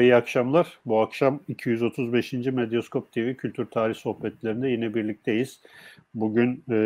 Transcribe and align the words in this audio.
Merhaba, 0.00 0.14
iyi 0.14 0.22
akşamlar. 0.22 0.78
Bu 0.86 1.00
akşam 1.00 1.40
235. 1.48 2.32
Medyaskop 2.32 3.12
TV 3.12 3.34
Kültür 3.34 3.66
Tarih 3.66 3.94
Sohbetlerinde 3.94 4.68
yine 4.68 4.94
birlikteyiz. 4.94 5.60
Bugün 6.14 6.64
e, 6.70 6.76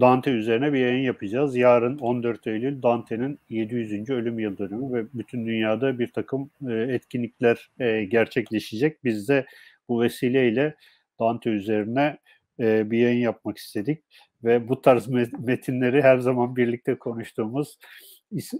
Dante 0.00 0.30
üzerine 0.30 0.72
bir 0.72 0.78
yayın 0.78 1.02
yapacağız. 1.02 1.56
Yarın 1.56 1.98
14 1.98 2.46
Eylül 2.46 2.82
Dante'nin 2.82 3.38
700. 3.48 4.10
ölüm 4.10 4.38
yıl 4.38 4.58
dönümü 4.58 4.92
ve 4.92 5.06
bütün 5.14 5.46
dünyada 5.46 5.98
bir 5.98 6.12
takım 6.12 6.50
e, 6.68 6.72
etkinlikler 6.74 7.70
e, 7.80 8.04
gerçekleşecek. 8.04 9.04
Biz 9.04 9.28
de 9.28 9.46
bu 9.88 10.00
vesileyle 10.00 10.74
Dante 11.20 11.50
üzerine 11.50 12.18
e, 12.60 12.90
bir 12.90 12.98
yayın 12.98 13.20
yapmak 13.20 13.58
istedik 13.58 14.02
ve 14.44 14.68
bu 14.68 14.82
tarz 14.82 15.08
metinleri 15.38 16.02
her 16.02 16.18
zaman 16.18 16.56
birlikte 16.56 16.94
konuştuğumuz 16.94 17.78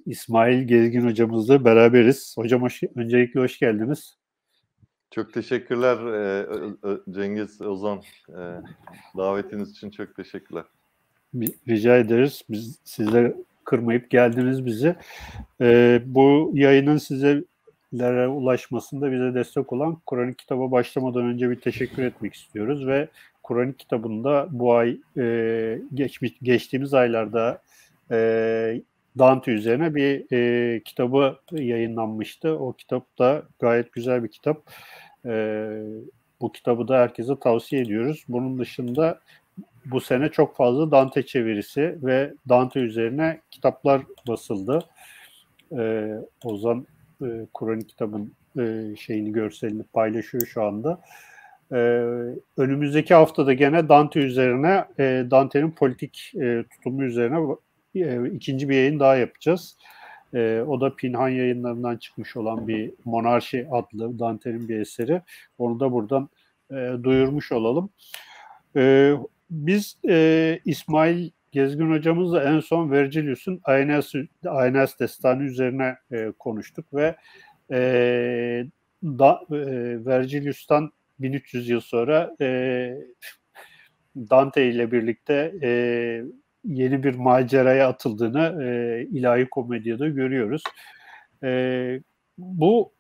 İsmail 0.07 0.69
Gezgin 0.69 1.05
hocamızla 1.05 1.65
beraberiz. 1.65 2.35
Hocam 2.39 2.63
hoş, 2.63 2.83
öncelikle 2.97 3.41
hoş 3.41 3.59
geldiniz. 3.59 4.19
Çok 5.11 5.33
teşekkürler 5.33 5.99
Cengiz 7.11 7.61
Ozan. 7.63 8.03
davetiniz 9.17 9.71
için 9.71 9.91
çok 9.91 10.15
teşekkürler. 10.17 10.65
Rica 11.69 11.97
ederiz. 11.97 12.43
Biz 12.51 12.79
sizle 12.85 13.35
kırmayıp 13.65 14.11
geldiniz 14.11 14.67
bize. 14.67 14.97
bu 16.07 16.51
yayının 16.55 16.97
sizlere 16.97 18.29
ulaşmasında 18.29 19.13
bize 19.13 19.35
destek 19.35 19.73
olan 19.73 20.01
Kur'an 20.07 20.33
kitaba 20.33 20.71
başlamadan 20.71 21.25
önce 21.25 21.51
bir 21.51 21.61
teşekkür 21.61 22.03
etmek 22.03 22.35
istiyoruz 22.35 22.87
ve 22.87 23.09
Kur'an 23.43 23.73
kitabında 23.73 24.49
bu 24.51 24.75
ay 24.75 24.99
geçmiş 25.95 26.33
geçtiğimiz 26.43 26.95
aylarda 26.95 27.63
Dante 29.19 29.51
üzerine 29.51 29.95
bir 29.95 30.33
e, 30.33 30.83
kitabı 30.83 31.39
yayınlanmıştı. 31.53 32.59
O 32.59 32.73
kitap 32.73 33.19
da 33.19 33.43
gayet 33.59 33.93
güzel 33.93 34.25
bir 34.25 34.29
kitap. 34.29 34.71
E, 35.27 35.67
bu 36.41 36.53
kitabı 36.53 36.89
da 36.89 36.99
herkese 36.99 37.39
tavsiye 37.41 37.83
ediyoruz. 37.83 38.25
Bunun 38.29 38.59
dışında 38.59 39.21
bu 39.85 40.01
sene 40.01 40.29
çok 40.29 40.57
fazla 40.57 40.91
Dante 40.91 41.27
çevirisi 41.27 41.99
ve 42.03 42.35
Dante 42.49 42.81
üzerine 42.81 43.41
kitaplar 43.51 44.03
basıldı. 44.29 44.79
E, 45.79 46.15
Ozan 46.45 46.87
e, 47.23 47.47
Kur'an 47.55 47.81
kitabın 47.81 48.33
e, 48.59 48.97
şeyini 48.97 49.33
görselini 49.33 49.83
paylaşıyor 49.83 50.47
şu 50.47 50.63
anda. 50.65 51.01
Ee, 51.73 51.77
önümüzdeki 52.57 53.15
haftada 53.15 53.53
gene 53.53 53.89
Dante 53.89 54.21
üzerine, 54.21 54.85
e, 54.99 55.27
Dante'nin 55.31 55.71
politik 55.71 56.33
e, 56.41 56.65
tutumu 56.71 57.05
üzerine 57.05 57.57
e, 58.05 58.31
ikinci 58.31 58.69
bir 58.69 58.75
yayın 58.75 59.01
daha 59.01 59.17
yapacağız. 59.17 59.77
E, 60.35 60.65
o 60.67 60.81
da 60.81 60.97
Pinhan 60.97 61.29
yayınlarından 61.29 61.97
çıkmış 61.97 62.37
olan 62.37 62.69
bir 62.69 62.93
Monarşi 63.05 63.69
adlı 63.71 64.19
Dante'nin 64.19 64.69
bir 64.69 64.81
eseri. 64.81 65.23
Onu 65.59 65.81
da 65.81 65.93
buradan 65.93 66.29
e, 66.71 66.93
duyurmuş 67.03 67.53
olalım. 67.53 67.91
E, 68.77 69.13
biz 69.51 69.99
e, 70.09 70.59
İsmail 70.65 71.31
Gezgin 71.53 71.91
hocamızla 71.91 72.45
en 72.45 72.61
son 72.61 72.91
Vergilius'un 72.91 73.61
Aeneas, 73.65 74.13
Aeneas 74.47 74.99
destanı 74.99 75.43
üzerine 75.43 75.97
e, 76.13 76.33
konuştuk 76.39 76.95
ve 76.95 77.17
e, 77.71 78.67
da, 79.05 79.41
e, 79.51 79.57
Vergilius'tan 80.07 80.93
1300 81.19 81.69
yıl 81.69 81.81
sonra 81.81 82.37
e, 82.41 82.95
Dante 84.17 84.69
ile 84.69 84.93
birlikte 84.93 85.55
e, 85.63 85.71
yeni 86.65 87.03
bir 87.03 87.15
maceraya 87.15 87.89
atıldığını 87.89 88.65
e, 88.65 89.03
ilahi 89.11 89.49
komedyada 89.51 90.09
görüyoruz. 90.09 90.63
E, 91.45 92.01
bu 92.39 92.93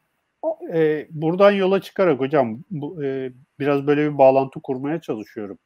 e, 0.72 1.06
buradan 1.10 1.50
yola 1.50 1.80
çıkarak 1.82 2.20
hocam 2.20 2.64
bu, 2.70 3.04
e, 3.04 3.32
biraz 3.58 3.86
böyle 3.86 4.12
bir 4.12 4.18
bağlantı 4.18 4.60
kurmaya 4.60 5.00
çalışıyorum. 5.00 5.58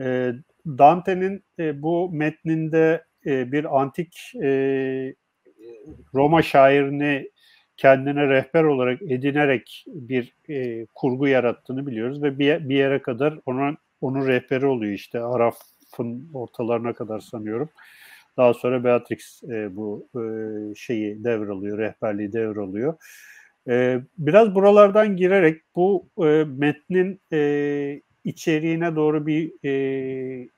E, 0.00 0.32
Dante'nin 0.66 1.44
e, 1.58 1.82
bu 1.82 2.10
metninde 2.12 3.04
e, 3.26 3.52
bir 3.52 3.80
antik 3.80 4.32
e, 4.42 5.14
Roma 6.14 6.42
şairini 6.42 7.30
kendine 7.76 8.28
rehber 8.28 8.64
olarak 8.64 9.02
edinerek 9.02 9.84
bir 9.86 10.34
e, 10.48 10.86
kurgu 10.94 11.26
yarattığını 11.26 11.86
biliyoruz 11.86 12.22
ve 12.22 12.38
bir, 12.38 12.68
bir 12.68 12.76
yere 12.76 13.02
kadar 13.02 13.40
onun 13.46 13.76
onun 14.00 14.26
rehberi 14.26 14.66
oluyor 14.66 14.92
işte 14.92 15.20
Araf 15.20 15.56
Fın 15.96 16.28
ortalarına 16.34 16.92
kadar 16.92 17.20
sanıyorum. 17.20 17.68
Daha 18.36 18.54
sonra 18.54 18.84
Beatrix 18.84 19.42
e, 19.44 19.76
bu 19.76 20.06
e, 20.14 20.20
şeyi 20.74 21.24
devralıyor, 21.24 21.78
rehberliği 21.78 22.32
devralıyor. 22.32 22.94
E, 23.68 24.00
biraz 24.18 24.54
buralardan 24.54 25.16
girerek 25.16 25.62
bu 25.76 26.06
e, 26.18 26.44
metnin 26.44 27.20
e, 27.32 28.00
içeriğine 28.24 28.96
doğru 28.96 29.26
bir 29.26 29.52
e, 29.64 30.48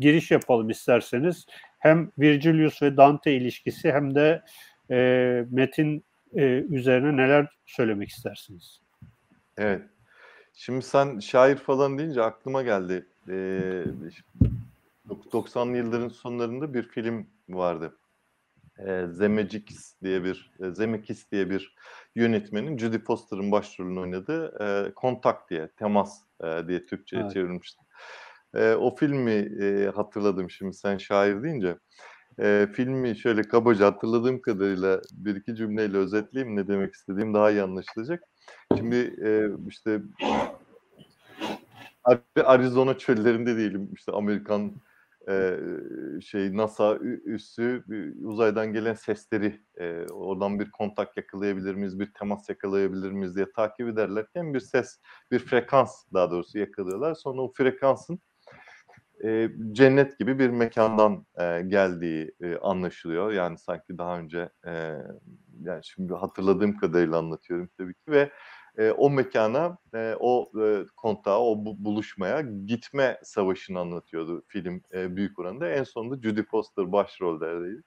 giriş 0.00 0.30
yapalım 0.30 0.70
isterseniz. 0.70 1.46
Hem 1.78 2.10
Virgilius 2.18 2.82
ve 2.82 2.96
Dante 2.96 3.32
ilişkisi 3.32 3.92
hem 3.92 4.14
de 4.14 4.42
e, 4.90 5.44
metin 5.50 6.04
e, 6.36 6.42
üzerine 6.70 7.16
neler 7.16 7.46
söylemek 7.66 8.08
istersiniz? 8.08 8.80
Evet. 9.58 9.82
Şimdi 10.54 10.82
sen 10.84 11.18
şair 11.18 11.56
falan 11.56 11.98
deyince 11.98 12.22
aklıma 12.22 12.62
geldi. 12.62 13.06
Ee, 13.28 13.84
90'lı 15.08 15.76
yılların 15.76 16.08
sonlarında 16.08 16.74
bir 16.74 16.82
film 16.82 17.26
vardı. 17.48 17.98
Ee, 18.86 19.06
Zemeckis 19.10 19.94
diye 20.02 20.24
bir 20.24 20.50
e, 20.60 20.70
Zemeckis 20.70 21.32
diye 21.32 21.50
bir 21.50 21.74
yönetmenin 22.14 22.78
Judy 22.78 22.98
Foster'ın 22.98 23.52
başrolünü 23.52 24.00
oynadığı 24.00 24.64
e, 24.64 24.94
Kontak 24.94 25.50
diye, 25.50 25.68
Temas 25.68 26.22
e, 26.44 26.68
diye 26.68 26.86
Türkçe'ye 26.86 27.22
evet. 27.22 27.32
çevirmişti. 27.32 27.82
E, 28.54 28.72
o 28.72 28.96
filmi 28.96 29.62
e, 29.62 29.90
hatırladım 29.94 30.50
şimdi 30.50 30.74
sen 30.74 30.98
şair 30.98 31.42
deyince. 31.42 31.76
E, 32.40 32.68
filmi 32.72 33.16
şöyle 33.16 33.42
kabaca 33.42 33.86
hatırladığım 33.86 34.40
kadarıyla 34.40 35.00
bir 35.12 35.36
iki 35.36 35.54
cümleyle 35.56 35.96
özetleyeyim 35.96 36.56
ne 36.56 36.68
demek 36.68 36.94
istediğim 36.94 37.34
daha 37.34 37.50
iyi 37.50 37.62
anlaşılacak. 37.62 38.22
Şimdi 38.76 38.96
e, 39.24 39.48
işte 39.68 40.00
Arizona 42.44 42.98
çöllerinde 42.98 43.56
diyelim 43.56 43.90
işte 43.94 44.12
Amerikan 44.12 44.72
e, 45.28 45.56
şey 46.20 46.56
NASA 46.56 46.96
üssü 47.24 47.84
uzaydan 48.24 48.72
gelen 48.72 48.94
sesleri 48.94 49.60
e, 49.76 50.06
oradan 50.12 50.60
bir 50.60 50.70
kontak 50.70 51.16
yakalayabilir 51.16 51.74
miyiz, 51.74 52.00
bir 52.00 52.12
temas 52.12 52.48
yakalayabilir 52.48 53.12
miyiz 53.12 53.36
diye 53.36 53.46
takip 53.56 53.88
ederlerken 53.88 54.54
bir 54.54 54.60
ses, 54.60 55.00
bir 55.30 55.38
frekans 55.38 56.04
daha 56.14 56.30
doğrusu 56.30 56.58
yakalıyorlar. 56.58 57.14
Sonra 57.14 57.42
o 57.42 57.52
frekansın 57.52 58.20
e, 59.24 59.50
cennet 59.72 60.18
gibi 60.18 60.38
bir 60.38 60.50
mekandan 60.50 61.26
e, 61.38 61.62
geldiği 61.62 62.34
e, 62.40 62.56
anlaşılıyor. 62.56 63.32
Yani 63.32 63.58
sanki 63.58 63.98
daha 63.98 64.18
önce 64.18 64.48
e, 64.66 64.94
yani 65.60 65.84
şimdi 65.84 66.14
hatırladığım 66.14 66.76
kadarıyla 66.76 67.18
anlatıyorum 67.18 67.68
tabii 67.78 67.94
ki 67.94 68.10
ve 68.12 68.30
e, 68.78 68.90
o 68.90 69.10
mekana, 69.10 69.78
e, 69.94 70.14
o 70.20 70.50
e, 70.64 70.84
kontağa, 70.96 71.40
o 71.40 71.64
bu, 71.64 71.84
buluşmaya 71.84 72.40
gitme 72.66 73.18
savaşını 73.22 73.78
anlatıyordu 73.80 74.42
film 74.48 74.82
e, 74.94 75.16
büyük 75.16 75.38
oranda. 75.38 75.68
En 75.68 75.84
sonunda 75.84 76.22
Judy 76.22 76.42
Foster 76.42 76.92
başroldeydi. 76.92 77.82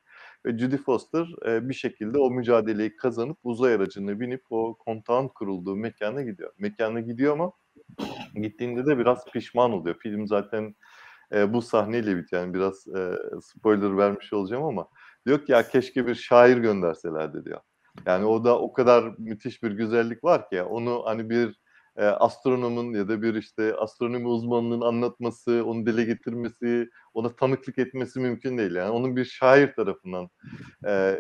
Ve 0.45 0.57
Judy 0.57 0.77
Foster 0.77 1.27
e, 1.47 1.69
bir 1.69 1.73
şekilde 1.73 2.17
o 2.19 2.31
mücadeleyi 2.31 2.95
kazanıp 2.95 3.37
uzay 3.43 3.73
aracına 3.73 4.19
binip 4.19 4.43
o 4.49 4.77
kontağın 4.79 5.27
kurulduğu 5.27 5.75
mekana 5.75 6.21
gidiyor. 6.21 6.53
Mekana 6.57 6.99
gidiyor 6.99 7.33
ama 7.33 7.51
gittiğinde 8.35 8.85
de 8.85 8.97
biraz 8.97 9.25
pişman 9.25 9.71
oluyor. 9.71 9.95
Film 9.99 10.27
zaten 10.27 10.75
e, 11.33 11.53
bu 11.53 11.61
sahneyle 11.61 12.17
bitiyor. 12.17 12.41
Yani 12.41 12.53
biraz 12.53 12.87
e, 12.87 13.17
spoiler 13.41 13.97
vermiş 13.97 14.33
olacağım 14.33 14.63
ama 14.63 14.87
diyor 15.27 15.45
ki 15.45 15.51
ya 15.51 15.67
keşke 15.67 16.07
bir 16.07 16.15
şair 16.15 16.57
gönderselerdi 16.57 17.45
diyor. 17.45 17.59
Yani 18.05 18.25
o 18.25 18.43
da 18.43 18.59
o 18.59 18.73
kadar 18.73 19.13
müthiş 19.17 19.63
bir 19.63 19.71
güzellik 19.71 20.23
var 20.23 20.49
ki 20.49 20.61
onu 20.63 21.01
hani 21.05 21.29
bir 21.29 21.61
e, 21.97 22.05
astronomun 22.05 22.93
ya 22.93 23.07
da 23.07 23.21
bir 23.21 23.35
işte 23.35 23.75
astronomi 23.75 24.27
uzmanının 24.27 24.81
anlatması, 24.81 25.63
onu 25.65 25.85
dile 25.85 26.03
getirmesi, 26.03 26.89
ona 27.13 27.35
tanıklık 27.35 27.77
etmesi 27.77 28.19
mümkün 28.19 28.57
değil. 28.57 28.75
Yani 28.75 28.91
onun 28.91 29.15
bir 29.15 29.25
şair 29.25 29.73
tarafından 29.75 30.29
e, 30.85 30.91
e, 30.91 31.19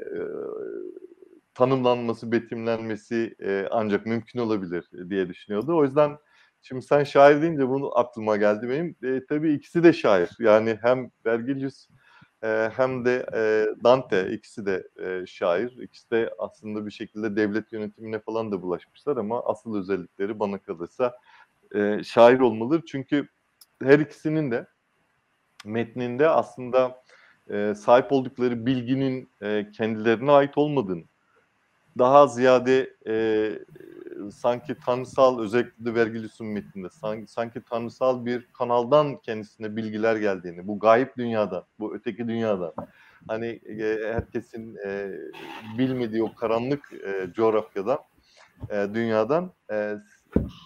tanımlanması, 1.53 2.31
betimlenmesi 2.31 3.35
e, 3.43 3.67
ancak 3.71 4.05
mümkün 4.05 4.39
olabilir 4.39 4.89
diye 5.09 5.29
düşünüyordu. 5.29 5.77
O 5.77 5.83
yüzden 5.83 6.17
şimdi 6.61 6.81
sen 6.81 7.03
şair 7.03 7.41
deyince 7.41 7.69
bunu 7.69 7.97
aklıma 7.97 8.37
geldi 8.37 8.69
benim. 8.69 9.15
E, 9.15 9.25
tabii 9.25 9.53
ikisi 9.53 9.83
de 9.83 9.93
şair. 9.93 10.29
Yani 10.39 10.77
hem 10.81 11.11
Vergilius 11.25 11.87
hem 12.75 13.05
de 13.05 13.25
Dante 13.83 14.31
ikisi 14.31 14.65
de 14.65 14.87
şair. 15.27 15.77
İkisi 15.77 16.11
de 16.11 16.33
aslında 16.39 16.85
bir 16.85 16.91
şekilde 16.91 17.35
devlet 17.35 17.73
yönetimine 17.73 18.19
falan 18.19 18.51
da 18.51 18.61
bulaşmışlar 18.61 19.17
ama 19.17 19.43
asıl 19.45 19.79
özellikleri 19.79 20.39
bana 20.39 20.57
kalırsa 20.57 21.17
şair 22.03 22.39
olmalıdır. 22.39 22.83
Çünkü 22.87 23.27
her 23.83 23.99
ikisinin 23.99 24.51
de 24.51 24.67
metninde 25.65 26.29
aslında 26.29 27.03
sahip 27.75 28.11
oldukları 28.11 28.65
bilginin 28.65 29.31
kendilerine 29.71 30.31
ait 30.31 30.57
olmadığını 30.57 31.03
daha 31.97 32.27
ziyade 32.27 32.93
e, 33.07 33.15
sanki 34.31 34.75
tanrısal 34.85 35.39
özellikle 35.39 35.85
de 35.85 35.95
Vergilius'un 35.95 36.63
sanki, 36.91 37.31
sanki 37.31 37.61
tanrısal 37.61 38.25
bir 38.25 38.47
kanaldan 38.53 39.17
kendisine 39.17 39.75
bilgiler 39.75 40.15
geldiğini, 40.15 40.67
bu 40.67 40.79
gayip 40.79 41.17
dünyadan, 41.17 41.63
bu 41.79 41.95
öteki 41.95 42.27
dünyadan, 42.27 42.73
hani 43.27 43.47
e, 43.47 44.13
herkesin 44.13 44.75
e, 44.85 45.11
bilmediği 45.77 46.23
o 46.23 46.35
karanlık 46.35 46.93
e, 46.93 47.33
coğrafyadan, 47.33 47.99
e, 48.69 48.87
dünyadan 48.93 49.51
e, 49.71 49.95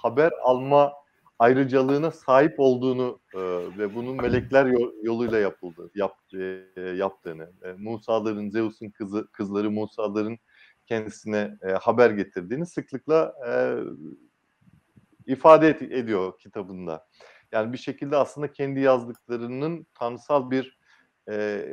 haber 0.01 0.31
alma 0.43 0.93
ayrıcalığına 1.39 2.11
sahip 2.11 2.55
olduğunu 2.57 3.19
e, 3.33 3.39
ve 3.77 3.95
bunun 3.95 4.15
melekler 4.15 4.65
yoluyla 5.03 5.39
yapıldı, 5.39 5.91
yap, 5.95 6.15
e, 6.33 6.81
yaptığını, 6.81 7.51
e, 7.63 7.71
Musa'ların, 7.77 8.49
Zeus'un 8.49 8.89
kızı, 8.89 9.27
kızları 9.31 9.71
Musa'ların 9.71 10.37
kendisine 10.85 11.57
e, 11.67 11.71
haber 11.71 12.09
getirdiğini 12.09 12.65
sıklıkla 12.65 13.33
e, 13.47 13.53
ifade 15.25 15.69
et, 15.69 15.81
ediyor 15.81 16.39
kitabında. 16.39 17.07
Yani 17.51 17.73
bir 17.73 17.77
şekilde 17.77 18.17
aslında 18.17 18.51
kendi 18.51 18.79
yazdıklarının 18.79 19.87
tanrısal 19.93 20.51
bir 20.51 20.79
e, 21.29 21.65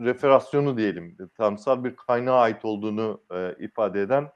referasyonu 0.00 0.78
diyelim, 0.78 1.16
tanrısal 1.36 1.84
bir 1.84 1.96
kaynağa 1.96 2.40
ait 2.40 2.64
olduğunu 2.64 3.22
e, 3.32 3.56
ifade 3.58 4.02
eden 4.02 4.30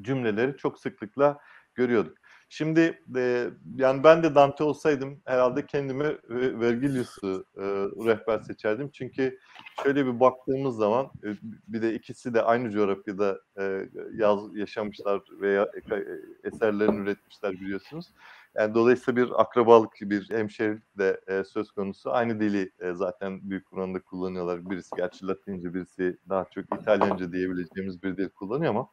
cümleleri 0.00 0.56
çok 0.56 0.78
sıklıkla 0.78 1.38
görüyorduk. 1.74 2.18
Şimdi 2.52 3.00
e, 3.16 3.50
yani 3.76 4.04
ben 4.04 4.22
de 4.22 4.34
Dante 4.34 4.64
olsaydım 4.64 5.20
herhalde 5.24 5.66
kendime 5.66 6.16
Vergilius'u 6.30 7.44
e, 7.56 7.62
rehber 8.06 8.38
seçerdim. 8.38 8.90
Çünkü 8.92 9.38
şöyle 9.82 10.06
bir 10.06 10.20
baktığımız 10.20 10.76
zaman 10.76 11.10
e, 11.24 11.28
bir 11.68 11.82
de 11.82 11.94
ikisi 11.94 12.34
de 12.34 12.42
aynı 12.42 12.70
coğrafyada 12.70 13.40
e, 13.58 13.88
yaz, 14.14 14.56
yaşamışlar 14.56 15.22
veya 15.40 15.62
e, 15.90 16.04
eserlerini 16.44 17.00
üretmişler 17.00 17.52
biliyorsunuz. 17.52 18.06
Yani 18.54 18.74
dolayısıyla 18.74 19.22
bir 19.22 19.40
akrabalık, 19.40 19.92
bir 20.00 20.30
hemşerilik 20.30 20.98
de 20.98 21.20
e, 21.26 21.44
söz 21.44 21.72
konusu. 21.72 22.12
Aynı 22.12 22.40
dili 22.40 22.72
e, 22.80 22.92
zaten 22.94 23.50
büyük 23.50 23.72
oranda 23.72 24.00
kullanıyorlar. 24.00 24.70
Birisi 24.70 24.90
gerçi 24.96 25.26
Latince, 25.26 25.74
birisi 25.74 26.18
daha 26.28 26.44
çok 26.44 26.64
İtalyanca 26.80 27.32
diyebileceğimiz 27.32 28.02
bir 28.02 28.16
dil 28.16 28.28
kullanıyor 28.28 28.70
ama 28.70 28.88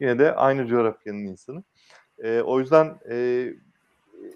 yine 0.00 0.18
de 0.18 0.34
aynı 0.34 0.66
coğrafyanın 0.66 1.24
insanı. 1.24 1.64
E, 2.22 2.40
o 2.40 2.60
yüzden 2.60 2.98
e, 3.10 3.48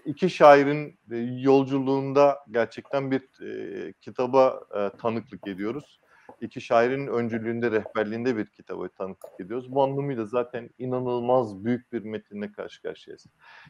iki 0.04 0.30
şairin 0.30 0.98
e, 1.10 1.16
yolculuğunda 1.16 2.38
gerçekten 2.50 3.10
bir 3.10 3.22
e, 3.42 3.92
kitaba 3.92 4.60
e, 4.76 4.98
tanıklık 4.98 5.46
ediyoruz. 5.46 6.00
İki 6.40 6.60
şairin 6.60 7.06
öncülüğünde, 7.06 7.70
rehberliğinde 7.70 8.36
bir 8.36 8.46
kitaba 8.46 8.88
tanıklık 8.88 9.40
ediyoruz. 9.40 9.74
Bu 9.74 9.82
anlamıyla 9.82 10.24
zaten 10.24 10.70
inanılmaz 10.78 11.64
büyük 11.64 11.92
bir 11.92 12.02
metinle 12.02 12.52
karşı 12.52 12.82
karşıyayız. 12.82 13.26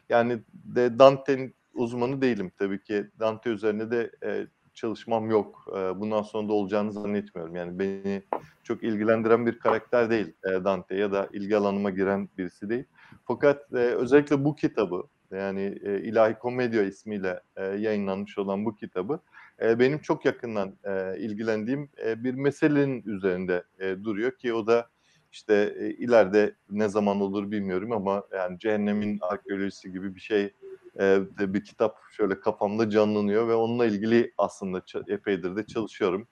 Yani 0.09 0.39
de 0.53 0.99
Dante'nin 0.99 1.55
uzmanı 1.73 2.21
değilim 2.21 2.51
tabii 2.57 2.83
ki. 2.83 3.09
Dante 3.19 3.49
üzerine 3.49 3.91
de 3.91 4.11
e, 4.23 4.47
çalışmam 4.73 5.29
yok. 5.29 5.65
E, 5.69 5.99
bundan 5.99 6.21
sonra 6.21 6.47
da 6.49 6.53
olacağını 6.53 6.91
zannetmiyorum. 6.91 7.55
Yani 7.55 7.79
beni 7.79 8.23
çok 8.63 8.83
ilgilendiren 8.83 9.45
bir 9.45 9.59
karakter 9.59 10.09
değil 10.09 10.33
e, 10.45 10.49
Dante 10.63 10.95
ya 10.95 11.11
da 11.11 11.29
ilgi 11.33 11.57
alanıma 11.57 11.89
giren 11.89 12.29
birisi 12.37 12.69
değil. 12.69 12.85
Fakat 13.27 13.73
e, 13.73 13.77
özellikle 13.77 14.43
bu 14.43 14.55
kitabı 14.55 15.03
yani 15.31 15.79
e, 15.83 16.01
İlahi 16.01 16.33
Komedya 16.33 16.83
ismiyle 16.83 17.41
e, 17.55 17.63
yayınlanmış 17.65 18.37
olan 18.37 18.65
bu 18.65 18.75
kitabı 18.75 19.19
e, 19.61 19.79
benim 19.79 19.99
çok 19.99 20.25
yakından 20.25 20.75
e, 20.83 21.17
ilgilendiğim 21.19 21.89
e, 22.05 22.23
bir 22.23 22.33
meselenin 22.33 23.03
üzerinde 23.05 23.63
e, 23.79 24.03
duruyor 24.03 24.31
ki 24.31 24.53
o 24.53 24.67
da 24.67 24.87
işte 25.31 25.75
e, 25.79 25.89
ileride 25.89 26.55
ne 26.69 26.89
zaman 26.89 27.21
olur 27.21 27.51
bilmiyorum 27.51 27.91
ama 27.91 28.23
yani 28.33 28.59
cehennemin 28.59 29.19
arkeolojisi 29.21 29.91
gibi 29.91 30.15
bir 30.15 30.19
şey 30.19 30.53
e, 30.99 31.19
bir 31.39 31.63
kitap 31.63 31.97
şöyle 32.11 32.39
kafamda 32.39 32.89
canlanıyor 32.89 33.47
ve 33.47 33.53
onunla 33.53 33.85
ilgili 33.85 34.33
aslında 34.37 34.83
epeydir 35.07 35.55
de 35.55 35.65
çalışıyorum. 35.65 36.27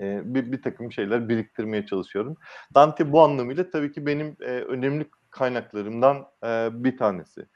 E, 0.00 0.34
bir, 0.34 0.52
bir 0.52 0.62
takım 0.62 0.92
şeyler 0.92 1.28
biriktirmeye 1.28 1.86
çalışıyorum. 1.86 2.36
Dante 2.74 3.12
bu 3.12 3.22
anlamıyla 3.22 3.70
tabii 3.70 3.92
ki 3.92 4.06
benim 4.06 4.36
e, 4.40 4.50
önemli 4.50 5.06
kaynaklarımdan 5.34 6.26
e, 6.44 6.68
bir 6.72 6.96
tanesi. 6.96 7.46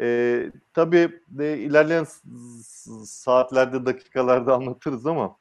E, 0.00 0.46
tabii 0.74 1.20
de 1.28 1.58
ilerleyen 1.58 2.06
saatlerde, 3.04 3.86
dakikalarda 3.86 4.54
anlatırız 4.54 5.06
ama 5.06 5.36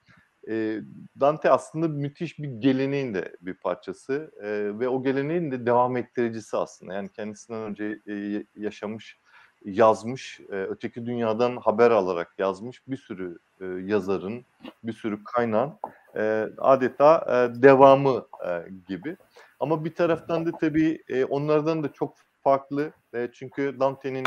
e, 0.49 0.81
Dante 1.19 1.51
aslında 1.51 1.87
müthiş 1.87 2.39
bir 2.39 2.47
geleneğin 2.47 3.13
de 3.13 3.35
bir 3.41 3.53
parçası 3.53 4.31
e, 4.41 4.79
ve 4.79 4.89
o 4.89 5.03
geleneğin 5.03 5.51
de 5.51 5.65
devam 5.65 5.97
ettiricisi 5.97 6.57
aslında. 6.57 6.93
Yani 6.93 7.09
kendisinden 7.09 7.61
önce 7.61 7.99
e, 8.07 8.45
yaşamış, 8.55 9.19
yazmış, 9.65 10.39
e, 10.39 10.55
öteki 10.55 11.05
dünyadan 11.05 11.57
haber 11.57 11.91
alarak 11.91 12.33
yazmış 12.39 12.87
bir 12.87 12.97
sürü 12.97 13.37
e, 13.61 13.65
yazarın, 13.65 14.45
bir 14.83 14.93
sürü 14.93 15.23
kaynağın 15.23 15.73
e, 16.15 16.47
adeta 16.57 17.25
e, 17.27 17.61
devamı 17.61 18.25
e, 18.47 18.65
gibi. 18.87 19.17
Ama 19.59 19.85
bir 19.85 19.95
taraftan 19.95 20.45
da 20.45 20.51
tabii 20.51 21.03
e, 21.09 21.25
onlardan 21.25 21.83
da 21.83 21.93
çok 21.93 22.17
farklı. 22.43 22.91
E, 23.13 23.29
çünkü 23.33 23.79
Dante'nin 23.79 24.25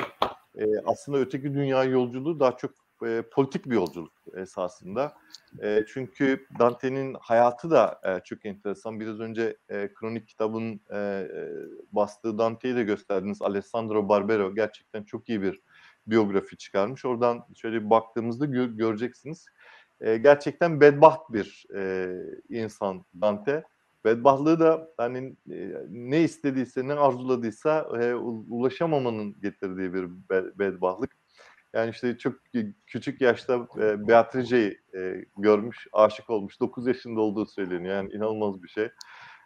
e, 0.58 0.64
aslında 0.84 1.18
öteki 1.18 1.54
dünya 1.54 1.84
yolculuğu 1.84 2.40
daha 2.40 2.56
çok 2.56 2.70
e, 3.06 3.22
politik 3.32 3.66
bir 3.66 3.74
yolculuk 3.74 4.12
esasında. 4.36 5.14
E, 5.62 5.84
çünkü 5.88 6.46
Dante'nin 6.58 7.16
hayatı 7.20 7.70
da 7.70 8.00
e, 8.04 8.20
çok 8.24 8.46
enteresan. 8.46 9.00
Biraz 9.00 9.20
önce 9.20 9.56
e, 9.68 9.94
Kronik 9.94 10.28
kitabın 10.28 10.80
e, 10.90 10.98
e, 10.98 11.28
bastığı 11.92 12.38
Dante'yi 12.38 12.76
de 12.76 12.82
gösterdiniz. 12.82 13.42
Alessandro 13.42 14.08
Barbero 14.08 14.54
gerçekten 14.54 15.04
çok 15.04 15.28
iyi 15.28 15.42
bir 15.42 15.60
biyografi 16.06 16.56
çıkarmış. 16.56 17.04
Oradan 17.04 17.44
şöyle 17.54 17.84
bir 17.84 17.90
baktığımızda 17.90 18.44
gö- 18.44 18.76
göreceksiniz. 18.76 19.46
E, 20.00 20.16
gerçekten 20.16 20.80
bedbaht 20.80 21.32
bir 21.32 21.66
e, 21.74 22.12
insan 22.48 23.04
Dante 23.20 23.64
bedbahtlığı 24.04 24.60
da 24.60 24.88
hani 24.96 25.36
e, 25.50 25.72
ne 25.88 26.20
istediyse 26.20 26.88
ne 26.88 26.94
arzuladıysa 26.94 27.88
e, 28.00 28.14
ulaşamamanın 28.14 29.40
getirdiği 29.40 29.94
bir 29.94 30.10
be, 30.30 30.58
bedbahtlık. 30.58 31.16
Yani 31.74 31.90
işte 31.90 32.18
çok 32.18 32.34
küçük 32.86 33.20
yaşta 33.20 33.66
e, 33.80 34.08
Beatrice'yi 34.08 34.80
e, 34.94 35.24
görmüş, 35.38 35.86
aşık 35.92 36.30
olmuş. 36.30 36.60
9 36.60 36.86
yaşında 36.86 37.20
olduğu 37.20 37.46
söyleniyor. 37.46 37.94
Yani 37.94 38.12
inanılmaz 38.12 38.62
bir 38.62 38.68
şey. 38.68 38.88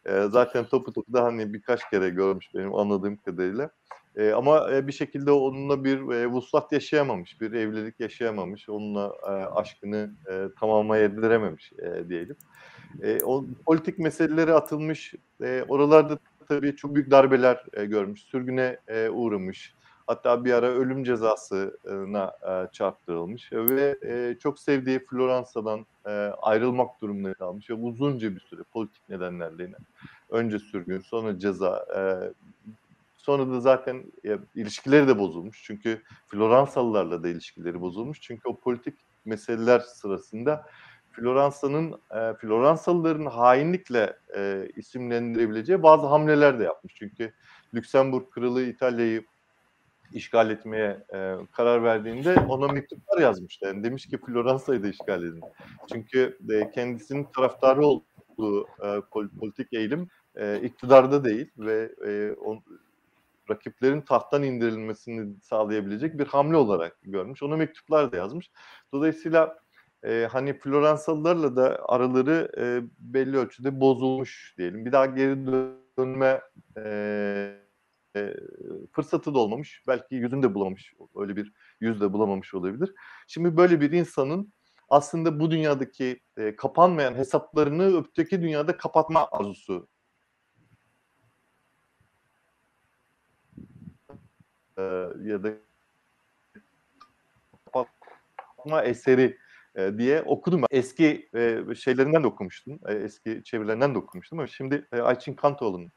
E, 0.07 0.23
zaten 0.31 0.65
topu 0.65 0.93
topu 0.93 1.13
da 1.13 1.25
hani 1.25 1.55
birkaç 1.55 1.91
kere 1.91 2.09
görmüş 2.09 2.55
benim 2.55 2.75
anladığım 2.75 3.17
kadarıyla. 3.17 3.71
E, 4.17 4.33
ama 4.33 4.73
e, 4.73 4.87
bir 4.87 4.93
şekilde 4.93 5.31
onunla 5.31 5.85
bir 5.85 6.15
e, 6.15 6.27
vuslat 6.27 6.73
yaşayamamış, 6.73 7.41
bir 7.41 7.53
evlilik 7.53 8.01
yaşayamamış. 8.01 8.69
Onunla 8.69 9.13
e, 9.23 9.31
aşkını 9.31 10.15
e, 10.31 10.47
tamama 10.61 10.99
e, 10.99 12.09
diyelim. 12.09 12.37
E, 13.03 13.25
o 13.25 13.45
politik 13.67 13.99
meseleleri 13.99 14.55
atılmış. 14.55 15.15
E, 15.43 15.65
oralarda 15.69 16.19
tabii 16.49 16.77
çok 16.77 16.95
büyük 16.95 17.11
darbeler 17.11 17.65
e, 17.73 17.85
görmüş. 17.85 18.21
Sürgüne 18.23 18.77
e, 18.89 19.09
uğramış. 19.09 19.75
Hatta 20.07 20.45
bir 20.45 20.53
ara 20.53 20.67
ölüm 20.67 21.05
cezasına 21.05 22.33
e, 22.49 22.73
çarptırılmış 22.73 23.53
ve 23.53 23.99
e, 24.03 24.39
çok 24.39 24.59
sevdiği 24.59 25.07
Floransa'dan 25.07 25.87
e, 26.07 26.11
ayrılmak 26.43 27.01
durumunda 27.01 27.35
kalmış 27.35 27.71
ve 27.71 27.75
uzunca 27.75 28.35
bir 28.35 28.41
süre 28.41 28.63
politik 28.73 29.09
nedenlerle 29.09 29.63
yine. 29.63 29.77
Önce 30.31 30.59
sürgün, 30.59 31.01
sonra 31.01 31.39
ceza, 31.39 31.87
e, 31.97 32.01
sonra 33.17 33.51
da 33.51 33.61
zaten 33.61 34.05
e, 34.25 34.39
ilişkileri 34.55 35.09
de 35.09 35.19
bozulmuş. 35.19 35.63
Çünkü 35.65 36.03
Floransalılarla 36.27 37.23
da 37.23 37.29
ilişkileri 37.29 37.81
bozulmuş. 37.81 38.21
Çünkü 38.21 38.49
o 38.49 38.57
politik 38.57 38.95
meseleler 39.25 39.81
sırasında 39.81 40.67
Floransa'nın 41.17 41.93
e, 41.93 42.35
Floransalıların 42.35 43.27
hainlikle 43.27 44.17
e, 44.37 44.69
isimlendirebileceği 44.77 45.83
bazı 45.83 46.07
hamleler 46.07 46.59
de 46.59 46.65
yapmış. 46.65 46.95
Çünkü 46.95 47.33
Lüksemburg 47.75 48.31
Kralı 48.31 48.63
İtalya'yı 48.63 49.25
işgal 50.13 50.51
etmeye 50.51 51.05
e, 51.15 51.35
karar 51.53 51.85
verdiğinde 51.85 52.35
ona 52.49 52.73
mektuplar 52.73 53.19
yazmıştı. 53.19 53.67
Yani 53.67 53.85
demiş 53.85 54.07
ki 54.07 54.19
Floransa'yı 54.19 54.83
da 54.83 54.89
işgal 54.89 55.23
edin. 55.23 55.43
Çünkü 55.93 56.39
e, 56.51 56.71
kendisinin 56.71 57.25
taraftarı 57.25 57.87
olduğu 57.87 58.67
e, 58.67 59.01
politik 59.41 59.73
eğilim 59.73 60.09
e, 60.35 60.61
iktidarda 60.63 61.25
değil 61.25 61.51
ve 61.59 61.91
e, 62.07 62.33
on, 62.33 62.63
rakiplerin 63.51 64.01
tahttan 64.01 64.43
indirilmesini 64.43 65.41
sağlayabilecek 65.43 66.19
bir 66.19 66.27
hamle 66.27 66.57
olarak 66.57 66.97
görmüş. 67.03 67.43
Ona 67.43 67.57
mektuplar 67.57 68.13
da 68.13 68.17
yazmış. 68.17 68.51
Dolayısıyla 68.93 69.66
e, 70.05 70.29
hani 70.33 70.59
Floransalılarla 70.59 71.57
da 71.57 71.81
araları 71.89 72.53
e, 72.59 72.83
belli 72.99 73.37
ölçüde 73.37 73.81
bozulmuş 73.81 74.55
diyelim. 74.59 74.85
Bir 74.85 74.93
daha 74.93 75.07
geri 75.07 75.47
dönme 75.99 76.41
e, 76.77 77.67
e, 78.17 78.35
fırsatı 78.93 79.35
da 79.35 79.39
olmamış. 79.39 79.83
Belki 79.89 80.15
yüzünü 80.15 80.43
de 80.43 80.55
bulamamış. 80.55 80.95
Öyle 81.17 81.37
bir 81.37 81.53
yüz 81.81 82.01
de 82.01 82.13
bulamamış 82.13 82.55
olabilir. 82.55 82.95
Şimdi 83.27 83.57
böyle 83.57 83.81
bir 83.81 83.91
insanın 83.91 84.53
aslında 84.89 85.41
bu 85.41 85.51
dünyadaki 85.51 86.21
e, 86.37 86.57
kapanmayan 86.57 87.15
hesaplarını 87.15 88.01
öteki 88.01 88.43
dünyada 88.43 88.77
kapatma 88.77 89.29
arzusu 89.33 89.89
e, 94.79 94.83
ya 95.23 95.43
da 95.43 95.53
kapatma 97.65 98.83
eseri 98.83 99.39
e, 99.77 99.99
diye 99.99 100.23
okudum. 100.23 100.63
Eski 100.71 101.29
e, 101.35 101.75
şeylerinden 101.75 102.23
de 102.23 102.27
okumuştum. 102.27 102.79
E, 102.87 102.95
eski 102.95 103.43
çevirilerinden 103.45 103.95
de 103.95 103.99
okumuştum 103.99 104.39
ama 104.39 104.47
şimdi 104.47 104.87
e, 104.93 105.01
Ayçin 105.01 105.35
Kantoğlu'nun 105.35 105.93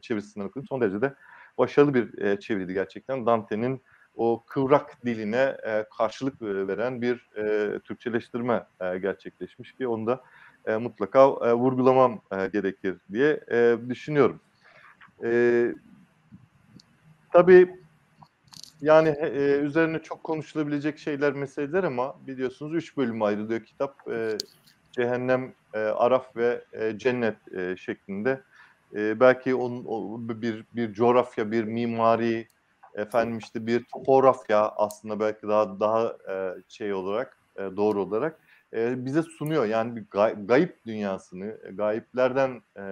çevirisinden 0.00 0.46
okudum. 0.46 0.66
Son 0.66 0.80
derece 0.80 1.00
de 1.00 1.14
başarılı 1.58 1.94
bir 1.94 2.36
çeviriydi 2.40 2.74
gerçekten. 2.74 3.26
Dante'nin 3.26 3.82
o 4.14 4.44
kıvrak 4.46 5.04
diline 5.04 5.56
karşılık 5.98 6.42
veren 6.42 7.02
bir 7.02 7.30
e, 7.36 7.78
Türkçeleştirme 7.78 8.66
gerçekleşmiş 8.80 9.72
ki 9.72 9.88
onu 9.88 10.06
da 10.06 10.20
mutlaka 10.78 11.56
vurgulamam 11.58 12.20
gerekir 12.52 12.96
diye 13.12 13.40
düşünüyorum. 13.88 14.40
E, 15.24 15.74
tabii 17.32 17.81
yani 18.82 19.08
e, 19.08 19.58
üzerine 19.58 19.98
çok 20.02 20.24
konuşulabilecek 20.24 20.98
şeyler, 20.98 21.32
meseleler 21.32 21.84
ama 21.84 22.14
biliyorsunuz 22.26 22.74
üç 22.74 22.96
bölüm 22.96 23.22
ayrılıyor 23.22 23.64
kitap. 23.64 24.08
E, 24.10 24.38
Cehennem, 24.92 25.54
e, 25.74 25.78
Araf 25.78 26.36
ve 26.36 26.64
e, 26.72 26.98
Cennet 26.98 27.52
e, 27.54 27.76
şeklinde. 27.76 28.42
E, 28.94 29.20
belki 29.20 29.54
onun 29.54 29.84
o, 29.86 30.18
bir 30.42 30.64
bir 30.76 30.92
coğrafya, 30.92 31.50
bir 31.50 31.64
mimari, 31.64 32.48
efendim 32.94 33.38
işte 33.38 33.66
bir 33.66 33.84
topografya 33.84 34.68
aslında 34.68 35.20
belki 35.20 35.48
daha 35.48 35.80
daha 35.80 36.16
e, 36.30 36.54
şey 36.68 36.92
olarak, 36.92 37.38
e, 37.56 37.60
doğru 37.60 38.02
olarak 38.02 38.40
e, 38.72 39.04
bize 39.04 39.22
sunuyor. 39.22 39.64
Yani 39.64 39.96
bir 39.96 40.04
gay, 40.10 40.46
gayip 40.46 40.86
dünyasını, 40.86 41.58
gayiplerden 41.72 42.62
e, 42.78 42.82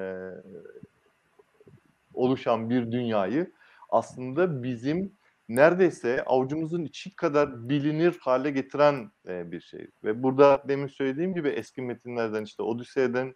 oluşan 2.15 2.71
bir 2.71 2.93
dünyayı 2.93 3.53
aslında 3.91 4.63
bizim 4.63 5.13
neredeyse 5.57 6.25
avucumuzun 6.25 6.85
içi 6.85 7.17
kadar 7.17 7.69
bilinir 7.69 8.19
hale 8.21 8.51
getiren 8.51 9.13
e, 9.29 9.53
bir 9.53 9.61
şey. 9.61 9.91
Ve 10.05 10.23
burada 10.23 10.63
demin 10.69 10.87
söylediğim 10.87 11.35
gibi 11.35 11.49
eski 11.49 11.83
metinlerden 11.83 12.45
işte 12.45 12.63
Odisey'den, 12.63 13.35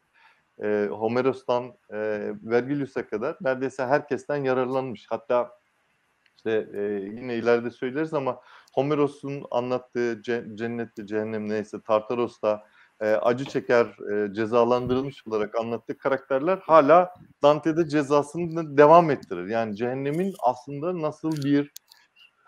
e, 0.62 0.88
Homeros'tan, 0.90 1.64
e, 1.92 1.98
Vergilius'a 2.42 3.06
kadar 3.06 3.36
neredeyse 3.40 3.86
herkesten 3.86 4.36
yararlanmış. 4.36 5.06
Hatta 5.10 5.50
işte 6.36 6.68
e, 6.74 6.82
yine 7.16 7.36
ileride 7.36 7.70
söyleriz 7.70 8.14
ama 8.14 8.40
Homeros'un 8.74 9.44
anlattığı 9.50 10.22
cennette, 10.54 11.06
cehennem 11.06 11.48
neyse 11.48 11.80
Tartaros'ta 11.86 12.64
e, 13.00 13.06
acı 13.06 13.44
çeker, 13.44 13.86
e, 14.12 14.34
cezalandırılmış 14.34 15.26
olarak 15.26 15.60
anlattığı 15.60 15.98
karakterler 15.98 16.58
hala 16.62 17.14
Dante'de 17.42 17.88
cezasını 17.88 18.76
devam 18.76 19.10
ettirir. 19.10 19.46
Yani 19.46 19.76
cehennemin 19.76 20.34
aslında 20.42 21.00
nasıl 21.00 21.32
bir 21.44 21.72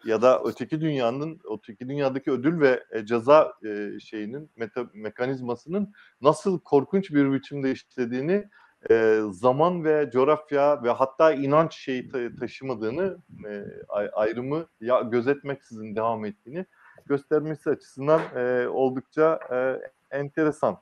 ya 0.06 0.22
da 0.22 0.42
öteki 0.44 0.80
dünyanın, 0.80 1.40
öteki 1.58 1.88
dünyadaki 1.88 2.30
ödül 2.30 2.60
ve 2.60 2.84
e, 2.92 3.06
ceza 3.06 3.52
e, 3.64 4.00
şeyinin 4.00 4.50
meta, 4.56 4.86
mekanizmasının 4.94 5.92
nasıl 6.20 6.60
korkunç 6.60 7.10
bir 7.10 7.32
biçimde 7.32 7.72
işlediğini 7.72 8.44
e, 8.90 9.20
zaman 9.30 9.84
ve 9.84 10.10
coğrafya 10.12 10.82
ve 10.82 10.90
hatta 10.90 11.32
inanç 11.32 11.74
şeyi 11.74 12.08
ta- 12.08 12.34
taşımadığını 12.40 13.18
e, 13.48 13.64
ayrımı 14.12 14.66
ya 14.80 15.00
gözetmeksizin 15.00 15.96
devam 15.96 16.24
ettiğini 16.24 16.66
göstermesi 17.06 17.70
açısından 17.70 18.20
e, 18.36 18.68
oldukça 18.68 19.40
e, 19.52 19.80
enteresan. 20.18 20.76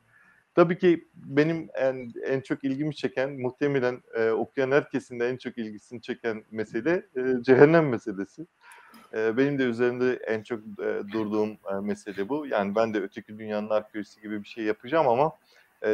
Tabii 0.54 0.78
ki 0.78 1.08
benim 1.14 1.68
en, 1.74 2.12
en 2.26 2.40
çok 2.40 2.64
ilgimi 2.64 2.94
çeken, 2.94 3.40
muhtemelen 3.40 4.02
e, 4.14 4.30
okuyan 4.30 4.70
herkesin 4.70 5.20
de 5.20 5.28
en 5.28 5.36
çok 5.36 5.58
ilgisini 5.58 6.02
çeken 6.02 6.44
mesele 6.50 7.06
e, 7.16 7.42
cehennem 7.42 7.88
meselesi. 7.88 8.46
Benim 9.12 9.58
de 9.58 9.62
üzerinde 9.62 10.12
en 10.26 10.42
çok 10.42 10.60
durduğum 11.12 11.56
mesele 11.82 12.28
bu. 12.28 12.46
Yani 12.46 12.74
ben 12.74 12.94
de 12.94 13.00
öteki 13.00 13.38
dünyanın 13.38 13.70
arkeolojisi 13.70 14.22
gibi 14.22 14.42
bir 14.42 14.48
şey 14.48 14.64
yapacağım 14.64 15.08
ama 15.08 15.32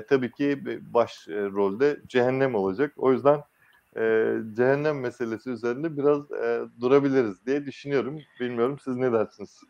tabii 0.08 0.30
ki 0.30 0.58
baş 0.94 1.28
rolde 1.28 2.00
cehennem 2.08 2.54
olacak. 2.54 2.92
O 2.96 3.12
yüzden 3.12 3.40
cehennem 4.56 5.00
meselesi 5.00 5.50
üzerinde 5.50 5.96
biraz 5.96 6.22
durabiliriz 6.80 7.46
diye 7.46 7.66
düşünüyorum. 7.66 8.18
Bilmiyorum 8.40 8.78
siz 8.84 8.96
ne 8.96 9.12
dersiniz? 9.12 9.60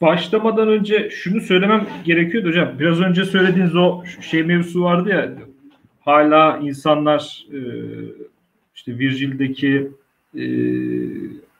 Başlamadan 0.00 0.68
önce 0.68 1.10
şunu 1.10 1.40
söylemem 1.40 1.86
gerekiyordu 2.04 2.48
hocam. 2.48 2.78
Biraz 2.78 3.00
önce 3.00 3.24
söylediğiniz 3.24 3.76
o 3.76 4.02
şey 4.20 4.42
mevzusu 4.42 4.82
vardı 4.82 5.08
ya 5.08 5.32
hala 6.00 6.58
insanlar 6.58 7.46
işte 8.74 8.98
Virgil'deki 8.98 9.90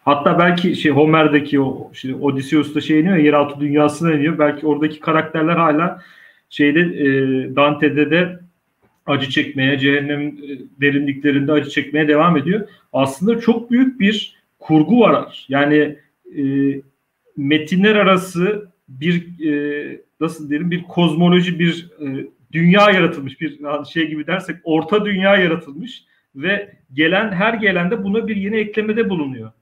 hatta 0.09 0.39
belki 0.39 0.77
şey 0.77 0.93
Homer'deki 0.93 1.61
o 1.61 1.91
işte 1.93 2.15
Odysseus'ta 2.15 2.81
şey 2.81 3.01
iniyor 3.01 3.17
yeraltı 3.17 3.61
dünyasına 3.61 4.15
iniyor. 4.15 4.39
Belki 4.39 4.67
oradaki 4.67 5.01
karakterler 5.01 5.57
hala 5.57 6.03
şeyde 6.51 6.81
e, 6.81 7.07
Dante'de 7.57 8.11
de 8.11 8.41
acı 9.07 9.31
çekmeye, 9.31 9.79
cehennem 9.79 10.21
e, 10.29 10.33
derinliklerinde 10.81 11.53
acı 11.53 11.71
çekmeye 11.71 12.09
devam 12.09 12.37
ediyor. 12.37 12.69
Aslında 12.93 13.41
çok 13.41 13.71
büyük 13.71 14.01
bir 14.01 14.37
kurgu 14.59 15.01
var. 15.01 15.47
Yani 15.49 15.97
e, 16.39 16.43
metinler 17.37 17.95
arası 17.97 18.69
bir 18.89 19.45
e, 19.51 20.01
nasıl 20.21 20.51
diyelim 20.51 20.71
bir 20.71 20.83
kozmoloji, 20.83 21.59
bir 21.59 21.91
e, 22.01 22.27
dünya 22.53 22.91
yaratılmış, 22.91 23.41
bir 23.41 23.59
şey 23.93 24.09
gibi 24.09 24.27
dersek 24.27 24.57
orta 24.65 25.05
dünya 25.05 25.37
yaratılmış 25.37 26.05
ve 26.35 26.73
gelen 26.93 27.33
her 27.33 27.55
gelende 27.55 28.05
buna 28.05 28.29
bir 28.29 28.37
yeni 28.37 28.57
eklemede 28.57 29.11
bulunuyor. 29.11 29.53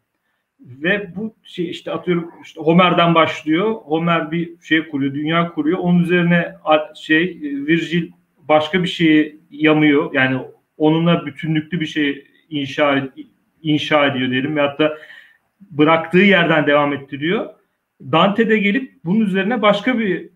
Ve 0.66 1.16
bu 1.16 1.34
şey 1.42 1.70
işte 1.70 1.92
atıyorum 1.92 2.30
işte 2.42 2.60
Homer'den 2.60 3.14
başlıyor. 3.14 3.74
Homer 3.74 4.30
bir 4.30 4.50
şey 4.62 4.88
kuruyor, 4.88 5.14
dünya 5.14 5.52
kuruyor. 5.54 5.78
Onun 5.78 6.02
üzerine 6.02 6.54
şey 6.94 7.40
Virgil 7.42 8.10
başka 8.38 8.82
bir 8.82 8.88
şeyi 8.88 9.40
yamıyor. 9.50 10.14
Yani 10.14 10.38
onunla 10.76 11.26
bütünlüklü 11.26 11.80
bir 11.80 11.86
şey 11.86 12.26
inşa 12.50 13.08
inşa 13.62 14.06
ediyor 14.06 14.30
diyelim 14.30 14.56
ve 14.56 14.60
hatta 14.60 14.98
bıraktığı 15.60 16.18
yerden 16.18 16.66
devam 16.66 16.92
ettiriyor. 16.92 17.50
Dante 18.00 18.50
de 18.50 18.58
gelip 18.58 18.92
bunun 19.04 19.20
üzerine 19.20 19.62
başka 19.62 19.98
bir 19.98 20.28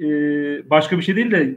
e, 0.00 0.70
başka 0.70 0.98
bir 0.98 1.02
şey 1.02 1.16
değil 1.16 1.30
de 1.30 1.56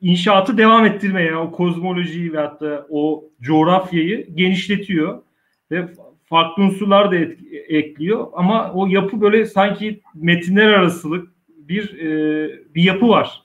inşaatı 0.00 0.58
devam 0.58 0.86
ettirmeye, 0.86 1.36
o 1.36 1.50
kozmolojiyi 1.50 2.32
ve 2.32 2.38
hatta 2.38 2.86
o 2.90 3.24
coğrafyayı 3.40 4.34
genişletiyor 4.34 5.22
ve 5.70 5.88
farklı 6.28 6.62
unsurlar 6.62 7.10
da 7.12 7.16
et, 7.16 7.38
ekliyor 7.68 8.26
ama 8.32 8.72
o 8.72 8.86
yapı 8.86 9.20
böyle 9.20 9.46
sanki 9.46 10.00
metinler 10.14 10.68
arasılık 10.68 11.28
bir 11.48 11.98
e, 11.98 12.74
bir 12.74 12.82
yapı 12.82 13.08
var. 13.08 13.44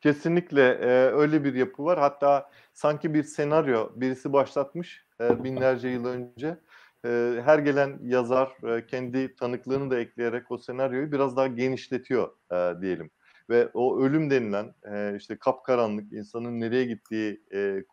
Kesinlikle 0.00 0.62
e, 0.62 0.88
öyle 1.10 1.44
bir 1.44 1.54
yapı 1.54 1.84
var. 1.84 1.98
Hatta 1.98 2.50
sanki 2.74 3.14
bir 3.14 3.22
senaryo 3.22 3.90
birisi 3.96 4.32
başlatmış 4.32 5.04
e, 5.20 5.44
binlerce 5.44 5.88
yıl 5.88 6.04
önce. 6.04 6.58
E, 7.04 7.40
her 7.44 7.58
gelen 7.58 7.98
yazar 8.02 8.76
e, 8.76 8.86
kendi 8.86 9.34
tanıklığını 9.34 9.90
da 9.90 10.00
ekleyerek 10.00 10.50
o 10.50 10.58
senaryoyu 10.58 11.12
biraz 11.12 11.36
daha 11.36 11.46
genişletiyor 11.46 12.28
e, 12.52 12.80
diyelim. 12.80 13.10
Ve 13.50 13.68
o 13.74 14.00
ölüm 14.00 14.30
denilen 14.30 14.74
e, 14.92 15.16
işte 15.16 15.36
kapkaranlık 15.36 16.12
insanın 16.12 16.60
nereye 16.60 16.84
gittiği 16.84 17.40
e, 17.50 17.58
e, 17.58 17.84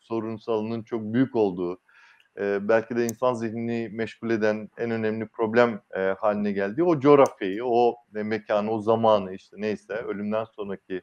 sorunsalının 0.00 0.82
çok 0.82 1.02
büyük 1.02 1.36
olduğu 1.36 1.80
e, 2.38 2.68
belki 2.68 2.96
de 2.96 3.04
insan 3.04 3.34
zihnini 3.34 3.88
meşgul 3.92 4.30
eden 4.30 4.68
en 4.78 4.90
önemli 4.90 5.26
problem 5.26 5.80
e, 5.96 6.00
haline 6.00 6.52
geldiği 6.52 6.82
o 6.82 7.00
coğrafyayı, 7.00 7.64
o 7.64 7.96
e, 8.16 8.22
mekanı, 8.22 8.70
o 8.70 8.80
zamanı 8.80 9.34
işte 9.34 9.56
neyse 9.60 9.94
ölümden 9.94 10.44
sonraki 10.44 11.02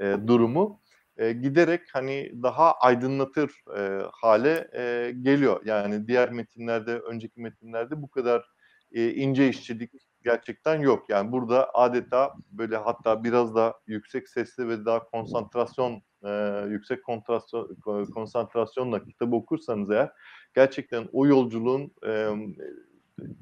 e, 0.00 0.16
durumu 0.26 0.80
e, 1.16 1.32
giderek 1.32 1.80
hani 1.92 2.32
daha 2.42 2.72
aydınlatır 2.72 3.50
e, 3.76 4.02
hale 4.12 4.68
e, 4.74 5.12
geliyor. 5.22 5.60
Yani 5.64 6.06
diğer 6.06 6.30
metinlerde, 6.30 6.98
önceki 6.98 7.40
metinlerde 7.40 8.02
bu 8.02 8.10
kadar 8.10 8.50
e, 8.92 9.10
ince 9.14 9.48
işçilik 9.48 9.92
gerçekten 10.24 10.80
yok. 10.80 11.10
Yani 11.10 11.32
burada 11.32 11.70
adeta 11.74 12.34
böyle 12.50 12.76
hatta 12.76 13.24
biraz 13.24 13.54
da 13.54 13.74
yüksek 13.86 14.28
sesli 14.28 14.68
ve 14.68 14.84
daha 14.84 15.04
konsantrasyon 15.04 16.02
e, 16.24 16.64
yüksek 16.68 17.04
konsantrasyon 17.04 18.04
konsantrasyonla 18.14 19.04
kitabı 19.04 19.36
okursanız 19.36 19.90
eğer 19.90 20.12
gerçekten 20.54 21.08
o 21.12 21.26
yolculuğun 21.26 21.92
e, 22.06 22.10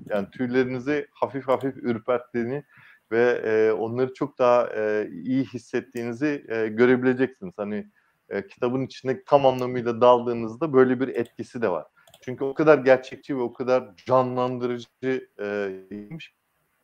yani 0.06 0.30
tüylerinizi 0.32 1.08
hafif 1.10 1.48
hafif 1.48 1.76
ürperttiğini 1.76 2.64
ve 3.12 3.42
e, 3.44 3.72
onları 3.72 4.14
çok 4.14 4.38
daha 4.38 4.68
e, 4.76 5.08
iyi 5.10 5.44
hissettiğinizi 5.44 6.44
e, 6.48 6.68
görebileceksiniz. 6.68 7.54
Hani 7.56 7.90
e, 8.28 8.46
kitabın 8.46 8.86
içine 8.86 9.24
tam 9.24 9.46
anlamıyla 9.46 10.00
daldığınızda 10.00 10.72
böyle 10.72 11.00
bir 11.00 11.08
etkisi 11.08 11.62
de 11.62 11.68
var. 11.68 11.86
Çünkü 12.22 12.44
o 12.44 12.54
kadar 12.54 12.78
gerçekçi 12.78 13.36
ve 13.36 13.40
o 13.40 13.52
kadar 13.52 13.96
canlandırıcı 14.06 15.28
e, 15.40 15.70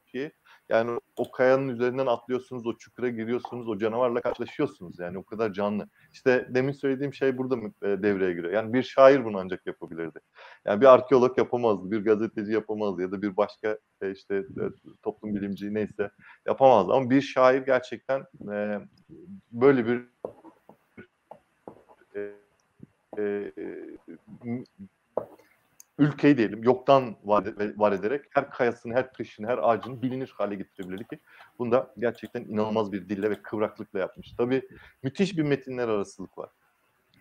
ki 0.07 0.33
Yani 0.68 1.00
o 1.16 1.30
kayanın 1.30 1.68
üzerinden 1.68 2.06
atlıyorsunuz, 2.06 2.66
o 2.66 2.76
çukura 2.76 3.08
giriyorsunuz, 3.08 3.68
o 3.68 3.78
canavarla 3.78 4.20
karşılaşıyorsunuz. 4.20 4.99
Yani 4.99 5.18
o 5.18 5.25
kadar 5.25 5.52
canlı. 5.52 5.88
İşte 6.12 6.49
demin 6.50 6.73
söylediğim 6.73 7.14
şey 7.14 7.38
burada 7.38 7.56
e, 7.56 8.02
devreye 8.02 8.32
giriyor. 8.32 8.52
Yani 8.52 8.73
bir 8.73 8.82
şair 8.82 9.25
bunu 9.25 9.38
ancak 9.38 9.66
yapabilirdi. 9.66 10.18
Yani 10.64 10.80
bir 10.80 10.87
arkeolog 10.87 11.38
yapamazdı, 11.38 11.90
bir 11.90 12.04
gazeteci 12.04 12.52
yapamazdı 12.52 13.02
ya 13.02 13.12
da 13.12 13.23
bir 13.23 13.37
başka 13.37 13.78
e, 14.02 14.11
işte 14.11 14.35
e, 14.37 14.62
toplum 15.02 15.35
bilimci 15.35 15.75
neyse 15.75 16.11
yapamazdı. 16.46 16.92
Ama 16.92 17.11
bir 17.11 17.20
şair 17.20 17.62
gerçekten 17.62 18.25
böyle 19.52 19.87
bir 19.87 20.02
ülkeyi 25.99 26.38
diyelim 26.38 26.62
yoktan 26.62 27.17
var, 27.25 27.93
ederek 27.93 28.25
her 28.31 28.50
kayasını, 28.50 28.95
her 28.95 29.12
taşını, 29.12 29.47
her 29.47 29.59
ağacını 29.59 30.03
bilinir 30.03 30.35
hale 30.37 30.55
getirebilirdi 30.55 31.07
ki 31.07 31.21
bunda 31.59 31.95
gerçekten 31.99 32.45
inanılmaz 32.45 32.93
bir 32.93 33.09
dille 33.09 33.31
ve 33.31 33.43
kıvraklıkla 33.43 33.99
yapmış. 33.99 34.33
Tabii 34.38 34.69
müthiş 35.03 35.37
bir 35.37 35.43
metinler 35.43 35.88
arasılık 35.88 36.38
var. 36.38 36.50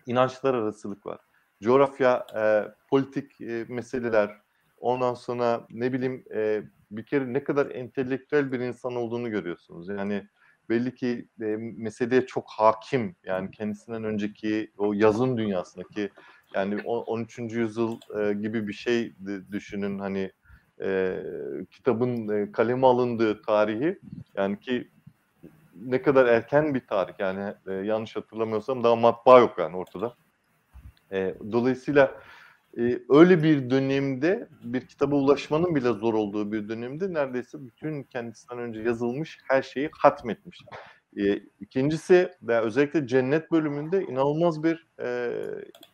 İnançlar 0.06 0.54
arasılık 0.54 1.06
var. 1.06 1.18
Coğrafya, 1.62 2.26
e, 2.36 2.64
politik 2.90 3.40
e, 3.40 3.64
meseleler, 3.68 4.30
ondan 4.78 5.14
sonra 5.14 5.66
ne 5.70 5.92
bileyim 5.92 6.24
e, 6.34 6.62
bir 6.90 7.06
kere 7.06 7.32
ne 7.32 7.44
kadar 7.44 7.70
entelektüel 7.70 8.52
bir 8.52 8.60
insan 8.60 8.96
olduğunu 8.96 9.30
görüyorsunuz. 9.30 9.88
Yani 9.88 10.28
belli 10.68 10.94
ki 10.94 11.28
e, 11.40 11.44
meseleye 11.58 12.26
çok 12.26 12.48
hakim 12.48 13.16
yani 13.24 13.50
kendisinden 13.50 14.04
önceki 14.04 14.72
o 14.78 14.92
yazın 14.92 15.36
dünyasındaki 15.36 16.10
yani 16.56 16.82
13. 16.84 17.38
yüzyıl 17.38 17.98
e, 18.18 18.32
gibi 18.32 18.68
bir 18.68 18.72
şey 18.72 19.12
düşünün 19.52 19.98
hani 19.98 20.32
e, 20.80 21.18
kitabın 21.70 22.28
e, 22.28 22.52
kaleme 22.52 22.86
alındığı 22.86 23.42
tarihi 23.42 23.98
yani 24.34 24.60
ki 24.60 24.90
ne 25.82 26.02
kadar 26.02 26.26
erken 26.26 26.74
bir 26.74 26.86
tarih 26.86 27.14
yani 27.18 27.54
e, 27.66 27.72
yanlış 27.72 28.16
hatırlamıyorsam 28.16 28.84
daha 28.84 28.96
matbaa 28.96 29.38
yok 29.38 29.58
yani 29.58 29.76
ortada. 29.76 30.14
E, 31.12 31.34
dolayısıyla 31.52 32.20
e, 32.78 32.98
öyle 33.08 33.42
bir 33.42 33.70
dönemde 33.70 34.48
bir 34.62 34.86
kitaba 34.86 35.16
ulaşmanın 35.16 35.74
bile 35.74 35.92
zor 35.92 36.14
olduğu 36.14 36.52
bir 36.52 36.68
dönemde 36.68 37.12
neredeyse 37.12 37.66
bütün 37.66 38.02
kendisinden 38.02 38.58
önce 38.58 38.80
yazılmış 38.80 39.38
her 39.48 39.62
şeyi 39.62 39.90
hatmetmiş. 39.92 40.62
E, 41.16 41.40
ikincisi 41.60 42.30
ve 42.42 42.60
özellikle 42.60 43.06
cennet 43.06 43.50
bölümünde 43.50 44.02
inanılmaz 44.02 44.62
bir 44.62 44.86
e, 45.00 45.30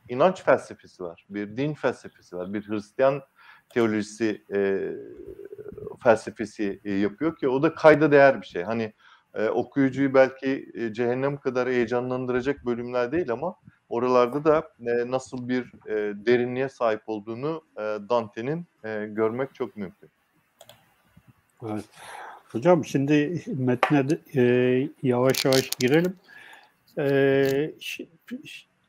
inanç 0.08 0.42
felsefesi 0.42 1.02
var, 1.02 1.26
bir 1.30 1.56
din 1.56 1.74
felsefesi 1.74 2.36
var, 2.36 2.54
bir 2.54 2.68
Hristiyan 2.68 3.22
teolojisi 3.68 4.44
e, 4.54 4.90
felsefesi 6.02 6.80
e, 6.84 6.92
yapıyor 6.92 7.36
ki 7.36 7.48
o 7.48 7.62
da 7.62 7.74
kayda 7.74 8.12
değer 8.12 8.40
bir 8.40 8.46
şey. 8.46 8.62
Hani 8.62 8.92
e, 9.34 9.48
okuyucuyu 9.48 10.14
belki 10.14 10.70
e, 10.74 10.92
cehennem 10.92 11.36
kadar 11.36 11.68
heyecanlandıracak 11.68 12.66
bölümler 12.66 13.12
değil 13.12 13.32
ama 13.32 13.56
oralarda 13.88 14.44
da 14.44 14.68
e, 14.80 15.10
nasıl 15.10 15.48
bir 15.48 15.72
e, 15.86 16.26
derinliğe 16.26 16.68
sahip 16.68 17.02
olduğunu 17.06 17.62
e, 17.76 17.80
Dante'nin 17.80 18.66
e, 18.84 19.06
görmek 19.06 19.54
çok 19.54 19.76
mümkün. 19.76 20.10
Evet. 21.62 21.84
Hocam 22.52 22.84
şimdi 22.84 23.42
metne 23.46 24.06
e, 24.36 24.42
yavaş 25.02 25.44
yavaş 25.44 25.70
girelim. 25.80 26.16
E, 26.98 27.70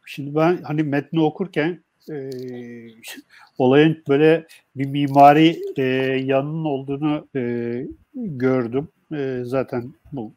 şimdi 0.06 0.36
ben 0.36 0.58
hani 0.64 0.84
metni 0.84 1.22
okurken 1.22 1.80
e, 2.10 2.30
olayın 3.58 4.04
böyle 4.08 4.46
bir 4.76 4.86
mimari 4.86 5.62
e, 5.78 5.84
yanının 6.24 6.66
olduğunu 6.66 7.28
e, 7.36 7.86
gördüm. 8.16 8.88
E, 9.14 9.40
zaten 9.44 9.94
bu 10.12 10.34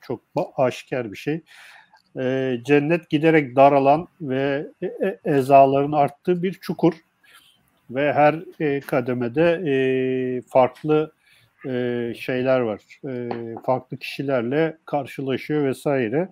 çok 0.00 0.20
aşikar 0.56 1.12
bir 1.12 1.16
şey. 1.16 1.40
E, 2.18 2.56
cennet 2.64 3.10
giderek 3.10 3.56
daralan 3.56 4.08
ve 4.20 4.66
e, 4.82 4.86
e 4.86 5.18
ezaların 5.24 5.92
arttığı 5.92 6.42
bir 6.42 6.52
çukur 6.52 6.94
ve 7.90 8.12
her 8.12 8.44
e, 8.60 8.80
kademede 8.80 9.62
e, 9.66 9.76
farklı 10.48 11.15
e, 11.66 12.14
şeyler 12.14 12.60
var. 12.60 12.80
E, 13.08 13.28
farklı 13.66 13.96
kişilerle 13.96 14.78
karşılaşıyor 14.84 15.64
vesaire 15.64 16.28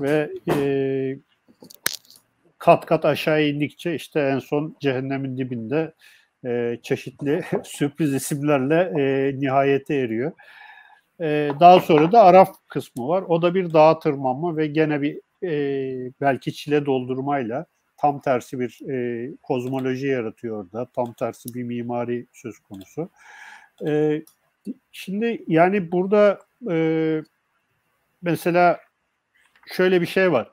ve 0.00 0.30
e, 0.54 0.56
kat 2.58 2.86
kat 2.86 3.04
aşağı 3.04 3.44
indikçe 3.44 3.94
işte 3.94 4.20
en 4.20 4.38
son 4.38 4.76
cehennemin 4.80 5.36
dibinde 5.36 5.94
e, 6.46 6.78
çeşitli 6.82 7.42
sürpriz 7.64 8.14
isimlerle 8.14 8.92
e, 8.98 9.34
nihayete 9.40 9.94
eriyor. 9.94 10.32
E, 11.20 11.50
daha 11.60 11.80
sonra 11.80 12.12
da 12.12 12.22
Araf 12.22 12.48
kısmı 12.68 13.08
var. 13.08 13.24
O 13.28 13.42
da 13.42 13.54
bir 13.54 13.72
dağa 13.72 13.98
tırmanma 13.98 14.56
ve 14.56 14.66
gene 14.66 15.02
bir 15.02 15.20
e, 15.42 16.12
belki 16.20 16.52
çile 16.52 16.86
doldurmayla 16.86 17.66
tam 17.96 18.20
tersi 18.20 18.60
bir 18.60 18.90
e, 18.90 19.30
kozmoloji 19.42 20.06
yaratıyor 20.06 20.64
orada. 20.64 20.86
Tam 20.94 21.12
tersi 21.12 21.54
bir 21.54 21.62
mimari 21.62 22.26
söz 22.32 22.58
konusu. 22.58 23.10
E, 23.86 24.22
Şimdi 24.92 25.44
yani 25.46 25.92
burada 25.92 26.38
e, 26.70 26.76
mesela 28.22 28.80
şöyle 29.66 30.00
bir 30.00 30.06
şey 30.06 30.32
var. 30.32 30.50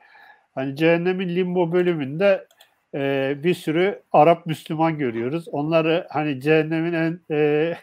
Hani 0.55 0.75
cehennemin 0.75 1.35
limbo 1.35 1.71
bölümünde 1.71 2.47
e, 2.95 3.35
bir 3.43 3.53
sürü 3.53 4.01
Arap 4.11 4.45
Müslüman 4.45 4.97
görüyoruz. 4.97 5.47
Onları 5.51 6.07
hani 6.09 6.41
cehennemin 6.41 6.93
en 6.93 7.19
e, 7.31 7.73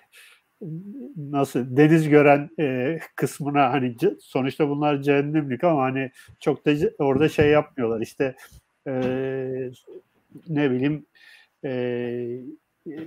nasıl 1.17 1.77
deniz 1.77 2.09
gören 2.09 2.51
e, 2.61 2.99
kısmına 3.17 3.73
hani 3.73 3.97
sonuçta 4.21 4.69
bunlar 4.69 5.03
cehennemlik 5.03 5.65
ama 5.65 5.83
hani 5.83 6.11
çok 6.41 6.67
da 6.67 6.73
orada 6.99 7.29
şey 7.29 7.51
yapmıyorlar. 7.51 8.01
İşte 8.01 8.37
e, 8.87 8.93
ne 10.49 10.71
bileyim 10.71 11.07
e, 11.65 11.71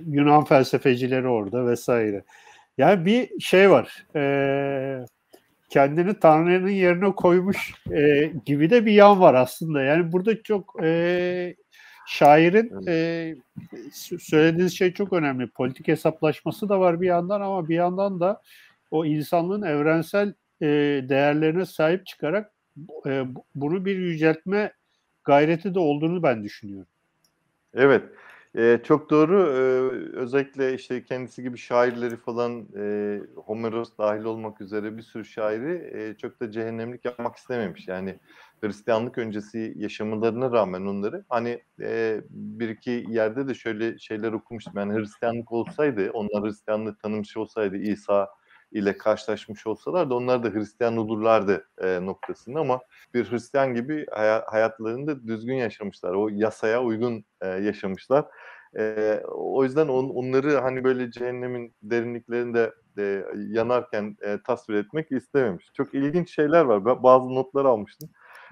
Yunan 0.06 0.44
felsefecileri 0.44 1.28
orada 1.28 1.66
vesaire. 1.66 2.22
Yani 2.78 3.06
bir 3.06 3.40
şey 3.40 3.70
var. 3.70 4.06
E, 4.16 5.04
kendini 5.68 6.20
Tanrı'nın 6.20 6.68
yerine 6.68 7.14
koymuş 7.14 7.74
e, 7.90 8.32
gibi 8.46 8.70
de 8.70 8.86
bir 8.86 8.92
yan 8.92 9.20
var 9.20 9.34
aslında. 9.34 9.82
Yani 9.82 10.12
burada 10.12 10.42
çok 10.42 10.76
e, 10.82 11.54
şairin 12.06 12.86
e, 12.88 13.34
söylediğiniz 14.20 14.78
şey 14.78 14.92
çok 14.92 15.12
önemli. 15.12 15.46
Politik 15.46 15.88
hesaplaşması 15.88 16.68
da 16.68 16.80
var 16.80 17.00
bir 17.00 17.06
yandan 17.06 17.40
ama 17.40 17.68
bir 17.68 17.74
yandan 17.74 18.20
da 18.20 18.42
o 18.90 19.04
insanlığın 19.04 19.62
evrensel 19.62 20.34
e, 20.60 20.66
değerlerine 21.08 21.66
sahip 21.66 22.06
çıkarak 22.06 22.52
e, 23.06 23.24
bunu 23.54 23.84
bir 23.84 23.98
yüceltme 23.98 24.72
gayreti 25.24 25.74
de 25.74 25.78
olduğunu 25.78 26.22
ben 26.22 26.44
düşünüyorum. 26.44 26.88
Evet. 27.74 28.02
Eee, 28.54 28.80
çok 28.84 29.10
doğru. 29.10 29.38
Eee, 29.46 30.18
özellikle, 30.20 30.74
işte, 30.74 31.04
kendisi 31.04 31.42
gibi 31.42 31.58
şairleri 31.58 32.16
falan, 32.16 32.68
eee, 32.76 33.22
Homeros 33.36 33.98
dahil 33.98 34.24
olmak 34.24 34.60
üzere 34.60 34.96
bir 34.96 35.02
sürü 35.02 35.24
şairi, 35.24 35.72
eee, 35.94 36.16
çok 36.18 36.40
da 36.40 36.50
cehennemlik 36.50 37.04
yapmak 37.04 37.36
istememiş. 37.36 37.88
Yani 37.88 38.18
Hristiyanlık 38.60 39.18
öncesi 39.18 39.72
yaşamalarına 39.76 40.52
rağmen 40.52 40.80
onları, 40.86 41.24
hani, 41.28 41.62
eee, 41.80 42.24
bir 42.30 42.68
iki 42.68 43.04
yerde 43.08 43.48
de 43.48 43.54
şöyle 43.54 43.98
şeyler 43.98 44.32
okumuştum. 44.32 44.72
Yani 44.76 44.94
Hristiyanlık 44.98 45.52
olsaydı, 45.52 46.10
onlar 46.10 46.44
Hristiyanlığı 46.44 46.96
tanımış 46.96 47.36
olsaydı, 47.36 47.76
İsa 47.76 48.28
ile 48.72 48.98
karşılaşmış 48.98 49.66
olsalar 49.66 50.10
da 50.10 50.14
onlar 50.14 50.42
da 50.42 50.48
Hristiyan 50.48 50.96
olurlardı 50.96 51.68
e, 51.78 52.06
noktasında 52.06 52.60
ama 52.60 52.80
bir 53.14 53.30
Hristiyan 53.30 53.74
gibi 53.74 54.06
hay- 54.10 54.42
hayatlarında 54.46 55.26
düzgün 55.26 55.54
yaşamışlar. 55.54 56.14
O 56.14 56.28
yasaya 56.28 56.82
uygun 56.82 57.24
e, 57.40 57.48
yaşamışlar. 57.48 58.24
E, 58.78 59.20
o 59.28 59.64
yüzden 59.64 59.88
on, 59.88 60.08
onları 60.08 60.56
hani 60.56 60.84
böyle 60.84 61.10
cehennemin 61.10 61.74
derinliklerinde 61.82 62.72
e, 62.98 63.24
yanarken 63.48 64.16
e, 64.22 64.38
tasvir 64.46 64.74
etmek 64.74 65.12
istememiş. 65.12 65.70
Çok 65.74 65.94
ilginç 65.94 66.34
şeyler 66.34 66.64
var. 66.64 67.02
Bazı 67.02 67.34
notlar 67.34 67.64
almıştım. 67.64 68.10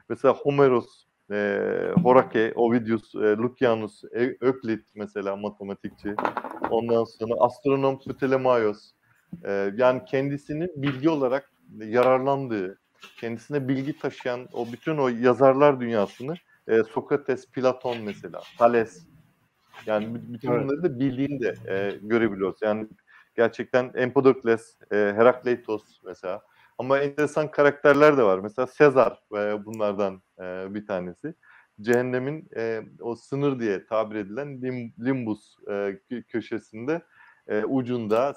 Mesela 0.09 0.35
Homeros, 0.35 1.05
e, 1.31 1.61
Horake, 2.03 2.53
Ovidius, 2.57 3.15
e, 3.15 3.19
Lucianus, 3.19 4.05
e, 4.05 4.37
Öklit 4.41 4.85
mesela 4.95 5.37
matematikçi. 5.37 6.15
Ondan 6.71 7.05
sonra 7.05 7.35
astronom 7.41 7.99
Ptolemaios, 7.99 8.91
e, 9.45 9.73
yani 9.77 10.05
kendisini 10.05 10.69
bilgi 10.77 11.11
olarak 11.11 11.53
yararlandığı, 11.79 12.79
kendisine 13.21 13.69
bilgi 13.69 13.99
taşıyan 13.99 14.49
o 14.53 14.73
bütün 14.73 14.97
o 14.97 15.09
yazarlar 15.09 15.81
dünyasını 15.81 16.35
e, 16.69 16.83
Sokrates, 16.83 17.51
Platon 17.51 17.99
mesela, 18.03 18.41
Thales 18.59 19.11
yani 19.87 20.15
bütün 20.15 20.51
evet. 20.51 20.63
bunları 20.63 20.83
da 20.83 21.01
bildiğini 21.01 21.41
de 21.41 21.55
e, 21.69 21.99
görebiliyoruz. 22.03 22.63
Yani 22.63 22.89
gerçekten 23.37 23.93
Empedokles, 23.95 24.77
e, 24.93 24.97
Herakleitos 24.97 25.83
mesela. 26.05 26.43
Ama 26.79 26.99
enteresan 26.99 27.51
karakterler 27.51 28.17
de 28.17 28.23
var. 28.23 28.39
Mesela 28.39 28.67
Sezar 28.67 29.23
e, 29.33 29.65
bunlardan 29.65 30.23
e, 30.41 30.75
bir 30.75 30.87
tanesi. 30.87 31.35
Cehennemin 31.81 32.49
e, 32.57 32.83
o 33.01 33.17
sınır 33.17 33.61
diye 33.61 33.87
tabir 33.87 34.17
edilen 34.17 34.63
lim, 34.63 34.95
limbus 35.05 35.57
e, 35.71 36.01
köşesinde 36.29 37.03
e, 37.51 37.65
ucunda 37.65 38.35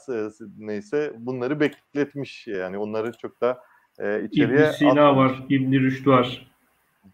neyse 0.58 1.14
bunları 1.18 1.60
bekletmiş 1.60 2.48
yani 2.48 2.78
onları 2.78 3.12
çok 3.18 3.42
da 3.42 3.62
e, 4.00 4.24
içeriye 4.24 4.66
İbn 4.66 4.72
Sina 4.72 5.10
atmış. 5.10 5.40
var, 5.40 5.46
İbn 5.50 5.74
Rüşd 5.74 6.08
var. 6.08 6.54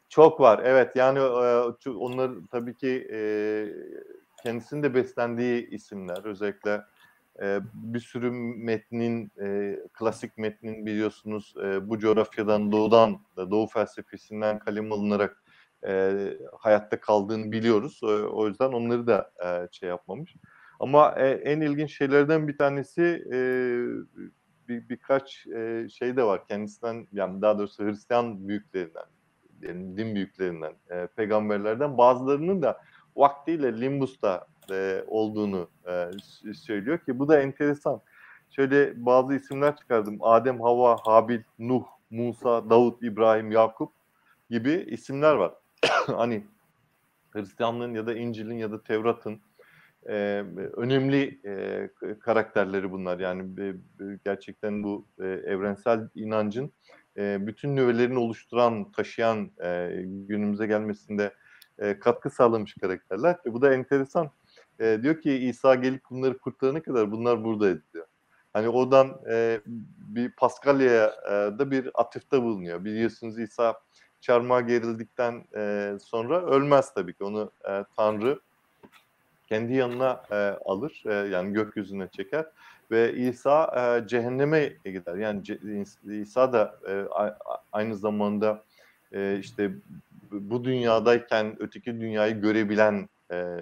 Çok 0.10 0.40
var 0.40 0.62
evet 0.64 0.96
yani 0.96 1.20
e, 1.20 1.90
onlar 1.90 2.32
tabii 2.52 2.76
ki 2.76 3.08
e, 3.14 3.20
kendisinin 4.44 4.84
de 4.84 4.96
beslendiği 4.96 5.70
isimler 5.70 6.26
özellikle 6.26 6.82
e, 7.42 7.60
bir 7.74 8.00
sürü 8.00 8.32
metnin 8.58 9.32
e, 9.42 9.80
klasik 9.94 10.38
metnin 10.38 10.86
biliyorsunuz 10.86 11.54
e, 11.64 11.90
bu 11.90 12.00
coğrafyadan 12.00 12.72
doğudan 12.72 13.20
da 13.38 13.52
doğu 13.52 13.68
felsefesinden 13.68 14.60
kalem 14.60 14.92
alınarak 14.92 15.44
e, 15.88 16.14
hayatta 16.60 17.00
kaldığını 17.00 17.52
biliyoruz. 17.52 18.00
O, 18.04 18.08
o 18.08 18.48
yüzden 18.48 18.72
onları 18.72 19.08
da 19.08 19.32
e, 19.46 19.68
şey 19.72 19.90
yapmamış. 19.90 20.36
Ama 20.80 21.16
e, 21.18 21.30
en 21.30 21.62
ilginç 21.62 21.98
şeylerden 21.98 22.48
bir 22.48 22.58
tanesi 22.58 23.26
e, 23.32 23.40
bir, 24.68 24.90
birkaç 24.90 25.48
e, 25.48 25.88
şey 25.90 26.16
de 26.18 26.24
var 26.24 26.48
kendisinden 26.48 27.08
yani 27.12 27.42
daha 27.42 27.58
doğrusu 27.58 27.86
Hristiyan 27.86 28.48
büyüklerinden 28.48 29.06
yani 29.62 29.98
din 29.98 30.16
büyüklerinden 30.16 30.74
e, 30.90 31.08
peygamberlerden 31.08 31.98
bazılarının 31.98 32.62
da 32.62 32.82
vaktiyle 33.16 33.82
Limbus'ta 33.82 34.48
e, 34.72 35.04
olduğunu 35.08 35.70
e, 35.88 36.12
söylüyor 36.54 37.00
ki 37.00 37.20
bu 37.20 37.28
da 37.28 37.42
enteresan. 37.42 38.02
Şöyle 38.50 39.06
bazı 39.06 39.36
isimler 39.36 39.76
çıkardım. 39.76 40.18
Adem, 40.22 40.62
Hava, 40.62 40.98
Habil, 41.04 41.42
Nuh, 41.60 41.84
Musa, 42.10 42.70
Davut, 42.70 43.04
İbrahim, 43.04 43.52
Yakup 43.52 43.92
gibi 44.50 44.72
isimler 44.72 45.34
var. 45.34 45.54
hani 46.08 46.44
Hristiyanlığın 47.32 47.94
ya 47.94 48.08
da 48.08 48.14
İncil'in 48.14 48.58
ya 48.58 48.72
da 48.72 48.84
Tevrat'ın 48.84 49.42
e, 50.08 50.44
önemli 50.78 51.40
e, 51.46 51.90
karakterleri 52.20 52.92
bunlar. 52.92 53.20
Yani 53.20 53.62
e, 53.62 53.74
gerçekten 54.26 54.84
bu 54.84 55.08
e, 55.20 55.28
evrensel 55.28 56.10
inancın 56.16 56.72
e, 57.18 57.48
bütün 57.48 57.76
nüvelerini 57.76 58.20
oluşturan, 58.20 58.92
taşıyan 58.92 59.52
e, 59.64 59.90
günümüze 60.06 60.68
gelmesinde 60.68 61.34
e, 61.80 62.00
katkı 62.00 62.30
sağlamış 62.30 62.74
karakterler. 62.82 63.36
E, 63.46 63.54
bu 63.54 63.62
da 63.62 63.74
enteresan. 63.74 64.32
E, 64.80 65.00
diyor 65.04 65.22
ki 65.22 65.34
İsa 65.34 65.76
gelip 65.76 66.02
bunları 66.10 66.38
kurtarana 66.38 66.82
kadar 66.82 67.12
bunlar 67.12 67.44
buradaydı 67.44 67.84
diyor. 67.94 68.06
Hani 68.54 68.70
oradan 68.70 69.22
e, 69.32 69.62
bir 69.98 70.32
Paskalya'ya 70.32 71.14
e, 71.26 71.60
da 71.60 71.72
bir 71.72 71.90
atıfta 71.94 72.44
bulunuyor. 72.44 72.86
Biliyorsunuz 72.86 73.40
İsa 73.40 73.80
çarmıha 74.22 74.62
gerildikten 74.62 75.44
e, 75.56 75.94
sonra 76.02 76.46
ölmez 76.46 76.94
tabii 76.94 77.14
ki. 77.14 77.24
Onu 77.24 77.52
e, 77.70 77.86
Tanrı 77.96 78.40
kendi 79.50 79.74
yanına 79.74 80.24
e, 80.32 80.36
alır. 80.66 81.04
E, 81.06 81.14
yani 81.14 81.54
gökyüzüne 81.54 82.08
çeker. 82.08 82.46
Ve 82.92 83.14
İsa 83.14 83.66
e, 83.78 84.08
cehenneme 84.08 84.74
gider. 84.86 85.16
Yani 85.16 85.44
İsa 86.22 86.54
da 86.54 86.80
e, 86.90 87.06
aynı 87.72 87.96
zamanda 87.96 88.64
e, 89.12 89.38
işte 89.40 89.72
bu 90.32 90.64
dünyadayken 90.64 91.56
öteki 91.60 92.02
dünyayı 92.02 92.42
görebilen 92.42 93.10
e, 93.32 93.58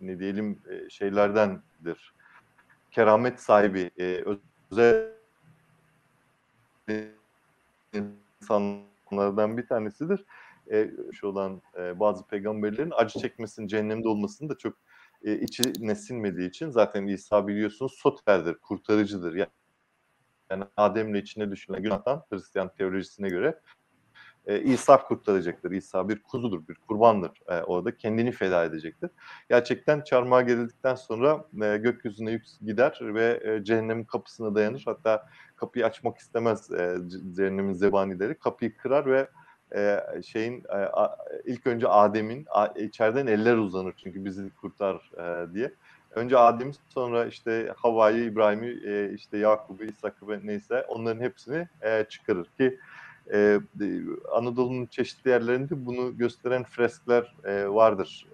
ne 0.00 0.18
diyelim 0.18 0.58
e, 0.70 0.90
şeylerdendir. 0.90 2.14
Keramet 2.90 3.40
sahibi, 3.40 3.90
e, 4.00 4.24
özel 4.70 5.12
insanlardan 7.92 9.56
bir 9.56 9.66
tanesidir. 9.66 10.24
E, 10.70 10.90
şu 11.12 11.26
olan 11.26 11.62
e, 11.78 12.00
bazı 12.00 12.26
peygamberlerin 12.26 12.92
acı 12.96 13.20
çekmesinin, 13.20 13.66
cehennemde 13.66 14.08
olmasını 14.08 14.48
da 14.48 14.58
çok 14.58 14.74
e, 15.24 15.40
içi 15.40 15.62
nesilmediği 15.78 16.48
için 16.48 16.70
zaten 16.70 17.06
İsa 17.06 17.46
biliyorsunuz 17.46 17.92
soterdir, 17.98 18.54
kurtarıcıdır. 18.54 19.34
Yani, 19.34 19.50
yani 20.50 20.64
Adem'le 20.76 21.14
içine 21.14 21.50
düşünülen 21.50 21.82
günahtan 21.82 22.24
Hristiyan 22.30 22.74
teolojisine 22.74 23.28
göre 23.28 23.60
e, 24.46 24.60
İsa 24.60 25.02
kurtaracaktır. 25.02 25.70
İsa 25.70 26.08
bir 26.08 26.22
kuzudur, 26.22 26.68
bir 26.68 26.74
kurbandır 26.74 27.30
e, 27.48 27.62
orada. 27.62 27.96
Kendini 27.96 28.32
feda 28.32 28.64
edecektir. 28.64 29.10
Gerçekten 29.48 30.00
çarmıha 30.00 30.42
gerildikten 30.42 30.94
sonra 30.94 31.44
e, 31.62 31.76
gökyüzüne 31.76 32.30
yük 32.30 32.44
gider 32.66 32.98
ve 33.00 33.40
e, 33.44 33.64
cehennemin 33.64 34.04
kapısına 34.04 34.54
dayanır. 34.54 34.82
Hatta 34.86 35.26
kapıyı 35.56 35.86
açmak 35.86 36.18
istemez 36.18 36.70
e, 36.72 36.96
cehennemin 37.36 37.72
zebanileri. 37.72 38.38
Kapıyı 38.38 38.76
kırar 38.76 39.06
ve 39.06 39.28
e, 39.74 40.00
şeyin 40.22 40.58
e, 40.58 40.88
ilk 41.44 41.66
önce 41.66 41.88
Adem'in 41.88 42.46
içeriden 42.76 43.26
eller 43.26 43.56
uzanır 43.56 43.94
çünkü 43.96 44.24
bizi 44.24 44.50
kurtar 44.50 45.10
e, 45.18 45.54
diye. 45.54 45.72
Önce 46.10 46.38
Adem 46.38 46.72
sonra 46.88 47.26
işte 47.26 47.72
Havva'yı, 47.76 48.24
İbrahim'i, 48.24 48.70
işte 49.14 49.38
Yakub'u, 49.38 49.84
İshak'ı 49.84 50.46
neyse 50.46 50.84
onların 50.88 51.20
hepsini 51.20 51.68
çıkarır 52.08 52.46
ki 52.58 52.78
Anadolu'nun 54.32 54.86
çeşitli 54.86 55.30
yerlerinde 55.30 55.86
bunu 55.86 56.18
gösteren 56.18 56.64
freskler 56.64 57.34
vardır. 57.68 58.26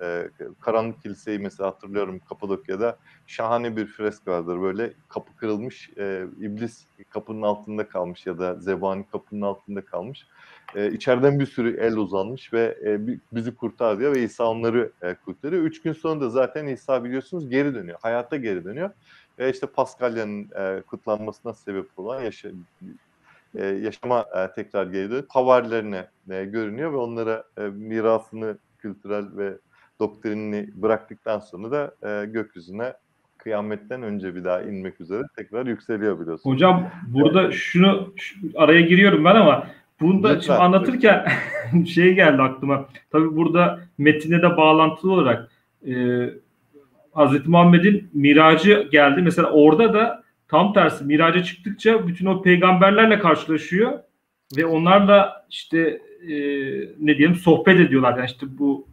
Karanlık 0.60 1.02
Kiliseyi 1.02 1.38
mesela 1.38 1.68
hatırlıyorum 1.68 2.20
Kapadokya'da 2.28 2.96
şahane 3.26 3.76
bir 3.76 3.86
fresk 3.86 4.28
vardır. 4.28 4.60
Böyle 4.60 4.92
kapı 5.08 5.36
kırılmış, 5.36 5.90
e, 5.98 6.26
iblis 6.40 6.86
kapının 7.10 7.42
altında 7.42 7.88
kalmış 7.88 8.26
ya 8.26 8.38
da 8.38 8.54
zebani 8.54 9.04
kapının 9.12 9.40
altında 9.40 9.84
kalmış. 9.84 10.26
E, 10.74 10.92
içeriden 10.92 11.40
bir 11.40 11.46
sürü 11.46 11.76
el 11.80 11.96
uzanmış 11.96 12.52
ve 12.52 12.78
e, 12.84 13.00
bizi 13.32 13.54
kurtar 13.54 13.98
diyor 13.98 14.14
ve 14.14 14.22
İsa 14.22 14.44
onları 14.44 14.92
e, 15.02 15.14
kurtarıyor. 15.14 15.62
Üç 15.62 15.82
gün 15.82 15.92
sonra 15.92 16.20
da 16.20 16.30
zaten 16.30 16.66
İsa 16.66 17.04
biliyorsunuz 17.04 17.50
geri 17.50 17.74
dönüyor, 17.74 17.98
hayata 18.02 18.36
geri 18.36 18.64
dönüyor. 18.64 18.90
Ve 19.38 19.50
işte 19.50 19.66
Paskalya'nın 19.66 20.48
e, 20.58 20.82
kutlanmasına 20.82 21.54
sebep 21.54 21.86
olan 21.96 22.22
yaşa, 22.22 22.48
e, 23.54 23.66
yaşama 23.66 24.26
e, 24.36 24.54
tekrar 24.54 24.86
geri 24.86 25.10
dönüp 25.10 25.26
havarilerine 25.30 26.06
e, 26.30 26.44
görünüyor 26.44 26.92
ve 26.92 26.96
onlara 26.96 27.44
e, 27.58 27.62
mirasını, 27.62 28.58
kültürel 28.78 29.24
ve 29.36 29.54
doktrinini 30.00 30.70
bıraktıktan 30.74 31.38
sonra 31.38 31.70
da 31.70 32.08
e, 32.08 32.26
gökyüzüne 32.26 32.94
kıyametten 33.38 34.02
önce 34.02 34.34
bir 34.34 34.44
daha 34.44 34.62
inmek 34.62 35.00
üzere 35.00 35.22
tekrar 35.36 35.66
yükseliyor 35.66 36.20
biliyorsunuz. 36.20 36.54
Hocam 36.54 36.90
burada 37.06 37.52
şunu 37.52 38.12
şu, 38.16 38.36
araya 38.54 38.80
giriyorum 38.80 39.24
ben 39.24 39.34
ama 39.34 39.66
bunu 40.00 40.22
da 40.22 40.40
şimdi 40.40 40.58
anlatırken 40.58 41.26
şey 41.86 42.14
geldi 42.14 42.42
aklıma. 42.42 42.88
Tabii 43.10 43.36
burada 43.36 43.80
metine 43.98 44.42
de 44.42 44.56
bağlantılı 44.56 45.12
olarak 45.12 45.50
e, 45.86 45.92
Hz. 47.14 47.46
Muhammed'in 47.46 48.10
miracı 48.12 48.88
geldi. 48.92 49.22
Mesela 49.22 49.50
orada 49.50 49.94
da 49.94 50.22
Tam 50.50 50.72
tersi 50.72 51.04
miraca 51.04 51.42
çıktıkça 51.42 52.06
bütün 52.06 52.26
o 52.26 52.42
peygamberlerle 52.42 53.18
karşılaşıyor 53.18 53.98
ve 54.56 54.66
onlarla 54.66 55.46
işte 55.50 55.78
e, 56.22 56.34
ne 57.00 57.18
diyelim 57.18 57.34
sohbet 57.34 57.80
ediyorlar. 57.80 58.16
Yani 58.18 58.26
işte 58.26 58.46
bu 58.58 58.88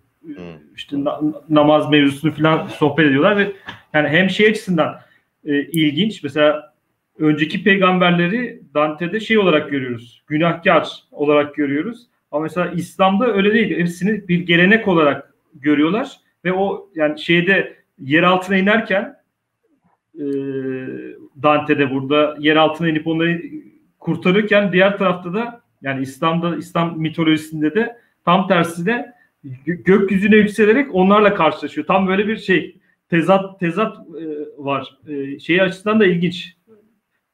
işte 0.76 1.04
na, 1.04 1.22
namaz 1.50 1.90
mevzusunu 1.90 2.32
falan 2.32 2.68
sohbet 2.68 3.06
ediyorlar 3.06 3.38
ve 3.38 3.52
yani 3.94 4.08
hem 4.08 4.30
şey 4.30 4.48
açısından 4.48 5.00
e, 5.46 5.62
ilginç 5.62 6.24
mesela 6.24 6.74
önceki 7.20 7.64
peygamberleri 7.64 8.62
Dante'de 8.74 9.20
şey 9.20 9.38
olarak 9.38 9.72
görüyoruz. 9.72 10.24
Günahkar 10.28 11.04
olarak 11.12 11.56
görüyoruz. 11.56 12.08
Ama 12.32 12.44
mesela 12.44 12.72
İslam'da 12.72 13.34
öyle 13.34 13.54
değil. 13.54 13.80
Hepsini 13.80 14.28
bir 14.28 14.40
gelenek 14.40 14.88
olarak 14.88 15.34
görüyorlar 15.54 16.18
ve 16.46 16.54
o 16.54 16.90
yani 16.96 17.20
şeyde 17.20 17.78
yer 18.00 18.24
altına 18.24 18.58
inerken 18.58 19.18
e, 20.16 20.26
Dante 21.44 21.92
burada 21.92 22.36
yer 22.40 22.56
altına 22.56 22.90
inip 22.90 23.08
onları 23.08 23.42
kurtarırken 24.00 24.72
diğer 24.72 24.98
tarafta 24.98 25.34
da 25.34 25.62
yani 25.82 26.02
İslam'da 26.02 26.58
İslam 26.58 27.00
mitolojisinde 27.00 27.76
de 27.76 27.98
tam 28.26 28.48
tersi 28.48 28.86
de 28.86 29.14
gökyüzüne 29.66 30.36
yükselerek 30.36 30.96
onlarla 30.96 31.34
karşılaşıyor. 31.34 31.88
Tam 31.88 32.08
böyle 32.08 32.28
bir 32.28 32.38
şey 32.38 32.78
tezat 33.10 33.60
tezat 33.60 33.98
e, 33.98 34.26
var. 34.58 34.98
E, 35.08 35.40
şey 35.40 35.62
açısından 35.62 36.00
da 36.00 36.06
ilginç. 36.06 36.57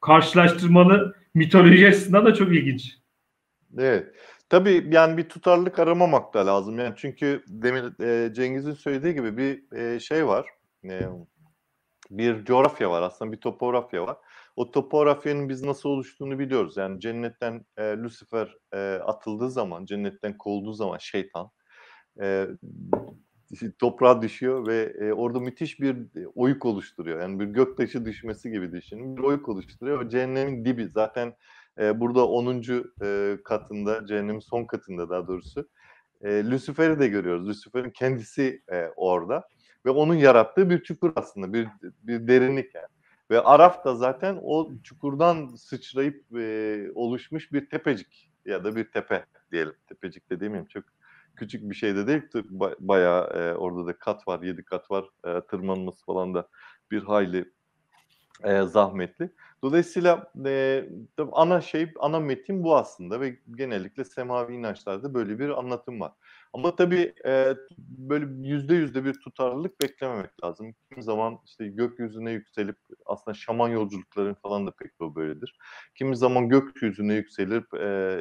Karşılaştırmalı 0.04 1.14
mitoloji 1.34 1.88
açısından 1.88 2.26
da 2.26 2.34
çok 2.34 2.48
ilginç. 2.48 2.98
Evet. 3.78 4.14
Tabii 4.48 4.88
yani 4.90 5.16
bir 5.16 5.28
tutarlılık 5.28 5.78
aramamak 5.78 6.34
da 6.34 6.46
lazım. 6.46 6.78
Yani 6.78 6.94
çünkü 6.96 7.44
demin 7.48 7.94
e, 8.00 8.32
Cengiz'in 8.34 8.72
söylediği 8.72 9.14
gibi 9.14 9.36
bir 9.36 9.78
e, 9.78 10.00
şey 10.00 10.26
var. 10.26 10.46
E, 10.84 11.00
bir 12.10 12.44
coğrafya 12.44 12.90
var 12.90 13.02
aslında 13.02 13.32
bir 13.32 13.36
topografya 13.36 14.06
var. 14.06 14.16
O 14.56 14.70
topografyanın 14.70 15.48
biz 15.48 15.62
nasıl 15.62 15.88
oluştuğunu 15.88 16.38
biliyoruz. 16.38 16.76
Yani 16.76 17.00
cennetten 17.00 17.64
e, 17.76 17.82
Lucifer 17.82 18.54
e, 18.72 18.78
atıldığı 19.04 19.50
zaman, 19.50 19.84
cennetten 19.84 20.38
kovulduğu 20.38 20.72
zaman 20.72 20.98
şeytan 20.98 21.50
e, 22.22 22.46
toprağa 23.78 24.22
düşüyor 24.22 24.66
ve 24.66 24.94
e, 25.00 25.12
orada 25.12 25.40
müthiş 25.40 25.80
bir 25.80 25.96
oyuk 26.34 26.64
oluşturuyor. 26.64 27.20
Yani 27.20 27.40
bir 27.40 27.46
göktaşı 27.46 28.04
düşmesi 28.04 28.50
gibi 28.50 28.72
düşünün. 28.72 29.16
Bir 29.16 29.22
oyuk 29.22 29.48
oluşturuyor. 29.48 30.04
O 30.04 30.08
cehennemin 30.08 30.64
dibi 30.64 30.88
zaten 30.88 31.34
e, 31.78 32.00
burada 32.00 32.28
10. 32.28 32.62
E, 33.02 33.38
katında, 33.44 34.06
cehennemin 34.06 34.40
son 34.40 34.64
katında 34.64 35.10
daha 35.10 35.28
doğrusu. 35.28 35.68
E, 36.22 36.50
Lucifer'i 36.50 36.98
de 36.98 37.08
görüyoruz. 37.08 37.48
Lucifer'in 37.48 37.90
kendisi 37.90 38.62
e, 38.72 38.86
orada 38.96 39.48
ve 39.86 39.90
onun 39.90 40.14
yarattığı 40.14 40.70
bir 40.70 40.82
çukur 40.82 41.12
aslında 41.16 41.52
bir 41.52 41.68
bir 41.82 42.28
derinlik 42.28 42.74
yani. 42.74 42.86
Ve 43.30 43.40
Araf 43.40 43.84
da 43.84 43.94
zaten 43.94 44.38
o 44.42 44.72
çukurdan 44.82 45.54
sıçrayıp 45.54 46.36
e, 46.38 46.86
oluşmuş 46.94 47.52
bir 47.52 47.70
tepecik 47.70 48.30
ya 48.44 48.64
da 48.64 48.76
bir 48.76 48.90
tepe 48.90 49.24
diyelim. 49.52 49.74
Tepecik 49.88 50.30
de 50.30 50.40
demeyeyim 50.40 50.68
çok 50.68 50.84
küçük 51.36 51.70
bir 51.70 51.74
şey 51.74 51.96
de 51.96 52.06
değil. 52.06 52.22
Bayağı 52.80 53.24
e, 53.24 53.54
orada 53.54 53.86
da 53.86 53.98
kat 53.98 54.28
var, 54.28 54.42
yedi 54.42 54.64
kat 54.64 54.90
var. 54.90 55.04
E, 55.24 55.40
tırmanması 55.40 56.04
falan 56.04 56.34
da 56.34 56.48
bir 56.90 57.02
hayli 57.02 57.52
e, 58.44 58.62
zahmetli. 58.62 59.30
Dolayısıyla 59.62 60.32
e, 60.46 60.84
ana 61.32 61.60
şey, 61.60 61.92
ana 62.00 62.20
metin 62.20 62.62
bu 62.62 62.76
aslında 62.76 63.20
ve 63.20 63.38
genellikle 63.56 64.04
semavi 64.04 64.54
inançlarda 64.54 65.14
böyle 65.14 65.38
bir 65.38 65.58
anlatım 65.58 66.00
var. 66.00 66.12
Ama 66.52 66.76
tabii 66.76 67.14
e, 67.26 67.54
böyle 67.78 68.48
yüzde 68.48 68.74
yüzde 68.74 69.04
bir 69.04 69.12
tutarlılık 69.12 69.80
beklememek 69.80 70.44
lazım. 70.44 70.74
Kimi 70.88 71.02
zaman 71.02 71.38
işte 71.44 71.68
gökyüzüne 71.68 72.32
yükselip 72.32 72.76
aslında 73.06 73.34
şaman 73.34 73.68
yolculukların 73.68 74.34
falan 74.34 74.66
da 74.66 74.70
pek 74.70 75.00
de 75.00 75.14
böyledir. 75.14 75.58
Kimi 75.94 76.16
zaman 76.16 76.48
gökyüzüne 76.48 77.14
yükselip 77.14 77.74
e, 77.74 78.20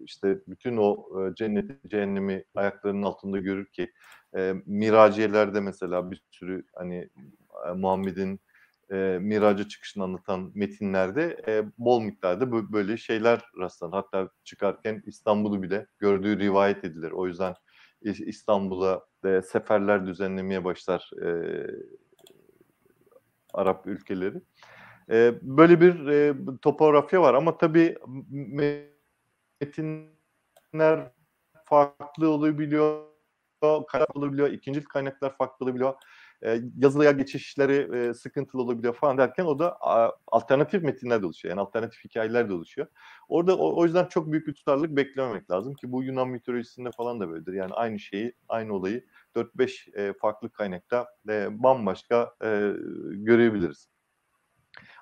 işte 0.00 0.38
bütün 0.48 0.76
o 0.76 1.06
e, 1.20 1.34
cenneti, 1.34 1.78
cehennemi 1.88 2.44
ayaklarının 2.54 3.02
altında 3.02 3.38
görür 3.38 3.66
ki 3.66 3.92
e, 4.36 4.54
miraciyelerde 4.66 5.60
mesela 5.60 6.10
bir 6.10 6.22
sürü 6.30 6.64
hani 6.74 7.08
e, 7.68 7.72
Muhammed'in 7.72 8.40
e, 8.92 9.18
miraca 9.20 9.68
çıkışını 9.68 10.04
anlatan 10.04 10.52
metinlerde 10.54 11.36
e, 11.48 11.64
bol 11.78 12.02
miktarda 12.02 12.72
böyle 12.72 12.96
şeyler 12.96 13.40
rastlanır. 13.58 13.92
Hatta 13.92 14.28
çıkarken 14.44 15.02
İstanbul'u 15.06 15.62
bile 15.62 15.86
gördüğü 15.98 16.38
rivayet 16.38 16.84
edilir. 16.84 17.10
O 17.10 17.26
yüzden 17.26 17.54
İstanbul'a 18.02 19.02
e, 19.24 19.42
seferler 19.42 20.06
düzenlemeye 20.06 20.64
başlar 20.64 21.10
e, 21.22 21.30
Arap 23.54 23.86
ülkeleri. 23.86 24.40
E, 25.10 25.34
böyle 25.42 25.80
bir 25.80 26.06
e, 26.06 26.34
topografya 26.62 27.22
var 27.22 27.34
ama 27.34 27.58
tabii 27.58 27.96
metinler 29.60 31.12
farklı 31.64 32.30
olabiliyor, 32.30 33.04
kaynak 33.88 34.16
olabiliyor, 34.16 34.50
ikinci 34.50 34.84
kaynaklar 34.84 35.36
farklı 35.36 35.66
olabiliyor 35.66 35.94
e, 36.42 36.60
yazılıya 36.78 37.10
geçişleri 37.10 37.98
e, 37.98 38.14
sıkıntılı 38.14 38.62
olabiliyor 38.62 38.94
falan 38.94 39.18
derken 39.18 39.44
o 39.44 39.58
da 39.58 39.76
a, 39.80 40.12
alternatif 40.26 40.82
metinler 40.82 41.22
de 41.22 41.26
oluşuyor. 41.26 41.50
Yani 41.50 41.60
alternatif 41.60 42.04
hikayeler 42.04 42.48
de 42.48 42.52
oluşuyor. 42.52 42.86
Orada 43.28 43.56
o, 43.56 43.80
o 43.80 43.84
yüzden 43.84 44.06
çok 44.06 44.32
büyük 44.32 44.46
bir 44.46 44.54
tutarlılık 44.54 44.96
beklememek 44.96 45.50
lazım 45.50 45.74
ki 45.74 45.92
bu 45.92 46.02
Yunan 46.02 46.28
mitolojisinde 46.28 46.90
falan 46.96 47.20
da 47.20 47.30
böyledir. 47.30 47.52
Yani 47.52 47.74
aynı 47.74 47.98
şeyi, 47.98 48.34
aynı 48.48 48.74
olayı 48.74 49.06
4-5 49.34 49.88
e, 49.94 50.12
farklı 50.12 50.52
kaynakta 50.52 51.06
e, 51.28 51.62
bambaşka 51.62 52.34
e, 52.42 52.72
görebiliriz. 53.12 53.88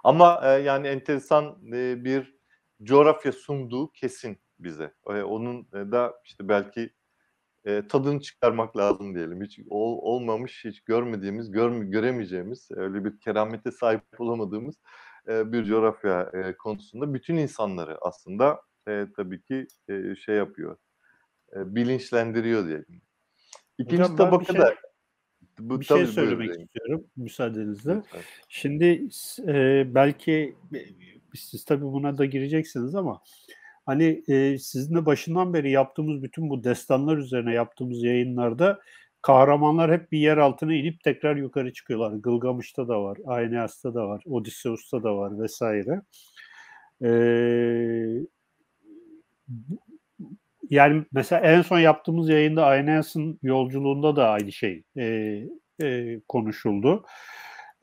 Ama 0.04 0.40
e, 0.44 0.48
yani 0.48 0.86
enteresan 0.86 1.58
e, 1.72 2.04
bir 2.04 2.34
coğrafya 2.82 3.32
sunduğu 3.32 3.92
kesin 3.92 4.38
bize. 4.58 4.94
E, 5.06 5.12
onun 5.22 5.60
e, 5.72 5.92
da 5.92 6.14
işte 6.24 6.48
belki 6.48 6.90
e, 7.64 7.88
tadını 7.88 8.20
çıkarmak 8.20 8.76
lazım 8.76 9.14
diyelim. 9.14 9.42
Hiç 9.42 9.60
ol, 9.70 9.98
olmamış, 10.02 10.64
hiç 10.64 10.80
görmediğimiz, 10.80 11.50
görme, 11.50 11.84
göremeyeceğimiz, 11.84 12.68
öyle 12.70 13.04
bir 13.04 13.20
keramete 13.20 13.70
sahip 13.70 14.02
olamadığımız 14.18 14.74
e, 15.28 15.52
bir 15.52 15.64
coğrafya 15.64 16.30
e, 16.34 16.56
konusunda 16.56 17.14
bütün 17.14 17.36
insanları 17.36 17.98
aslında 18.00 18.60
e, 18.88 19.06
tabii 19.16 19.42
ki 19.42 19.66
e, 19.88 20.14
şey 20.16 20.36
yapıyor, 20.36 20.76
e, 21.56 21.74
bilinçlendiriyor 21.74 22.66
diyelim. 22.66 23.02
İkinci 23.78 24.02
Hocam, 24.02 24.16
tabaka 24.16 24.52
şey, 24.52 24.62
da 24.62 24.74
bu, 25.58 25.80
bir 25.80 25.84
şey 25.84 26.06
söylemek 26.06 26.48
buyurun. 26.48 26.64
istiyorum 26.64 27.06
müsaadenizle. 27.16 28.02
Şimdi 28.48 29.08
e, 29.48 29.84
belki 29.94 30.56
siz 31.34 31.64
tabii 31.64 31.84
buna 31.84 32.18
da 32.18 32.24
gireceksiniz 32.24 32.94
ama 32.94 33.22
hani 33.86 34.22
e, 34.28 34.58
sizinle 34.58 35.06
başından 35.06 35.54
beri 35.54 35.70
yaptığımız 35.70 36.22
bütün 36.22 36.50
bu 36.50 36.64
destanlar 36.64 37.16
üzerine 37.16 37.54
yaptığımız 37.54 38.02
yayınlarda 38.02 38.80
kahramanlar 39.22 39.92
hep 39.92 40.12
bir 40.12 40.18
yer 40.18 40.36
altına 40.36 40.74
inip 40.74 41.00
tekrar 41.04 41.36
yukarı 41.36 41.72
çıkıyorlar. 41.72 42.12
Gılgamış'ta 42.12 42.88
da 42.88 43.02
var, 43.02 43.18
Aeneas'ta 43.26 43.94
da 43.94 44.08
var, 44.08 44.22
Odysseus'ta 44.26 45.02
da 45.02 45.16
var 45.16 45.40
vesaire. 45.40 46.02
Ee, 47.04 47.08
yani 50.70 51.04
mesela 51.12 51.42
en 51.42 51.62
son 51.62 51.78
yaptığımız 51.78 52.28
yayında 52.28 52.66
Aeneas'ın 52.66 53.38
yolculuğunda 53.42 54.16
da 54.16 54.28
aynı 54.28 54.52
şey 54.52 54.82
e, 54.96 55.40
e, 55.82 56.20
konuşuldu. 56.28 57.04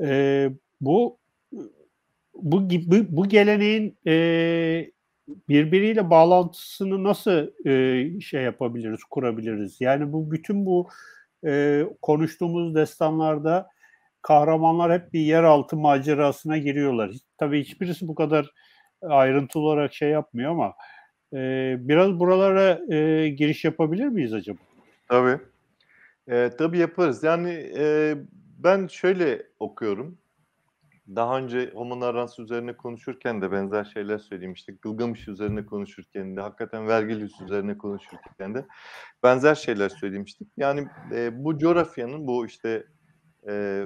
E, 0.02 0.50
bu 0.82 1.18
bu 2.36 2.70
bu, 2.70 2.96
bu 3.10 3.30
geleneğin 3.30 3.98
e, 4.08 4.92
birbiriyle 5.28 6.10
bağlantısını 6.10 7.04
nasıl 7.04 7.68
e, 7.68 8.20
şey 8.22 8.44
yapabiliriz, 8.44 9.04
kurabiliriz? 9.04 9.82
Yani 9.82 10.14
bu 10.14 10.32
bütün 10.32 10.66
bu 10.66 10.90
e, 11.46 11.84
konuştuğumuz 12.02 12.76
destanlarda 12.76 13.70
kahramanlar 14.22 14.94
hep 14.94 15.14
bir 15.14 15.20
yeraltı 15.20 15.78
macerasına 15.78 16.58
giriyorlar. 16.58 17.12
Tabii 17.38 17.60
hiçbirisi 17.60 18.08
bu 18.08 18.16
kadar 18.16 18.52
ayrıntılı 19.02 19.64
olarak 19.64 19.94
şey 19.94 20.10
yapmıyor 20.10 20.52
ama 20.52 20.74
e, 21.34 21.76
biraz 21.80 22.20
buralara 22.20 22.96
e, 22.96 23.30
giriş 23.30 23.66
yapabilir 23.66 24.08
miyiz 24.08 24.34
acaba? 24.34 24.60
Tabii. 25.08 25.40
E, 26.28 26.50
tabii 26.58 26.78
yaparız. 26.78 27.24
Yani 27.24 27.72
e, 27.78 28.16
ben 28.58 28.88
şöyle 28.88 29.44
okuyorum 29.60 30.18
daha 31.16 31.38
önce 31.38 31.72
Homo 31.74 32.00
narrans 32.00 32.40
üzerine 32.40 32.78
konuşurken 32.78 33.42
de 33.42 33.52
benzer 33.52 33.84
şeyler 33.84 34.18
söylemiştik. 34.18 34.82
Gılgamış 34.82 35.28
üzerine 35.28 35.66
konuşurken 35.66 36.38
de, 36.38 36.42
hakikaten 36.42 36.88
Vergilius 36.88 37.42
üzerine 37.42 37.78
konuşurken 37.78 38.56
de 38.56 38.66
benzer 39.24 39.56
şeyler 39.56 39.90
söylemiştik. 39.90 40.48
Yani 40.58 40.88
e, 41.12 41.44
bu 41.44 41.58
coğrafyanın, 41.58 42.28
bu 42.28 42.46
işte 42.46 42.86
e, 43.48 43.86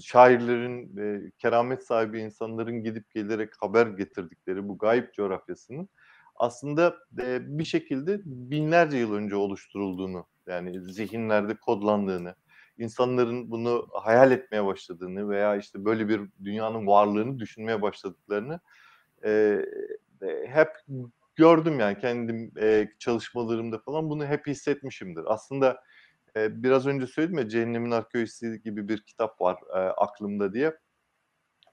şairlerin, 0.00 0.96
e, 0.96 1.30
keramet 1.38 1.86
sahibi 1.86 2.20
insanların 2.20 2.82
gidip 2.82 3.10
gelerek 3.10 3.50
haber 3.58 3.86
getirdikleri 3.86 4.68
bu 4.68 4.78
gayip 4.78 5.14
coğrafyasının 5.14 5.88
aslında 6.36 6.96
e, 7.20 7.58
bir 7.58 7.64
şekilde 7.64 8.20
binlerce 8.24 8.96
yıl 8.96 9.14
önce 9.14 9.36
oluşturulduğunu, 9.36 10.26
yani 10.46 10.80
zihinlerde 10.92 11.56
kodlandığını, 11.56 12.34
insanların 12.78 13.50
bunu 13.50 13.88
hayal 13.92 14.32
etmeye 14.32 14.64
başladığını 14.64 15.28
veya 15.28 15.56
işte 15.56 15.84
böyle 15.84 16.08
bir 16.08 16.20
dünyanın 16.44 16.86
varlığını 16.86 17.38
düşünmeye 17.38 17.82
başladıklarını 17.82 18.60
e, 19.24 19.60
hep 20.46 20.68
gördüm 21.36 21.80
yani 21.80 21.98
kendim 21.98 22.52
e, 22.60 22.88
çalışmalarımda 22.98 23.78
falan 23.78 24.10
bunu 24.10 24.26
hep 24.26 24.46
hissetmişimdir. 24.46 25.24
Aslında 25.26 25.82
e, 26.36 26.62
biraz 26.62 26.86
önce 26.86 27.06
söyledim 27.06 27.38
ya 27.38 27.48
Cehennemin 27.48 27.90
Arkeolojisi 27.90 28.62
gibi 28.64 28.88
bir 28.88 29.02
kitap 29.02 29.40
var 29.40 29.58
e, 29.74 29.78
aklımda 29.78 30.54
diye. 30.54 30.78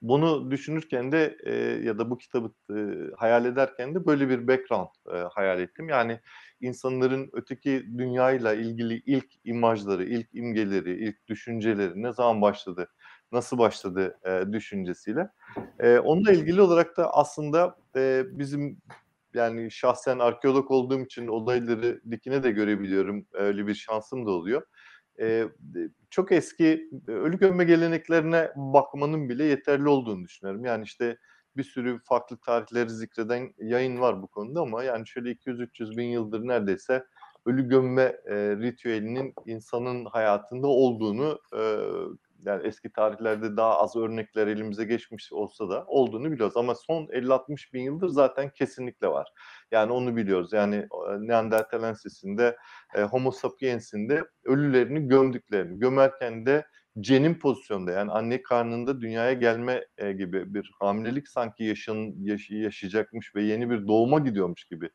Bunu 0.02 0.52
düşünürken 0.52 1.12
de 1.12 1.38
e, 1.44 1.54
ya 1.86 2.00
da 2.00 2.10
bu 2.10 2.18
kitabı 2.18 2.52
e, 2.70 2.76
hayal 3.18 3.46
ederken 3.46 3.96
de 3.96 4.06
böyle 4.06 4.30
bir 4.30 4.48
background 4.48 4.88
e, 5.14 5.18
hayal 5.18 5.60
ettim. 5.60 5.90
Yani 5.90 6.20
insanların 6.62 7.30
öteki 7.34 7.86
dünyayla 7.98 8.54
ilgili 8.54 9.02
ilk 9.06 9.28
imajları, 9.44 10.04
ilk 10.04 10.28
imgeleri, 10.34 11.06
ilk 11.06 11.28
düşünceleri 11.28 12.04
ne 12.04 12.14
zaman 12.14 12.42
başladı, 12.42 12.88
nasıl 13.32 13.58
başladı 13.58 14.20
e, 14.26 14.54
düşüncesiyle. 14.54 15.30
E, 15.80 16.00
onunla 16.00 16.32
ilgili 16.32 16.62
olarak 16.62 16.98
da 16.98 17.14
aslında 17.14 17.76
e, 17.96 18.24
bizim 18.32 18.78
yani 19.34 19.72
şahsen 19.72 20.20
arkeolog 20.20 20.72
olduğum 20.72 21.02
için 21.02 21.28
olayları 21.28 22.02
dikine 22.12 22.44
de 22.44 22.52
görebiliyorum. 22.52 23.26
Öyle 23.34 23.68
bir 23.68 23.76
şansım 23.76 24.26
da 24.26 24.32
oluyor. 24.32 24.62
Ee, 25.22 25.48
çok 26.10 26.32
eski 26.32 26.90
ölü 27.08 27.38
gömme 27.38 27.64
geleneklerine 27.64 28.52
bakmanın 28.56 29.30
bile 29.30 29.44
yeterli 29.44 29.90
olduğunu 29.90 30.24
düşünüyorum. 30.24 30.66
Yani 30.66 30.84
işte 30.84 31.18
bir 31.58 31.64
sürü 31.64 32.00
farklı 32.04 32.38
tarihleri 32.38 32.90
zikreden 32.90 33.54
yayın 33.58 34.00
var 34.00 34.22
bu 34.22 34.28
konuda 34.28 34.62
ama 34.62 34.84
yani 34.84 35.08
şöyle 35.08 35.32
200-300 35.32 35.98
bin 35.98 36.08
yıldır 36.08 36.48
neredeyse 36.48 37.06
ölü 37.46 37.70
gömme 37.70 38.04
e, 38.26 38.36
ritüelinin 38.36 39.34
insanın 39.46 40.06
hayatında 40.06 40.68
olduğunu 40.68 41.40
e, 41.54 41.62
yani 42.46 42.68
eski 42.68 42.92
tarihlerde 42.92 43.58
daha 43.58 43.80
az 43.80 43.96
örnekler 43.96 44.48
elimize 44.48 44.86
geçmiş 44.86 45.34
olsa 45.34 45.70
da 45.70 45.86
olduğunu 45.88 46.32
biliyoruz. 46.32 46.58
Ama 46.58 46.76
son 46.76 47.04
50-60 47.06 47.74
bin 47.74 47.84
yıldır 47.84 48.08
zaten 48.08 48.50
kesinlikle 48.50 49.08
var. 49.08 49.28
Yani 49.72 49.92
onu 49.92 50.16
biliyoruz. 50.16 50.54
Yani 50.54 50.88
Neanderthalensis'inde, 51.20 52.58
e, 52.96 53.02
Homo 53.02 53.32
sapiens'inde 53.32 54.24
ölülerini 54.44 55.08
gömdüklerini, 55.08 55.80
gömerken 55.80 56.46
de 56.46 56.66
cenin 57.00 57.36
pozisyonda 57.36 57.92
yani 57.92 58.12
anne 58.12 58.42
karnında 58.42 59.02
dünyaya 59.02 59.34
gelme 59.34 59.86
e, 59.98 60.12
gibi 60.12 60.54
bir 60.54 60.72
hamilelik 60.80 61.28
sanki 61.28 61.64
yaşın, 61.64 62.16
yaş, 62.24 62.50
yaşayacakmış 62.50 63.36
ve 63.36 63.44
yeni 63.44 63.70
bir 63.70 63.88
doğuma 63.88 64.20
gidiyormuş 64.20 64.64
gibi 64.66 64.90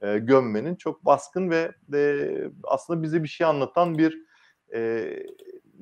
e, 0.00 0.18
gömmenin 0.18 0.76
çok 0.76 1.04
baskın 1.04 1.50
ve 1.50 1.72
e, 1.94 2.28
aslında 2.64 3.02
bize 3.02 3.22
bir 3.22 3.28
şey 3.28 3.46
anlatan 3.46 3.98
bir 3.98 4.18
e, 4.74 5.10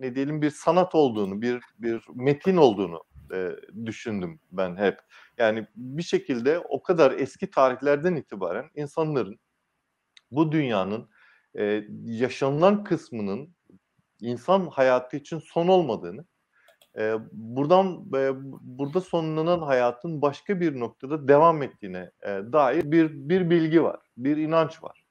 ne 0.00 0.14
diyelim 0.14 0.42
bir 0.42 0.50
sanat 0.50 0.94
olduğunu, 0.94 1.42
bir 1.42 1.60
bir 1.78 2.02
metin 2.14 2.56
olduğunu 2.56 3.02
e, 3.34 3.50
düşündüm 3.86 4.40
ben 4.52 4.76
hep. 4.76 4.98
Yani 5.38 5.66
bir 5.76 6.02
şekilde 6.02 6.58
o 6.58 6.82
kadar 6.82 7.12
eski 7.12 7.50
tarihlerden 7.50 8.16
itibaren 8.16 8.70
insanların 8.74 9.38
bu 10.30 10.52
dünyanın 10.52 11.08
e, 11.58 11.84
yaşanılan 12.04 12.84
kısmının 12.84 13.54
insan 14.20 14.66
hayatı 14.66 15.16
için 15.16 15.38
son 15.38 15.68
olmadığını, 15.68 16.24
e, 16.98 17.14
buradan 17.32 18.06
e, 18.16 18.30
burada 18.60 19.00
sonlanan 19.00 19.58
hayatın 19.62 20.22
başka 20.22 20.60
bir 20.60 20.80
noktada 20.80 21.28
devam 21.28 21.62
ettiğine 21.62 22.10
e, 22.22 22.28
dair 22.28 22.92
bir 22.92 23.10
bir 23.12 23.50
bilgi 23.50 23.82
var, 23.82 24.00
bir 24.16 24.36
inanç 24.36 24.82
var. 24.82 25.04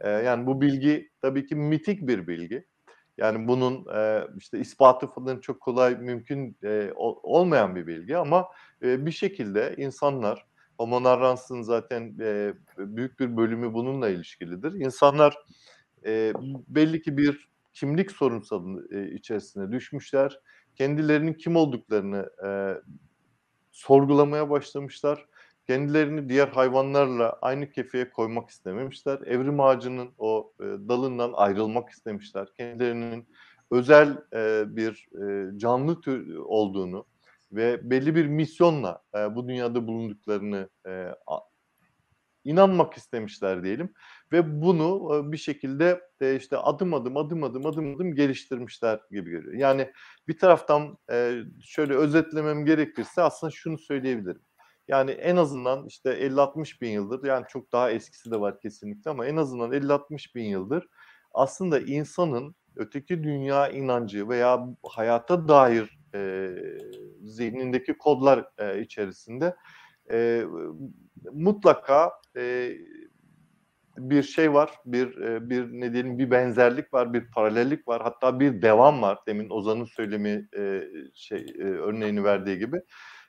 E, 0.00 0.10
yani 0.10 0.46
bu 0.46 0.60
bilgi 0.60 1.10
tabii 1.20 1.46
ki 1.46 1.54
mitik 1.54 2.08
bir 2.08 2.26
bilgi. 2.26 2.66
Yani 3.18 3.48
bunun 3.48 3.86
e, 3.94 4.24
işte 4.38 4.58
ispatı 4.58 5.06
falan 5.06 5.40
çok 5.40 5.60
kolay 5.60 5.96
mümkün 5.96 6.56
e, 6.64 6.92
olmayan 7.22 7.76
bir 7.76 7.86
bilgi 7.86 8.16
ama 8.16 8.48
e, 8.82 9.06
bir 9.06 9.10
şekilde 9.10 9.74
insanlar 9.78 10.46
Homo 10.78 11.02
narrans'ın 11.02 11.62
zaten 11.62 12.16
e, 12.20 12.54
büyük 12.78 13.20
bir 13.20 13.36
bölümü 13.36 13.74
bununla 13.74 14.08
ilişkilidir. 14.08 14.72
İnsanlar 14.72 15.36
e, 16.06 16.32
belli 16.68 17.02
ki 17.02 17.16
bir 17.16 17.48
kimlik 17.72 18.10
sorunsalı 18.12 18.88
e, 18.90 19.10
içerisine 19.10 19.72
düşmüşler. 19.72 20.40
Kendilerinin 20.76 21.34
kim 21.34 21.56
olduklarını 21.56 22.30
e, 22.46 22.50
sorgulamaya 23.72 24.50
başlamışlar. 24.50 25.26
Kendilerini 25.68 26.28
diğer 26.28 26.48
hayvanlarla 26.48 27.38
aynı 27.42 27.70
kefeye 27.70 28.10
koymak 28.10 28.50
istememişler. 28.50 29.18
Evrim 29.26 29.60
ağacının 29.60 30.10
o 30.18 30.52
e, 30.60 30.64
dalından 30.64 31.32
ayrılmak 31.32 31.90
istemişler. 31.90 32.48
Kendilerinin 32.56 33.28
özel 33.70 34.18
e, 34.32 34.64
bir 34.76 35.08
e, 35.22 35.58
canlı 35.58 36.00
tür 36.00 36.36
olduğunu 36.36 37.06
ve 37.52 37.90
belli 37.90 38.14
bir 38.14 38.26
misyonla 38.26 39.02
e, 39.14 39.34
bu 39.34 39.48
dünyada 39.48 39.86
bulunduklarını 39.86 40.68
e, 40.88 41.08
inanmak 42.44 42.94
istemişler 42.94 43.64
diyelim 43.64 43.92
ve 44.32 44.62
bunu 44.62 45.14
e, 45.28 45.32
bir 45.32 45.36
şekilde 45.36 46.00
e, 46.20 46.36
işte 46.36 46.56
adım 46.56 46.94
adım 46.94 47.16
adım 47.16 47.44
adım 47.44 47.66
adım 47.66 47.94
adım 47.94 48.14
geliştirmişler 48.14 49.00
gibi 49.10 49.30
görüyor. 49.30 49.54
Yani 49.54 49.92
bir 50.28 50.38
taraftan 50.38 50.98
e, 51.10 51.40
şöyle 51.64 51.94
özetlemem 51.94 52.64
gerekirse 52.64 53.22
aslında 53.22 53.50
şunu 53.50 53.78
söyleyebilirim. 53.78 54.47
Yani 54.88 55.10
en 55.10 55.36
azından 55.36 55.86
işte 55.86 56.10
50-60 56.10 56.80
bin 56.80 56.90
yıldır 56.90 57.26
yani 57.26 57.44
çok 57.48 57.72
daha 57.72 57.90
eskisi 57.90 58.30
de 58.30 58.40
var 58.40 58.60
kesinlikle 58.60 59.10
ama 59.10 59.26
en 59.26 59.36
azından 59.36 59.72
50-60 59.72 60.34
bin 60.34 60.44
yıldır 60.44 60.88
aslında 61.34 61.80
insanın 61.80 62.54
öteki 62.76 63.22
dünya 63.24 63.68
inancı 63.68 64.28
veya 64.28 64.66
hayata 64.82 65.48
dair 65.48 65.98
e, 66.14 66.50
zihnindeki 67.22 67.98
kodlar 67.98 68.44
e, 68.58 68.80
içerisinde 68.80 69.56
e, 70.10 70.44
mutlaka 71.32 72.12
e, 72.36 72.72
bir 73.98 74.22
şey 74.22 74.52
var, 74.54 74.70
bir 74.86 75.16
bir 75.50 75.80
ne 75.80 75.92
diyelim 75.92 76.18
bir 76.18 76.30
benzerlik 76.30 76.94
var, 76.94 77.12
bir 77.14 77.30
paralellik 77.30 77.88
var, 77.88 78.02
hatta 78.02 78.40
bir 78.40 78.62
devam 78.62 79.02
var. 79.02 79.18
Demin 79.26 79.50
Ozan'ın 79.50 79.84
söylemi 79.84 80.48
e, 80.56 80.82
şey 81.14 81.46
e, 81.58 81.62
örneğini 81.62 82.24
verdiği 82.24 82.58
gibi 82.58 82.82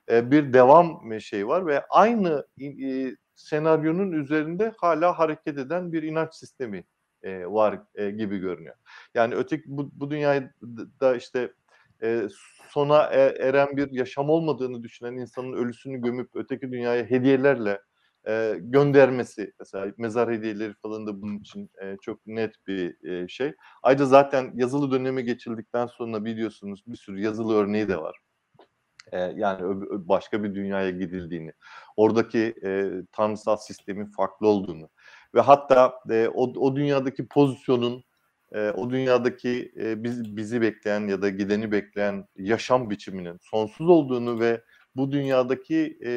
e, 0.09 0.31
bir 0.31 0.53
devam 0.53 1.21
şey 1.21 1.47
var 1.47 1.67
ve 1.67 1.85
aynı 1.89 2.45
e, 2.61 3.11
senaryonun 3.35 4.11
üzerinde 4.11 4.73
hala 4.77 5.19
hareket 5.19 5.57
eden 5.57 5.93
bir 5.93 6.03
inanç 6.03 6.33
sistemi 6.33 6.83
e, 7.23 7.45
var 7.45 7.79
e, 7.95 8.11
gibi 8.11 8.37
görünüyor. 8.37 8.75
Yani 9.13 9.35
öteki 9.35 9.63
bu, 9.67 9.91
bu 9.93 10.11
dünyada 10.11 11.15
işte 11.15 11.53
e, 12.03 12.27
sona 12.69 13.03
e, 13.03 13.19
eren 13.19 13.77
bir 13.77 13.91
yaşam 13.91 14.29
olmadığını 14.29 14.83
düşünen 14.83 15.13
insanın 15.13 15.53
ölüsünü 15.53 16.01
gömüp 16.01 16.29
öteki 16.35 16.71
dünyaya 16.71 17.03
hediyelerle 17.05 17.81
e, 18.27 18.55
göndermesi 18.59 19.53
mesela 19.59 19.93
mezar 19.97 20.31
hediyeleri 20.31 20.73
falan 20.73 21.07
da 21.07 21.21
bunun 21.21 21.37
için 21.39 21.71
e, 21.81 21.97
çok 22.01 22.27
net 22.27 22.55
bir 22.67 23.09
e, 23.09 23.27
şey. 23.27 23.53
Ayrıca 23.83 24.05
zaten 24.05 24.51
yazılı 24.55 24.91
döneme 24.91 25.21
geçildikten 25.21 25.85
sonra 25.87 26.25
biliyorsunuz 26.25 26.83
bir 26.87 26.97
sürü 26.97 27.21
yazılı 27.21 27.55
örneği 27.55 27.87
de 27.87 27.97
var. 27.97 28.19
E, 29.11 29.19
yani 29.19 29.61
başka 29.91 30.43
bir 30.43 30.55
dünyaya 30.55 30.89
gidildiğini, 30.89 31.53
oradaki 31.97 32.55
e, 32.63 32.91
tanrısal 33.11 33.57
sistemin 33.57 34.05
farklı 34.05 34.47
olduğunu 34.47 34.89
ve 35.35 35.41
hatta 35.41 35.93
e, 36.09 36.27
o, 36.27 36.43
o 36.43 36.75
dünyadaki 36.75 37.27
pozisyonun 37.27 38.03
e, 38.51 38.69
o 38.69 38.89
dünyadaki 38.89 39.71
e, 39.79 40.03
biz, 40.03 40.37
bizi 40.37 40.61
bekleyen 40.61 41.07
ya 41.07 41.21
da 41.21 41.29
gideni 41.29 41.71
bekleyen 41.71 42.25
yaşam 42.35 42.89
biçiminin 42.89 43.37
sonsuz 43.41 43.89
olduğunu 43.89 44.39
ve 44.39 44.61
bu 44.95 45.11
dünyadaki 45.11 45.97
e, 46.05 46.11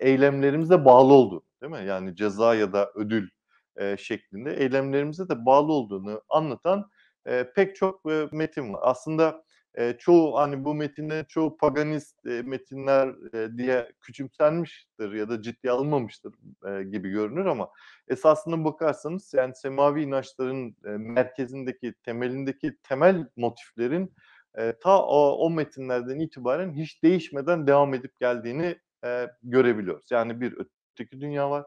eylemlerimize 0.00 0.84
bağlı 0.84 1.12
olduğunu 1.12 1.42
değil 1.62 1.72
mi? 1.72 1.88
Yani 1.88 2.16
ceza 2.16 2.54
ya 2.54 2.72
da 2.72 2.92
ödül 2.94 3.28
e, 3.76 3.96
şeklinde 3.96 4.54
eylemlerimize 4.56 5.28
de 5.28 5.46
bağlı 5.46 5.72
olduğunu 5.72 6.22
anlatan 6.28 6.90
e, 7.26 7.50
pek 7.56 7.76
çok 7.76 8.12
e, 8.12 8.28
metin 8.32 8.72
var. 8.72 8.80
Aslında 8.82 9.44
e, 9.74 9.96
çoğu 9.98 10.38
hani 10.38 10.64
bu 10.64 10.74
metinlerin 10.74 11.24
çoğu 11.24 11.56
paganist 11.56 12.26
e, 12.26 12.42
metinler 12.42 13.08
e, 13.34 13.58
diye 13.58 13.92
küçümsenmiştir 14.00 15.12
ya 15.12 15.28
da 15.28 15.42
ciddiye 15.42 15.72
alınmamıştır 15.72 16.34
e, 16.66 16.84
gibi 16.84 17.10
görünür 17.10 17.46
ama 17.46 17.70
esasında 18.08 18.64
bakarsanız 18.64 19.34
yani 19.34 19.54
semavi 19.54 20.02
inançların 20.02 20.76
e, 20.84 20.88
merkezindeki 20.88 21.94
temelindeki 22.02 22.76
temel 22.82 23.28
motiflerin 23.36 24.14
e, 24.58 24.74
ta 24.80 25.02
o, 25.02 25.36
o 25.46 25.50
metinlerden 25.50 26.18
itibaren 26.18 26.72
hiç 26.72 27.02
değişmeden 27.02 27.66
devam 27.66 27.94
edip 27.94 28.20
geldiğini 28.20 28.78
e, 29.04 29.28
görebiliyoruz. 29.42 30.10
Yani 30.10 30.40
bir 30.40 30.54
öteki 30.58 31.20
dünya 31.20 31.50
var. 31.50 31.64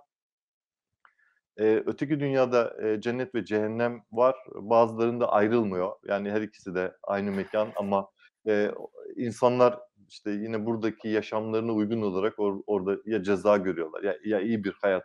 E, 1.59 1.83
öteki 1.85 2.19
dünyada 2.19 2.75
e, 2.87 3.01
cennet 3.01 3.35
ve 3.35 3.45
cehennem 3.45 4.01
var. 4.11 4.35
Bazılarında 4.55 5.31
ayrılmıyor. 5.31 5.91
Yani 6.07 6.31
her 6.31 6.41
ikisi 6.41 6.75
de 6.75 6.93
aynı 7.03 7.31
mekan 7.31 7.69
ama 7.75 8.07
e, 8.47 8.71
insanlar 9.15 9.79
işte 10.09 10.31
yine 10.31 10.65
buradaki 10.65 11.07
yaşamlarına 11.09 11.73
uygun 11.73 12.01
olarak 12.01 12.39
or, 12.39 12.61
orada 12.67 12.97
ya 13.05 13.23
ceza 13.23 13.57
görüyorlar 13.57 14.03
ya, 14.03 14.15
ya 14.25 14.41
iyi 14.41 14.63
bir 14.63 14.73
hayat 14.81 15.03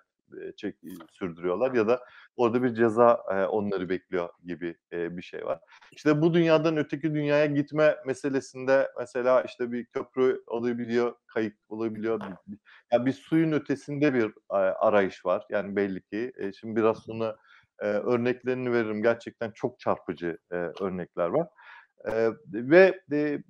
çek, 0.57 0.77
sürdürüyorlar 1.13 1.75
ya 1.75 1.89
da 1.89 2.01
orada 2.37 2.63
bir 2.63 2.75
ceza 2.75 3.23
e, 3.31 3.45
onları 3.45 3.89
bekliyor 3.89 4.29
gibi 4.45 4.77
e, 4.93 5.17
bir 5.17 5.23
şey 5.23 5.45
var. 5.45 5.61
İşte 5.93 6.21
bu 6.21 6.35
dünyadan 6.35 6.77
öteki 6.77 7.15
dünyaya 7.15 7.47
gitme 7.47 7.97
meselesinde 8.07 8.89
mesela 8.99 9.43
işte 9.43 9.73
bir 9.73 9.87
köprü 9.87 10.43
olabiliyor, 10.47 11.15
kayık 11.27 11.57
olabiliyor. 11.69 12.21
Yani 12.93 13.07
bir 13.07 13.13
suyun 13.13 13.53
ötesinde 13.53 14.15
bir 14.15 14.27
e, 14.51 14.55
arayış 14.55 15.27
var. 15.27 15.47
Yani 15.51 15.77
belli 15.77 16.03
ki. 16.03 16.33
E, 16.39 16.53
şimdi 16.53 16.77
biraz 16.77 16.99
sonra 16.99 17.37
e, 17.79 17.87
örneklerini 17.87 18.73
veririm. 18.73 19.03
Gerçekten 19.03 19.51
çok 19.51 19.79
çarpıcı 19.79 20.39
e, 20.53 20.57
örnekler 20.57 21.29
var. 21.29 21.49
E, 22.05 22.31
ve 22.53 23.01
e, 23.13 23.43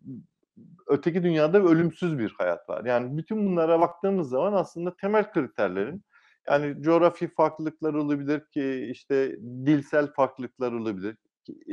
öteki 0.87 1.23
dünyada 1.23 1.63
ölümsüz 1.63 2.19
bir 2.19 2.35
hayat 2.39 2.69
var. 2.69 2.85
Yani 2.85 3.19
bütün 3.19 3.47
bunlara 3.47 3.81
baktığımız 3.81 4.29
zaman 4.29 4.53
aslında 4.53 4.97
temel 4.97 5.33
kriterlerin 5.33 6.05
yani 6.49 6.83
coğrafi 6.83 7.29
farklılıklar 7.29 7.95
olabilir 7.95 8.43
ki 8.51 8.89
işte 8.91 9.37
dilsel 9.41 10.13
farklılıklar 10.13 10.73
olabilir. 10.73 11.17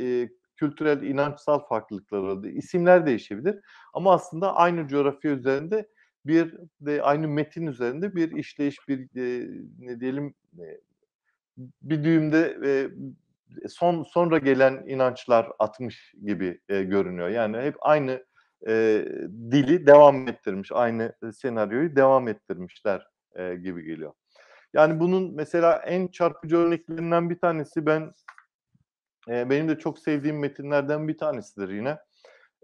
E, 0.00 0.28
kültürel, 0.56 1.02
inançsal 1.02 1.58
farklılıklar 1.58 2.18
olabilir. 2.18 2.54
İsimler 2.54 3.06
değişebilir. 3.06 3.56
Ama 3.94 4.14
aslında 4.14 4.56
aynı 4.56 4.88
coğrafya 4.88 5.32
üzerinde 5.32 5.88
bir 6.26 6.54
de 6.80 7.02
aynı 7.02 7.28
metin 7.28 7.66
üzerinde 7.66 8.14
bir 8.14 8.32
işleyiş, 8.32 8.88
bir 8.88 8.98
e, 9.16 9.48
ne 9.78 10.00
diyelim 10.00 10.34
e, 10.58 10.80
bir 11.82 12.04
düğümde 12.04 12.58
e, 12.64 12.90
son 13.68 14.02
sonra 14.02 14.38
gelen 14.38 14.84
inançlar 14.86 15.52
atmış 15.58 16.14
gibi 16.24 16.60
e, 16.68 16.82
görünüyor. 16.82 17.28
Yani 17.28 17.56
hep 17.56 17.76
aynı 17.80 18.24
e, 18.68 19.04
dili 19.50 19.86
devam 19.86 20.28
ettirmiş, 20.28 20.72
aynı 20.72 21.14
senaryoyu 21.34 21.96
devam 21.96 22.28
ettirmişler 22.28 23.06
e, 23.34 23.54
gibi 23.54 23.84
geliyor. 23.84 24.12
Yani 24.74 25.00
bunun 25.00 25.34
mesela 25.34 25.76
en 25.76 26.08
çarpıcı 26.08 26.56
örneklerinden 26.56 27.30
bir 27.30 27.38
tanesi 27.38 27.86
ben 27.86 28.12
e, 29.28 29.50
benim 29.50 29.68
de 29.68 29.78
çok 29.78 29.98
sevdiğim 29.98 30.38
metinlerden 30.38 31.08
bir 31.08 31.18
tanesidir 31.18 31.68
yine. 31.68 31.98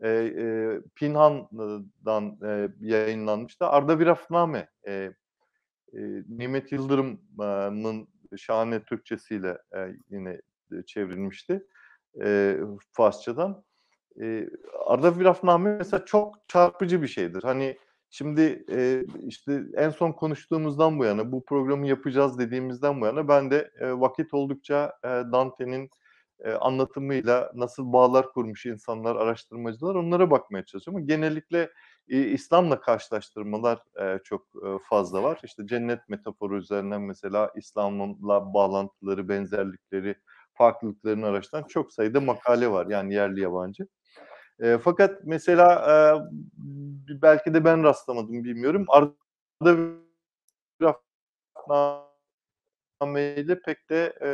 E, 0.02 0.08
e, 0.08 0.80
Pinhan'dan 0.94 2.38
e, 2.44 2.68
yayınlanmıştı. 2.80 3.66
Arda 3.66 3.98
Virafname 3.98 4.68
e, 4.86 4.92
e, 4.92 5.12
Nimet 6.28 6.72
Yıldırım'ın 6.72 8.08
şahane 8.36 8.84
Türkçesiyle 8.84 9.58
e, 9.76 9.78
yine 10.10 10.40
çevrilmişti 10.86 11.66
e, 12.24 12.56
Farsçadan. 12.92 13.64
E, 14.22 14.48
Arda 14.86 15.18
Virafname 15.18 15.76
mesela 15.76 16.04
çok 16.04 16.48
çarpıcı 16.48 17.02
bir 17.02 17.08
şeydir. 17.08 17.42
Hani 17.42 17.78
Şimdi 18.16 18.64
e, 18.70 19.04
işte 19.26 19.62
en 19.76 19.90
son 19.90 20.12
konuştuğumuzdan 20.12 20.98
bu 20.98 21.04
yana, 21.04 21.32
bu 21.32 21.44
programı 21.44 21.86
yapacağız 21.88 22.38
dediğimizden 22.38 23.00
bu 23.00 23.06
yana 23.06 23.28
ben 23.28 23.50
de 23.50 23.70
e, 23.80 23.92
vakit 23.92 24.34
oldukça 24.34 24.92
e, 25.04 25.08
Dante'nin 25.08 25.90
e, 26.40 26.52
anlatımıyla 26.52 27.52
nasıl 27.54 27.92
bağlar 27.92 28.32
kurmuş 28.32 28.66
insanlar, 28.66 29.16
araştırmacılar 29.16 29.94
onlara 29.94 30.30
bakmaya 30.30 30.64
çalışıyorum. 30.64 31.06
Genellikle 31.06 31.70
e, 32.08 32.20
İslam'la 32.20 32.80
karşılaştırmalar 32.80 33.78
e, 34.00 34.18
çok 34.24 34.42
e, 34.66 34.78
fazla 34.88 35.22
var. 35.22 35.40
İşte 35.44 35.66
cennet 35.66 36.08
metaforu 36.08 36.58
üzerinden 36.58 37.02
mesela 37.02 37.52
İslam'la 37.56 38.54
bağlantıları, 38.54 39.28
benzerlikleri, 39.28 40.14
farklılıklarını 40.54 41.26
araştıran 41.26 41.62
çok 41.68 41.92
sayıda 41.92 42.20
makale 42.20 42.70
var. 42.70 42.86
Yani 42.86 43.14
yerli 43.14 43.40
yabancı. 43.40 43.86
E, 44.60 44.78
fakat 44.78 45.20
mesela 45.24 45.86
e, 45.90 45.94
belki 47.22 47.54
de 47.54 47.64
ben 47.64 47.82
rastlamadım 47.82 48.44
bilmiyorum. 48.44 48.84
Arada 48.88 49.12
bir 49.62 49.96
pek 53.62 53.90
de 53.90 54.18
e, 54.22 54.28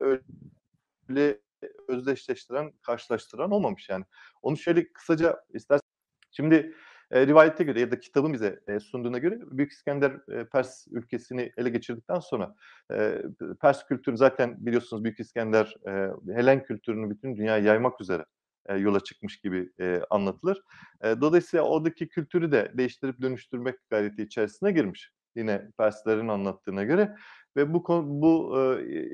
öyle 0.00 1.40
özdeşleştiren, 1.88 2.72
karşılaştıran 2.82 3.50
olmamış 3.50 3.88
yani. 3.88 4.04
Onu 4.42 4.56
şöyle 4.56 4.92
kısaca 4.92 5.44
istersen. 5.54 5.88
Şimdi 6.30 6.74
e, 7.10 7.26
rivayete 7.26 7.64
göre 7.64 7.80
ya 7.80 7.90
da 7.90 8.00
kitabın 8.00 8.32
bize 8.32 8.60
e, 8.68 8.80
sunduğuna 8.80 9.18
göre 9.18 9.38
Büyük 9.50 9.72
İskender 9.72 10.12
e, 10.28 10.44
Pers 10.44 10.86
ülkesini 10.90 11.52
ele 11.56 11.68
geçirdikten 11.68 12.20
sonra 12.20 12.54
e, 12.92 13.22
Pers 13.60 13.86
kültürü 13.86 14.16
zaten 14.16 14.66
biliyorsunuz 14.66 15.04
Büyük 15.04 15.20
İskender 15.20 15.76
e, 15.86 16.10
Helen 16.34 16.62
kültürünü 16.62 17.10
bütün 17.10 17.36
dünyaya 17.36 17.64
yaymak 17.64 18.00
üzere 18.00 18.24
e, 18.66 18.76
yola 18.76 19.00
çıkmış 19.00 19.40
gibi 19.40 19.70
e, 19.80 20.00
anlatılır. 20.10 20.62
E, 21.04 21.20
dolayısıyla 21.20 21.64
oradaki 21.64 22.08
kültürü 22.08 22.52
de 22.52 22.72
değiştirip 22.74 23.20
dönüştürmek 23.22 23.76
gayreti 23.90 24.22
içerisine 24.22 24.72
girmiş. 24.72 25.10
Yine 25.36 25.70
Perslerin 25.78 26.28
anlattığına 26.28 26.84
göre 26.84 27.16
ve 27.56 27.74
bu 27.74 27.84
bu 28.22 28.58
e, 28.60 29.08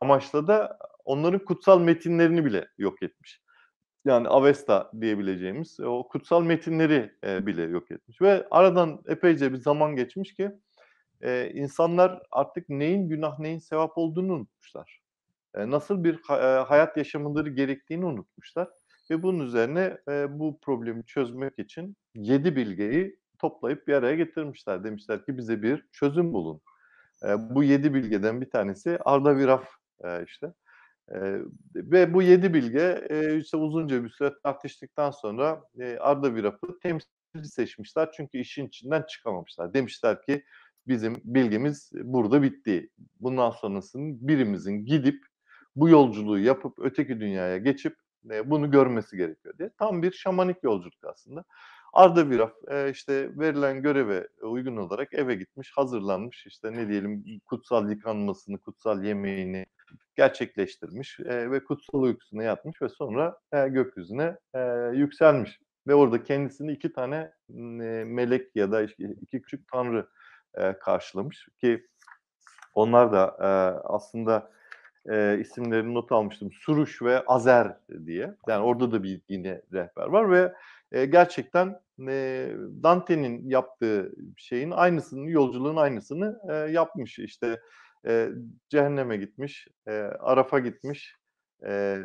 amaçla 0.00 0.46
da 0.46 0.78
onların 1.04 1.44
kutsal 1.44 1.80
metinlerini 1.80 2.44
bile 2.44 2.68
yok 2.78 3.02
etmiş. 3.02 3.40
Yani 4.04 4.28
Avesta 4.28 4.90
diyebileceğimiz 5.00 5.80
o 5.80 6.08
kutsal 6.08 6.42
metinleri 6.42 7.12
e, 7.24 7.46
bile 7.46 7.62
yok 7.62 7.90
etmiş 7.90 8.22
ve 8.22 8.46
aradan 8.50 9.02
epeyce 9.08 9.52
bir 9.52 9.56
zaman 9.58 9.96
geçmiş 9.96 10.34
ki 10.34 10.52
e, 11.20 11.50
insanlar 11.54 12.22
artık 12.30 12.68
neyin 12.68 13.08
günah 13.08 13.38
neyin 13.38 13.58
sevap 13.58 13.98
olduğunu 13.98 14.32
unutmuşlar. 14.32 15.00
E, 15.54 15.70
nasıl 15.70 16.04
bir 16.04 16.18
ha, 16.26 16.38
e, 16.38 16.64
hayat 16.64 16.96
yaşamaları 16.96 17.48
gerektiğini 17.50 18.04
unutmuşlar 18.04 18.68
ve 19.10 19.22
bunun 19.22 19.46
üzerine 19.46 19.98
e, 20.08 20.38
bu 20.38 20.60
problemi 20.60 21.06
çözmek 21.06 21.58
için 21.58 21.96
yedi 22.14 22.56
bilgeyi 22.56 23.18
toplayıp 23.38 23.88
bir 23.88 23.94
araya 23.94 24.14
getirmişler. 24.16 24.84
Demişler 24.84 25.24
ki 25.24 25.36
bize 25.38 25.62
bir 25.62 25.86
çözüm 25.92 26.32
bulun. 26.32 26.60
E, 27.24 27.28
bu 27.54 27.64
yedi 27.64 27.94
bilgeden 27.94 28.40
bir 28.40 28.50
tanesi 28.50 28.98
Arda 29.04 29.36
Viraf 29.36 29.68
e, 30.04 30.24
işte. 30.24 30.52
Ve 31.74 32.14
bu 32.14 32.22
yedi 32.22 32.54
bilge 32.54 33.06
e, 33.10 33.36
işte 33.38 33.56
uzunca 33.56 34.04
bir 34.04 34.10
süre 34.10 34.32
tartıştıktan 34.42 35.10
sonra 35.10 35.62
Arda 36.00 36.34
Viraf'ı 36.34 36.78
temsilci 36.82 37.48
seçmişler. 37.50 38.12
Çünkü 38.16 38.38
işin 38.38 38.66
içinden 38.66 39.02
çıkamamışlar. 39.02 39.74
Demişler 39.74 40.22
ki 40.22 40.44
bizim 40.86 41.20
bilgimiz 41.24 41.90
burada 41.94 42.42
bitti. 42.42 42.90
Bundan 43.20 43.50
sonrasının 43.50 44.28
birimizin 44.28 44.86
gidip 44.86 45.26
bu 45.76 45.88
yolculuğu 45.88 46.38
yapıp 46.38 46.78
öteki 46.78 47.20
dünyaya 47.20 47.58
geçip 47.58 47.96
bunu 48.44 48.70
görmesi 48.70 49.16
gerekiyor 49.16 49.58
diye. 49.58 49.70
Tam 49.78 50.02
bir 50.02 50.12
şamanik 50.12 50.62
yolculuk 50.62 51.04
aslında. 51.04 51.44
Arda 51.92 52.30
Viraf 52.30 52.52
işte 52.94 53.38
verilen 53.38 53.82
göreve 53.82 54.28
uygun 54.42 54.76
olarak 54.76 55.14
eve 55.14 55.34
gitmiş, 55.34 55.72
hazırlanmış. 55.74 56.46
işte 56.46 56.72
ne 56.72 56.88
diyelim 56.88 57.24
kutsal 57.44 57.90
yıkanmasını, 57.90 58.58
kutsal 58.58 59.04
yemeğini 59.04 59.66
gerçekleştirmiş 60.14 61.20
e, 61.20 61.50
ve 61.50 61.64
kutsal 61.64 62.02
uykusuna 62.02 62.42
yatmış 62.42 62.82
ve 62.82 62.88
sonra 62.88 63.38
e, 63.52 63.68
gökyüzüne 63.68 64.36
e, 64.54 64.60
yükselmiş. 64.94 65.60
Ve 65.86 65.94
orada 65.94 66.22
kendisini 66.22 66.72
iki 66.72 66.92
tane 66.92 67.32
e, 67.50 68.04
melek 68.06 68.56
ya 68.56 68.72
da 68.72 68.82
iki, 68.82 69.42
küçük 69.42 69.68
tanrı 69.72 70.08
e, 70.54 70.72
karşılamış 70.72 71.48
ki 71.60 71.86
onlar 72.74 73.12
da 73.12 73.36
e, 73.40 73.46
aslında 73.88 74.50
e, 75.10 75.38
isimlerini 75.40 75.94
not 75.94 76.12
almıştım. 76.12 76.52
Suruş 76.52 77.02
ve 77.02 77.24
Azer 77.26 77.76
diye. 78.06 78.34
Yani 78.48 78.64
orada 78.64 78.92
da 78.92 79.02
bir 79.02 79.20
yine 79.28 79.62
rehber 79.72 80.06
var 80.06 80.30
ve 80.30 80.52
e, 80.92 81.06
gerçekten 81.06 81.80
e, 82.08 82.48
Dante'nin 82.82 83.48
yaptığı 83.48 84.12
şeyin 84.36 84.70
aynısını, 84.70 85.30
yolculuğun 85.30 85.76
aynısını 85.76 86.40
e, 86.48 86.54
yapmış. 86.54 87.18
İşte 87.18 87.60
e, 88.06 88.28
cehenneme 88.68 89.16
gitmiş, 89.16 89.68
e, 89.86 89.92
Araf'a 90.20 90.58
gitmiş, 90.58 91.16
e, 91.66 91.98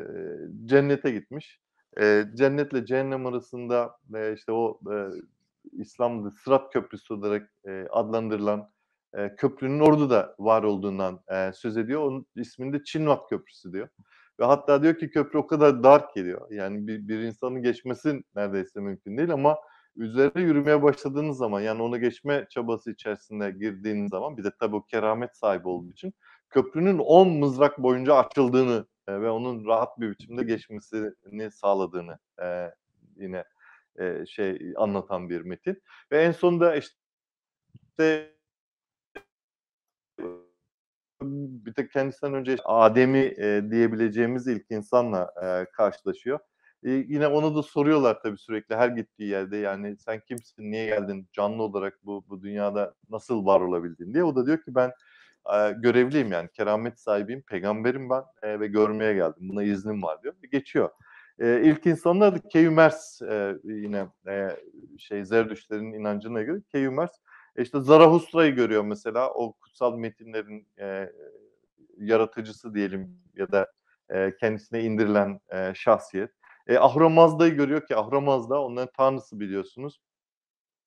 cennete 0.65 1.11
gitmiş. 1.11 1.59
E, 1.99 2.25
cennetle 2.33 2.85
cehennem 2.85 3.25
arasında 3.25 3.97
e, 4.15 4.33
işte 4.33 4.51
o 4.51 4.79
e, 4.93 4.95
İslam'da 5.71 6.31
Sırat 6.31 6.73
Köprüsü 6.73 7.13
olarak 7.13 7.51
e, 7.67 7.87
adlandırılan 7.89 8.71
e, 9.13 9.35
köprünün 9.35 9.79
orada 9.79 10.09
da 10.09 10.35
var 10.39 10.63
olduğundan 10.63 11.19
e, 11.27 11.51
söz 11.53 11.77
ediyor. 11.77 12.01
Onun 12.01 12.25
isminde 12.35 12.83
Çinvat 12.83 13.29
Köprüsü 13.29 13.73
diyor. 13.73 13.87
Ve 14.39 14.45
hatta 14.45 14.83
diyor 14.83 14.97
ki 14.97 15.09
köprü 15.09 15.39
o 15.39 15.47
kadar 15.47 15.83
dar 15.83 16.05
geliyor. 16.15 16.51
Yani 16.51 16.87
bir, 16.87 17.07
bir 17.07 17.19
insanın 17.19 17.63
geçmesi 17.63 18.23
neredeyse 18.35 18.79
mümkün 18.79 19.17
değil 19.17 19.31
ama 19.31 19.57
üzerine 19.97 20.41
yürümeye 20.41 20.83
başladığınız 20.83 21.37
zaman 21.37 21.61
yani 21.61 21.81
onu 21.81 21.99
geçme 21.99 22.47
çabası 22.49 22.91
içerisinde 22.91 23.51
girdiğiniz 23.51 24.09
zaman 24.09 24.37
bir 24.37 24.43
de 24.43 24.51
tabii 24.59 24.75
o 24.75 24.85
keramet 24.85 25.37
sahibi 25.37 25.67
olduğu 25.67 25.91
için 25.91 26.13
köprünün 26.49 26.97
10 26.97 27.29
mızrak 27.29 27.77
boyunca 27.77 28.15
açıldığını 28.15 28.87
e, 29.07 29.21
ve 29.21 29.29
onun 29.29 29.65
rahat 29.65 29.99
bir 29.99 30.09
biçimde 30.11 30.43
geçmesini 30.43 31.51
sağladığını 31.51 32.19
e, 32.41 32.71
yine 33.15 33.43
e, 33.99 34.25
şey 34.25 34.73
anlatan 34.77 35.29
bir 35.29 35.41
metin. 35.41 35.83
Ve 36.11 36.23
en 36.23 36.31
sonunda 36.31 36.75
işte 36.75 38.33
bir 41.21 41.73
tek 41.73 41.91
kendisinden 41.91 42.33
önce 42.33 42.57
Adem'i 42.65 43.33
e, 43.37 43.61
diyebileceğimiz 43.71 44.47
ilk 44.47 44.71
insanla 44.71 45.33
e, 45.43 45.71
karşılaşıyor. 45.71 46.39
Yine 46.83 47.27
onu 47.27 47.55
da 47.55 47.63
soruyorlar 47.63 48.21
tabii 48.21 48.37
sürekli 48.37 48.75
her 48.75 48.89
gittiği 48.89 49.29
yerde 49.29 49.57
yani 49.57 49.97
sen 49.97 50.19
kimsin, 50.19 50.71
niye 50.71 50.85
geldin, 50.85 51.27
canlı 51.33 51.63
olarak 51.63 51.99
bu 52.03 52.25
bu 52.29 52.41
dünyada 52.41 52.93
nasıl 53.09 53.45
var 53.45 53.61
olabildin 53.61 54.13
diye. 54.13 54.23
O 54.23 54.35
da 54.35 54.45
diyor 54.45 54.57
ki 54.61 54.75
ben 54.75 54.91
e, 55.55 55.71
görevliyim 55.71 56.31
yani 56.31 56.49
keramet 56.53 56.99
sahibiyim, 56.99 57.41
peygamberim 57.41 58.09
ben 58.09 58.23
e, 58.43 58.59
ve 58.59 58.67
görmeye 58.67 59.13
geldim. 59.13 59.49
Buna 59.49 59.63
iznim 59.63 60.03
var 60.03 60.23
diyor. 60.23 60.33
Geçiyor. 60.51 60.89
E, 61.39 61.61
ilk 61.63 61.85
insanlar 61.85 62.35
da 62.35 62.39
Keyümers 62.49 63.21
e, 63.21 63.55
yine 63.63 64.07
e, 64.27 64.49
şey 64.97 65.25
Zerdüşlerin 65.25 65.93
inancına 65.93 66.41
göre 66.41 66.61
Keyümers 66.71 67.11
e, 67.55 67.63
işte 67.63 67.79
Zarahustra'yı 67.81 68.55
görüyor 68.55 68.83
mesela 68.83 69.29
o 69.33 69.53
kutsal 69.53 69.97
metinlerin 69.97 70.67
e, 70.79 71.11
yaratıcısı 71.97 72.73
diyelim 72.75 73.19
ya 73.35 73.51
da 73.51 73.71
e, 74.09 74.35
kendisine 74.35 74.83
indirilen 74.83 75.39
e, 75.53 75.73
şahsiyet. 75.75 76.31
E, 76.67 76.77
Ahura 76.77 77.47
görüyor 77.49 77.85
ki 77.87 77.95
Ahura 77.95 78.21
Mazda 78.21 78.61
onların 78.63 78.91
tanrısı 78.97 79.39
biliyorsunuz. 79.39 79.99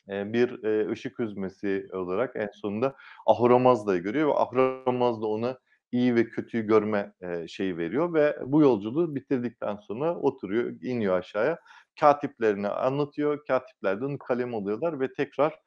E, 0.08 0.32
bir 0.32 0.64
e, 0.64 0.90
ışık 0.90 1.18
hüzmesi 1.18 1.88
olarak 1.92 2.36
en 2.36 2.48
sonunda 2.54 2.96
Ahura 3.26 3.58
Mazda'yı 3.58 4.02
görüyor 4.02 4.28
ve 4.28 4.34
Ahura 4.34 4.92
Mazda 4.92 5.26
ona 5.26 5.58
iyi 5.92 6.14
ve 6.14 6.24
kötüyü 6.28 6.66
görme 6.66 7.12
e, 7.20 7.48
şeyi 7.48 7.76
veriyor 7.78 8.14
ve 8.14 8.36
bu 8.46 8.60
yolculuğu 8.60 9.14
bitirdikten 9.14 9.76
sonra 9.76 10.16
oturuyor, 10.16 10.76
iniyor 10.82 11.18
aşağıya. 11.18 11.58
Katiplerine 12.00 12.68
anlatıyor. 12.68 13.46
Katipler 13.46 14.00
de 14.00 14.04
onu 14.04 14.18
kalem 14.18 14.54
alıyorlar 14.54 15.00
ve 15.00 15.12
tekrar 15.12 15.60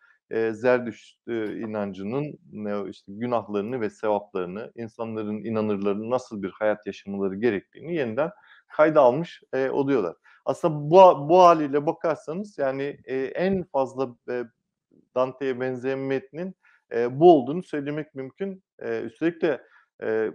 Zerdüşt 0.51 1.27
inancının 1.27 2.39
işte 2.89 3.11
günahlarını 3.13 3.81
ve 3.81 3.89
sevaplarını, 3.89 4.71
insanların 4.75 5.43
inanırlarının 5.43 6.09
nasıl 6.09 6.43
bir 6.43 6.51
hayat 6.51 6.87
yaşamaları 6.87 7.35
gerektiğini 7.35 7.95
yeniden 7.95 8.31
kayda 8.73 9.01
almış 9.01 9.41
e, 9.53 9.69
oluyorlar. 9.69 10.15
Aslında 10.45 10.75
bu, 10.75 11.29
bu 11.29 11.39
haliyle 11.39 11.85
bakarsanız 11.85 12.57
yani 12.57 12.97
e, 13.05 13.15
en 13.15 13.63
fazla 13.63 14.15
e, 14.29 14.43
Dante'ye 15.15 15.59
benzeyen 15.59 15.99
metnin 15.99 16.55
e, 16.93 17.19
bu 17.19 17.33
olduğunu 17.33 17.63
söylemek 17.63 18.15
mümkün. 18.15 18.63
E, 18.79 19.01
üstelik 19.01 19.41
de 19.41 19.63
e, 20.03 20.31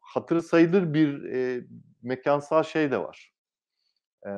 hatırı 0.00 0.42
sayılır 0.42 0.94
bir 0.94 1.24
e, 1.24 1.64
mekansal 2.02 2.62
şey 2.62 2.90
de 2.90 2.98
var. 2.98 3.32
E, 4.26 4.30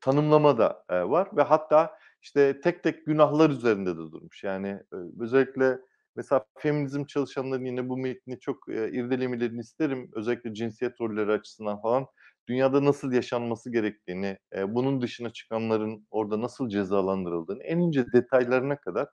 tanımlama 0.00 0.58
da 0.58 0.84
e, 0.90 1.02
var 1.02 1.28
ve 1.36 1.42
hatta 1.42 1.98
işte 2.22 2.60
tek 2.60 2.82
tek 2.82 3.06
günahlar 3.06 3.50
üzerinde 3.50 3.90
de 3.90 3.96
durmuş. 4.12 4.44
Yani 4.44 4.80
özellikle 5.20 5.78
mesela 6.16 6.44
feminizm 6.58 7.04
çalışanların 7.04 7.64
yine 7.64 7.88
bu 7.88 7.96
metni 7.96 8.40
çok 8.40 8.68
e, 8.68 8.90
irdelemelerini 8.92 9.60
isterim. 9.60 10.10
Özellikle 10.14 10.54
cinsiyet 10.54 11.00
rolleri 11.00 11.32
açısından 11.32 11.82
falan. 11.82 12.06
Dünyada 12.48 12.84
nasıl 12.84 13.12
yaşanması 13.12 13.72
gerektiğini, 13.72 14.38
e, 14.56 14.74
bunun 14.74 15.02
dışına 15.02 15.30
çıkanların 15.32 16.06
orada 16.10 16.40
nasıl 16.40 16.68
cezalandırıldığını 16.68 17.62
en 17.62 17.78
ince 17.78 18.12
detaylarına 18.12 18.76
kadar 18.76 19.08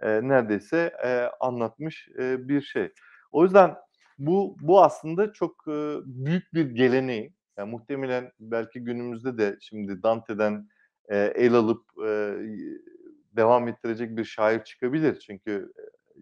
e, 0.00 0.28
neredeyse 0.28 0.92
e, 1.04 1.08
anlatmış 1.40 2.08
e, 2.18 2.48
bir 2.48 2.60
şey. 2.62 2.92
O 3.32 3.44
yüzden 3.44 3.74
bu 4.18 4.56
bu 4.60 4.82
aslında 4.82 5.32
çok 5.32 5.64
e, 5.68 5.96
büyük 6.06 6.54
bir 6.54 6.70
geleneği. 6.70 7.32
Yani 7.58 7.70
muhtemelen 7.70 8.32
belki 8.40 8.80
günümüzde 8.84 9.38
de 9.38 9.56
şimdi 9.60 10.02
Dante'den 10.02 10.68
e, 11.08 11.16
el 11.18 11.54
alıp 11.54 11.84
e, 12.06 12.34
devam 13.36 13.68
ettirecek 13.68 14.16
bir 14.16 14.24
şair 14.24 14.64
çıkabilir. 14.64 15.18
Çünkü 15.20 15.72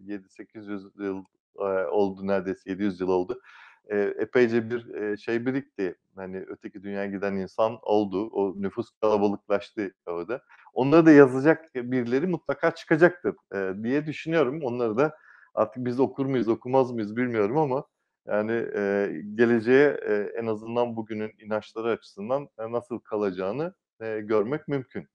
7-800 0.05 1.03
yıl 1.03 1.23
e, 1.59 1.87
oldu 1.87 2.27
neredeyse 2.27 2.69
700 2.69 2.99
yıl 2.99 3.09
oldu. 3.09 3.41
E, 3.89 3.97
epeyce 3.97 4.69
bir 4.69 4.93
e, 4.93 5.17
şey 5.17 5.45
birikti. 5.45 5.95
Hani 6.15 6.45
öteki 6.47 6.83
dünyaya 6.83 7.05
giden 7.05 7.33
insan 7.35 7.79
oldu. 7.81 8.27
O 8.27 8.53
nüfus 8.61 8.91
kalabalıklaştı 9.01 9.91
orada. 10.05 10.41
Onları 10.73 11.05
da 11.05 11.11
yazacak 11.11 11.75
birileri 11.75 12.27
mutlaka 12.27 12.75
çıkacaktır 12.75 13.35
e, 13.55 13.83
diye 13.83 14.05
düşünüyorum. 14.05 14.59
Onları 14.63 14.97
da 14.97 15.17
artık 15.53 15.85
biz 15.85 15.99
okur 15.99 16.25
muyuz 16.25 16.47
okumaz 16.47 16.91
mıyız 16.91 17.17
bilmiyorum 17.17 17.57
ama 17.57 17.85
yani 18.27 18.51
e, 18.75 19.11
geleceğe 19.35 19.97
e, 20.07 20.13
en 20.39 20.45
azından 20.45 20.95
bugünün 20.95 21.31
inançları 21.39 21.89
açısından 21.89 22.49
e, 22.59 22.71
nasıl 22.71 22.99
kalacağını 22.99 23.73
e, 24.01 24.19
görmek 24.19 24.67
mümkün. 24.67 25.07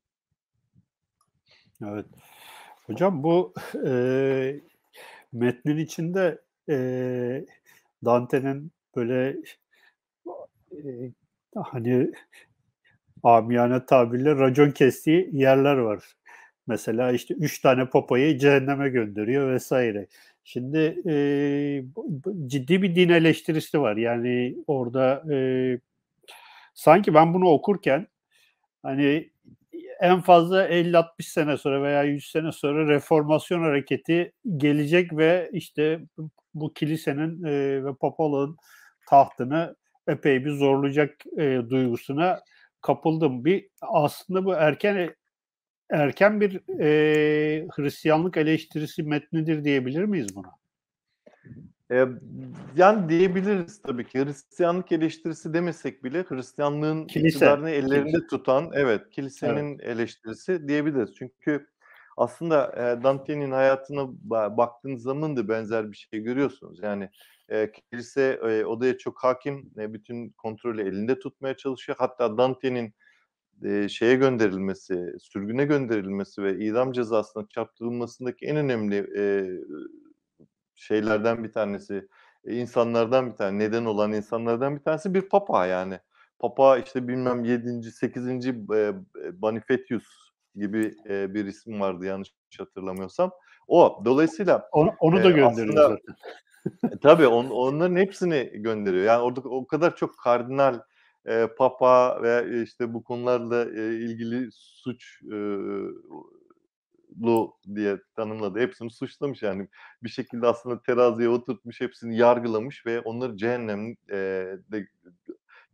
Evet. 1.84 2.06
Hocam 2.86 3.22
bu 3.22 3.54
e, 3.86 4.60
metnin 5.32 5.76
içinde 5.76 6.42
e, 6.68 7.46
Dante'nin 8.04 8.72
böyle 8.96 9.36
e, 10.72 11.12
hani 11.56 12.12
amiyane 13.22 13.86
tabirle 13.86 14.36
racon 14.36 14.70
kestiği 14.70 15.28
yerler 15.32 15.76
var. 15.76 16.04
Mesela 16.66 17.12
işte 17.12 17.34
üç 17.34 17.60
tane 17.60 17.88
papayı 17.90 18.38
cehenneme 18.38 18.88
gönderiyor 18.88 19.52
vesaire. 19.52 20.06
Şimdi 20.44 20.78
e, 21.06 21.14
ciddi 22.46 22.82
bir 22.82 22.94
din 22.96 23.08
eleştirisi 23.08 23.80
var. 23.80 23.96
Yani 23.96 24.56
orada 24.66 25.24
e, 25.34 25.36
sanki 26.74 27.14
ben 27.14 27.34
bunu 27.34 27.48
okurken 27.48 28.06
hani 28.82 29.30
en 30.00 30.20
fazla 30.20 30.68
50-60 30.68 31.22
sene 31.22 31.56
sonra 31.56 31.82
veya 31.82 32.02
100 32.02 32.30
sene 32.30 32.52
sonra 32.52 32.88
reformasyon 32.88 33.62
hareketi 33.62 34.32
gelecek 34.56 35.16
ve 35.16 35.50
işte 35.52 36.00
bu 36.54 36.72
kilisenin 36.72 37.44
e, 37.44 37.84
ve 37.84 37.94
papalığın 37.94 38.56
tahtını 39.08 39.76
epey 40.08 40.44
bir 40.44 40.50
zorlayacak 40.50 41.26
e, 41.38 41.60
duygusuna 41.70 42.40
kapıldım. 42.80 43.44
Bir 43.44 43.68
aslında 43.80 44.44
bu 44.44 44.54
erken 44.54 45.14
erken 45.90 46.40
bir 46.40 46.80
e, 46.80 47.66
Hristiyanlık 47.76 48.36
eleştirisi 48.36 49.02
metnidir 49.02 49.64
diyebilir 49.64 50.04
miyiz 50.04 50.36
buna? 50.36 50.50
E, 51.92 52.06
yani 52.76 53.08
diyebiliriz 53.08 53.82
tabii 53.82 54.06
ki. 54.06 54.24
Hristiyanlık 54.24 54.92
eleştirisi 54.92 55.54
demesek 55.54 56.04
bile 56.04 56.24
Hristiyanlığın 56.28 57.06
Kilise. 57.06 57.28
iktidarını 57.28 57.70
ellerinde 57.70 58.10
Kilise. 58.10 58.26
tutan, 58.26 58.70
evet, 58.74 59.10
kilisenin 59.10 59.78
evet. 59.78 59.88
eleştirisi 59.88 60.68
diyebiliriz. 60.68 61.14
Çünkü 61.18 61.66
aslında 62.22 62.72
e, 62.76 63.02
Dante'nin 63.02 63.50
hayatına 63.50 64.08
baktığınız 64.56 65.02
zaman 65.02 65.36
da 65.36 65.48
benzer 65.48 65.92
bir 65.92 65.96
şey 65.96 66.20
görüyorsunuz. 66.20 66.78
Yani 66.82 67.10
e, 67.48 67.72
kilise 67.72 68.40
e, 68.42 68.64
odaya 68.64 68.98
çok 68.98 69.24
hakim, 69.24 69.70
e, 69.78 69.94
bütün 69.94 70.30
kontrolü 70.30 70.88
elinde 70.88 71.18
tutmaya 71.18 71.56
çalışıyor. 71.56 71.96
Hatta 71.98 72.38
Dante'nin 72.38 72.94
e, 73.64 73.88
şeye 73.88 74.14
gönderilmesi, 74.14 75.14
sürgüne 75.20 75.64
gönderilmesi 75.64 76.42
ve 76.42 76.58
idam 76.58 76.92
cezasına 76.92 77.46
çarptırılmasındaki 77.48 78.46
en 78.46 78.56
önemli 78.56 78.96
e, 79.18 79.24
şeylerden 80.74 81.44
bir 81.44 81.52
tanesi, 81.52 82.08
e, 82.44 82.56
insanlardan 82.56 83.30
bir 83.30 83.36
tane, 83.36 83.58
neden 83.58 83.84
olan 83.84 84.12
insanlardan 84.12 84.76
bir 84.76 84.82
tanesi 84.82 85.14
bir 85.14 85.22
papa 85.22 85.66
yani. 85.66 85.98
Papa 86.38 86.78
işte 86.78 87.08
bilmem 87.08 87.44
7. 87.44 87.82
8. 87.82 88.28
E, 88.46 88.54
Bonifatius 89.32 90.21
gibi 90.54 90.94
e, 91.08 91.34
bir 91.34 91.46
isim 91.46 91.80
vardı 91.80 92.06
yanlış 92.06 92.32
hatırlamıyorsam. 92.58 93.30
O 93.68 94.02
dolayısıyla 94.04 94.68
onu, 94.72 94.92
onu 95.00 95.16
da 95.16 95.30
e, 95.30 95.32
gönderiyor 95.32 95.76
aslında, 95.76 95.88
zaten. 95.88 96.96
e, 96.96 96.98
tabii 97.02 97.26
on, 97.26 97.50
onların 97.50 97.96
hepsini 97.96 98.50
gönderiyor. 98.54 99.04
Yani 99.04 99.22
orada 99.22 99.40
o 99.40 99.66
kadar 99.66 99.96
çok 99.96 100.18
kardinal 100.18 100.80
e, 101.26 101.46
papa 101.58 102.22
ve 102.22 102.62
işte 102.62 102.94
bu 102.94 103.04
konularla 103.04 103.64
e, 103.64 103.94
ilgili 103.94 104.48
suç 104.52 105.22
e, 105.32 105.36
diye 107.74 107.98
tanımladı. 108.16 108.60
Hepsini 108.60 108.90
suçlamış 108.90 109.42
yani. 109.42 109.68
Bir 110.02 110.08
şekilde 110.08 110.46
aslında 110.46 110.82
teraziye 110.82 111.28
oturtmuş, 111.28 111.80
hepsini 111.80 112.16
yargılamış 112.16 112.86
ve 112.86 113.00
onları 113.00 113.36
cehennem 113.36 113.96
e, 114.10 114.16
de 114.72 114.88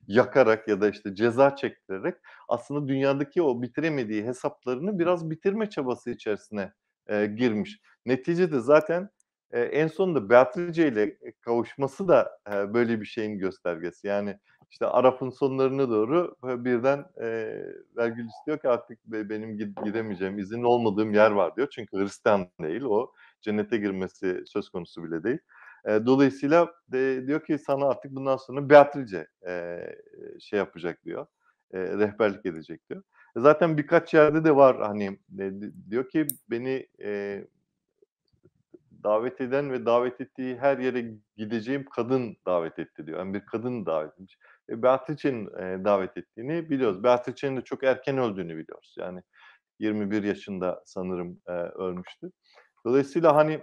yakarak 0.09 0.69
ya 0.69 0.81
da 0.81 0.89
işte 0.91 1.15
ceza 1.15 1.57
çektirerek 1.57 2.15
aslında 2.49 2.89
dünyadaki 2.89 3.43
o 3.43 3.63
bitiremediği 3.63 4.25
hesaplarını 4.25 4.99
biraz 4.99 5.31
bitirme 5.31 5.71
çabası 5.71 6.11
içerisine 6.11 6.73
e, 7.07 7.27
girmiş. 7.27 7.81
Neticede 8.07 8.61
zaten 8.61 9.11
e, 9.51 9.61
en 9.61 9.89
sonunda 9.89 10.31
Beatrice 10.31 10.89
ile 10.89 11.19
kavuşması 11.41 12.09
da 12.09 12.39
e, 12.53 12.75
böyle 12.75 13.01
bir 13.01 13.07
şeyin 13.07 13.39
göstergesi. 13.39 14.07
Yani 14.07 14.39
işte 14.71 14.87
Arap'ın 14.87 15.31
sonlarına 15.31 15.89
doğru 15.91 16.37
birden 16.43 17.05
e, 17.21 17.27
Vergilius 17.97 18.33
diyor 18.47 18.59
ki 18.59 18.69
artık 18.69 18.99
benim 19.05 19.59
gidemeyeceğim, 19.85 20.39
izin 20.39 20.63
olmadığım 20.63 21.15
yer 21.15 21.31
var 21.31 21.57
diyor. 21.57 21.69
Çünkü 21.71 21.97
Hristiyan 21.97 22.49
değil, 22.61 22.83
o 22.83 23.13
cennete 23.41 23.77
girmesi 23.77 24.43
söz 24.47 24.71
konusu 24.71 25.05
bile 25.05 25.25
değil. 25.25 25.39
E, 25.85 26.07
dolayısıyla 26.07 26.73
de, 26.89 27.27
diyor 27.27 27.45
ki 27.45 27.59
sana 27.59 27.89
artık 27.89 28.13
bundan 28.13 28.37
sonra 28.37 28.71
Beatrice 28.71 29.27
e, 29.47 29.81
şey 30.41 30.59
yapacak 30.59 31.05
diyor, 31.05 31.27
e, 31.73 31.79
rehberlik 31.81 32.47
edecek 32.47 32.91
diyor. 32.91 33.03
Zaten 33.37 33.79
birkaç 33.79 34.15
yerde 34.15 34.45
de 34.45 34.57
var 34.57 34.77
hani 34.81 35.19
e, 35.39 35.53
diyor 35.91 36.09
ki 36.09 36.27
beni 36.51 36.87
e, 37.03 37.45
davet 39.05 39.41
eden 39.41 39.73
ve 39.73 39.87
davet 39.87 40.21
ettiği 40.21 40.57
her 40.59 40.79
yere 40.79 41.15
gideceğim 41.37 41.85
kadın 41.85 42.37
davet 42.47 42.79
etti 42.79 43.07
diyor. 43.07 43.19
Yani 43.19 43.35
bir 43.35 43.47
kadın 43.47 43.87
davet 43.87 44.13
etmiş. 44.13 44.39
E, 44.71 44.83
Beatrice'nin 44.83 45.47
e, 45.47 45.85
davet 45.85 46.17
ettiğini 46.17 46.71
biliyoruz. 46.71 47.03
Beatrice'nin 47.03 47.57
de 47.57 47.61
çok 47.61 47.85
erken 47.85 48.19
öldüğünü 48.19 48.57
biliyoruz. 48.57 48.95
Yani 48.99 49.23
21 49.79 50.23
yaşında 50.23 50.83
sanırım 50.87 51.41
e, 51.47 51.53
ölmüştü. 51.53 52.31
Dolayısıyla 52.85 53.37
hani 53.37 53.61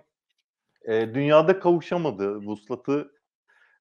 e, 0.87 1.13
dünyada 1.13 1.59
kavuşamadığı 1.59 2.35
vuslatı 2.35 3.11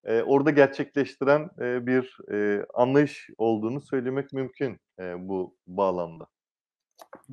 e, 0.05 0.23
orada 0.23 0.51
gerçekleştiren 0.51 1.51
e, 1.61 1.87
bir 1.87 2.19
e, 2.33 2.67
anlayış 2.75 3.31
olduğunu 3.39 3.81
söylemek 3.81 4.33
mümkün 4.33 4.81
e, 4.99 5.29
bu 5.29 5.57
bağlamda. 5.67 6.27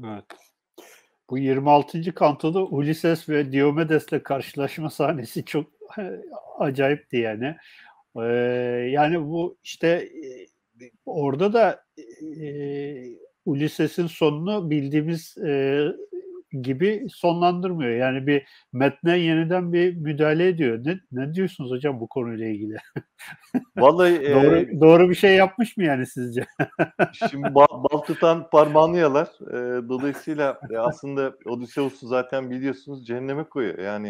Evet. 0.05 0.25
Bu 1.29 1.37
26. 1.37 2.13
kantoda 2.13 2.65
Ulysses 2.65 3.29
ve 3.29 3.51
Diomedes'le 3.51 4.23
karşılaşma 4.23 4.89
sahnesi 4.89 5.45
çok 5.45 5.65
acayipti 6.59 7.17
yani. 7.17 7.55
Ee, 8.15 8.21
yani 8.91 9.21
bu 9.21 9.57
işte 9.63 10.09
orada 11.05 11.53
da 11.53 11.83
e, 12.41 12.45
Ulysses'in 13.45 14.07
sonunu 14.07 14.69
bildiğimiz 14.69 15.37
e, 15.37 15.85
gibi 16.61 17.07
sonlandırmıyor. 17.09 17.91
Yani 17.91 18.27
bir 18.27 18.47
metne 18.73 19.17
yeniden 19.17 19.73
bir 19.73 19.95
müdahale 19.95 20.47
ediyor. 20.47 20.79
Ne, 20.85 20.99
ne 21.11 21.33
diyorsunuz 21.33 21.71
hocam 21.71 21.99
bu 21.99 22.07
konuyla 22.07 22.47
ilgili? 22.47 22.77
Vallahi 23.77 24.33
doğru, 24.33 24.55
e, 24.55 24.81
doğru 24.81 25.09
bir 25.09 25.15
şey 25.15 25.35
yapmış 25.35 25.77
mı 25.77 25.83
yani 25.83 26.05
sizce? 26.05 26.45
şimdi 27.29 27.55
bal, 27.55 27.83
bal 27.83 27.97
tutan 27.97 28.49
parmağını 28.49 28.97
yalar. 28.97 29.27
E, 29.47 29.89
dolayısıyla 29.89 30.59
e, 30.69 30.77
aslında 30.77 31.33
Odysseus'u 31.45 32.07
zaten 32.07 32.51
biliyorsunuz 32.51 33.07
cehenneme 33.07 33.43
koyuyor. 33.43 33.79
Yani 33.79 34.07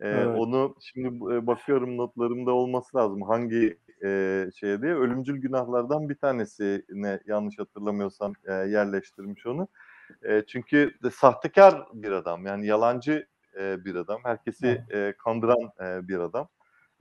e, 0.00 0.08
evet. 0.08 0.38
onu 0.38 0.74
şimdi 0.80 1.34
e, 1.34 1.46
bakıyorum 1.46 1.96
notlarımda 1.96 2.52
olması 2.52 2.96
lazım. 2.96 3.22
Hangi 3.22 3.78
e, 4.04 4.44
şey 4.54 4.82
diye 4.82 4.94
ölümcül 4.94 5.40
günahlardan 5.40 6.08
bir 6.08 6.16
tanesi 6.16 6.84
ne 6.92 7.20
yanlış 7.26 7.58
hatırlamıyorsam 7.58 8.32
e, 8.44 8.52
yerleştirmiş 8.52 9.46
onu. 9.46 9.68
E, 10.28 10.42
çünkü 10.46 10.94
de 11.02 11.10
sahtekar 11.10 11.86
bir 11.92 12.10
adam 12.10 12.46
yani 12.46 12.66
yalancı 12.66 13.26
e, 13.60 13.84
bir 13.84 13.94
adam. 13.94 14.20
Herkesi 14.24 14.84
e, 14.90 15.14
kandıran 15.18 15.70
e, 15.80 16.08
bir 16.08 16.18
adam. 16.18 16.48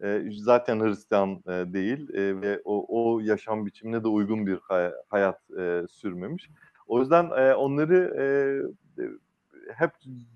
E, 0.03 0.23
zaten 0.31 0.79
Hristiyan 0.79 1.43
e, 1.47 1.73
değil 1.73 2.13
e, 2.13 2.41
ve 2.41 2.61
o, 2.65 2.85
o 2.89 3.19
yaşam 3.19 3.65
biçimine 3.65 4.03
de 4.03 4.07
uygun 4.07 4.47
bir 4.47 4.59
hay- 4.61 4.93
hayat 5.09 5.51
e, 5.59 5.81
sürmemiş. 5.89 6.49
O 6.87 6.99
yüzden 6.99 7.29
e, 7.37 7.53
onları 7.55 8.15
e, 8.19 8.25
hep 9.73 9.91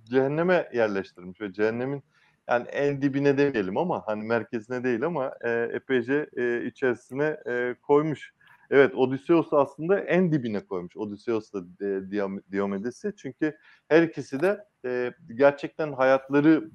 cehenneme 0.09 0.69
yerleştirmiş 0.73 1.41
ve 1.41 1.53
cehennemin 1.53 2.03
yani 2.49 2.67
en 2.67 3.01
dibine 3.01 3.37
demeyelim 3.37 3.77
ama 3.77 4.07
hani 4.07 4.23
merkezine 4.23 4.83
değil 4.83 5.03
ama 5.03 5.33
e, 5.45 5.69
epeyce 5.73 6.29
e, 6.37 6.65
içerisine 6.65 7.37
e, 7.47 7.75
koymuş. 7.81 8.33
Evet 8.69 8.95
Odysseus 8.95 9.47
aslında 9.53 9.99
en 9.99 10.31
dibine 10.31 10.65
koymuş 10.65 10.97
Odysseus'la 10.97 11.59
e, 11.81 12.51
Diomedes'i. 12.51 13.13
Çünkü 13.17 13.57
her 13.87 14.03
ikisi 14.03 14.41
de 14.41 14.65
e, 14.85 15.13
gerçekten 15.35 15.93
hayatları 15.93 16.71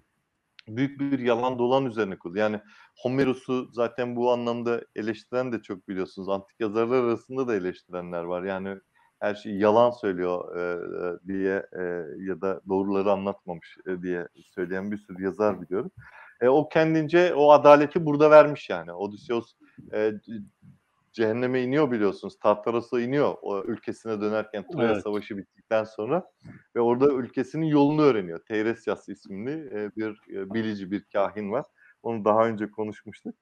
büyük 0.69 1.01
bir 1.01 1.19
yalan 1.19 1.59
dolan 1.59 1.87
üzerine 1.87 2.19
kurulu. 2.19 2.39
Yani 2.39 2.61
Homeros'u 3.03 3.69
zaten 3.73 4.17
bu 4.17 4.33
anlamda 4.33 4.83
eleştiren 4.97 5.53
de 5.53 5.63
çok 5.63 5.89
biliyorsunuz. 5.89 6.29
Antik 6.29 6.61
yazarlar 6.61 7.05
arasında 7.05 7.49
da 7.49 7.55
eleştirenler 7.55 8.23
var. 8.23 8.43
Yani 8.43 8.77
her 9.21 9.35
şeyi 9.35 9.61
yalan 9.61 9.91
söylüyor 9.91 10.57
e, 10.57 10.61
e, 10.61 11.29
diye 11.29 11.67
e, 11.79 11.83
ya 12.29 12.41
da 12.41 12.61
doğruları 12.69 13.13
anlatmamış 13.13 13.77
e, 13.87 14.03
diye 14.03 14.29
söyleyen 14.55 14.91
bir 14.91 14.99
sürü 14.99 15.23
yazar 15.23 15.63
biliyorum. 15.63 15.91
E, 16.41 16.49
o 16.49 16.69
kendince 16.69 17.35
o 17.35 17.51
adaleti 17.51 18.07
burada 18.07 18.31
vermiş 18.31 18.71
yani. 18.71 18.93
Odysseus 18.93 19.53
e, 19.93 20.13
cehenneme 21.15 21.62
iniyor 21.62 21.91
biliyorsunuz. 21.91 22.39
Tartaros'a 22.39 23.01
iniyor 23.01 23.35
o 23.43 23.62
ülkesine 23.65 24.21
dönerken 24.21 24.67
Troya 24.73 24.93
evet. 24.93 25.03
Savaşı 25.03 25.39
bittikten 25.39 25.85
sonra 25.85 26.31
ve 26.77 26.81
orada 26.81 27.12
ülkesinin 27.12 27.67
yolunu 27.67 28.03
öğreniyor. 28.03 28.41
Teiresias 28.49 29.09
isimli 29.09 29.51
e, 29.51 29.91
bir 29.97 30.21
e, 30.33 30.55
bilici 30.55 30.91
bir 30.91 31.05
kahin 31.12 31.53
var. 31.53 31.65
Onu 32.03 32.25
daha 32.25 32.47
önce 32.47 32.71
konuşmuştuk. 32.71 33.35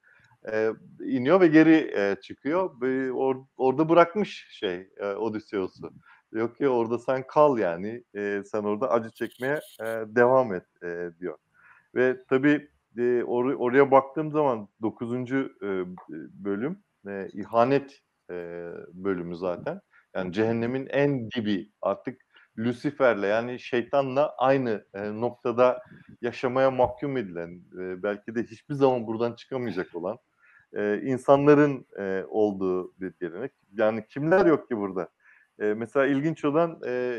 E, 0.52 0.70
iniyor 1.00 1.40
ve 1.40 1.46
geri 1.46 1.92
e, 1.96 2.16
çıkıyor. 2.20 2.82
E, 2.82 3.12
or, 3.12 3.36
orada 3.56 3.88
bırakmış 3.88 4.46
şey 4.50 4.88
e, 4.96 5.06
Odysseus'u. 5.06 5.90
Yok 6.32 6.56
ki 6.56 6.68
orada 6.68 6.98
sen 6.98 7.26
kal 7.26 7.58
yani. 7.58 8.04
E, 8.16 8.42
sen 8.46 8.62
orada 8.62 8.90
acı 8.90 9.10
çekmeye 9.10 9.60
e, 9.80 9.84
devam 10.06 10.54
et 10.54 10.64
e, 10.82 11.10
diyor. 11.20 11.38
Ve 11.94 12.16
tabii 12.28 12.68
e, 12.98 13.22
or, 13.22 13.44
oraya 13.44 13.90
baktığım 13.90 14.30
zaman 14.30 14.68
9. 14.82 15.12
E, 15.12 15.46
bölüm 16.44 16.82
e, 17.08 17.28
ihanet 17.32 17.98
e, 18.30 18.34
bölümü 18.92 19.36
zaten. 19.36 19.80
Yani 20.16 20.32
cehennemin 20.32 20.86
en 20.86 21.30
dibi 21.30 21.70
artık 21.82 22.22
Lucifer'le 22.58 23.22
yani 23.22 23.60
şeytanla 23.60 24.34
aynı 24.38 24.84
e, 24.94 25.20
noktada 25.20 25.82
yaşamaya 26.20 26.70
mahkum 26.70 27.16
edilen, 27.16 27.62
e, 27.78 28.02
belki 28.02 28.34
de 28.34 28.42
hiçbir 28.42 28.74
zaman 28.74 29.06
buradan 29.06 29.34
çıkamayacak 29.34 29.94
olan 29.94 30.18
e, 30.76 31.00
insanların 31.02 31.86
e, 31.98 32.24
olduğu 32.28 33.00
bir 33.00 33.14
gelenek. 33.20 33.52
Yani 33.72 34.06
kimler 34.06 34.46
yok 34.46 34.68
ki 34.68 34.76
burada? 34.76 35.08
E, 35.60 35.64
mesela 35.64 36.06
ilginç 36.06 36.44
olan 36.44 36.80
e, 36.86 37.18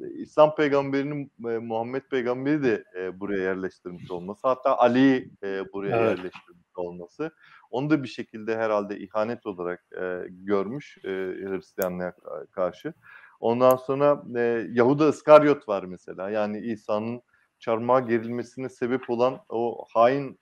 İslam 0.00 0.54
peygamberinin 0.54 1.32
e, 1.48 1.58
Muhammed 1.58 2.02
peygamberi 2.02 2.62
de 2.62 2.84
e, 2.98 3.20
buraya 3.20 3.42
yerleştirmiş 3.42 4.10
olması. 4.10 4.48
Hatta 4.48 4.78
Ali'yi 4.78 5.30
e, 5.42 5.72
buraya 5.72 5.96
evet. 5.96 6.18
yerleştirmiş 6.18 6.57
olması. 6.78 7.30
Onu 7.70 7.90
da 7.90 8.02
bir 8.02 8.08
şekilde 8.08 8.56
herhalde 8.56 8.98
ihanet 8.98 9.46
olarak 9.46 9.84
e, 10.00 10.22
görmüş 10.28 10.98
e, 11.04 11.08
Hristiyanlığa 11.08 12.12
karşı. 12.50 12.94
Ondan 13.40 13.76
sonra 13.76 14.22
e, 14.36 14.66
Yahuda 14.70 15.08
Iskaryot 15.08 15.68
var 15.68 15.84
mesela. 15.84 16.30
Yani 16.30 16.58
İsa'nın 16.58 17.22
çarmıha 17.58 18.00
gerilmesine 18.00 18.68
sebep 18.68 19.10
olan 19.10 19.40
o 19.48 19.84
hain 19.94 20.40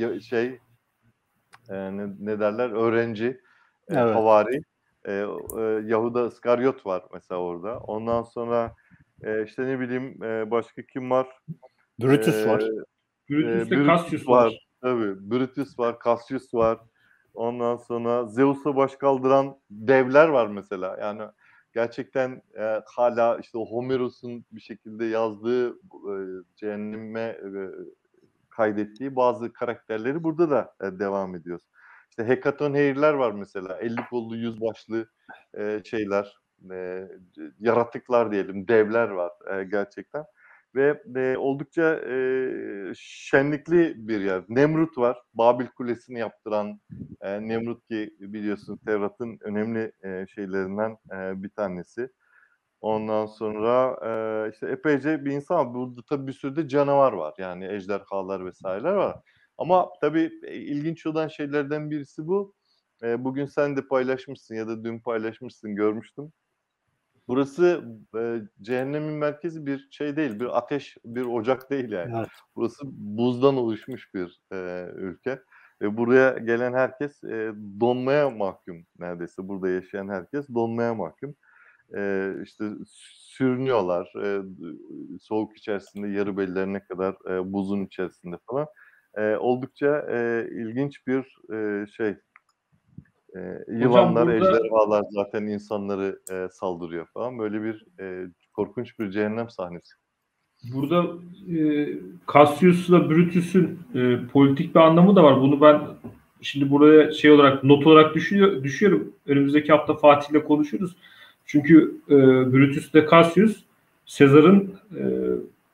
e, 0.00 0.20
şey 0.20 0.58
e, 1.68 1.74
ne, 1.74 2.06
ne 2.18 2.40
derler 2.40 2.70
öğrenci 2.70 3.26
e, 3.88 3.94
evet. 3.94 4.14
havari 4.14 4.60
e, 5.04 5.12
e, 5.12 5.62
Yahuda 5.84 6.26
Iskaryot 6.26 6.86
var 6.86 7.04
mesela 7.14 7.40
orada. 7.40 7.78
Ondan 7.78 8.22
sonra 8.22 8.74
e, 9.22 9.44
işte 9.44 9.66
ne 9.66 9.80
bileyim 9.80 10.22
e, 10.22 10.50
başka 10.50 10.82
kim 10.82 11.10
var? 11.10 11.28
Brutus 12.02 12.34
e, 12.34 12.48
var. 12.48 12.64
Brutus 13.30 13.72
e, 13.72 13.86
Cassius 13.86 14.28
var. 14.28 14.44
var. 14.44 14.69
Tabii. 14.82 15.30
Brutus 15.30 15.78
var, 15.78 15.96
Cassius 16.04 16.54
var. 16.54 16.78
Ondan 17.34 17.76
sonra 17.76 18.26
Zeus'a 18.26 18.76
baş 18.76 18.96
kaldıran 18.96 19.56
devler 19.70 20.28
var 20.28 20.46
mesela. 20.46 20.96
Yani 21.00 21.22
gerçekten 21.74 22.42
e, 22.58 22.82
hala 22.86 23.38
işte 23.38 23.58
Homeros'un 23.58 24.44
bir 24.52 24.60
şekilde 24.60 25.04
yazdığı 25.04 25.68
e, 25.70 25.74
cehenneme 26.56 27.20
e, 27.20 27.50
kaydettiği 28.50 29.16
bazı 29.16 29.52
karakterleri 29.52 30.24
burada 30.24 30.50
da 30.50 30.74
e, 30.82 30.98
devam 30.98 31.34
ediyoruz. 31.34 31.64
İşte 32.10 32.24
Hekaton 32.28 32.74
Heyirler 32.74 33.12
var 33.14 33.32
mesela. 33.32 33.78
50 33.78 33.96
kollu, 34.10 34.36
yüz 34.36 34.60
başlı 34.60 35.06
e, 35.58 35.82
şeyler, 35.84 36.36
e, 36.72 37.08
yaratıklar 37.60 38.32
diyelim, 38.32 38.68
devler 38.68 39.08
var 39.08 39.32
e, 39.60 39.64
gerçekten. 39.64 40.24
Ve 40.74 41.02
e, 41.16 41.36
oldukça 41.36 41.94
e, 41.94 42.14
şenlikli 42.96 43.94
bir 43.96 44.20
yer. 44.20 44.42
Nemrut 44.48 44.98
var. 44.98 45.18
Babil 45.34 45.66
Kulesi'ni 45.66 46.18
yaptıran 46.18 46.80
e, 47.20 47.48
Nemrut 47.48 47.86
ki 47.88 48.14
biliyorsun 48.20 48.76
Tevrat'ın 48.86 49.38
önemli 49.40 49.92
e, 50.04 50.26
şeylerinden 50.34 50.90
e, 51.12 51.42
bir 51.42 51.50
tanesi. 51.50 52.08
Ondan 52.80 53.26
sonra 53.26 53.98
e, 54.46 54.50
işte 54.52 54.66
epeyce 54.68 55.24
bir 55.24 55.32
insan 55.32 55.56
var. 55.58 55.74
Burada 55.74 56.00
tabii 56.08 56.26
bir 56.26 56.32
sürü 56.32 56.56
de 56.56 56.68
canavar 56.68 57.12
var. 57.12 57.34
Yani 57.38 57.66
ejderhalar 57.66 58.46
vesaireler 58.46 58.92
var. 58.92 59.16
Ama 59.58 59.88
tabii 60.00 60.30
e, 60.46 60.54
ilginç 60.54 61.06
olan 61.06 61.28
şeylerden 61.28 61.90
birisi 61.90 62.26
bu. 62.26 62.54
E, 63.02 63.24
bugün 63.24 63.46
sen 63.46 63.76
de 63.76 63.86
paylaşmışsın 63.88 64.54
ya 64.54 64.68
da 64.68 64.84
dün 64.84 65.00
paylaşmışsın 65.00 65.74
görmüştüm. 65.74 66.32
Burası 67.28 67.84
e, 68.18 68.40
cehennemin 68.62 69.14
merkezi 69.14 69.66
bir 69.66 69.88
şey 69.90 70.16
değil, 70.16 70.40
bir 70.40 70.58
ateş, 70.58 70.96
bir 71.04 71.24
ocak 71.24 71.70
değil 71.70 71.90
yani. 71.92 72.16
Evet. 72.18 72.28
Burası 72.56 72.82
buzdan 72.92 73.56
oluşmuş 73.56 74.14
bir 74.14 74.40
e, 74.52 74.86
ülke. 74.94 75.40
Ve 75.82 75.96
buraya 75.96 76.38
gelen 76.38 76.72
herkes 76.72 77.24
e, 77.24 77.52
donmaya 77.80 78.30
mahkum 78.30 78.86
neredeyse. 78.98 79.48
Burada 79.48 79.68
yaşayan 79.68 80.08
herkes 80.08 80.48
donmaya 80.48 80.94
mahkum. 80.94 81.34
E, 81.96 82.32
işte 82.44 82.64
sürünüyorlar. 82.86 84.12
E, 84.24 84.42
soğuk 85.20 85.58
içerisinde 85.58 86.08
yarı 86.08 86.36
bellerine 86.36 86.84
kadar 86.84 87.16
e, 87.30 87.52
buzun 87.52 87.84
içerisinde 87.84 88.36
falan. 88.50 88.66
E, 89.14 89.36
oldukça 89.36 90.06
e, 90.10 90.48
ilginç 90.52 91.06
bir 91.06 91.52
e, 91.54 91.86
şey 91.86 92.16
e, 93.36 93.40
yılanlar, 93.68 94.26
burada... 94.26 94.34
ejderhalar 94.34 95.04
zaten 95.10 95.46
insanları 95.46 96.18
e, 96.32 96.48
saldırıyor 96.52 97.06
falan. 97.06 97.38
Böyle 97.38 97.62
bir 97.62 97.84
e, 98.00 98.26
korkunç 98.52 98.98
bir 98.98 99.10
cehennem 99.10 99.50
sahnesi. 99.50 99.92
Burada 100.74 101.06
e, 101.56 101.88
Cassius'la 102.32 103.10
Brutus'un 103.10 103.78
e, 103.94 104.18
politik 104.32 104.74
bir 104.74 104.80
anlamı 104.80 105.16
da 105.16 105.22
var. 105.22 105.40
Bunu 105.40 105.60
ben 105.60 105.80
şimdi 106.40 106.70
buraya 106.70 107.12
şey 107.12 107.30
olarak 107.30 107.64
not 107.64 107.86
olarak 107.86 108.14
düşüyor, 108.14 108.62
düşüyorum. 108.62 109.12
Önümüzdeki 109.26 109.72
hafta 109.72 109.94
Fatih'le 109.94 110.44
konuşuruz. 110.44 110.96
Çünkü 111.46 111.94
e, 112.08 112.16
Brutus 112.52 112.92
de 112.92 113.06
Cassius 113.10 113.64
Sezar'ın 114.06 114.74
e, 114.96 115.02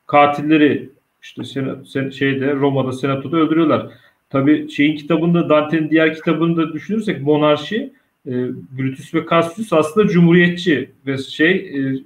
katilleri 0.07 0.91
işte 1.23 1.45
sen, 1.45 1.85
sen, 1.87 2.11
şeyde 2.11 2.55
Roma'da 2.55 2.93
senatoda 2.93 3.37
öldürüyorlar. 3.37 3.93
Tabii 4.31 4.71
şeyin 4.71 4.97
kitabında 4.97 5.49
Dante'nin 5.49 5.91
diğer 5.91 6.15
kitabını 6.15 6.57
da 6.57 6.73
düşünürsek 6.73 7.23
monarşi 7.23 7.93
e, 8.27 8.33
Brutus 8.79 9.15
ve 9.15 9.27
Cassius 9.31 9.73
aslında 9.73 10.09
cumhuriyetçi 10.09 10.91
ve 11.07 11.19
şey 11.19 11.53
e, 11.53 11.97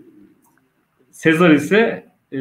Sezar 1.11 1.51
ise 1.51 2.05
e, 2.33 2.39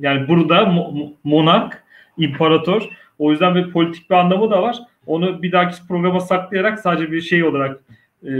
yani 0.00 0.28
burada 0.28 0.62
mo- 0.62 1.12
monark, 1.24 1.84
imparator. 2.18 2.88
O 3.18 3.30
yüzden 3.30 3.54
bir 3.54 3.72
politik 3.72 4.10
bir 4.10 4.14
anlamı 4.14 4.50
da 4.50 4.62
var. 4.62 4.78
Onu 5.06 5.42
bir 5.42 5.52
dahaki 5.52 5.86
programa 5.88 6.20
saklayarak 6.20 6.80
sadece 6.80 7.12
bir 7.12 7.20
şey 7.20 7.44
olarak 7.44 7.80
e, 8.22 8.30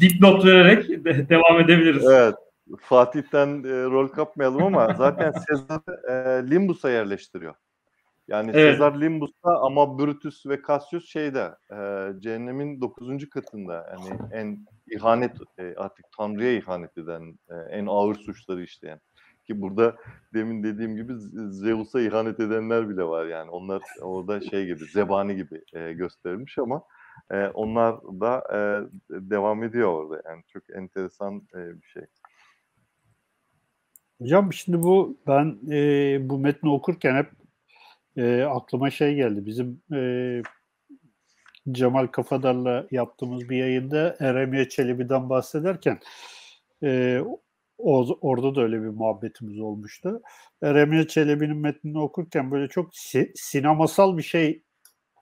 dipnot 0.00 0.44
vererek 0.44 1.04
de, 1.04 1.28
devam 1.28 1.60
edebiliriz. 1.60 2.06
Evet. 2.06 2.34
Fatih'ten 2.80 3.48
e, 3.48 3.84
rol 3.84 4.08
kapmayalım 4.08 4.62
ama 4.62 4.94
zaten 4.98 5.32
Sezar 5.48 5.80
e, 6.10 6.50
Limbus'a 6.50 6.90
yerleştiriyor. 6.90 7.54
Yani 8.28 8.50
evet. 8.54 8.72
Sezar 8.72 9.00
Limbus'ta 9.00 9.60
ama 9.60 9.98
Brutus 9.98 10.46
ve 10.46 10.60
Cassius 10.66 11.08
şeyde 11.08 11.54
e, 11.70 12.10
cehennemin 12.20 12.80
9. 12.80 13.30
katında 13.30 13.86
yani 13.92 14.20
en 14.32 14.66
ihanet 14.90 15.36
e, 15.58 15.74
artık 15.76 16.04
Tanrı'ya 16.16 16.52
ihanet 16.52 16.98
eden 16.98 17.38
e, 17.50 17.54
en 17.54 17.86
ağır 17.86 18.14
suçları 18.14 18.62
işleyen 18.62 19.00
ki 19.48 19.60
burada 19.60 19.96
demin 20.34 20.62
dediğim 20.62 20.96
gibi 20.96 21.12
Zeus'a 21.50 22.00
ihanet 22.00 22.40
edenler 22.40 22.88
bile 22.88 23.04
var 23.04 23.26
yani 23.26 23.50
onlar 23.50 23.82
orada 24.02 24.40
şey 24.40 24.66
gibi 24.66 24.84
zebani 24.84 25.36
gibi 25.36 25.62
e, 25.72 25.92
gösterilmiş 25.92 26.58
ama 26.58 26.82
e, 27.30 27.46
onlar 27.46 28.02
da 28.02 28.44
e, 28.52 28.58
devam 29.10 29.64
ediyor 29.64 29.88
orada 29.88 30.22
yani 30.28 30.42
çok 30.52 30.62
enteresan 30.76 31.42
e, 31.54 31.82
bir 31.82 31.86
şey. 31.86 32.02
Hocam 34.20 34.52
şimdi 34.52 34.82
bu 34.82 35.16
ben 35.26 35.58
e, 35.70 36.18
bu 36.28 36.38
metni 36.38 36.70
okurken 36.70 37.14
hep 37.16 37.37
e, 38.16 38.42
aklıma 38.42 38.90
şey 38.90 39.14
geldi. 39.14 39.46
Bizim 39.46 39.82
e, 39.94 40.42
Cemal 41.72 42.06
Kafadar'la 42.06 42.86
yaptığımız 42.90 43.48
bir 43.48 43.56
yayında 43.56 44.16
Eremiye 44.20 44.68
Çelebi'den 44.68 45.30
bahsederken 45.30 45.98
e, 46.82 47.20
o, 47.78 48.18
orada 48.20 48.54
da 48.54 48.62
öyle 48.62 48.82
bir 48.82 48.88
muhabbetimiz 48.88 49.60
olmuştu. 49.60 50.22
Eremiye 50.62 51.06
Çelebi'nin 51.06 51.56
metnini 51.56 51.98
okurken 51.98 52.50
böyle 52.50 52.68
çok 52.68 52.96
si, 52.96 53.32
sinemasal 53.34 54.18
bir 54.18 54.22
şey 54.22 54.62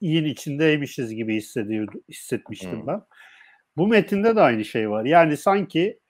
şeyin 0.01 0.25
içindeymişiz 0.25 1.15
gibi 1.15 1.37
hissediyordu, 1.37 2.01
hissetmiştim 2.09 2.81
hmm. 2.81 2.87
ben. 2.87 3.03
Bu 3.77 3.87
metinde 3.87 4.37
de 4.37 4.41
aynı 4.41 4.65
şey 4.65 4.91
var. 4.91 5.05
Yani 5.05 5.37
sanki 5.37 6.01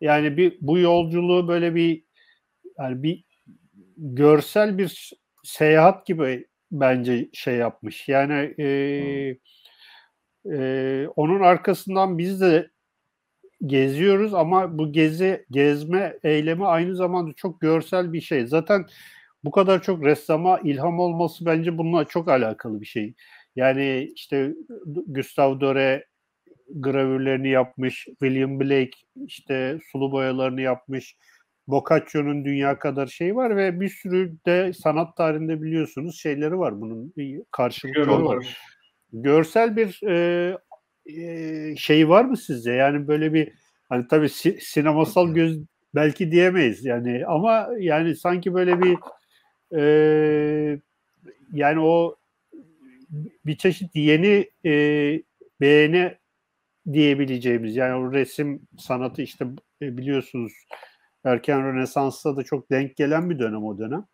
yani 0.00 0.36
bir 0.36 0.58
bu 0.60 0.78
yolculuğu 0.78 1.48
böyle 1.48 1.74
bir 1.74 2.04
yani 2.78 3.02
bir 3.02 3.24
görsel 3.96 4.78
bir 4.78 5.12
seyahat 5.46 6.06
gibi 6.06 6.46
bence 6.72 7.28
şey 7.32 7.54
yapmış. 7.56 8.08
Yani 8.08 8.54
e, 8.58 8.66
e, 10.52 11.08
onun 11.16 11.40
arkasından 11.40 12.18
biz 12.18 12.40
de 12.40 12.70
geziyoruz 13.66 14.34
ama 14.34 14.78
bu 14.78 14.92
gezi 14.92 15.46
gezme 15.50 16.18
eylemi 16.22 16.66
aynı 16.66 16.96
zamanda 16.96 17.32
çok 17.32 17.60
görsel 17.60 18.12
bir 18.12 18.20
şey. 18.20 18.46
Zaten 18.46 18.86
bu 19.44 19.50
kadar 19.50 19.82
çok 19.82 20.04
ressama 20.04 20.60
ilham 20.60 20.98
olması 21.00 21.46
bence 21.46 21.78
bununla 21.78 22.04
çok 22.04 22.28
alakalı 22.28 22.80
bir 22.80 22.86
şey. 22.86 23.14
Yani 23.56 24.12
işte 24.14 24.54
Gustav 25.06 25.60
Dore 25.60 26.06
gravürlerini 26.74 27.48
yapmış, 27.48 28.04
William 28.04 28.60
Blake 28.60 28.90
işte 29.26 29.78
sulu 29.92 30.12
boyalarını 30.12 30.60
yapmış, 30.60 31.16
Boccaccio'nun 31.68 32.44
dünya 32.44 32.78
kadar 32.78 33.06
şey 33.06 33.36
var 33.36 33.56
ve 33.56 33.80
bir 33.80 33.88
sürü 33.88 34.36
de 34.46 34.72
sanat 34.72 35.16
tarihinde 35.16 35.62
biliyorsunuz 35.62 36.20
şeyleri 36.20 36.58
var 36.58 36.80
bunun 36.80 37.14
karşılıkları 37.50 38.24
var. 38.24 38.58
Görsel 39.12 39.76
bir 39.76 40.00
e, 40.08 40.58
e, 41.06 41.76
şey 41.76 42.08
var 42.08 42.24
mı 42.24 42.36
sizce? 42.36 42.72
Yani 42.72 43.08
böyle 43.08 43.32
bir 43.32 43.52
hani 43.88 44.08
tabii 44.08 44.28
si- 44.28 44.58
sinemasal 44.60 45.34
göz 45.34 45.58
belki 45.94 46.30
diyemeyiz 46.32 46.84
yani 46.84 47.26
ama 47.26 47.68
yani 47.78 48.16
sanki 48.16 48.54
böyle 48.54 48.80
bir 48.80 48.98
e, 49.76 50.80
yani 51.52 51.80
o 51.80 52.16
bir 53.46 53.56
çeşit 53.56 53.96
yeni 53.96 54.50
e, 54.64 54.72
beğeni 55.60 56.14
diyebileceğimiz 56.92 57.76
yani 57.76 57.94
o 57.94 58.12
resim 58.12 58.60
sanatı 58.78 59.22
işte 59.22 59.46
e, 59.82 59.96
biliyorsunuz 59.96 60.52
erken 61.26 61.64
Rönesans'ta 61.64 62.36
da 62.36 62.42
çok 62.42 62.70
denk 62.70 62.96
gelen 62.96 63.30
bir 63.30 63.38
dönem 63.38 63.64
o 63.64 63.78
dönem. 63.78 64.04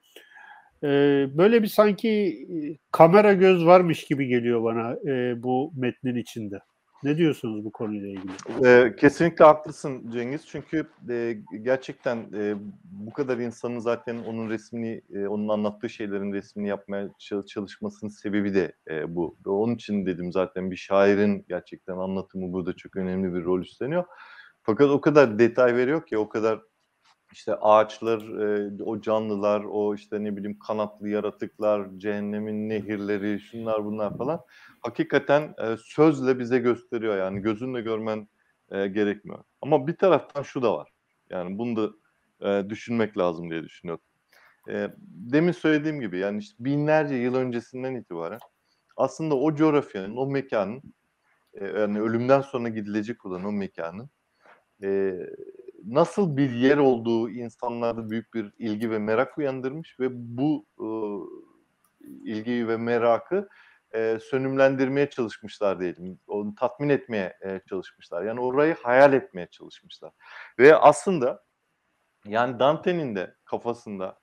Ee, 0.85 1.29
böyle 1.39 1.63
bir 1.63 1.69
sanki 1.69 2.09
e, 2.09 2.57
kamera 2.91 3.33
göz 3.33 3.67
varmış 3.67 4.05
gibi 4.05 4.27
geliyor 4.27 4.65
bana 4.65 4.97
e, 5.11 5.43
bu 5.43 5.73
metnin 5.77 6.17
içinde. 6.17 6.61
Ne 7.03 7.17
diyorsunuz 7.17 7.65
bu 7.65 7.73
konuyla 7.73 8.09
ilgili? 8.09 8.33
Ee, 8.67 8.97
kesinlikle 8.97 9.45
haklısın 9.45 10.11
Cengiz. 10.11 10.47
Çünkü 10.47 10.87
e, 11.11 11.37
gerçekten 11.63 12.17
e, 12.35 12.55
bu 12.85 13.13
kadar 13.13 13.39
insanın 13.39 13.79
zaten 13.79 14.19
onun 14.19 14.51
resmini, 14.51 15.03
e, 15.15 15.27
onun 15.27 15.49
anlattığı 15.49 15.89
şeylerin 15.89 16.33
resmini 16.33 16.69
yapmaya 16.69 17.09
çalışmasının 17.47 18.11
sebebi 18.11 18.55
de 18.55 18.73
e, 18.91 19.15
bu. 19.15 19.37
Onun 19.47 19.75
için 19.75 20.07
dedim 20.07 20.33
zaten 20.33 20.71
bir 20.71 20.77
şairin 20.77 21.45
gerçekten 21.49 21.97
anlatımı 21.97 22.53
burada 22.53 22.73
çok 22.73 22.97
önemli 22.97 23.35
bir 23.35 23.45
rol 23.45 23.61
üstleniyor. 23.61 24.05
Fakat 24.63 24.91
o 24.91 25.01
kadar 25.01 25.39
detay 25.39 25.77
veriyor 25.77 26.07
ki, 26.07 26.19
o 26.19 26.29
kadar 26.29 26.61
işte 27.33 27.55
ağaçlar, 27.55 28.21
e, 28.21 28.83
o 28.83 29.01
canlılar, 29.01 29.65
o 29.65 29.95
işte 29.95 30.25
ne 30.25 30.37
bileyim 30.37 30.59
kanatlı 30.59 31.09
yaratıklar, 31.09 31.89
cehennemin 31.97 32.69
nehirleri, 32.69 33.41
şunlar 33.41 33.85
bunlar 33.85 34.19
falan 34.19 34.41
hakikaten 34.83 35.55
e, 35.59 35.77
sözle 35.77 36.39
bize 36.39 36.59
gösteriyor 36.59 37.17
yani 37.17 37.41
gözünle 37.41 37.81
görmen 37.81 38.29
e, 38.71 38.87
gerekmiyor. 38.87 39.45
Ama 39.61 39.87
bir 39.87 39.97
taraftan 39.97 40.43
şu 40.43 40.63
da 40.63 40.75
var. 40.77 40.91
Yani 41.31 41.59
bunu 41.59 41.77
da 41.77 41.93
e, 42.49 42.71
düşünmek 42.71 43.19
lazım 43.19 43.51
diye 43.51 43.63
düşünüyorum. 43.63 44.05
E, 44.69 44.89
demin 45.07 45.53
söylediğim 45.53 46.01
gibi 46.01 46.19
yani 46.19 46.39
işte 46.39 46.65
binlerce 46.65 47.15
yıl 47.15 47.35
öncesinden 47.35 47.95
itibaren 47.95 48.39
aslında 48.97 49.35
o 49.35 49.55
coğrafyanın, 49.55 50.17
o 50.17 50.27
mekanın 50.27 50.83
e, 51.55 51.65
yani 51.67 52.01
ölümden 52.01 52.41
sonra 52.41 52.69
gidilecek 52.69 53.27
olan 53.27 53.45
o 53.45 53.53
mekanın 53.53 54.11
e, 54.83 55.13
nasıl 55.87 56.37
bir 56.37 56.51
yer 56.51 56.77
olduğu 56.77 57.31
insanlarda 57.31 58.11
büyük 58.11 58.35
bir 58.35 58.53
ilgi 58.59 58.91
ve 58.91 58.99
merak 58.99 59.39
uyandırmış 59.39 60.01
ve 60.01 60.09
bu 60.13 60.67
e, 60.79 60.89
ilgiyi 62.25 62.69
ve 62.69 62.77
merakı 62.77 63.49
e, 63.95 64.19
sönümlendirmeye 64.31 65.11
çalışmışlar 65.11 65.81
diyelim. 65.81 66.19
Onu 66.27 66.55
tatmin 66.55 66.89
etmeye 66.89 67.37
e, 67.45 67.61
çalışmışlar. 67.69 68.23
Yani 68.23 68.41
orayı 68.41 68.77
hayal 68.83 69.13
etmeye 69.13 69.47
çalışmışlar. 69.47 70.13
Ve 70.59 70.77
aslında 70.77 71.45
yani 72.27 72.59
Dante'nin 72.59 73.17
de 73.17 73.35
kafasında 73.45 74.19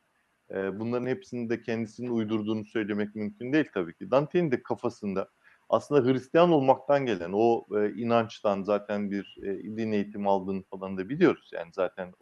e, 0.51 0.79
bunların 0.79 1.07
hepsini 1.07 1.49
de 1.49 1.61
kendisinin 1.61 2.09
uydurduğunu 2.09 2.65
söylemek 2.65 3.15
mümkün 3.15 3.53
değil 3.53 3.69
tabii 3.73 3.93
ki. 3.93 4.11
Dante'nin 4.11 4.51
de 4.51 4.63
kafasında 4.63 5.29
aslında 5.69 6.09
Hristiyan 6.09 6.51
olmaktan 6.51 7.05
gelen 7.05 7.31
o 7.33 7.65
e, 7.77 7.93
inançtan 7.93 8.63
zaten 8.63 9.11
bir 9.11 9.37
e, 9.43 9.77
din 9.77 9.91
eğitimi 9.91 10.29
aldığını 10.29 10.63
falan 10.63 10.97
da 10.97 11.09
biliyoruz. 11.09 11.49
Yani 11.53 11.71
zaten 11.73 12.13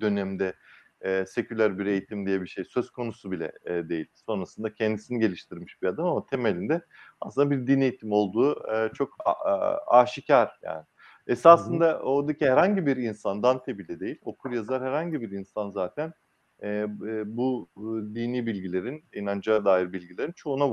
dönemde 0.00 0.54
e, 1.00 1.26
seküler 1.26 1.78
bir 1.78 1.86
eğitim 1.86 2.26
diye 2.26 2.42
bir 2.42 2.46
şey 2.46 2.64
söz 2.64 2.90
konusu 2.90 3.30
bile 3.30 3.52
e, 3.64 3.88
değil. 3.88 4.06
Sonrasında 4.14 4.74
kendisini 4.74 5.18
geliştirmiş 5.20 5.82
bir 5.82 5.86
adam 5.86 6.06
ama 6.06 6.26
temelinde 6.26 6.82
aslında 7.20 7.50
bir 7.50 7.66
din 7.66 7.80
eğitimi 7.80 8.14
olduğu 8.14 8.72
e, 8.74 8.92
çok 8.94 9.14
a, 9.24 9.30
a, 9.30 9.78
aşikar 10.00 10.58
yani. 10.62 10.84
Esasında 11.26 11.88
hı 11.88 11.92
hı. 11.92 11.98
oradaki 11.98 12.50
herhangi 12.50 12.86
bir 12.86 12.96
insan, 12.96 13.42
Dante 13.42 13.78
bile 13.78 14.00
değil, 14.00 14.18
okur 14.22 14.50
yazar 14.50 14.82
herhangi 14.82 15.20
bir 15.20 15.30
insan 15.30 15.70
zaten 15.70 16.12
e, 16.60 16.68
e, 16.68 17.36
bu 17.36 17.68
e, 17.76 18.14
dini 18.14 18.46
bilgilerin, 18.46 19.04
inanca 19.14 19.64
dair 19.64 19.92
bilgilerin 19.92 20.32
çoğuna 20.32 20.70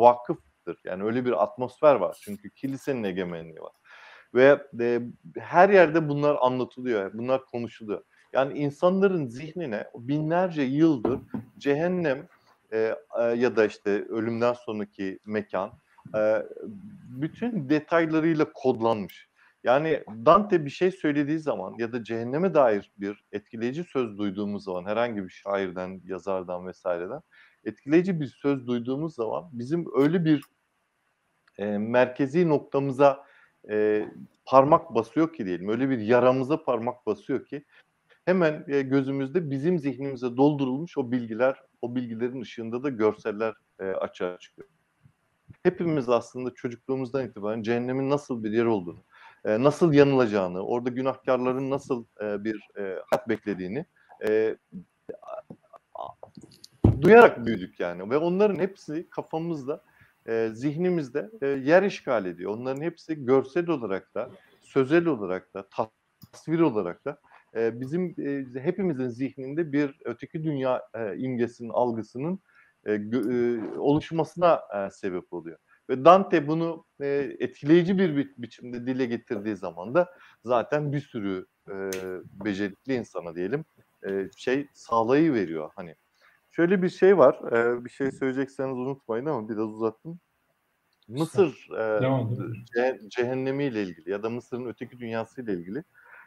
vakıftır. 0.59 0.89
Yani 0.89 1.03
öyle 1.03 1.25
bir 1.25 1.43
atmosfer 1.43 1.95
var 1.95 2.17
çünkü 2.21 2.49
kilisenin 2.49 3.03
egemenliği 3.03 3.61
var. 3.61 3.73
Ve 4.33 4.61
e, 4.79 5.01
her 5.37 5.69
yerde 5.69 6.09
bunlar 6.09 6.37
anlatılıyor, 6.41 7.13
bunlar 7.13 7.45
konuşuluyor. 7.45 8.03
Yani 8.33 8.59
insanların 8.59 9.27
zihnine 9.27 9.87
binlerce 9.95 10.61
yıldır 10.61 11.19
cehennem 11.57 12.27
e, 12.73 12.95
e, 13.19 13.23
ya 13.23 13.55
da 13.55 13.65
işte 13.65 14.05
ölümden 14.05 14.53
sonraki 14.53 15.19
mekan 15.25 15.71
e, 16.15 16.43
bütün 17.07 17.69
detaylarıyla 17.69 18.53
kodlanmış. 18.53 19.29
Yani 19.63 20.03
Dante 20.25 20.65
bir 20.65 20.69
şey 20.69 20.91
söylediği 20.91 21.39
zaman 21.39 21.75
ya 21.77 21.91
da 21.91 22.03
cehenneme 22.03 22.53
dair 22.53 22.91
bir 22.97 23.23
etkileyici 23.31 23.83
söz 23.83 24.17
duyduğumuz 24.17 24.63
zaman 24.63 24.85
herhangi 24.85 25.23
bir 25.23 25.29
şairden, 25.29 26.01
yazardan 26.05 26.67
vesaireden 26.67 27.21
etkileyici 27.69 28.19
bir 28.19 28.27
söz 28.27 28.67
duyduğumuz 28.67 29.15
zaman 29.15 29.49
bizim 29.51 29.85
öyle 29.95 30.25
bir 30.25 30.43
e, 31.57 31.77
merkezi 31.77 32.49
noktamıza 32.49 33.25
e, 33.69 34.05
parmak 34.45 34.95
basıyor 34.95 35.33
ki 35.33 35.45
diyelim. 35.45 35.69
Öyle 35.69 35.89
bir 35.89 35.99
yaramıza 35.99 36.63
parmak 36.63 37.05
basıyor 37.05 37.45
ki 37.45 37.65
hemen 38.25 38.65
e, 38.67 38.81
gözümüzde 38.81 39.51
bizim 39.51 39.79
zihnimize 39.79 40.37
doldurulmuş 40.37 40.97
o 40.97 41.11
bilgiler, 41.11 41.55
o 41.81 41.95
bilgilerin 41.95 42.41
ışığında 42.41 42.83
da 42.83 42.89
görseller 42.89 43.53
e, 43.79 43.85
açığa 43.85 44.37
çıkıyor. 44.37 44.67
Hepimiz 45.63 46.09
aslında 46.09 46.53
çocukluğumuzdan 46.53 47.25
itibaren 47.25 47.61
cehennemin 47.61 48.09
nasıl 48.09 48.43
bir 48.43 48.51
yer 48.51 48.65
olduğunu, 48.65 49.03
e, 49.45 49.63
nasıl 49.63 49.93
yanılacağını, 49.93 50.65
orada 50.65 50.89
günahkarların 50.89 51.69
nasıl 51.69 52.05
e, 52.21 52.43
bir 52.43 52.67
e, 52.77 52.81
hayat 52.81 53.29
beklediğini 53.29 53.85
e, 54.27 54.57
duyarak 57.01 57.45
büyüdük 57.45 57.79
yani. 57.79 58.09
Ve 58.09 58.17
onların 58.17 58.59
hepsi 58.59 59.09
kafamızda, 59.09 59.83
e, 60.27 60.49
zihnimizde 60.53 61.29
e, 61.41 61.47
yer 61.47 61.83
işgal 61.83 62.25
ediyor. 62.25 62.53
Onların 62.53 62.81
hepsi 62.81 63.25
görsel 63.25 63.69
olarak 63.69 64.15
da, 64.15 64.29
sözel 64.61 65.05
olarak 65.05 65.53
da, 65.53 65.67
tasvir 65.69 66.59
olarak 66.59 67.05
da 67.05 67.19
e, 67.55 67.81
bizim 67.81 68.15
e, 68.19 68.59
hepimizin 68.59 69.07
zihninde 69.07 69.71
bir 69.71 69.99
öteki 70.05 70.43
dünya 70.43 70.81
e, 70.93 71.17
imgesinin, 71.17 71.69
algısının 71.69 72.39
e, 72.85 72.93
e, 72.93 73.59
oluşmasına 73.77 74.61
e, 74.75 74.89
sebep 74.91 75.33
oluyor. 75.33 75.57
Ve 75.89 76.05
Dante 76.05 76.47
bunu 76.47 76.85
e, 77.01 77.07
etkileyici 77.39 77.97
bir 77.97 78.17
bi- 78.17 78.33
biçimde 78.37 78.85
dile 78.87 79.05
getirdiği 79.05 79.55
zaman 79.55 79.93
da 79.93 80.09
zaten 80.45 80.93
bir 80.93 81.01
sürü 81.01 81.45
e, 81.69 81.91
becerikli 82.45 82.93
insana 82.93 83.35
diyelim 83.35 83.65
e, 84.07 84.29
şey 84.37 84.67
sağlayı 84.73 85.33
veriyor. 85.33 85.71
Hani 85.75 85.95
şöyle 86.59 86.81
bir 86.81 86.89
şey 86.89 87.17
var. 87.17 87.51
E, 87.51 87.85
bir 87.85 87.89
şey 87.89 88.11
söyleyecekseniz 88.11 88.77
unutmayın 88.77 89.25
ama 89.25 89.49
biraz 89.49 89.67
uzattım. 89.67 90.19
Mısır 91.07 91.67
e, 91.71 92.03
ce- 92.75 93.09
cehennemiyle 93.09 93.83
ilgili 93.83 94.11
ya 94.11 94.23
da 94.23 94.29
Mısır'ın 94.29 94.65
öteki 94.65 94.99
dünyası 94.99 95.41
ile 95.41 95.53
ilgili 95.53 95.83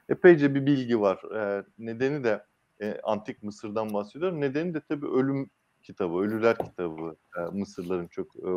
epeyce 0.09 0.55
bir 0.55 0.67
bilgi 0.67 1.01
var. 1.01 1.23
E, 1.37 1.65
nedeni 1.79 2.25
de 2.25 2.45
e, 2.81 3.01
antik 3.03 3.43
Mısır'dan 3.43 3.95
bahsediyorum. 3.95 4.41
Nedeni 4.41 4.75
de 4.75 4.81
tabii 4.89 5.07
ölüm 5.07 5.51
kitabı, 5.83 6.19
Ölüler 6.19 6.59
kitabı 6.59 7.17
e, 7.39 7.41
Mısırların 7.41 8.09
çok 8.09 8.37
e, 8.37 8.51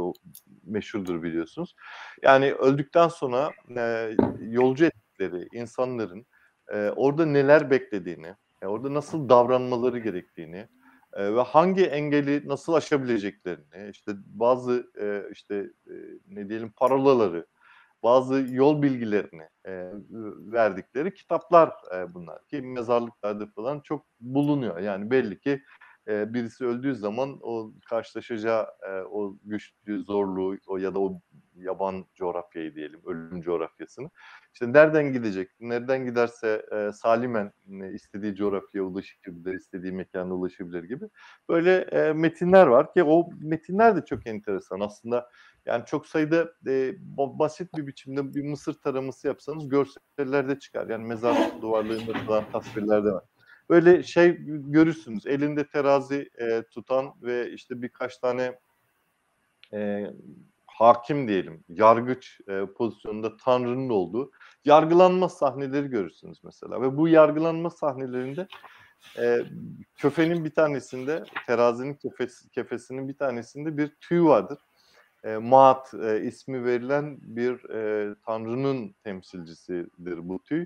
meşhurdur 0.63 1.23
biliyorsunuz. 1.23 1.75
Yani 2.23 2.53
öldükten 2.53 3.07
sonra 3.07 3.51
e, 3.77 4.15
yolcu 4.39 4.85
ettikleri 4.85 5.47
insanların 5.53 6.25
e, 6.67 6.89
orada 6.89 7.25
neler 7.25 7.71
beklediğini, 7.71 8.35
e, 8.61 8.67
orada 8.67 8.93
nasıl 8.93 9.29
davranmaları 9.29 9.99
gerektiğini 9.99 10.67
ve 11.15 11.41
hangi 11.41 11.85
engeli 11.85 12.47
nasıl 12.47 12.73
aşabileceklerini, 12.73 13.89
işte 13.91 14.11
bazı 14.25 14.91
e, 15.01 15.23
işte 15.31 15.55
e, 15.87 15.93
ne 16.27 16.49
diyelim 16.49 16.71
parolaları 16.71 17.45
bazı 18.03 18.45
yol 18.49 18.81
bilgilerini 18.81 19.49
e, 19.67 19.91
verdikleri 20.51 21.13
kitaplar 21.13 21.73
e, 21.95 22.13
bunlar 22.13 22.45
ki 22.45 22.61
mezarlıklarda 22.61 23.47
falan 23.47 23.79
çok 23.79 24.05
bulunuyor. 24.19 24.79
Yani 24.79 25.11
belli 25.11 25.39
ki 25.39 25.63
e, 26.07 26.33
birisi 26.33 26.65
öldüğü 26.65 26.95
zaman 26.95 27.39
o 27.41 27.71
karşılaşacağı 27.89 28.67
e, 28.87 28.91
o 28.91 29.37
güçlü 29.43 30.03
zorluğu 30.03 30.57
o 30.67 30.77
ya 30.77 30.93
da 30.95 30.99
o 30.99 31.21
yaban 31.55 32.05
coğrafyayı 32.15 32.75
diyelim, 32.75 33.01
ölüm 33.05 33.41
coğrafyasını. 33.41 34.09
İşte 34.53 34.73
nereden 34.73 35.13
gidecek? 35.13 35.49
Nereden 35.59 36.05
giderse 36.05 36.65
e, 36.71 36.91
salimen 36.91 37.53
e, 37.81 37.93
istediği 37.93 38.35
coğrafyaya 38.35 38.87
ulaşabilir, 38.87 39.53
istediği 39.53 39.91
mekana 39.91 40.33
ulaşabilir 40.33 40.83
gibi. 40.83 41.05
Böyle 41.49 41.77
e, 41.77 42.13
metinler 42.13 42.67
var 42.67 42.93
ki 42.93 43.03
o 43.03 43.29
metinler 43.41 43.95
de 43.95 44.05
çok 44.05 44.27
enteresan. 44.27 44.79
Aslında 44.79 45.29
yani 45.65 45.85
çok 45.85 46.07
sayıda 46.07 46.53
e, 46.67 46.93
basit 47.17 47.77
bir 47.77 47.87
biçimde 47.87 48.35
bir 48.35 48.43
Mısır 48.43 48.73
taraması 48.73 49.27
yapsanız 49.27 49.69
görsellerde 49.69 50.59
çıkar. 50.59 50.89
Yani 50.89 51.05
mezar 51.05 51.61
duvarlarında 51.61 52.13
falan 52.13 52.51
tasvirlerde 52.51 53.11
var. 53.11 53.23
Böyle 53.69 54.03
şey 54.03 54.37
görürsünüz. 54.47 55.27
Elinde 55.27 55.67
terazi 55.67 56.29
e, 56.37 56.63
tutan 56.63 57.13
ve 57.21 57.51
işte 57.51 57.81
birkaç 57.81 58.17
tane 58.17 58.59
e, 59.73 60.05
hakim 60.77 61.27
diyelim, 61.27 61.63
yargıç 61.69 62.41
e, 62.47 62.65
pozisyonunda 62.77 63.37
Tanrı'nın 63.37 63.89
olduğu 63.89 64.31
yargılanma 64.65 65.29
sahneleri 65.29 65.87
görürsünüz 65.87 66.43
mesela. 66.43 66.81
Ve 66.81 66.97
bu 66.97 67.07
yargılanma 67.07 67.69
sahnelerinde 67.69 68.47
e, 69.19 69.39
köfenin 69.97 70.45
bir 70.45 70.49
tanesinde, 70.49 71.23
terazinin 71.47 71.93
kefesi, 71.93 72.49
kefesinin 72.49 73.07
bir 73.07 73.17
tanesinde 73.17 73.77
bir 73.77 73.95
tüy 74.01 74.21
vardır. 74.21 74.59
E, 75.23 75.37
Maat 75.37 75.93
e, 75.93 76.21
ismi 76.21 76.65
verilen 76.65 77.17
bir 77.21 77.69
e, 77.69 78.15
Tanrı'nın 78.25 78.95
temsilcisidir 79.03 80.29
bu 80.29 80.43
tüy 80.43 80.65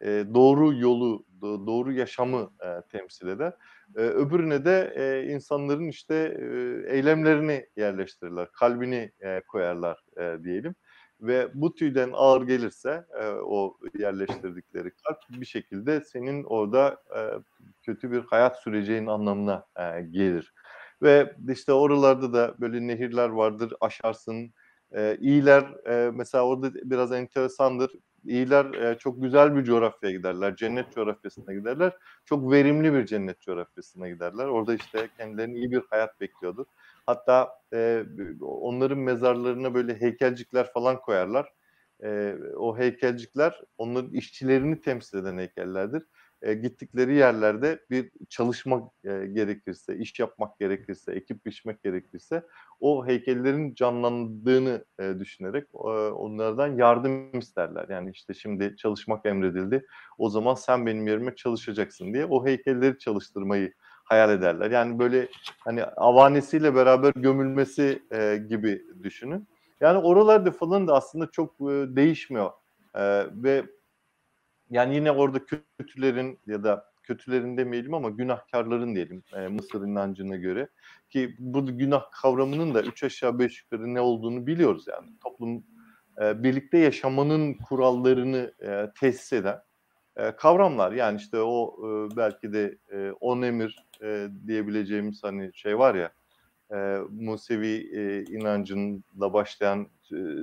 e, 0.00 0.24
doğru 0.34 0.74
yolu, 0.74 1.26
doğru 1.42 1.92
yaşamı 1.92 2.50
e, 2.64 2.82
temsil 2.88 3.28
eder. 3.28 3.52
E, 3.96 4.00
öbürüne 4.00 4.64
de 4.64 4.92
e, 4.96 5.32
insanların 5.32 5.88
işte 5.88 6.14
e, 6.14 6.96
eylemlerini 6.96 7.66
yerleştirirler, 7.76 8.48
kalbini 8.52 9.12
e, 9.20 9.40
koyarlar 9.48 10.04
e, 10.16 10.44
diyelim. 10.44 10.74
Ve 11.20 11.48
bu 11.54 11.74
tüyden 11.74 12.10
ağır 12.12 12.42
gelirse 12.46 13.04
e, 13.20 13.26
o 13.28 13.76
yerleştirdikleri 13.98 14.90
kalp 14.90 15.18
bir 15.40 15.46
şekilde 15.46 16.00
senin 16.00 16.44
orada 16.44 17.02
e, 17.16 17.20
kötü 17.82 18.12
bir 18.12 18.20
hayat 18.20 18.62
süreceğin 18.62 19.06
anlamına 19.06 19.66
e, 19.76 20.02
gelir. 20.02 20.52
Ve 21.02 21.36
işte 21.48 21.72
oralarda 21.72 22.32
da 22.32 22.54
böyle 22.60 22.86
nehirler 22.86 23.28
vardır, 23.28 23.72
aşarsın. 23.80 24.52
E, 24.92 25.16
iyiler 25.20 25.62
e, 25.86 26.10
mesela 26.10 26.44
orada 26.44 26.74
biraz 26.74 27.12
enteresandır 27.12 27.92
iyiler 28.26 28.74
e, 28.74 28.98
çok 28.98 29.22
güzel 29.22 29.56
bir 29.56 29.64
coğrafyaya 29.64 30.16
giderler. 30.16 30.56
Cennet 30.56 30.92
coğrafyasına 30.94 31.54
giderler. 31.54 31.92
Çok 32.24 32.52
verimli 32.52 32.94
bir 32.94 33.06
cennet 33.06 33.40
coğrafyasına 33.40 34.08
giderler. 34.08 34.46
Orada 34.46 34.74
işte 34.74 35.08
kendilerine 35.16 35.58
iyi 35.58 35.70
bir 35.70 35.82
hayat 35.90 36.20
bekliyordur. 36.20 36.66
Hatta 37.06 37.50
e, 37.72 38.04
onların 38.40 38.98
mezarlarına 38.98 39.74
böyle 39.74 40.00
heykelcikler 40.00 40.72
falan 40.72 41.00
koyarlar. 41.00 41.52
E, 42.02 42.34
o 42.56 42.78
heykelcikler 42.78 43.60
onların 43.78 44.12
işçilerini 44.12 44.80
temsil 44.80 45.18
eden 45.18 45.38
heykellerdir 45.38 46.02
e, 46.44 46.54
gittikleri 46.54 47.14
yerlerde 47.14 47.80
bir 47.90 48.10
çalışmak 48.28 48.92
e, 49.04 49.26
gerekirse, 49.26 49.96
iş 49.96 50.18
yapmak 50.20 50.58
gerekirse, 50.58 51.12
ekip 51.12 51.46
biçmek 51.46 51.82
gerekirse 51.82 52.42
o 52.80 53.06
heykellerin 53.06 53.74
canlandığını 53.74 54.84
e, 54.98 55.14
düşünerek 55.18 55.64
e, 55.74 55.88
onlardan 56.10 56.76
yardım 56.76 57.38
isterler. 57.38 57.86
Yani 57.88 58.10
işte 58.10 58.34
şimdi 58.34 58.76
çalışmak 58.76 59.26
emredildi. 59.26 59.86
O 60.18 60.28
zaman 60.28 60.54
sen 60.54 60.86
benim 60.86 61.06
yerime 61.06 61.36
çalışacaksın 61.36 62.14
diye 62.14 62.24
o 62.24 62.46
heykelleri 62.46 62.98
çalıştırmayı 62.98 63.72
hayal 64.04 64.30
ederler. 64.30 64.70
Yani 64.70 64.98
böyle 64.98 65.28
hani 65.58 65.84
avanesiyle 65.84 66.74
beraber 66.74 67.12
gömülmesi 67.16 68.02
e, 68.12 68.36
gibi 68.48 68.82
düşünün. 69.02 69.48
Yani 69.80 69.98
oralarda 69.98 70.50
falan 70.50 70.88
da 70.88 70.94
aslında 70.94 71.30
çok 71.30 71.54
e, 71.60 71.96
değişmiyor. 71.96 72.50
E, 72.94 73.02
ve 73.42 73.64
yani 74.70 74.94
yine 74.94 75.12
orada 75.12 75.38
kötülerin 75.78 76.38
ya 76.46 76.64
da 76.64 76.94
kötülerin 77.02 77.56
demeyelim 77.56 77.94
ama 77.94 78.10
günahkarların 78.10 78.94
diyelim 78.94 79.22
e, 79.36 79.48
Mısır 79.48 79.82
inancına 79.82 80.36
göre. 80.36 80.68
Ki 81.10 81.36
bu 81.38 81.78
günah 81.78 82.10
kavramının 82.22 82.74
da 82.74 82.82
üç 82.82 83.02
aşağı 83.02 83.38
beş 83.38 83.62
yukarı 83.62 83.94
ne 83.94 84.00
olduğunu 84.00 84.46
biliyoruz 84.46 84.84
yani. 84.88 85.06
Toplum 85.22 85.64
e, 86.22 86.42
birlikte 86.42 86.78
yaşamanın 86.78 87.54
kurallarını 87.54 88.54
e, 88.62 88.90
tesis 89.00 89.32
eden 89.32 89.60
e, 90.16 90.36
kavramlar. 90.36 90.92
Yani 90.92 91.16
işte 91.16 91.38
o 91.40 91.76
e, 91.82 92.16
belki 92.16 92.52
de 92.52 92.78
e, 92.92 93.10
on 93.20 93.42
emir 93.42 93.86
e, 94.02 94.28
diyebileceğimiz 94.46 95.24
hani 95.24 95.50
şey 95.54 95.78
var 95.78 95.94
ya 95.94 96.12
e, 96.74 96.98
Musevi 97.10 97.90
e, 97.96 98.24
inancında 98.24 99.32
başlayan 99.32 99.88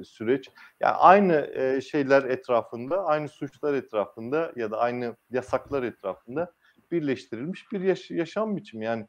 süreç. 0.04 0.50
Yani 0.80 0.94
aynı 0.94 1.52
e, 1.54 1.82
şeyler 1.82 2.24
etrafında, 2.24 3.06
aynı 3.06 3.30
suçlar 3.30 3.74
etrafında 3.74 4.52
ya 4.56 4.72
da 4.72 4.78
aynı 4.78 5.16
yasaklar 5.32 5.84
etrafında 5.84 6.54
birleştirilmiş 6.92 7.72
bir 7.72 7.82
yaş- 7.82 8.12
yaşam 8.12 8.58
biçimi. 8.58 8.86
Yani 8.86 9.08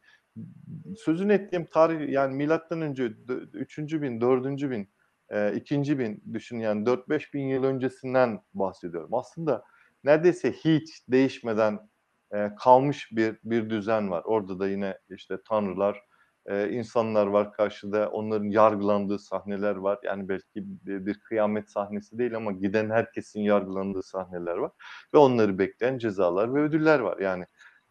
sözünü 0.97 1.33
ettiğim 1.33 1.67
tarih 1.67 2.13
yani 2.13 2.37
milattan 2.37 2.81
önce 2.81 3.13
3. 3.53 4.03
bin, 4.03 4.21
4. 4.21 4.71
bin, 4.71 4.91
e, 5.31 5.55
2. 5.55 5.99
bin 5.99 6.23
düşün 6.33 6.59
yani 6.59 6.87
4-5 6.87 7.35
bin 7.35 7.47
yıl 7.49 7.65
öncesinden 7.65 8.41
bahsediyorum. 8.55 9.15
Aslında 9.15 9.65
neredeyse 10.05 10.53
hiç 10.53 11.09
değişmeden 11.09 11.79
e, 12.35 12.51
kalmış 12.61 13.09
bir 13.13 13.39
bir 13.45 13.71
düzen 13.71 14.11
var. 14.11 14.23
Orada 14.25 14.59
da 14.59 14.69
yine 14.69 14.99
işte 15.11 15.39
tanrılar, 15.49 16.03
e, 16.47 16.71
insanlar 16.71 17.27
var 17.27 17.53
karşıda 17.53 18.09
onların 18.09 18.51
yargılandığı 18.51 19.19
sahneler 19.19 19.77
var 19.77 19.99
yani 20.05 20.29
belki 20.29 20.45
bir, 20.55 21.07
bir 21.07 21.15
kıyamet 21.15 21.71
sahnesi 21.71 22.19
değil 22.19 22.37
ama 22.37 22.53
giden 22.53 22.91
herkesin 22.91 23.41
yargılandığı 23.41 24.03
sahneler 24.03 24.57
var 24.57 24.71
ve 25.15 25.19
onları 25.19 25.59
bekleyen 25.59 25.99
cezalar 25.99 26.55
ve 26.55 26.61
ödüller 26.61 26.99
var 26.99 27.19
yani 27.19 27.47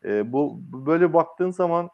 e, 0.05 0.31
bu 0.31 0.59
böyle 0.61 1.13
baktığın 1.13 1.51
zaman 1.51 1.89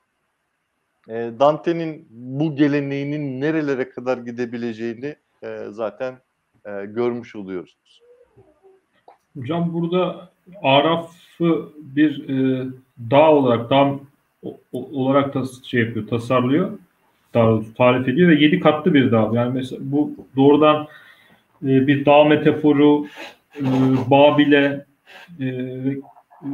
e, 1.09 1.31
Dante'nin 1.39 2.07
bu 2.09 2.55
geleneğinin 2.55 3.41
nerelere 3.41 3.89
kadar 3.89 4.17
gidebileceğini 4.17 5.15
e, 5.43 5.65
zaten 5.69 6.19
e, 6.65 6.85
görmüş 6.85 7.35
oluyoruz. 7.35 8.01
Hocam 9.37 9.73
burada 9.73 10.29
Araf'ı 10.63 11.69
bir 11.77 12.29
e, 12.29 12.67
dağ 13.11 13.31
olarak, 13.31 13.69
dağ 13.69 13.99
olarak 14.71 15.33
da 15.33 15.43
şey 15.63 15.81
yapıyor, 15.81 16.07
tasarlıyor. 16.07 16.71
Daha 17.33 17.59
tarif 17.77 18.07
ediyor 18.07 18.29
ve 18.29 18.35
yedi 18.35 18.59
katlı 18.59 18.93
bir 18.93 19.11
dağ. 19.11 19.31
Yani 19.33 19.53
mesela 19.53 19.81
bu 19.85 20.11
doğrudan 20.35 20.87
e, 21.63 21.87
bir 21.87 22.05
dağ 22.05 22.23
metaforu 22.23 23.07
e, 23.59 23.65
Babil'e 24.09 24.85
e, 25.39 25.45
e, 25.45 26.47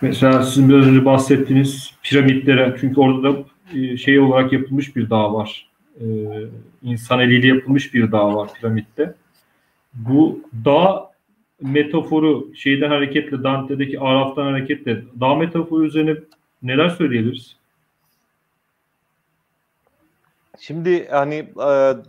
mesela 0.00 0.42
sizin 0.42 0.68
biraz 0.68 0.86
önce 0.86 1.04
bahsettiğiniz 1.04 1.94
piramitlere 2.02 2.76
çünkü 2.80 3.00
orada 3.00 3.34
da 3.34 3.44
e, 3.74 3.96
şey 3.96 4.20
olarak 4.20 4.52
yapılmış 4.52 4.96
bir 4.96 5.10
dağ 5.10 5.34
var. 5.34 5.68
E, 6.00 6.06
insan 6.82 7.20
eliyle 7.20 7.46
yapılmış 7.46 7.94
bir 7.94 8.12
dağ 8.12 8.34
var 8.34 8.48
piramitte. 8.54 9.14
Bu 9.94 10.40
dağ 10.64 11.12
metaforu 11.60 12.50
şeyden 12.54 12.88
hareketle 12.88 13.42
Dante'deki 13.42 14.00
Araf'tan 14.00 14.44
hareketle 14.44 15.02
dağ 15.20 15.34
metaforu 15.34 15.84
üzerine 15.84 16.14
neler 16.62 16.88
söyleyebiliriz? 16.88 17.56
Şimdi 20.60 21.08
hani 21.08 21.52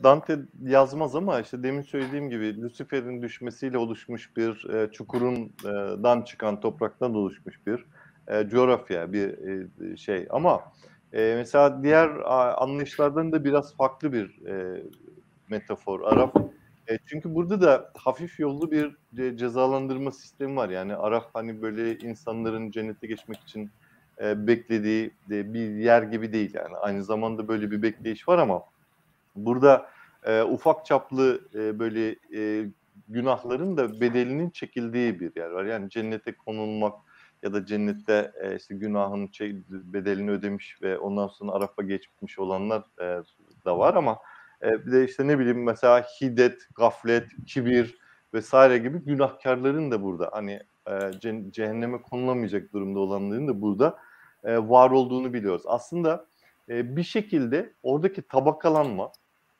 Dante 0.04 0.39
yazmaz 0.64 1.16
ama 1.16 1.39
işte 1.41 1.64
demin 1.64 1.82
söylediğim 1.82 2.30
gibi 2.30 2.62
Lucifer'in 2.62 3.22
düşmesiyle 3.22 3.78
oluşmuş 3.78 4.38
bir 4.38 4.68
çukurundan 4.91 6.22
çıkan 6.22 6.60
topraktan 6.60 7.16
oluşmuş 7.16 7.60
bir 7.68 7.86
coğrafya, 8.49 9.14
bir 9.14 9.36
şey. 9.97 10.28
Ama 10.30 10.62
mesela 11.14 11.84
diğer 11.84 12.10
anlayışlardan 12.62 13.32
da 13.32 13.43
biraz 13.43 13.78
farklı 13.78 14.14
bir 14.14 14.39
metafor. 15.49 16.01
Araf 16.01 16.34
çünkü 17.06 17.36
burada 17.36 17.62
da 17.62 17.91
hafif 17.97 18.39
yollu 18.39 18.72
bir 18.72 18.95
cezalandırma 19.38 20.12
sistemi 20.12 20.56
var. 20.56 20.70
Yani 20.70 20.95
Araf 20.95 21.26
hani 21.34 21.62
böyle 21.62 21.97
insanların 21.97 22.72
cennete 22.72 23.08
geçmek 23.08 23.39
için 23.39 23.72
e, 24.22 24.47
beklediği 24.47 25.11
e, 25.32 25.53
bir 25.53 25.70
yer 25.70 26.03
gibi 26.03 26.34
değil 26.34 26.53
yani. 26.53 26.76
Aynı 26.78 27.03
zamanda 27.03 27.47
böyle 27.47 27.72
bir 27.72 27.82
bekleyiş 27.82 28.28
var 28.28 28.38
ama 28.38 28.64
burada 29.36 29.89
e, 30.24 30.41
ufak 30.41 30.86
çaplı 30.86 31.41
e, 31.55 31.80
böyle 31.80 32.16
e, 32.36 32.70
günahların 33.07 33.78
da 33.78 34.01
bedelinin 34.01 34.49
çekildiği 34.49 35.20
bir 35.20 35.36
yer 35.36 35.49
var. 35.49 35.66
Yani 35.66 35.89
cennete 35.89 36.36
konulmak 36.36 36.93
ya 37.43 37.53
da 37.53 37.66
cennette 37.66 38.32
e, 38.41 38.55
işte 38.55 38.76
günahın 38.76 39.28
şey, 39.32 39.55
bedelini 39.70 40.32
ödemiş 40.32 40.82
ve 40.82 40.97
ondan 40.97 41.28
sonra 41.28 41.51
Araf'a 41.51 41.84
geçmiş 41.84 42.39
olanlar 42.39 42.84
e, 42.99 43.24
da 43.66 43.80
var 43.80 43.93
ama 43.93 44.20
e, 44.64 44.86
bir 44.86 44.91
de 44.91 45.05
işte 45.05 45.28
ne 45.28 45.39
bileyim 45.39 45.64
mesela 45.64 46.05
hiddet, 46.22 46.68
gaflet, 46.76 47.28
kibir 47.47 47.97
vesaire 48.34 48.78
gibi 48.78 48.99
günahkarların 48.99 49.91
da 49.91 50.03
burada 50.03 50.30
hani 50.34 50.59
e, 50.89 51.11
cehenneme 51.51 52.01
konulamayacak 52.01 52.73
durumda 52.73 52.99
olanların 52.99 53.47
da 53.47 53.61
burada 53.61 53.97
e, 54.43 54.57
var 54.57 54.91
olduğunu 54.91 55.34
biliyoruz. 55.34 55.63
Aslında 55.65 56.25
e, 56.69 56.95
bir 56.95 57.03
şekilde 57.03 57.73
oradaki 57.84 58.21
tabakalanma 58.21 59.11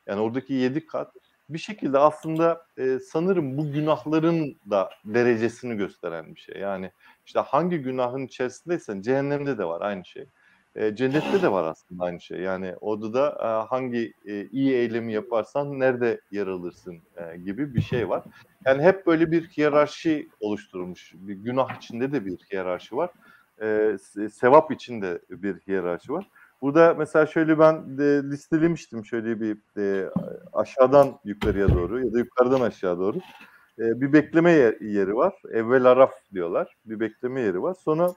yani 0.06 0.20
oradaki 0.20 0.52
yedi 0.52 0.86
kat 0.86 1.14
bir 1.48 1.58
şekilde 1.58 1.98
aslında 1.98 2.66
e, 2.78 2.98
sanırım 2.98 3.58
bu 3.58 3.72
günahların 3.72 4.58
da 4.70 4.90
derecesini 5.04 5.76
gösteren 5.76 6.34
bir 6.34 6.40
şey. 6.40 6.60
Yani 6.60 6.92
işte 7.26 7.40
hangi 7.40 7.78
günahın 7.78 8.26
içerisindeysen 8.26 9.00
cehennemde 9.00 9.58
de 9.58 9.64
var 9.64 9.80
aynı 9.80 10.04
şey. 10.04 10.28
E, 10.76 10.96
cennette 10.96 11.42
de 11.42 11.52
var 11.52 11.64
aslında 11.64 12.04
aynı 12.04 12.20
şey. 12.20 12.40
Yani 12.40 12.74
orada 12.80 13.14
da 13.14 13.28
e, 13.40 13.68
hangi 13.68 14.12
e, 14.26 14.46
iyi 14.46 14.74
eylemi 14.74 15.12
yaparsan 15.12 15.80
nerede 15.80 16.20
yer 16.30 16.46
alırsın 16.46 16.98
e, 17.16 17.36
gibi 17.36 17.74
bir 17.74 17.80
şey 17.80 18.08
var. 18.08 18.24
Yani 18.66 18.82
hep 18.82 19.06
böyle 19.06 19.30
bir 19.30 19.48
hiyerarşi 19.48 20.28
oluşturulmuş. 20.40 21.12
Bir 21.14 21.34
günah 21.34 21.76
içinde 21.76 22.12
de 22.12 22.26
bir 22.26 22.38
hiyerarşi 22.52 22.96
var. 22.96 23.10
E, 23.62 23.96
sevap 24.30 24.70
içinde 24.72 25.20
bir 25.30 25.56
hiyerarşi 25.58 26.12
var. 26.12 26.30
Burada 26.62 26.94
mesela 26.94 27.26
şöyle 27.26 27.58
ben 27.58 27.98
de 27.98 28.22
listelemiştim 28.30 29.04
şöyle 29.04 29.40
bir 29.40 29.58
e, 29.78 30.10
aşağıdan 30.52 31.18
yukarıya 31.24 31.68
doğru 31.68 32.04
ya 32.04 32.12
da 32.12 32.18
yukarıdan 32.18 32.60
aşağı 32.60 32.98
doğru 32.98 33.18
e, 33.78 34.00
bir 34.00 34.12
bekleme 34.12 34.52
yeri 34.80 35.14
var. 35.14 35.34
Evvel 35.52 35.84
araf 35.84 36.12
diyorlar. 36.32 36.76
Bir 36.84 37.00
bekleme 37.00 37.40
yeri 37.40 37.62
var. 37.62 37.74
Sonra 37.74 38.14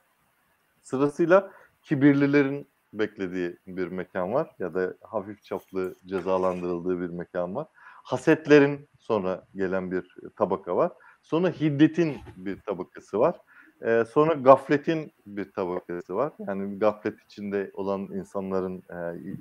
sırasıyla 0.82 1.52
kibirlilerin 1.88 2.68
beklediği 2.94 3.58
bir 3.68 3.88
mekan 3.88 4.34
var 4.34 4.56
ya 4.60 4.74
da 4.74 4.94
hafif 5.02 5.44
çaplı 5.44 5.96
cezalandırıldığı 6.06 7.02
bir 7.02 7.10
mekan 7.10 7.56
var. 7.56 7.68
Hasetlerin 8.04 8.90
sonra 9.00 9.46
gelen 9.56 9.92
bir 9.92 10.16
tabaka 10.36 10.76
var. 10.76 10.92
Sonra 11.22 11.50
hiddetin 11.50 12.18
bir 12.38 12.60
tabakası 12.62 13.20
var. 13.20 13.36
Ee, 13.86 14.04
sonra 14.10 14.34
gafletin 14.34 15.12
bir 15.26 15.52
tabakası 15.52 16.16
var. 16.16 16.34
Yani 16.48 16.80
gaflet 16.80 17.22
içinde 17.22 17.72
olan 17.74 18.02
insanların 18.02 18.84
e, 18.90 18.98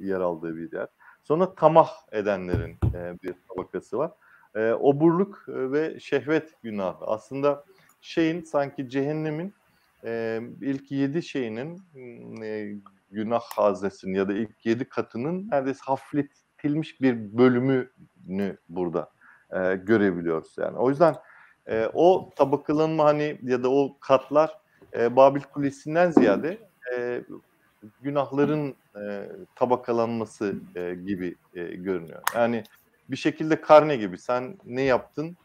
yer 0.07 0.20
aldığı 0.20 0.57
bir 0.57 0.72
yer. 0.72 0.88
Sonra 1.22 1.55
tamah 1.55 1.90
edenlerin 2.12 2.76
e, 2.94 3.14
bir 3.22 3.34
tabakası 3.49 3.99
var. 3.99 4.12
E, 4.55 4.72
oburluk 4.72 5.44
ve 5.49 6.01
şehvet 6.01 6.62
günahı. 6.62 7.07
Aslında 7.07 7.64
şeyin 8.01 8.42
sanki 8.42 8.88
cehennemin 8.88 9.55
e, 10.07 10.40
ilk 10.61 10.90
yedi 10.90 11.22
şeyinin 11.22 11.82
e, 12.42 12.74
günah 13.11 13.40
haznesinin 13.40 14.14
ya 14.14 14.28
da 14.28 14.32
ilk 14.32 14.66
yedi 14.66 14.84
katının 14.84 15.48
neredeyse 15.50 15.80
hafifletilmiş 15.84 17.00
bir 17.00 17.38
bölümünü 17.38 18.59
burada 18.68 19.11
e, 19.50 19.76
görebiliyoruz. 19.76 20.54
Yani 20.59 20.78
o 20.78 20.90
yüzden 20.90 21.16
e, 21.68 21.90
o 21.94 22.30
tabakalanma 22.36 23.04
hani 23.04 23.38
ya 23.42 23.62
da 23.62 23.70
o 23.70 23.98
katlar 24.00 24.59
e, 24.96 25.16
Babil 25.16 25.40
Kulesi'nden 25.40 26.11
ziyade 26.11 26.59
e, 26.96 27.22
günahların 28.00 28.74
e, 29.00 29.28
tabakalanması 29.54 30.54
e, 30.74 30.94
gibi 30.94 31.34
e, 31.54 31.62
görünüyor. 31.64 32.22
Yani 32.34 32.64
bir 33.11 33.16
şekilde 33.16 33.61
karne 33.61 33.96
gibi 33.96 34.18
sen 34.18 34.59
ne 34.64 34.82
yaptın 34.82 35.36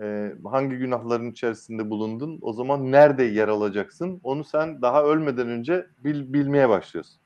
e, 0.00 0.32
hangi 0.44 0.76
günahların 0.76 1.30
içerisinde 1.30 1.90
bulundun, 1.90 2.38
o 2.42 2.52
zaman 2.52 2.92
nerede 2.92 3.22
yer 3.22 3.48
alacaksın, 3.48 4.20
onu 4.22 4.44
sen 4.44 4.82
daha 4.82 5.04
ölmeden 5.04 5.48
önce 5.48 5.86
bil, 6.04 6.32
bilmeye 6.32 6.68
başlıyorsun. 6.68 7.20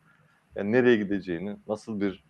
Yani 0.57 0.73
nereye 0.73 0.97
gideceğini, 0.97 1.57
nasıl 1.69 2.01
bir 2.01 2.25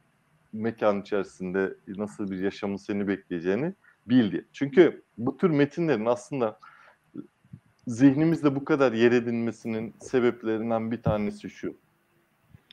mekan 0.53 1.01
içerisinde, 1.01 1.75
nasıl 1.89 2.31
bir 2.31 2.39
yaşamın 2.39 2.77
seni 2.77 3.09
bekleyeceğini 3.09 3.75
bil 4.07 4.33
diye. 4.33 4.45
Çünkü 4.53 5.03
bu 5.19 5.37
tür 5.37 5.51
metinlerin 5.51 6.07
aslında 6.07 6.59
zihnimizde 7.87 8.57
bu 8.57 8.65
kadar 8.65 8.93
yer 8.93 9.13
edinmesinin 9.13 9.95
sebeplerinden 10.01 10.91
bir 10.91 11.03
tanesi 11.03 11.51
şu. 11.51 11.77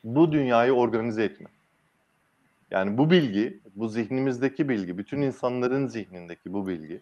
Bu 0.03 0.31
dünyayı 0.31 0.71
organize 0.71 1.23
etme. 1.23 1.47
Yani 2.71 2.97
bu 2.97 3.11
bilgi, 3.11 3.59
bu 3.75 3.87
zihnimizdeki 3.87 4.69
bilgi, 4.69 4.97
bütün 4.97 5.21
insanların 5.21 5.87
zihnindeki 5.87 6.53
bu 6.53 6.67
bilgi 6.67 7.01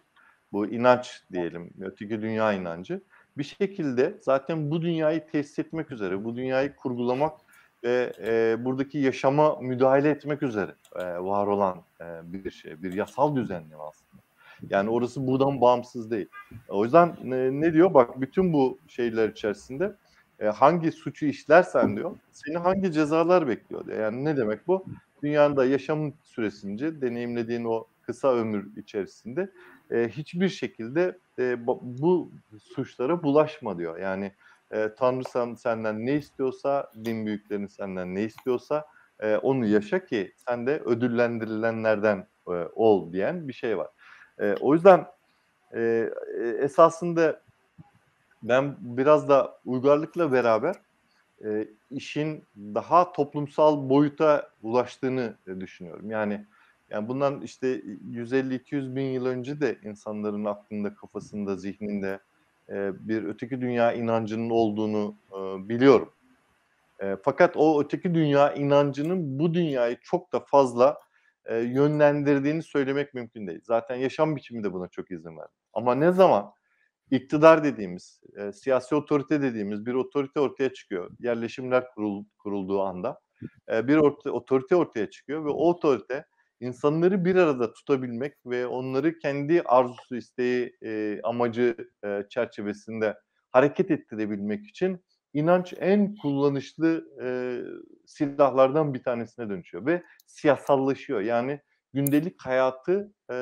bu 0.52 0.66
inanç 0.66 1.22
diyelim, 1.32 1.70
öteki 1.80 2.22
dünya 2.22 2.52
inancı 2.52 3.00
bir 3.38 3.44
şekilde 3.44 4.18
zaten 4.20 4.70
bu 4.70 4.82
dünyayı 4.82 5.26
tesis 5.26 5.58
etmek 5.58 5.90
üzere, 5.92 6.24
bu 6.24 6.36
dünyayı 6.36 6.76
kurgulamak 6.76 7.40
ve 7.84 8.12
e, 8.26 8.64
buradaki 8.64 8.98
yaşama 8.98 9.56
müdahale 9.60 10.10
etmek 10.10 10.42
üzere 10.42 10.74
e, 10.96 11.04
var 11.04 11.46
olan 11.46 11.82
e, 12.00 12.04
bir 12.22 12.50
şey, 12.50 12.82
bir 12.82 12.92
yasal 12.92 13.36
düzenleme 13.36 13.82
aslında. 13.82 14.22
Yani 14.70 14.90
orası 14.90 15.26
buradan 15.26 15.60
bağımsız 15.60 16.10
değil. 16.10 16.28
O 16.68 16.84
yüzden 16.84 17.16
e, 17.24 17.60
ne 17.60 17.72
diyor? 17.72 17.94
Bak 17.94 18.20
bütün 18.20 18.52
bu 18.52 18.78
şeyler 18.88 19.28
içerisinde 19.28 19.96
e, 20.40 20.46
hangi 20.46 20.92
suçu 20.92 21.26
işlersen 21.26 21.96
diyor, 21.96 22.16
seni 22.32 22.56
hangi 22.56 22.92
cezalar 22.92 23.48
bekliyor 23.48 23.86
diyor. 23.86 23.98
Yani 23.98 24.24
ne 24.24 24.36
demek 24.36 24.68
bu? 24.68 24.84
Dünyada 25.22 25.64
yaşam 25.64 26.12
süresince 26.24 27.00
deneyimlediğin 27.00 27.64
o 27.64 27.86
kısa 28.02 28.34
ömür 28.34 28.76
içerisinde 28.76 29.50
e, 29.90 30.08
hiçbir 30.08 30.48
şekilde 30.48 31.18
e, 31.38 31.66
bu 31.66 32.32
suçlara 32.62 33.22
bulaşma 33.22 33.78
diyor. 33.78 33.98
Yani 33.98 34.32
e, 34.70 34.94
Tanrı 34.98 35.24
sen, 35.24 35.54
senden 35.54 36.06
ne 36.06 36.14
istiyorsa, 36.14 36.90
din 37.04 37.26
büyüklerin 37.26 37.66
senden 37.66 38.14
ne 38.14 38.22
istiyorsa 38.22 38.86
e, 39.20 39.36
onu 39.36 39.66
yaşa 39.66 40.04
ki 40.04 40.32
sen 40.36 40.66
de 40.66 40.80
ödüllendirilenlerden 40.80 42.26
e, 42.48 42.52
ol 42.74 43.12
diyen 43.12 43.48
bir 43.48 43.52
şey 43.52 43.78
var. 43.78 43.88
E, 44.40 44.54
o 44.60 44.74
yüzden 44.74 45.06
e, 45.74 46.10
esasında 46.60 47.40
ben 48.42 48.76
biraz 48.80 49.28
da 49.28 49.58
uygarlıkla 49.64 50.32
beraber 50.32 50.76
e, 51.44 51.68
işin 51.90 52.44
daha 52.56 53.12
toplumsal 53.12 53.88
boyuta 53.88 54.50
ulaştığını 54.62 55.36
e, 55.46 55.60
düşünüyorum. 55.60 56.10
Yani 56.10 56.46
yani 56.90 57.08
bundan 57.08 57.42
işte 57.42 57.80
150-200 57.80 58.96
bin 58.96 59.06
yıl 59.06 59.26
önce 59.26 59.60
de 59.60 59.78
insanların 59.84 60.44
aklında, 60.44 60.94
kafasında, 60.94 61.56
zihninde 61.56 62.20
e, 62.68 63.08
bir 63.08 63.24
öteki 63.24 63.60
dünya 63.60 63.92
inancının 63.92 64.50
olduğunu 64.50 65.16
e, 65.32 65.68
biliyorum. 65.68 66.12
E, 67.00 67.16
fakat 67.22 67.56
o 67.56 67.82
öteki 67.82 68.14
dünya 68.14 68.52
inancının 68.52 69.38
bu 69.38 69.54
dünyayı 69.54 69.96
çok 70.02 70.32
da 70.32 70.40
fazla 70.40 70.98
yönlendirdiğini 71.50 72.62
söylemek 72.62 73.14
mümkün 73.14 73.46
değil. 73.46 73.60
Zaten 73.64 73.96
yaşam 73.96 74.36
biçimi 74.36 74.64
de 74.64 74.72
buna 74.72 74.88
çok 74.88 75.10
izin 75.10 75.36
verdi. 75.36 75.52
Ama 75.72 75.94
ne 75.94 76.12
zaman 76.12 76.52
iktidar 77.10 77.64
dediğimiz, 77.64 78.20
siyasi 78.54 78.94
otorite 78.94 79.42
dediğimiz 79.42 79.86
bir 79.86 79.94
otorite 79.94 80.40
ortaya 80.40 80.72
çıkıyor. 80.72 81.10
Yerleşimler 81.20 81.90
kurul, 81.94 82.24
kurulduğu 82.38 82.82
anda 82.82 83.20
bir 83.68 83.96
otorite 84.30 84.76
ortaya 84.76 85.10
çıkıyor 85.10 85.44
ve 85.44 85.48
o 85.48 85.68
otorite 85.68 86.24
insanları 86.60 87.24
bir 87.24 87.36
arada 87.36 87.72
tutabilmek 87.72 88.34
ve 88.46 88.66
onları 88.66 89.18
kendi 89.18 89.62
arzusu, 89.62 90.16
isteği, 90.16 90.76
e, 90.84 91.20
amacı 91.24 91.76
e, 92.04 92.22
çerçevesinde 92.30 93.14
hareket 93.50 93.90
ettirebilmek 93.90 94.66
için 94.66 95.04
inanç 95.34 95.74
en 95.78 96.16
kullanışlı 96.16 97.04
e, 97.22 97.28
silahlardan 98.06 98.94
bir 98.94 99.02
tanesine 99.02 99.48
dönüşüyor 99.48 99.86
ve 99.86 100.02
siyasallaşıyor. 100.26 101.20
Yani 101.20 101.60
gündelik 101.92 102.42
hayatı 102.42 103.12
e, 103.30 103.34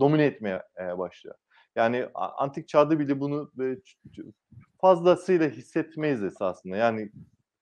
domine 0.00 0.24
etmeye 0.24 0.62
e, 0.80 0.98
başlıyor. 0.98 1.36
Yani 1.76 2.06
antik 2.14 2.68
çağda 2.68 2.98
bile 2.98 3.20
bunu 3.20 3.52
e, 3.62 3.76
fazlasıyla 4.80 5.48
hissetmeyiz 5.48 6.22
esasında. 6.22 6.76
Yani 6.76 7.12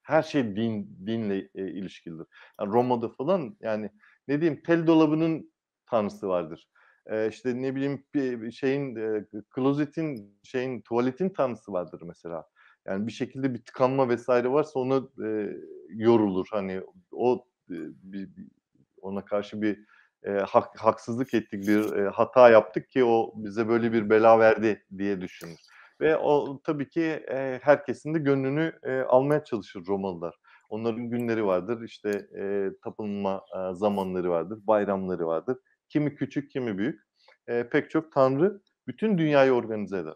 her 0.03 0.23
şey 0.23 0.57
din 0.57 0.99
dinle 1.07 1.49
e, 1.55 1.71
ilişkilidir. 1.71 2.27
Yani 2.61 2.73
Roma'da 2.73 3.09
falan 3.09 3.57
yani 3.61 3.91
ne 4.31 4.41
diyeyim 4.41 4.63
tel 4.63 4.87
dolabının 4.87 5.53
tanrısı 5.87 6.29
vardır. 6.29 6.69
Ee, 7.07 7.29
işte 7.29 7.63
ne 7.63 7.75
bileyim 7.75 8.05
bir 8.15 8.53
şeyin 8.53 8.97
e, 8.97 9.27
klozetin 9.51 10.39
şeyin 10.43 10.81
tuvaletin 10.81 11.29
tanrısı 11.29 11.73
vardır 11.73 12.03
mesela. 12.05 12.45
Yani 12.87 13.07
bir 13.07 13.13
şekilde 13.13 13.55
bir 13.55 13.63
tıkanma 13.65 14.09
vesaire 14.09 14.51
varsa 14.51 14.81
ona 14.81 15.27
e, 15.29 15.57
yorulur. 15.89 16.47
Hani 16.51 16.83
o 17.13 17.47
e, 17.71 17.77
bir, 18.03 18.29
ona 19.03 19.25
karşı 19.25 19.63
bir 19.63 19.79
e, 20.25 20.31
hak, 20.31 20.81
haksızlık 20.81 21.35
ettik, 21.35 21.67
bir 21.69 21.93
e, 21.93 22.09
hata 22.09 22.51
yaptık 22.51 22.91
ki 22.91 23.05
o 23.05 23.33
bize 23.37 23.69
böyle 23.69 23.93
bir 23.93 24.11
bela 24.11 24.39
verdi 24.39 24.85
diye 24.99 25.21
düşünür. 25.21 25.59
Ve 26.01 26.17
o 26.17 26.61
tabii 26.65 26.89
ki 26.89 27.03
e, 27.31 27.61
herkesin 27.63 28.15
de 28.15 28.19
gönlünü 28.19 28.79
e, 28.83 29.01
almaya 29.01 29.45
çalışır 29.45 29.87
Romalılar. 29.87 30.35
Onların 30.71 31.11
günleri 31.11 31.47
vardır, 31.47 31.83
işte 31.83 32.11
e, 32.39 32.71
tapınma 32.83 33.45
e, 33.57 33.75
zamanları 33.75 34.31
vardır, 34.31 34.59
bayramları 34.63 35.27
vardır. 35.27 35.59
Kimi 35.89 36.15
küçük, 36.15 36.51
kimi 36.51 36.79
büyük. 36.79 37.01
E, 37.47 37.69
pek 37.69 37.91
çok 37.91 38.13
tanrı 38.13 38.61
bütün 38.87 39.19
dünyayı 39.19 39.53
organize 39.53 39.99
eder. 39.99 40.15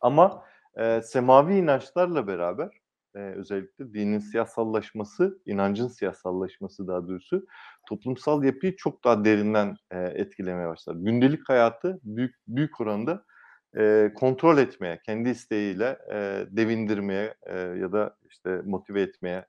Ama 0.00 0.44
e, 0.76 1.02
semavi 1.02 1.54
inançlarla 1.54 2.26
beraber 2.26 2.70
e, 3.14 3.18
özellikle 3.18 3.94
dinin 3.94 4.18
siyasallaşması, 4.18 5.38
inancın 5.46 5.88
siyasallaşması 5.88 6.88
daha 6.88 7.08
doğrusu 7.08 7.46
toplumsal 7.88 8.44
yapıyı 8.44 8.76
çok 8.76 9.04
daha 9.04 9.24
derinden 9.24 9.76
e, 9.90 9.98
etkilemeye 9.98 10.68
başlar. 10.68 10.94
Gündelik 10.94 11.48
hayatı 11.48 12.00
büyük 12.02 12.34
büyük 12.48 12.80
oranda 12.80 13.24
e, 13.76 14.12
kontrol 14.14 14.58
etmeye, 14.58 15.00
kendi 15.06 15.28
isteğiyle 15.28 15.98
e, 16.12 16.46
devindirmeye 16.50 17.34
e, 17.46 17.58
ya 17.58 17.92
da 17.92 18.16
işte 18.30 18.62
motive 18.64 19.02
etmeye 19.02 19.46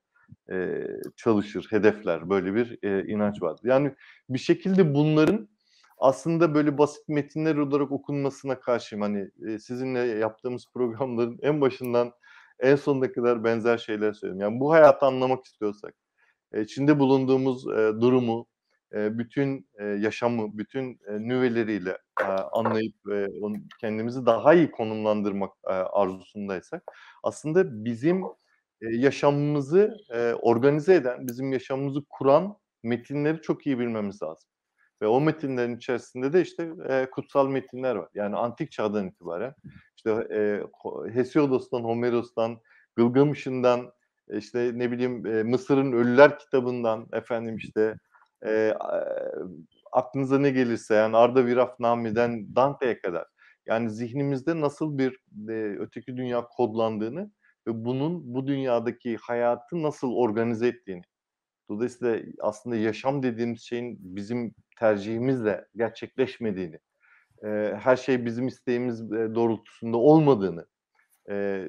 e, 0.52 0.88
çalışır, 1.16 1.68
hedefler. 1.70 2.30
Böyle 2.30 2.56
bir 2.56 2.80
e, 2.84 3.08
inanç 3.08 3.42
vardır. 3.42 3.62
Yani 3.64 3.96
bir 4.30 4.40
şekilde 4.40 4.94
bunların 4.94 5.50
aslında 5.98 6.56
böyle 6.56 6.78
basit 6.78 7.10
metinler 7.10 7.56
olarak 7.56 7.92
okunmasına 7.92 8.60
karşıyım. 8.60 9.02
Hani 9.02 9.30
e, 9.48 9.60
sizinle 9.60 10.00
yaptığımız 10.00 10.66
programların 10.74 11.40
en 11.42 11.62
başından 11.62 12.12
en 12.60 12.76
sonuna 12.76 13.12
kadar 13.12 13.44
benzer 13.44 13.78
şeyler 13.78 14.14
söylüyorum. 14.14 14.42
Yani 14.42 14.60
bu 14.60 14.72
hayatı 14.72 15.06
anlamak 15.06 15.46
istiyorsak, 15.46 15.96
içinde 16.62 17.00
bulunduğumuz 17.00 17.68
e, 17.68 17.94
durumu, 18.02 18.48
bütün 18.94 19.68
yaşamı, 19.98 20.58
bütün 20.58 21.00
nüveleriyle 21.10 21.98
anlayıp 22.52 22.96
kendimizi 23.80 24.26
daha 24.26 24.54
iyi 24.54 24.72
konumlandırmak 24.72 25.52
arzusundaysak, 25.94 26.84
aslında 27.24 27.86
bizim 27.86 28.24
yaşamımızı 28.82 29.98
organize 30.42 30.96
eden, 30.96 31.28
bizim 31.28 31.54
yaşamımızı 31.54 32.04
kuran 32.10 32.58
metinleri 32.84 33.42
çok 33.42 33.68
iyi 33.68 33.80
bilmemiz 33.80 34.22
lazım. 34.24 34.50
Ve 35.02 35.08
o 35.08 35.22
metinlerin 35.22 35.78
içerisinde 35.78 36.34
de 36.34 36.42
işte 36.42 36.72
kutsal 37.12 37.48
metinler 37.48 37.96
var. 37.96 38.10
Yani 38.14 38.36
antik 38.36 38.72
çağdan 38.72 39.08
itibaren 39.08 39.54
işte 39.96 40.12
e, 40.12 40.62
Hesiodos'tan, 41.14 41.84
Homeros'tan, 41.84 42.60
Gılgamış'ından, 42.96 43.92
işte 44.34 44.72
ne 44.74 44.92
bileyim 44.92 45.48
Mısır'ın 45.50 45.92
Ölüler 45.92 46.40
kitabından, 46.40 47.08
efendim 47.14 47.58
işte 47.58 47.96
e, 48.46 48.74
aklınıza 49.92 50.40
ne 50.40 50.50
gelirse 50.50 50.96
yani 50.96 51.18
Arda 51.18 51.46
Virafnami'den 51.46 52.56
Dante'ye 52.56 53.00
kadar. 53.00 53.28
Yani 53.66 53.90
zihnimizde 53.90 54.62
nasıl 54.62 54.98
bir 54.98 55.20
e, 55.50 55.78
öteki 55.80 56.18
dünya 56.18 56.48
kodlandığını 56.48 57.32
ve 57.68 57.86
bunun 57.86 58.34
bu 58.34 58.48
dünyadaki 58.48 59.18
hayatı 59.18 59.84
nasıl 59.84 60.12
organize 60.12 60.68
ettiğini. 60.68 61.04
Dolayısıyla 61.70 62.20
aslında 62.42 62.76
yaşam 62.76 63.24
dediğimiz 63.24 63.62
şeyin 63.62 63.98
bizim 64.00 64.56
tercihimizle 64.80 65.68
gerçekleşmediğini, 65.76 66.80
e, 67.44 67.48
her 67.80 67.96
şey 67.96 68.26
bizim 68.26 68.48
isteğimiz 68.48 69.12
doğrultusunda 69.12 69.98
olmadığını 69.98 70.66
e, 71.30 71.68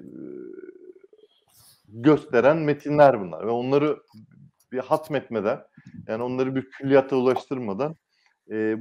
gösteren 1.88 2.56
metinler 2.56 3.20
bunlar 3.20 3.46
ve 3.46 3.50
onları 3.50 4.02
bir 4.74 4.78
hatmetmeden 4.78 5.60
yani 6.08 6.22
onları 6.22 6.54
bir 6.54 6.70
külliyata 6.70 7.16
ulaştırmadan 7.16 7.96
e, 8.50 8.76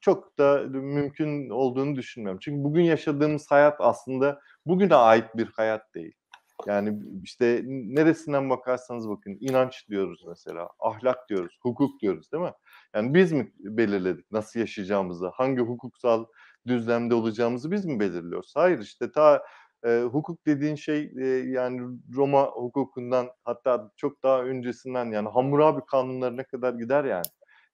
çok 0.00 0.38
da 0.38 0.62
mümkün 0.68 1.50
olduğunu 1.50 1.96
düşünmüyorum. 1.96 2.40
Çünkü 2.42 2.64
bugün 2.64 2.82
yaşadığımız 2.82 3.50
hayat 3.50 3.76
aslında 3.80 4.40
bugüne 4.66 4.94
ait 4.94 5.36
bir 5.36 5.46
hayat 5.46 5.94
değil. 5.94 6.14
Yani 6.66 6.98
işte 7.22 7.62
neresinden 7.66 8.50
bakarsanız 8.50 9.08
bakın 9.08 9.36
inanç 9.40 9.88
diyoruz 9.88 10.24
mesela, 10.28 10.68
ahlak 10.78 11.28
diyoruz, 11.28 11.58
hukuk 11.62 12.00
diyoruz 12.00 12.32
değil 12.32 12.44
mi? 12.44 12.52
Yani 12.94 13.14
biz 13.14 13.32
mi 13.32 13.52
belirledik 13.58 14.32
nasıl 14.32 14.60
yaşayacağımızı, 14.60 15.28
hangi 15.28 15.60
hukuksal 15.60 16.24
düzlemde 16.66 17.14
olacağımızı 17.14 17.70
biz 17.70 17.84
mi 17.84 18.00
belirliyoruz? 18.00 18.52
Hayır 18.56 18.78
işte 18.78 19.12
ta 19.12 19.42
e, 19.86 20.00
hukuk 20.02 20.46
dediğin 20.46 20.74
şey 20.74 21.12
e, 21.20 21.26
yani 21.26 21.98
Roma 22.16 22.44
hukukundan 22.44 23.30
hatta 23.44 23.90
çok 23.96 24.22
daha 24.22 24.42
öncesinden 24.42 25.06
yani 25.06 25.28
Hammurabi 25.28 25.80
kanunlarına 25.86 26.44
kadar 26.44 26.74
gider 26.74 27.04
yani. 27.04 27.26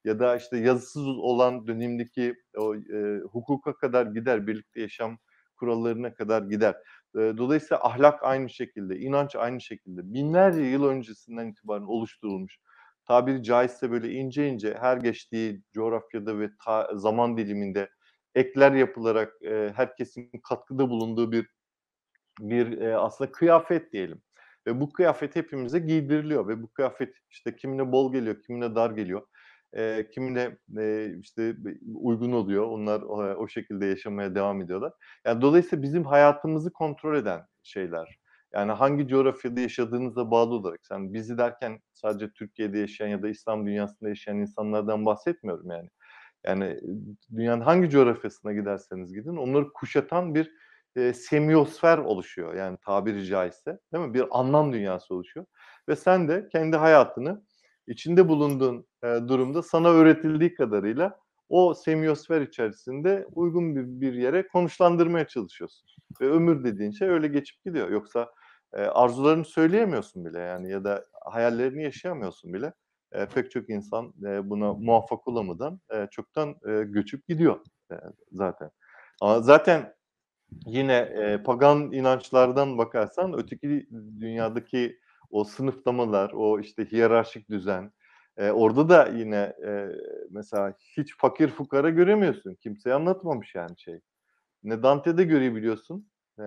Ya 0.03 0.19
da 0.19 0.35
işte 0.37 0.57
yazısız 0.57 1.07
olan 1.07 1.67
dönemdeki 1.67 2.35
o 2.57 2.75
e, 2.75 3.19
hukuka 3.31 3.75
kadar 3.75 4.05
gider, 4.05 4.47
birlikte 4.47 4.81
yaşam 4.81 5.17
kurallarına 5.57 6.13
kadar 6.13 6.41
gider. 6.43 6.75
E, 7.15 7.19
dolayısıyla 7.19 7.83
ahlak 7.83 8.23
aynı 8.23 8.49
şekilde, 8.49 8.97
inanç 8.99 9.35
aynı 9.35 9.61
şekilde 9.61 10.13
binlerce 10.13 10.61
yıl 10.61 10.85
öncesinden 10.85 11.47
itibaren 11.47 11.83
oluşturulmuş. 11.83 12.57
Tabiri 13.07 13.43
caizse 13.43 13.91
böyle 13.91 14.11
ince 14.11 14.47
ince 14.49 14.77
her 14.79 14.97
geçtiği 14.97 15.61
coğrafyada 15.73 16.39
ve 16.39 16.49
ta, 16.65 16.89
zaman 16.93 17.37
diliminde 17.37 17.89
ekler 18.35 18.71
yapılarak 18.71 19.33
e, 19.43 19.71
herkesin 19.75 20.31
katkıda 20.49 20.89
bulunduğu 20.89 21.31
bir 21.31 21.47
bir 22.39 22.81
e, 22.81 22.97
aslında 22.97 23.31
kıyafet 23.31 23.93
diyelim. 23.93 24.21
Ve 24.67 24.79
bu 24.81 24.93
kıyafet 24.93 25.35
hepimize 25.35 25.79
giydiriliyor 25.79 26.47
ve 26.47 26.63
bu 26.63 26.67
kıyafet 26.67 27.15
işte 27.29 27.55
kimine 27.55 27.91
bol 27.91 28.13
geliyor, 28.13 28.41
kimine 28.41 28.75
dar 28.75 28.91
geliyor. 28.91 29.21
E, 29.73 30.09
kimine 30.09 30.57
e, 30.79 31.15
işte 31.21 31.55
uygun 31.95 32.31
oluyor. 32.31 32.65
Onlar 32.65 33.01
o, 33.01 33.15
o 33.17 33.47
şekilde 33.47 33.85
yaşamaya 33.85 34.35
devam 34.35 34.61
ediyorlar. 34.61 34.93
Yani 35.25 35.41
dolayısıyla 35.41 35.83
bizim 35.83 36.03
hayatımızı 36.03 36.73
kontrol 36.73 37.15
eden 37.15 37.41
şeyler. 37.63 38.19
Yani 38.53 38.71
hangi 38.71 39.07
coğrafyada 39.07 39.59
yaşadığınızla 39.59 40.31
bağlı 40.31 40.53
olarak. 40.53 40.85
Sen 40.85 41.13
bizi 41.13 41.37
derken 41.37 41.79
sadece 41.93 42.29
Türkiye'de 42.31 42.79
yaşayan 42.79 43.07
ya 43.07 43.23
da 43.23 43.29
İslam 43.29 43.67
dünyasında 43.67 44.09
yaşayan 44.09 44.37
insanlardan 44.37 45.05
bahsetmiyorum 45.05 45.71
yani. 45.71 45.89
Yani 46.45 46.79
dünyanın 47.35 47.61
hangi 47.61 47.89
coğrafyasına 47.89 48.53
giderseniz 48.53 49.13
gidin 49.13 49.35
onları 49.35 49.73
kuşatan 49.73 50.35
bir 50.35 50.51
e, 50.95 51.13
semiyosfer 51.13 51.97
oluşuyor. 51.97 52.53
Yani 52.53 52.77
tabiri 52.85 53.25
caizse 53.25 53.79
değil 53.93 54.05
mi? 54.05 54.13
Bir 54.13 54.25
anlam 54.39 54.73
dünyası 54.73 55.15
oluşuyor. 55.15 55.45
Ve 55.89 55.95
sen 55.95 56.27
de 56.27 56.49
kendi 56.51 56.77
hayatını 56.77 57.43
içinde 57.87 58.27
bulunduğun 58.29 58.87
e, 59.03 59.07
durumda 59.07 59.63
sana 59.63 59.89
öğretildiği 59.89 60.53
kadarıyla 60.53 61.19
o 61.49 61.73
semiyosfer 61.73 62.41
içerisinde 62.41 63.27
uygun 63.31 63.75
bir, 63.75 64.01
bir 64.01 64.13
yere 64.13 64.47
konuşlandırmaya 64.47 65.27
çalışıyorsun. 65.27 65.89
Ve 66.21 66.29
ömür 66.29 66.63
dediğin 66.63 66.91
şey 66.91 67.09
öyle 67.09 67.27
geçip 67.27 67.63
gidiyor. 67.63 67.89
Yoksa 67.89 68.31
e, 68.73 68.81
arzularını 68.81 69.45
söyleyemiyorsun 69.45 70.25
bile 70.25 70.39
yani 70.39 70.71
ya 70.71 70.83
da 70.83 71.05
hayallerini 71.25 71.83
yaşayamıyorsun 71.83 72.53
bile. 72.53 72.73
E, 73.11 73.25
pek 73.25 73.51
çok 73.51 73.69
insan 73.69 74.13
e, 74.25 74.49
buna 74.49 74.73
muvaffak 74.73 75.27
olamadan 75.27 75.79
e, 75.93 76.07
çoktan 76.11 76.49
e, 76.49 76.83
göçüp 76.83 77.27
gidiyor 77.27 77.59
e, 77.91 77.95
zaten. 78.31 78.71
Ama 79.21 79.41
zaten 79.41 79.94
yine 80.65 80.93
e, 80.93 81.43
pagan 81.43 81.91
inançlardan 81.91 82.77
bakarsan 82.77 83.33
öteki 83.37 83.87
dünyadaki 84.19 84.99
o 85.29 85.43
sınıflamalar, 85.43 86.31
o 86.33 86.59
işte 86.59 86.91
hiyerarşik 86.91 87.49
düzen, 87.49 87.91
e, 88.37 88.51
orada 88.51 88.89
da 88.89 89.07
yine 89.07 89.53
e, 89.65 89.87
mesela 90.29 90.73
hiç 90.97 91.17
fakir 91.17 91.47
fukara 91.49 91.89
göremiyorsun. 91.89 92.55
Kimseye 92.55 92.95
anlatmamış 92.95 93.55
yani 93.55 93.79
şey. 93.79 93.99
Ne 94.63 94.83
Dante'de 94.83 95.23
görebiliyorsun. 95.23 96.07
E, 96.39 96.43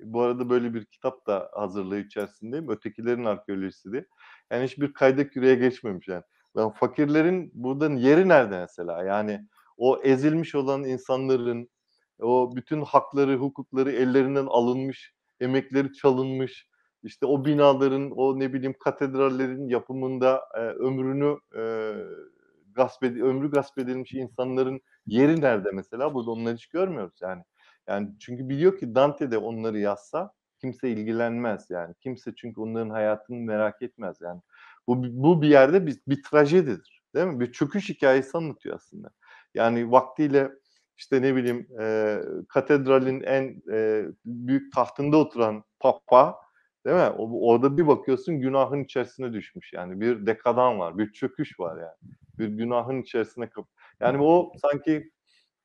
bu 0.00 0.20
arada 0.22 0.50
böyle 0.50 0.74
bir 0.74 0.84
kitap 0.84 1.26
da 1.26 1.50
hazırlığı 1.52 1.98
içerisindeyim. 1.98 2.68
Ötekilerin 2.68 3.24
arkeolojisi 3.24 3.92
diye. 3.92 4.06
Yani 4.50 4.64
hiçbir 4.64 4.92
kayda 4.92 5.28
küreye 5.28 5.54
geçmemiş 5.54 6.08
yani. 6.08 6.22
Ben 6.56 6.70
fakirlerin 6.70 7.50
buradan 7.54 7.96
yeri 7.96 8.28
nerede 8.28 8.58
mesela? 8.60 9.02
Yani 9.04 9.48
o 9.76 10.00
ezilmiş 10.02 10.54
olan 10.54 10.84
insanların 10.84 11.68
o 12.22 12.56
bütün 12.56 12.82
hakları, 12.82 13.36
hukukları 13.36 13.92
ellerinden 13.92 14.46
alınmış, 14.46 15.12
emekleri 15.40 15.92
çalınmış, 15.92 16.68
işte 17.02 17.26
o 17.26 17.44
binaların, 17.44 18.10
o 18.10 18.38
ne 18.38 18.52
bileyim 18.52 18.74
katedrallerin 18.80 19.68
yapımında 19.68 20.42
e, 20.54 20.58
ömrünü 20.58 21.38
e, 21.56 21.94
gasp 22.74 23.04
ed 23.04 23.16
ömrü 23.16 23.50
gasp 23.50 23.78
edilmiş 23.78 24.12
insanların 24.12 24.80
yeri 25.06 25.40
nerede 25.40 25.70
mesela? 25.72 26.14
Burada 26.14 26.30
onları 26.30 26.54
hiç 26.54 26.66
görmüyoruz 26.66 27.18
yani. 27.22 27.42
Yani 27.88 28.08
çünkü 28.20 28.48
biliyor 28.48 28.78
ki 28.78 28.94
Dante 28.94 29.30
de 29.30 29.38
onları 29.38 29.78
yazsa 29.78 30.32
kimse 30.60 30.90
ilgilenmez 30.90 31.70
yani. 31.70 31.94
Kimse 32.00 32.34
çünkü 32.34 32.60
onların 32.60 32.90
hayatını 32.90 33.36
merak 33.36 33.82
etmez 33.82 34.20
yani. 34.20 34.40
Bu, 34.86 35.02
bu 35.04 35.42
bir 35.42 35.48
yerde 35.48 35.86
bir, 35.86 36.00
bir 36.08 36.22
trajedidir. 36.22 37.02
Değil 37.14 37.26
mi? 37.26 37.40
Bir 37.40 37.52
çöküş 37.52 37.88
hikayesi 37.88 38.38
anlatıyor 38.38 38.76
aslında. 38.76 39.10
Yani 39.54 39.90
vaktiyle 39.90 40.50
işte 40.96 41.22
ne 41.22 41.36
bileyim 41.36 41.66
e, 41.80 42.18
katedralin 42.48 43.20
en 43.20 43.62
e, 43.72 44.04
büyük 44.24 44.72
tahtında 44.72 45.16
oturan 45.16 45.64
papa 45.80 46.36
değil 46.86 46.96
mi? 46.96 47.10
Orada 47.18 47.78
bir 47.78 47.86
bakıyorsun 47.86 48.40
günahın 48.40 48.84
içerisine 48.84 49.32
düşmüş 49.32 49.72
yani 49.72 50.00
bir 50.00 50.26
dekadan 50.26 50.78
var, 50.78 50.98
bir 50.98 51.12
çöküş 51.12 51.60
var 51.60 51.76
yani. 51.76 52.14
Bir 52.38 52.48
günahın 52.48 53.02
içerisine 53.02 53.50
kap. 53.50 53.66
Yani 54.00 54.22
o 54.22 54.52
sanki 54.62 55.10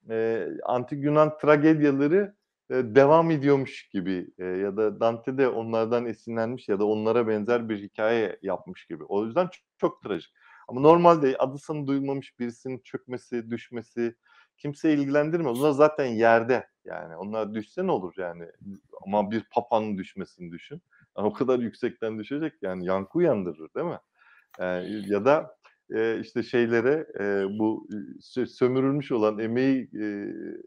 e, 0.10 0.48
antik 0.64 1.04
Yunan 1.04 1.38
tragedyaları 1.38 2.36
e, 2.70 2.76
devam 2.76 3.32
ediyormuş 3.32 3.90
gibi 3.90 4.28
e, 4.38 4.46
ya 4.46 4.78
da 4.78 5.00
Dante 5.00 5.38
de 5.38 5.48
onlardan 5.48 6.06
esinlenmiş 6.06 6.70
ya 6.70 6.80
da 6.80 6.86
onlara 6.86 7.28
benzer 7.28 7.70
bir 7.70 7.82
hikaye 7.82 8.40
yapmış 8.42 8.86
gibi. 8.86 9.04
O 9.04 9.26
yüzden 9.26 9.48
çok, 9.48 9.64
çok 9.78 10.04
trajik. 10.04 10.34
Ama 10.68 10.82
normalde 10.82 11.36
adı 11.40 11.58
sanı 11.58 11.88
duyulmamış 11.88 12.40
birisinin 12.40 12.80
çökmesi, 12.80 13.50
düşmesi, 13.50 14.16
kimse 14.60 14.94
ilgilendirmiyor. 14.94 15.56
Onlar 15.56 15.72
zaten 15.72 16.06
yerde 16.06 16.68
yani. 16.86 17.16
Onlar 17.16 17.54
düşse 17.54 17.88
ne 17.88 17.92
olur 17.92 18.14
yani. 18.18 18.46
Ama 19.06 19.32
bir 19.32 19.44
papanın 19.52 19.98
düşmesini 19.98 20.52
düşün. 20.52 20.82
Yani 21.18 21.28
o 21.28 21.34
kadar 21.34 21.60
yüksekten 21.60 22.20
düşecek 22.20 22.54
yani 22.62 22.86
yankı 22.86 23.18
uyandırır 23.18 23.74
değil 23.76 23.88
mi? 23.88 24.00
Yani 24.60 25.12
ya 25.12 25.26
da 25.26 25.59
e, 25.96 26.20
işte 26.20 26.44
şeylere 26.44 27.08
bu 27.60 27.88
sömürülmüş 28.48 29.12
olan 29.12 29.40
emeği 29.40 29.90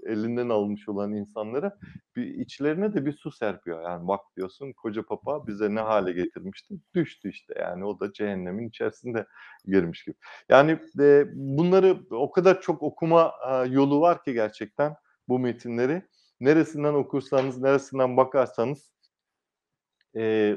elinden 0.06 0.48
almış 0.48 0.88
olan 0.88 1.12
insanlara 1.12 1.78
bir 2.16 2.26
içlerine 2.26 2.94
de 2.94 3.06
bir 3.06 3.12
su 3.12 3.30
serpiyor. 3.30 3.82
Yani 3.82 4.08
bak 4.08 4.20
diyorsun 4.36 4.72
koca 4.72 5.02
papa 5.02 5.46
bize 5.46 5.74
ne 5.74 5.80
hale 5.80 6.12
getirmişti? 6.12 6.74
Düştü 6.94 7.30
işte 7.30 7.54
yani 7.60 7.84
o 7.84 8.00
da 8.00 8.12
cehennemin 8.12 8.68
içerisinde 8.68 9.26
girmiş 9.64 10.04
gibi. 10.04 10.16
Yani 10.48 10.78
bunları 11.34 12.00
o 12.10 12.30
kadar 12.30 12.60
çok 12.60 12.82
okuma 12.82 13.32
yolu 13.68 14.00
var 14.00 14.24
ki 14.24 14.32
gerçekten 14.32 14.96
bu 15.28 15.38
metinleri. 15.38 16.02
Neresinden 16.40 16.94
okursanız, 16.94 17.58
neresinden 17.58 18.16
bakarsanız 18.16 18.92
e, 20.16 20.56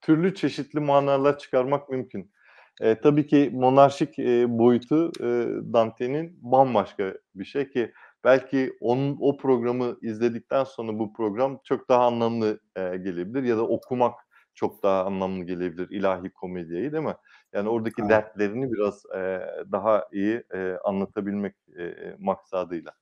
türlü 0.00 0.34
çeşitli 0.34 0.80
manalar 0.80 1.38
çıkarmak 1.38 1.88
mümkün. 1.88 2.32
E, 2.80 2.94
tabii 2.94 3.26
ki 3.26 3.50
monarşik 3.52 4.18
e, 4.18 4.58
boyutu 4.58 5.12
e, 5.20 5.28
Dante'nin 5.72 6.38
bambaşka 6.42 7.14
bir 7.34 7.44
şey 7.44 7.70
ki 7.70 7.92
belki 8.24 8.72
onun 8.80 9.16
o 9.20 9.36
programı 9.36 9.96
izledikten 10.02 10.64
sonra 10.64 10.98
bu 10.98 11.12
program 11.12 11.60
çok 11.64 11.88
daha 11.88 12.06
anlamlı 12.06 12.60
e, 12.76 12.80
gelebilir 12.80 13.42
ya 13.42 13.56
da 13.56 13.62
okumak 13.66 14.14
çok 14.54 14.82
daha 14.82 15.04
anlamlı 15.04 15.44
gelebilir 15.44 15.90
ilahi 15.90 16.30
komediyi 16.30 16.92
değil 16.92 17.04
mi? 17.04 17.14
Yani 17.52 17.68
oradaki 17.68 18.02
evet. 18.02 18.10
dertlerini 18.10 18.72
biraz 18.72 19.02
e, 19.16 19.40
daha 19.72 20.08
iyi 20.12 20.42
e, 20.54 20.76
anlatabilmek 20.84 21.54
e, 21.78 21.94
maksadıyla. 22.18 22.92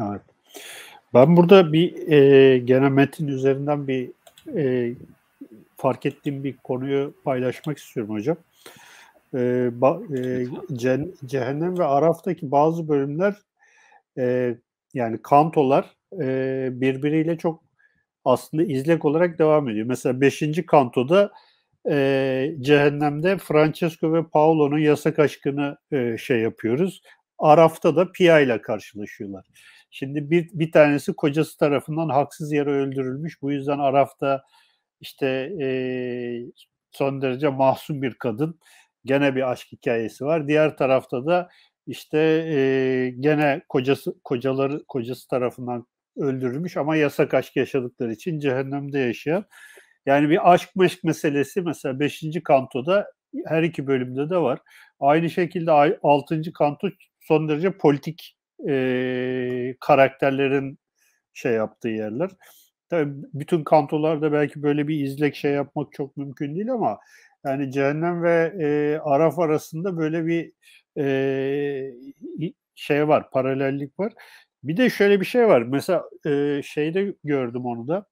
Evet. 0.00 0.22
Ben 1.14 1.36
burada 1.36 1.72
bir 1.72 2.12
e, 2.12 2.58
gene 2.58 2.88
metin 2.88 3.28
üzerinden 3.28 3.88
bir 3.88 4.10
e, 4.56 4.94
fark 5.76 6.06
ettiğim 6.06 6.44
bir 6.44 6.56
konuyu 6.56 7.14
paylaşmak 7.24 7.78
istiyorum 7.78 8.14
hocam. 8.14 8.36
E, 9.34 9.70
ba, 9.72 10.00
e, 10.16 10.46
cen, 10.72 11.14
Cehennem 11.26 11.78
ve 11.78 11.84
Araf'taki 11.84 12.50
bazı 12.50 12.88
bölümler 12.88 13.36
e, 14.18 14.56
yani 14.94 15.22
kantolar 15.22 15.96
e, 16.20 16.68
birbiriyle 16.72 17.38
çok 17.38 17.64
aslında 18.24 18.62
izlek 18.62 19.04
olarak 19.04 19.38
devam 19.38 19.68
ediyor. 19.68 19.86
Mesela 19.86 20.20
5. 20.20 20.66
kantoda 20.66 21.30
e, 21.90 22.54
Cehennem'de 22.60 23.38
Francesco 23.38 24.12
ve 24.12 24.22
Paolo'nun 24.28 24.78
yasak 24.78 25.18
aşkını 25.18 25.76
e, 25.92 26.16
şey 26.18 26.40
yapıyoruz. 26.40 27.02
Araf'ta 27.38 27.96
da 27.96 28.12
Pia 28.12 28.40
ile 28.40 28.62
karşılaşıyorlar. 28.62 29.46
Şimdi 29.90 30.30
bir, 30.30 30.50
bir 30.52 30.72
tanesi 30.72 31.12
kocası 31.12 31.58
tarafından 31.58 32.08
haksız 32.08 32.52
yere 32.52 32.70
öldürülmüş. 32.70 33.42
Bu 33.42 33.52
yüzden 33.52 33.78
Araf'ta 33.78 34.44
işte 35.00 35.26
e, 35.62 35.68
son 36.92 37.22
derece 37.22 37.48
mahzun 37.48 38.02
bir 38.02 38.14
kadın. 38.14 38.58
Gene 39.04 39.36
bir 39.36 39.50
aşk 39.50 39.72
hikayesi 39.72 40.24
var. 40.24 40.48
Diğer 40.48 40.76
tarafta 40.76 41.26
da 41.26 41.48
işte 41.86 42.18
e, 42.18 43.10
gene 43.20 43.62
kocası 43.68 44.14
kocaları 44.24 44.84
kocası 44.88 45.28
tarafından 45.28 45.86
öldürülmüş 46.16 46.76
ama 46.76 46.96
yasak 46.96 47.34
aşk 47.34 47.56
yaşadıkları 47.56 48.12
için 48.12 48.38
cehennemde 48.38 48.98
yaşayan. 48.98 49.44
Yani 50.06 50.30
bir 50.30 50.52
aşk 50.52 50.76
meşk 50.76 51.04
meselesi 51.04 51.62
mesela 51.62 52.00
5. 52.00 52.22
kantoda 52.44 53.06
her 53.46 53.62
iki 53.62 53.86
bölümde 53.86 54.30
de 54.30 54.36
var. 54.36 54.58
Aynı 55.00 55.30
şekilde 55.30 55.72
6. 56.02 56.42
kanto 56.54 56.88
son 57.20 57.48
derece 57.48 57.76
politik 57.78 58.36
e, 58.68 59.74
karakterlerin 59.80 60.78
şey 61.34 61.52
yaptığı 61.52 61.88
yerler. 61.88 62.30
Tabii 62.90 63.12
bütün 63.34 63.64
kantolarda 63.64 64.32
belki 64.32 64.62
böyle 64.62 64.88
bir 64.88 65.04
izlek 65.04 65.36
şey 65.36 65.52
yapmak 65.52 65.92
çok 65.92 66.16
mümkün 66.16 66.54
değil 66.54 66.72
ama 66.72 66.98
yani 67.44 67.72
cehennem 67.72 68.22
ve 68.22 68.54
e, 68.60 68.98
Araf 69.04 69.38
arasında 69.38 69.96
böyle 69.98 70.26
bir 70.26 70.52
e, 70.98 72.54
şey 72.74 73.08
var, 73.08 73.30
paralellik 73.30 74.00
var. 74.00 74.12
Bir 74.64 74.76
de 74.76 74.90
şöyle 74.90 75.20
bir 75.20 75.26
şey 75.26 75.48
var. 75.48 75.62
Mesela 75.62 76.04
e, 76.26 76.62
şeyde 76.64 77.14
gördüm 77.24 77.66
onu 77.66 77.88
da. 77.88 78.06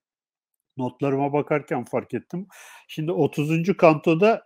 Notlarıma 0.77 1.33
bakarken 1.33 1.85
fark 1.85 2.15
ettim. 2.15 2.47
Şimdi 2.89 3.13
30. 3.13 3.77
kantoda 3.77 4.45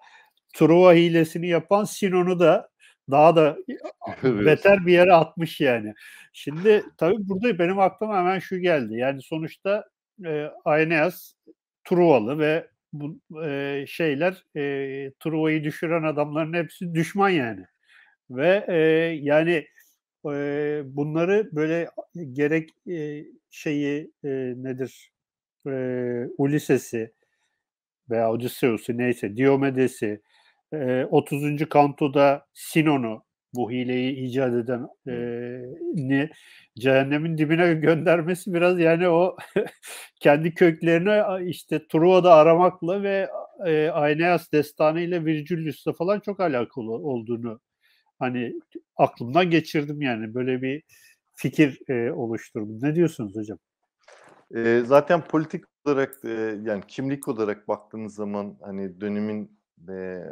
Truva 0.55 0.95
hilesini 0.95 1.49
yapan 1.49 1.85
Sinon'u 1.85 2.41
da 2.41 2.71
daha 3.11 3.37
da 3.37 3.57
beter 4.25 4.87
bir 4.87 4.93
yere 4.93 5.13
atmış 5.15 5.61
yani. 5.61 5.95
Şimdi 6.33 6.85
tabii 6.99 7.17
burada 7.19 7.59
benim 7.59 7.79
aklıma 7.79 8.19
hemen 8.19 8.39
şu 8.39 8.59
geldi. 8.59 8.95
Yani 8.97 9.23
sonuçta 9.23 9.85
e, 10.27 10.51
Aeneas 10.65 11.35
Truvalı 11.85 12.39
ve 12.39 12.69
bu 12.93 13.21
e, 13.45 13.85
şeyler 13.89 14.45
e, 14.57 15.13
Truva'yı 15.21 15.65
düşüren 15.65 16.03
adamların 16.03 16.53
hepsi 16.53 16.95
düşman 16.95 17.31
yani. 17.31 17.65
Ve 18.31 18.65
e, 18.69 18.77
yani 19.23 19.67
e, 20.27 20.83
bunları 20.85 21.51
böyle 21.53 21.89
gerek 22.33 22.71
e, 22.91 23.25
şeyi 23.51 24.13
e, 24.25 24.29
nedir 24.57 25.13
e, 25.67 25.71
Ulises'i 26.39 27.13
veya 28.11 28.33
Odysseus'u 28.33 28.99
neyse 28.99 29.37
Diomedes'i 29.37 30.23
e, 30.73 31.05
30. 31.05 31.69
kantoda 31.69 32.47
Sinon'u 32.55 33.25
bu 33.55 33.71
hileyi 33.71 34.17
icat 34.17 34.55
eden 34.55 34.89
e, 35.09 35.15
ni 35.95 36.31
cehennemin 36.79 37.39
dibine 37.39 37.75
göndermesi 37.75 38.55
biraz 38.55 38.79
yani 38.79 39.09
o 39.09 39.37
kendi 40.21 40.55
köklerini 40.55 41.51
işte 41.51 41.87
Truva'da 41.89 42.35
aramakla 42.35 43.03
ve 43.03 43.29
e, 43.67 43.89
Aeneas 43.89 44.53
destanı 44.53 45.01
ile 45.01 45.25
Virgilius'la 45.25 45.93
falan 45.93 46.21
çok 46.21 46.41
alakalı 46.41 46.93
olduğunu 46.93 47.61
hani 48.19 48.53
aklımdan 48.97 49.51
geçirdim 49.51 50.03
yani 50.03 50.35
böyle 50.35 50.63
bir 50.63 50.83
fikir 51.35 51.79
e, 51.89 52.13
oluşturdum. 52.13 52.79
Ne 52.83 52.95
diyorsunuz 52.95 53.37
hocam? 53.37 53.59
E, 54.55 54.83
zaten 54.87 55.21
politik 55.21 55.65
olarak 55.85 56.25
e, 56.25 56.59
yani 56.63 56.83
kimlik 56.89 57.29
olarak 57.29 57.69
baktığınız 57.69 58.15
zaman 58.15 58.57
hani 58.61 59.01
dönemin 59.01 59.59
e, 59.89 60.23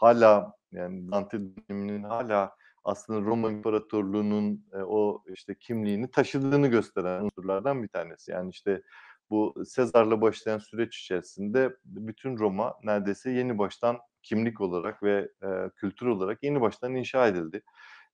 hala 0.00 0.52
yani 0.72 1.10
Dante 1.10 1.38
döneminin 1.40 2.02
hala 2.02 2.54
aslında 2.84 3.20
Roma 3.20 3.50
İmparatorluğu'nun 3.50 4.66
e, 4.72 4.76
o 4.76 5.22
işte 5.34 5.54
kimliğini 5.54 6.10
taşıdığını 6.10 6.68
gösteren 6.68 7.22
unsurlardan 7.24 7.82
bir 7.82 7.88
tanesi. 7.88 8.30
Yani 8.30 8.50
işte 8.50 8.82
bu 9.30 9.54
Sezar'la 9.66 10.20
başlayan 10.20 10.58
süreç 10.58 10.98
içerisinde 10.98 11.76
bütün 11.84 12.38
Roma 12.38 12.74
neredeyse 12.82 13.30
yeni 13.30 13.58
baştan 13.58 13.98
kimlik 14.22 14.60
olarak 14.60 15.02
ve 15.02 15.28
e, 15.42 15.70
kültür 15.76 16.06
olarak 16.06 16.42
yeni 16.42 16.60
baştan 16.60 16.94
inşa 16.94 17.28
edildi. 17.28 17.62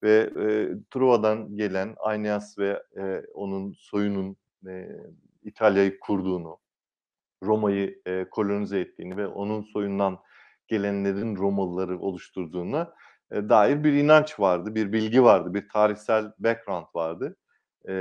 Ve 0.03 0.31
e, 0.41 0.45
Truva'dan 0.91 1.57
gelen 1.57 1.95
Aeneas 1.99 2.59
ve 2.59 2.83
e, 2.97 3.23
onun 3.35 3.73
soyunun 3.79 4.37
e, 4.67 4.89
İtalya'yı 5.43 6.01
kurduğunu, 6.01 6.59
Roma'yı 7.43 8.03
e, 8.07 8.27
kolonize 8.31 8.81
ettiğini 8.81 9.17
ve 9.17 9.27
onun 9.27 9.63
soyundan 9.63 10.19
gelenlerin 10.69 11.37
Romalıları 11.37 11.99
oluşturduğuna 11.99 12.83
e, 12.83 12.93
dair 13.31 13.85
bir 13.85 13.93
inanç 13.93 14.40
vardı, 14.40 14.74
bir 14.74 14.93
bilgi 14.93 15.23
vardı, 15.23 15.55
bir 15.55 15.69
tarihsel 15.69 16.32
background 16.39 16.86
vardı. 16.94 17.36
E, 17.89 17.93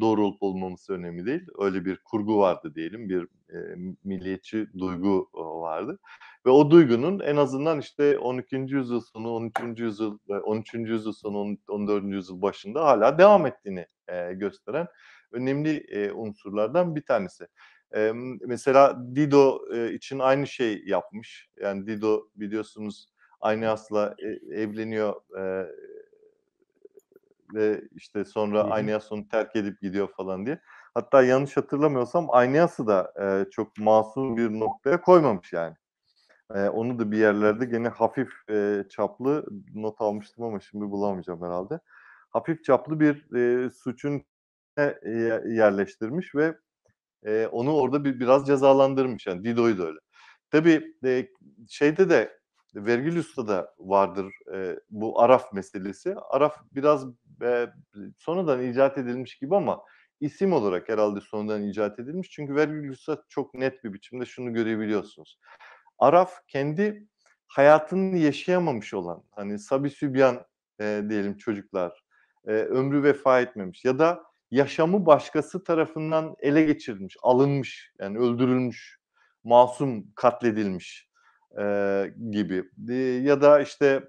doğru 0.00 0.24
olup 0.26 0.42
olmaması 0.42 0.92
önemli 0.92 1.26
değil. 1.26 1.46
Öyle 1.58 1.84
bir 1.84 2.00
kurgu 2.04 2.38
vardı 2.38 2.72
diyelim, 2.74 3.08
bir 3.08 3.22
e, 3.50 3.76
milliyetçi 4.04 4.68
duygu 4.78 5.30
vardı. 5.34 5.98
Ve 6.46 6.50
o 6.50 6.70
duygunun 6.70 7.20
en 7.20 7.36
azından 7.36 7.80
işte 7.80 8.18
12. 8.18 8.56
yüzyıl 8.56 9.00
sonu, 9.00 9.30
13. 9.30 9.80
yüzyıl, 9.80 10.18
13. 10.28 10.74
yüzyıl 10.74 11.12
sonu, 11.12 11.56
14. 11.68 12.04
yüzyıl 12.04 12.42
başında 12.42 12.84
hala 12.84 13.18
devam 13.18 13.46
ettiğini 13.46 13.86
e, 14.08 14.32
gösteren 14.32 14.86
önemli 15.32 15.76
e, 15.76 16.12
unsurlardan 16.12 16.96
bir 16.96 17.04
tanesi. 17.04 17.46
E, 17.96 18.12
mesela 18.46 18.98
Dido 19.16 19.60
e, 19.74 19.92
için 19.92 20.18
aynı 20.18 20.46
şey 20.46 20.82
yapmış. 20.86 21.48
Yani 21.60 21.86
Dido 21.86 22.28
biliyorsunuz 22.36 23.08
Aeneas'la 23.46 24.14
e, 24.18 24.60
evleniyor 24.60 25.14
e, 25.38 25.66
ve 27.54 27.82
işte 27.94 28.24
sonra 28.24 28.62
Aeneas 28.64 29.12
onu 29.12 29.28
terk 29.28 29.56
edip 29.56 29.80
gidiyor 29.80 30.08
falan 30.16 30.46
diye. 30.46 30.60
Hatta 30.94 31.22
yanlış 31.22 31.56
hatırlamıyorsam 31.56 32.26
Aeneas'ı 32.30 32.86
da 32.86 33.12
e, 33.22 33.50
çok 33.50 33.78
masum 33.78 34.36
bir 34.36 34.50
noktaya 34.50 35.00
koymamış 35.00 35.52
yani. 35.52 35.74
E, 36.54 36.68
onu 36.68 36.98
da 36.98 37.10
bir 37.12 37.18
yerlerde 37.18 37.64
gene 37.64 37.88
hafif 37.88 38.30
e, 38.50 38.84
çaplı 38.90 39.46
not 39.74 40.00
almıştım 40.00 40.44
ama 40.44 40.60
şimdi 40.60 40.84
bulamayacağım 40.90 41.42
herhalde. 41.42 41.80
Hafif 42.30 42.64
çaplı 42.64 43.00
bir 43.00 43.36
e, 43.36 43.70
suçun 43.70 44.22
e, 44.78 44.96
yerleştirmiş 45.46 46.34
ve 46.34 46.56
e, 47.26 47.46
onu 47.46 47.76
orada 47.76 48.04
bir 48.04 48.20
biraz 48.20 48.46
cezalandırmış 48.46 49.26
yani 49.26 49.44
Dido'yu 49.44 49.78
da 49.78 49.86
öyle. 49.86 49.98
Tabii 50.50 50.94
e, 51.04 51.28
şeyde 51.68 52.10
de 52.10 52.35
Vergilius'ta 52.76 53.48
da 53.48 53.74
vardır 53.78 54.34
e, 54.54 54.80
bu 54.90 55.20
Araf 55.20 55.52
meselesi. 55.52 56.14
Araf 56.30 56.56
biraz 56.72 57.06
e, 57.42 57.66
sonradan 58.18 58.62
icat 58.62 58.98
edilmiş 58.98 59.38
gibi 59.38 59.56
ama 59.56 59.82
isim 60.20 60.52
olarak 60.52 60.88
herhalde 60.88 61.20
sonradan 61.20 61.62
icat 61.62 61.98
edilmiş. 61.98 62.30
Çünkü 62.30 62.54
Vergilius'ta 62.54 63.22
çok 63.28 63.54
net 63.54 63.84
bir 63.84 63.92
biçimde 63.92 64.26
şunu 64.26 64.54
görebiliyorsunuz. 64.54 65.38
Araf 65.98 66.46
kendi 66.48 67.08
hayatını 67.46 68.18
yaşayamamış 68.18 68.94
olan 68.94 69.22
hani 69.30 69.58
Sabi 69.58 69.90
Sübyan 69.90 70.46
e, 70.80 71.02
diyelim 71.08 71.36
çocuklar 71.36 72.04
e, 72.46 72.50
ömrü 72.52 73.02
vefa 73.02 73.40
etmemiş 73.40 73.84
ya 73.84 73.98
da 73.98 74.22
yaşamı 74.50 75.06
başkası 75.06 75.64
tarafından 75.64 76.34
ele 76.38 76.64
geçirilmiş, 76.64 77.16
alınmış 77.22 77.92
yani 77.98 78.18
öldürülmüş, 78.18 78.98
masum 79.44 80.12
katledilmiş 80.14 81.05
e, 81.58 82.14
gibi 82.30 82.64
e, 82.88 82.94
ya 82.94 83.42
da 83.42 83.60
işte 83.60 84.08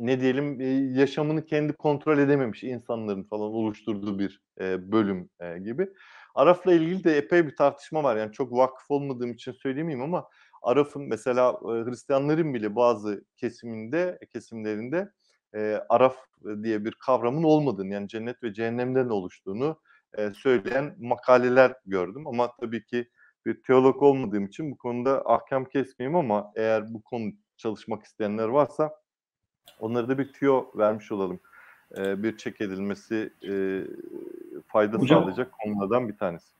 ne 0.00 0.20
diyelim 0.20 0.60
e, 0.60 0.66
yaşamını 1.00 1.46
kendi 1.46 1.72
kontrol 1.72 2.18
edememiş 2.18 2.64
insanların 2.64 3.22
falan 3.22 3.52
oluşturduğu 3.52 4.18
bir 4.18 4.40
e, 4.60 4.92
bölüm 4.92 5.30
e, 5.40 5.58
gibi. 5.58 5.88
Araf'la 6.34 6.72
ilgili 6.72 7.04
de 7.04 7.16
epey 7.16 7.46
bir 7.46 7.56
tartışma 7.56 8.02
var. 8.02 8.16
Yani 8.16 8.32
çok 8.32 8.52
vakıf 8.52 8.90
olmadığım 8.90 9.32
için 9.32 9.52
söyleyemeyeyim 9.52 10.04
ama 10.04 10.28
Araf'ın 10.62 11.02
mesela 11.02 11.50
e, 11.50 11.66
Hristiyanların 11.66 12.54
bile 12.54 12.76
bazı 12.76 13.24
kesiminde 13.36 14.18
kesimlerinde 14.32 15.12
e, 15.54 15.80
Araf 15.88 16.16
diye 16.62 16.84
bir 16.84 16.92
kavramın 16.92 17.42
olmadığını 17.42 17.92
yani 17.92 18.08
cennet 18.08 18.42
ve 18.42 18.54
cehennemden 18.54 19.08
oluştuğunu 19.08 19.80
e, 20.18 20.30
söyleyen 20.30 20.96
makaleler 20.98 21.74
gördüm. 21.86 22.26
Ama 22.26 22.52
tabii 22.60 22.84
ki 22.84 23.08
bir 23.46 23.62
teolog 23.62 24.02
olmadığım 24.02 24.46
için 24.46 24.70
bu 24.70 24.78
konuda 24.78 25.22
ahkam 25.26 25.64
kesmeyeyim 25.64 26.16
ama 26.16 26.52
eğer 26.56 26.94
bu 26.94 27.02
konu 27.02 27.32
çalışmak 27.56 28.04
isteyenler 28.04 28.48
varsa 28.48 28.90
onlara 29.80 30.08
da 30.08 30.18
bir 30.18 30.32
tüyo 30.32 30.64
vermiş 30.74 31.12
olalım. 31.12 31.40
E, 31.96 32.22
bir 32.22 32.36
çek 32.36 32.60
edilmesi 32.60 33.32
e, 33.48 33.82
fayda 34.66 34.96
Hocam, 34.96 35.20
sağlayacak 35.20 35.52
konulardan 35.52 36.08
bir 36.08 36.16
tanesi. 36.16 36.54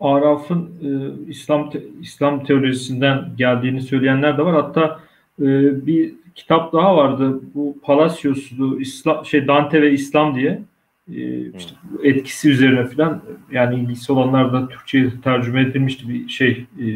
Araf'ın 0.00 0.70
e, 0.82 0.88
İslam 1.30 1.70
te, 1.70 1.82
İslam 2.00 2.44
teolojisinden 2.44 3.32
geldiğini 3.36 3.82
söyleyenler 3.82 4.38
de 4.38 4.44
var. 4.44 4.54
Hatta 4.54 5.00
e, 5.40 5.46
bir 5.86 6.14
kitap 6.34 6.72
daha 6.72 6.96
vardı. 6.96 7.40
Bu 7.54 7.76
Palacios'lu 7.82 8.80
İslam 8.80 9.24
şey 9.24 9.48
Dante 9.48 9.82
ve 9.82 9.92
İslam 9.92 10.34
diye 10.34 10.62
işte 11.08 11.74
etkisi 12.02 12.50
üzerine 12.50 12.86
falan 12.86 13.22
yani 13.52 13.80
ilgisi 13.80 14.12
olanlar 14.12 14.52
da 14.52 14.68
Türkçe'ye 14.68 15.10
tercüme 15.24 15.60
edilmişti 15.60 16.08
bir 16.08 16.28
şey 16.28 16.66
e, 16.80 16.86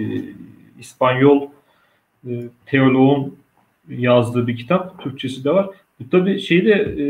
İspanyol 0.78 1.48
e, 2.28 2.48
teoloğun 2.66 3.36
yazdığı 3.88 4.46
bir 4.46 4.56
kitap. 4.56 5.02
Türkçesi 5.02 5.44
de 5.44 5.50
var. 5.50 5.68
Bu 6.00 6.10
tabii 6.10 6.40
şeyde 6.40 6.72
e, 6.72 7.04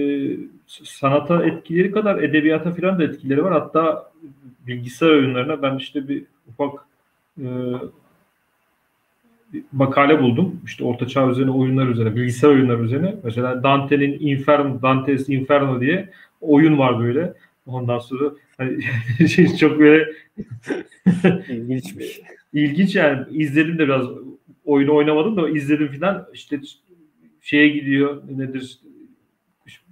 sanata 0.67 1.47
etkileri 1.47 1.93
kadar 1.93 2.23
edebiyata 2.23 2.75
falan 2.75 2.99
da 2.99 3.05
etkileri 3.05 3.45
var. 3.45 3.53
Hatta 3.53 4.11
bilgisayar 4.67 5.09
oyunlarına 5.09 5.63
ben 5.63 5.77
işte 5.77 6.09
bir 6.09 6.25
ufak 6.49 6.75
e, 7.43 7.47
makale 9.73 10.23
buldum. 10.23 10.61
İşte 10.65 10.85
orta 10.85 11.07
çağ 11.07 11.31
üzerine 11.31 11.51
oyunlar 11.51 11.87
üzerine, 11.87 12.17
bilgisayar 12.17 12.49
oyunları 12.49 12.83
üzerine. 12.83 13.15
Mesela 13.25 13.63
Dante'nin 13.63 14.17
Inferno, 14.21 14.83
Dante's 14.83 15.29
Inferno 15.29 15.81
diye 15.81 16.09
oyun 16.41 16.79
var 16.79 17.01
böyle. 17.01 17.35
Ondan 17.67 17.99
sonra 17.99 18.33
hani, 18.57 18.83
şey 19.29 19.57
çok 19.57 19.79
böyle 19.79 20.13
ilginçmiş. 21.49 22.21
İlginç 22.53 22.97
yani 22.97 23.27
izledim 23.31 23.79
de 23.79 23.85
biraz 23.85 24.07
oyunu 24.65 24.95
oynamadım 24.95 25.37
da 25.37 25.49
izledim 25.51 25.89
filan 25.89 26.27
işte 26.33 26.61
şeye 27.41 27.69
gidiyor 27.69 28.23
nedir 28.37 28.79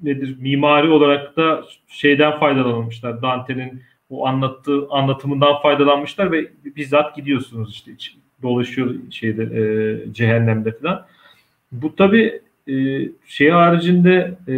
nedir 0.02 0.36
mimari 0.40 0.88
olarak 0.88 1.36
da 1.36 1.64
şeyden 1.88 2.38
faydalanmışlar. 2.38 3.22
Dante'nin 3.22 3.82
o 4.10 4.26
anlattığı 4.26 4.88
anlatımından 4.90 5.62
faydalanmışlar 5.62 6.32
ve 6.32 6.50
bizzat 6.64 7.16
gidiyorsunuz 7.16 7.70
işte 7.72 7.90
dolaşıyor 8.42 8.94
şeyde 9.10 9.42
e, 9.42 9.64
cehennemde 10.12 10.72
falan. 10.72 11.06
Bu 11.72 11.96
tabi 11.96 12.40
e, 12.68 12.74
şey 13.26 13.50
haricinde 13.50 14.34
e, 14.48 14.54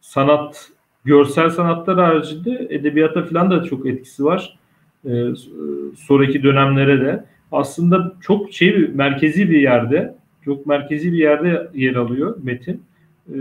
sanat 0.00 0.68
görsel 1.04 1.50
sanatlar 1.50 1.96
haricinde 1.96 2.66
edebiyata 2.70 3.24
falan 3.24 3.50
da 3.50 3.64
çok 3.64 3.86
etkisi 3.86 4.24
var. 4.24 4.58
E, 5.04 5.24
sonraki 5.96 6.42
dönemlere 6.42 7.00
de 7.00 7.24
aslında 7.52 8.14
çok 8.20 8.52
şey 8.52 8.90
merkezi 8.94 9.50
bir 9.50 9.60
yerde 9.60 10.14
çok 10.44 10.66
merkezi 10.66 11.12
bir 11.12 11.18
yerde 11.18 11.70
yer 11.74 11.94
alıyor 11.94 12.36
metin. 12.42 12.82
E, 13.34 13.38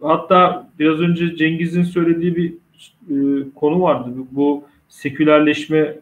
hatta 0.00 0.68
biraz 0.78 1.00
önce 1.00 1.36
Cengiz'in 1.36 1.82
söylediği 1.82 2.36
bir 2.36 2.52
e, 3.10 3.16
konu 3.54 3.80
vardı. 3.82 4.10
Bu 4.30 4.64
sekülerleşme 4.88 5.96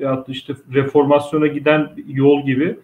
ya 0.00 0.24
işte 0.28 0.54
reformasyona 0.74 1.46
giden 1.46 1.90
yol 2.08 2.46
gibi. 2.46 2.76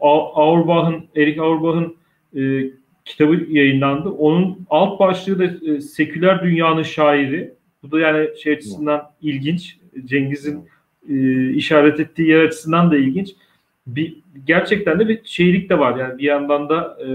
Auerbach'ın, 0.00 1.04
Erich 1.16 1.40
Auerbach'ın 1.40 1.96
e, 2.36 2.70
kitabı 3.06 3.46
yayınlandı. 3.48 4.08
Onun 4.08 4.66
alt 4.70 5.00
başlığı 5.00 5.38
da 5.38 5.70
e, 5.70 5.80
seküler 5.80 6.44
dünyanın 6.44 6.82
şairi. 6.82 7.54
Bu 7.82 7.90
da 7.90 8.00
yani 8.00 8.28
şey 8.42 8.52
açısından 8.52 9.10
ilginç. 9.22 9.78
Cengiz'in 10.04 10.68
e, 11.08 11.48
işaret 11.50 12.00
ettiği 12.00 12.28
yer 12.28 12.44
açısından 12.44 12.90
da 12.90 12.96
ilginç. 12.96 13.30
Bir, 13.86 14.16
gerçekten 14.46 14.98
de 15.00 15.08
bir 15.08 15.20
şeylik 15.24 15.70
de 15.70 15.78
var. 15.78 15.98
Yani 15.98 16.18
bir 16.18 16.24
yandan 16.24 16.68
da 16.68 16.98
e, 17.06 17.08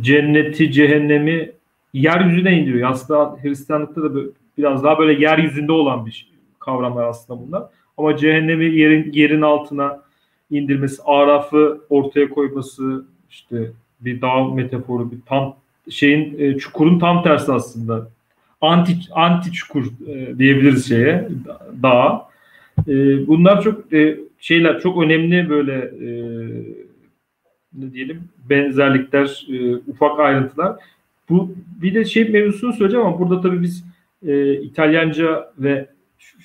cenneti, 0.00 0.72
cehennemi 0.72 1.52
yeryüzüne 1.92 2.58
indiriyor. 2.58 2.90
Aslında 2.90 3.36
Hristiyanlıkta 3.42 4.02
da 4.02 4.20
biraz 4.58 4.84
daha 4.84 4.98
böyle 4.98 5.22
yeryüzünde 5.22 5.72
olan 5.72 6.06
bir 6.06 6.32
kavramlar 6.58 7.04
aslında 7.04 7.46
bunlar. 7.46 7.62
Ama 7.96 8.16
cehennemi 8.16 8.64
yerin 8.64 9.12
yerin 9.12 9.42
altına 9.42 10.02
indirmesi, 10.50 11.02
arafı 11.04 11.80
ortaya 11.90 12.28
koyması, 12.28 13.06
işte 13.30 13.72
bir 14.04 14.20
dağ 14.20 14.44
metaforu, 14.44 15.12
bir 15.12 15.18
tam 15.26 15.56
şeyin 15.90 16.38
e, 16.38 16.58
çukurun 16.58 16.98
tam 16.98 17.22
tersi 17.22 17.52
aslında. 17.52 18.08
Anti 18.60 18.96
anti 19.12 19.52
çukur 19.52 19.86
e, 20.08 20.38
diyebiliriz 20.38 20.88
şeye 20.88 21.28
dağa. 21.82 22.28
E, 22.88 23.26
bunlar 23.26 23.62
çok 23.62 23.92
e, 23.92 24.18
şeyler 24.38 24.80
çok 24.80 25.02
önemli 25.02 25.50
böyle 25.50 25.74
e, 25.74 26.10
ne 27.74 27.92
diyelim 27.92 28.22
benzerlikler, 28.50 29.46
e, 29.52 29.76
ufak 29.76 30.20
ayrıntılar. 30.20 30.76
Bu 31.28 31.54
bir 31.82 31.94
de 31.94 32.04
şey 32.04 32.28
mevzusunu 32.28 32.72
söyleyeceğim 32.72 33.06
ama 33.06 33.18
burada 33.18 33.40
tabii 33.40 33.62
biz 33.62 33.84
e, 34.26 34.54
İtalyanca 34.54 35.52
ve 35.58 35.86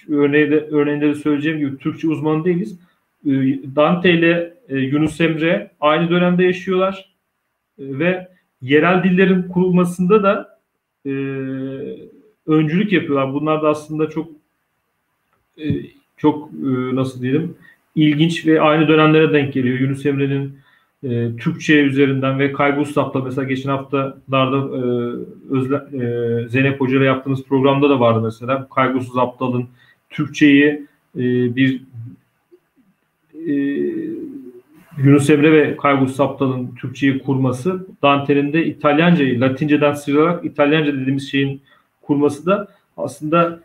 örneğinde, 0.09 0.59
örneğinde 0.71 1.07
de 1.07 1.15
söyleyeceğim 1.15 1.59
gibi 1.59 1.77
Türkçe 1.77 2.07
uzmanı 2.07 2.45
değiliz. 2.45 2.79
E, 3.25 3.31
Dante 3.75 4.11
ile 4.11 4.53
e, 4.69 4.77
Yunus 4.77 5.21
Emre 5.21 5.71
aynı 5.79 6.09
dönemde 6.09 6.43
yaşıyorlar 6.43 7.16
ve 7.79 8.27
yerel 8.61 9.03
dillerin 9.03 9.41
kurulmasında 9.41 10.23
da 10.23 10.59
e, 11.05 11.11
öncülük 12.47 12.93
yapıyorlar. 12.93 13.33
Bunlar 13.33 13.61
da 13.61 13.69
aslında 13.69 14.09
çok 14.09 14.29
e, 15.57 15.65
çok 16.17 16.49
e, 16.49 16.95
nasıl 16.95 17.21
diyelim 17.21 17.55
ilginç 17.97 18.45
ve 18.45 18.61
aynı 18.61 18.87
dönemlere 18.87 19.33
denk 19.33 19.53
geliyor. 19.53 19.79
Yunus 19.79 20.05
Emre'nin 20.05 20.59
e, 21.03 21.37
Türkçe 21.37 21.81
üzerinden 21.81 22.39
ve 22.39 22.51
Kaygı 22.51 22.81
Ustap'la 22.81 23.19
mesela 23.19 23.47
geçen 23.47 23.69
haftalarda 23.69 24.57
e, 24.57 24.81
Özle, 25.49 25.75
e, 25.75 26.49
Zeynep 26.49 26.81
Hoca 26.81 26.97
ile 26.97 27.05
yaptığımız 27.05 27.43
programda 27.43 27.89
da 27.89 27.99
vardı 27.99 28.21
mesela. 28.21 28.67
Kaygısız 28.75 29.17
Aptal'ın 29.17 29.65
Türkçeyi 30.09 30.87
e, 31.15 31.55
bir 31.55 31.81
e, 33.33 33.53
Yunus 35.03 35.29
Emre 35.29 35.51
ve 35.51 35.77
Kaygısız 35.77 36.19
Aptal'ın 36.19 36.75
Türkçeyi 36.75 37.19
kurması, 37.19 37.87
Dante'nin 38.03 38.53
de 38.53 38.65
İtalyancayı, 38.65 39.41
Latinceden 39.41 39.93
sıyrılarak 39.93 40.45
İtalyanca 40.45 40.93
dediğimiz 40.93 41.31
şeyin 41.31 41.61
kurması 42.01 42.45
da 42.45 42.67
aslında 42.97 43.59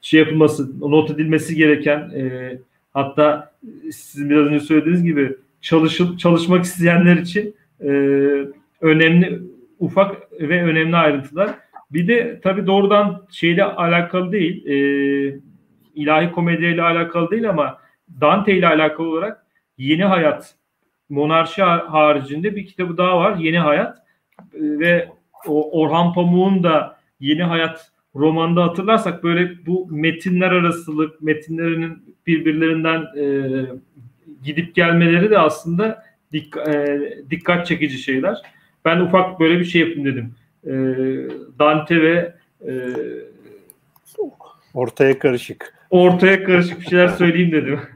şey 0.00 0.20
yapılması, 0.20 0.80
not 0.80 1.10
edilmesi 1.10 1.56
gereken 1.56 2.10
e, 2.14 2.52
hatta 2.94 3.52
sizin 3.92 4.30
biraz 4.30 4.46
önce 4.46 4.60
söylediğiniz 4.60 5.02
gibi 5.02 5.36
çalışıp 5.60 6.18
çalışmak 6.18 6.64
isteyenler 6.64 7.16
için 7.16 7.54
e, 7.80 7.88
önemli 8.80 9.40
ufak 9.78 10.32
ve 10.40 10.62
önemli 10.62 10.96
ayrıntılar. 10.96 11.50
Bir 11.90 12.08
de 12.08 12.40
tabii 12.42 12.66
doğrudan 12.66 13.26
şeyle 13.30 13.64
alakalı 13.64 14.32
değil, 14.32 14.66
e, 14.66 14.76
ilahi 15.94 16.32
komediyle 16.32 16.82
alakalı 16.82 17.30
değil 17.30 17.50
ama 17.50 17.78
Dante 18.20 18.56
ile 18.56 18.68
alakalı 18.68 19.08
olarak 19.08 19.43
Yeni 19.78 20.04
Hayat, 20.04 20.54
Monarşi 21.08 21.62
haricinde 21.62 22.56
bir 22.56 22.66
kitabı 22.66 22.96
daha 22.96 23.18
var, 23.18 23.36
Yeni 23.36 23.58
Hayat. 23.58 23.98
E, 24.54 24.60
ve 24.60 25.08
o 25.46 25.80
Orhan 25.80 26.12
Pamuk'un 26.12 26.62
da 26.62 26.98
Yeni 27.20 27.42
Hayat 27.42 27.90
romanda 28.14 28.64
hatırlarsak 28.64 29.24
böyle 29.24 29.66
bu 29.66 29.88
metinler 29.90 30.50
arasılık, 30.50 31.22
metinlerinin 31.22 32.16
birbirlerinden 32.26 33.00
e, 33.18 33.26
gidip 34.44 34.74
gelmeleri 34.74 35.30
de 35.30 35.38
aslında 35.38 36.04
dik, 36.32 36.56
e, 36.56 37.00
dikkat 37.30 37.66
çekici 37.66 37.98
şeyler. 37.98 38.36
Ben 38.84 39.00
ufak 39.00 39.40
böyle 39.40 39.58
bir 39.58 39.64
şey 39.64 39.80
yapayım 39.80 40.04
dedim. 40.04 40.34
E, 40.64 40.72
Dante 41.58 42.02
ve 42.02 42.34
e, 42.68 42.72
ortaya 44.74 45.18
karışık. 45.18 45.74
Ortaya 45.90 46.44
karışık 46.44 46.80
bir 46.80 46.84
şeyler 46.84 47.08
söyleyeyim 47.08 47.52
dedim. 47.52 47.80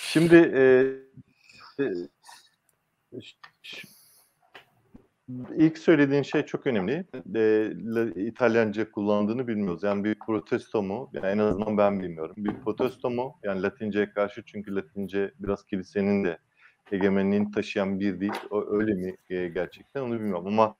Şimdi 0.00 0.36
e, 0.36 1.84
e, 1.84 1.92
İlk 5.56 5.78
söylediğin 5.78 6.22
şey 6.22 6.46
çok 6.46 6.66
önemli. 6.66 7.04
E, 7.36 7.70
İtalyanca 8.26 8.90
kullandığını 8.90 9.48
bilmiyoruz. 9.48 9.82
Yani 9.82 10.04
bir 10.04 10.18
protesto 10.18 10.82
mu? 10.82 11.10
Yani 11.12 11.26
en 11.26 11.38
azından 11.38 11.78
ben 11.78 12.00
bilmiyorum. 12.00 12.34
Bir 12.38 12.60
protesto 12.64 13.10
mu? 13.10 13.34
Yani 13.42 13.62
Latince'ye 13.62 14.10
karşı 14.10 14.42
çünkü 14.46 14.74
Latince 14.74 15.32
biraz 15.38 15.64
kilisenin 15.64 16.24
de 16.24 16.38
egemenliğini 16.92 17.50
taşıyan 17.50 18.00
bir 18.00 18.20
dil. 18.20 18.32
O, 18.50 18.66
öyle 18.70 18.94
mi 18.94 19.16
e, 19.30 19.48
gerçekten 19.48 20.02
onu 20.02 20.14
bilmiyorum 20.14 20.46
ama 20.46 20.76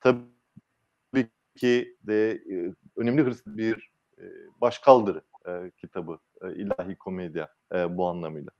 tabii 0.00 1.28
ki 1.56 1.96
de 2.02 2.30
e, 2.32 2.74
önemli 2.96 3.26
bir 3.46 3.90
e, 4.18 4.24
başkaldırı 4.60 5.22
e, 5.46 5.70
kitabı 5.76 6.18
e, 6.42 6.54
ilahi 6.54 6.96
komedya 6.96 7.48
e, 7.74 7.96
bu 7.96 8.08
anlamıyla. 8.08 8.50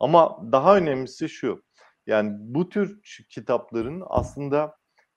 Ama 0.00 0.52
daha 0.52 0.76
önemlisi 0.76 1.28
şu. 1.28 1.62
Yani 2.06 2.36
bu 2.38 2.68
tür 2.68 3.00
kitapların 3.28 4.02
aslında 4.06 4.76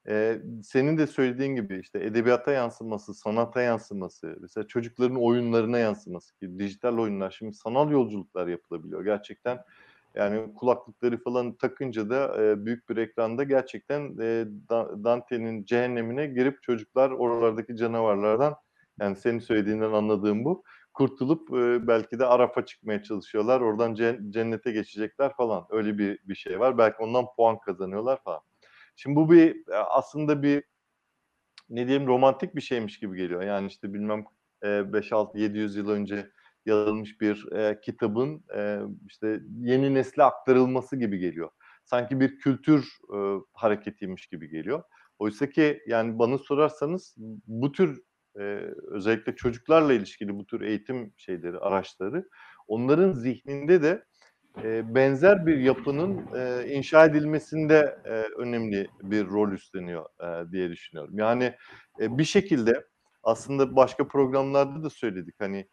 e, 0.10 0.42
senin 0.64 0.98
de 0.98 1.08
söylediğin 1.08 1.56
gibi 1.56 1.80
işte 1.80 2.00
edebiyata 2.04 2.52
yansıması, 2.52 3.14
sanata 3.14 3.62
yansıması, 3.62 4.38
mesela 4.42 4.68
çocukların 4.68 5.24
oyunlarına 5.24 5.78
yansıması 5.80 6.36
ki 6.36 6.60
dijital 6.60 6.98
oyunlar 6.98 7.32
şimdi 7.32 7.54
sanal 7.54 7.92
yolculuklar 7.92 8.48
yapılabiliyor 8.48 9.06
gerçekten. 9.06 9.60
Yani 10.16 10.54
kulaklıkları 10.54 11.24
falan 11.24 11.56
takınca 11.56 12.10
da 12.10 12.44
e, 12.44 12.66
büyük 12.66 12.90
bir 12.90 12.98
ekranda 12.98 13.44
gerçekten 13.44 14.18
e, 14.22 14.46
Dante'nin 15.04 15.66
cehennemine 15.66 16.26
girip 16.26 16.64
çocuklar 16.64 17.12
oralardaki 17.12 17.76
canavarlardan 17.76 18.56
yani 19.00 19.16
senin 19.16 19.40
söylediğinden 19.40 19.92
anladığım 19.92 20.46
bu 20.46 20.64
kurtulup 20.98 21.50
e, 21.54 21.88
belki 21.88 22.20
de 22.20 22.26
Araf'a 22.26 22.66
çıkmaya 22.66 23.04
çalışıyorlar. 23.04 23.62
Oradan 23.62 23.96
cennete 24.30 24.72
geçecekler 24.72 25.34
falan. 25.34 25.66
Öyle 25.70 25.98
bir 25.98 26.20
bir 26.24 26.36
şey 26.36 26.60
var. 26.60 26.78
Belki 26.78 26.98
ondan 27.00 27.26
puan 27.36 27.60
kazanıyorlar 27.60 28.24
falan. 28.24 28.42
Şimdi 28.96 29.16
bu 29.16 29.32
bir 29.32 29.64
aslında 29.90 30.44
bir 30.44 30.64
ne 31.70 31.88
diyeyim 31.88 32.08
romantik 32.08 32.56
bir 32.56 32.62
şeymiş 32.62 33.00
gibi 33.00 33.18
geliyor. 33.18 33.42
Yani 33.42 33.68
işte 33.68 33.94
bilmem 33.94 34.26
e, 34.64 34.94
5 34.94 35.12
6 35.12 35.38
700 35.38 35.76
yıl 35.76 35.90
önce 35.90 36.32
yazılmış 36.66 37.22
bir 37.22 37.52
e, 37.52 37.82
kitabın 37.82 38.44
e, 38.56 38.80
işte 39.08 39.40
yeni 39.60 39.94
nesle 39.94 40.24
aktarılması 40.24 40.96
gibi 40.96 41.18
geliyor. 41.18 41.50
Sanki 41.84 42.20
bir 42.20 42.40
kültür 42.40 42.98
e, 43.16 43.18
hareketiymiş 43.54 44.28
gibi 44.28 44.50
geliyor. 44.50 44.84
Oysa 45.20 45.50
ki 45.50 45.84
yani 45.88 46.20
bana 46.20 46.38
sorarsanız 46.38 47.16
bu 47.48 47.72
tür 47.72 48.02
özellikle 48.88 49.36
çocuklarla 49.36 49.94
ilişkili 49.94 50.38
bu 50.38 50.46
tür 50.46 50.62
eğitim 50.62 51.14
şeyleri, 51.18 51.58
araçları 51.58 52.30
onların 52.68 53.12
zihninde 53.12 53.82
de 53.82 54.04
benzer 54.94 55.46
bir 55.46 55.58
yapının 55.58 56.28
inşa 56.68 57.06
edilmesinde 57.06 58.00
önemli 58.38 58.88
bir 59.02 59.28
rol 59.28 59.52
üstleniyor 59.52 60.06
diye 60.52 60.70
düşünüyorum. 60.70 61.20
Yani 61.20 61.54
bir 62.00 62.24
şekilde 62.24 62.86
aslında 63.24 63.76
başka 63.76 64.08
programlarda 64.08 64.84
da 64.84 64.90
söyledik 64.90 65.36
hani 65.40 65.68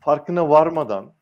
farkına 0.00 0.48
varmadan 0.48 1.14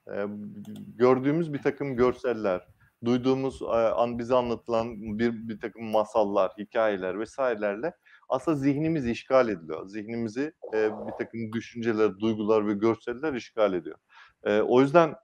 gördüğümüz 0.97 1.52
bir 1.52 1.62
takım 1.62 1.97
görseller, 1.97 2.66
duyduğumuz 3.05 3.62
an 3.97 4.19
bize 4.19 4.35
anlatılan 4.35 5.19
bir 5.19 5.48
bir 5.48 5.61
takım 5.61 5.85
masallar, 5.85 6.52
hikayeler 6.59 7.20
vesairelerle 7.20 7.93
aslında 8.31 8.57
zihnimiz 8.57 9.07
işgal 9.07 9.48
ediliyor. 9.48 9.86
Zihnimizi 9.89 10.52
e, 10.74 10.90
bir 11.07 11.12
takım 11.19 11.52
düşünceler, 11.52 12.19
duygular 12.19 12.66
ve 12.66 12.73
görseller 12.73 13.35
işgal 13.35 13.74
ediyor. 13.74 13.98
E, 14.44 14.61
o 14.61 14.81
yüzden 14.81 15.15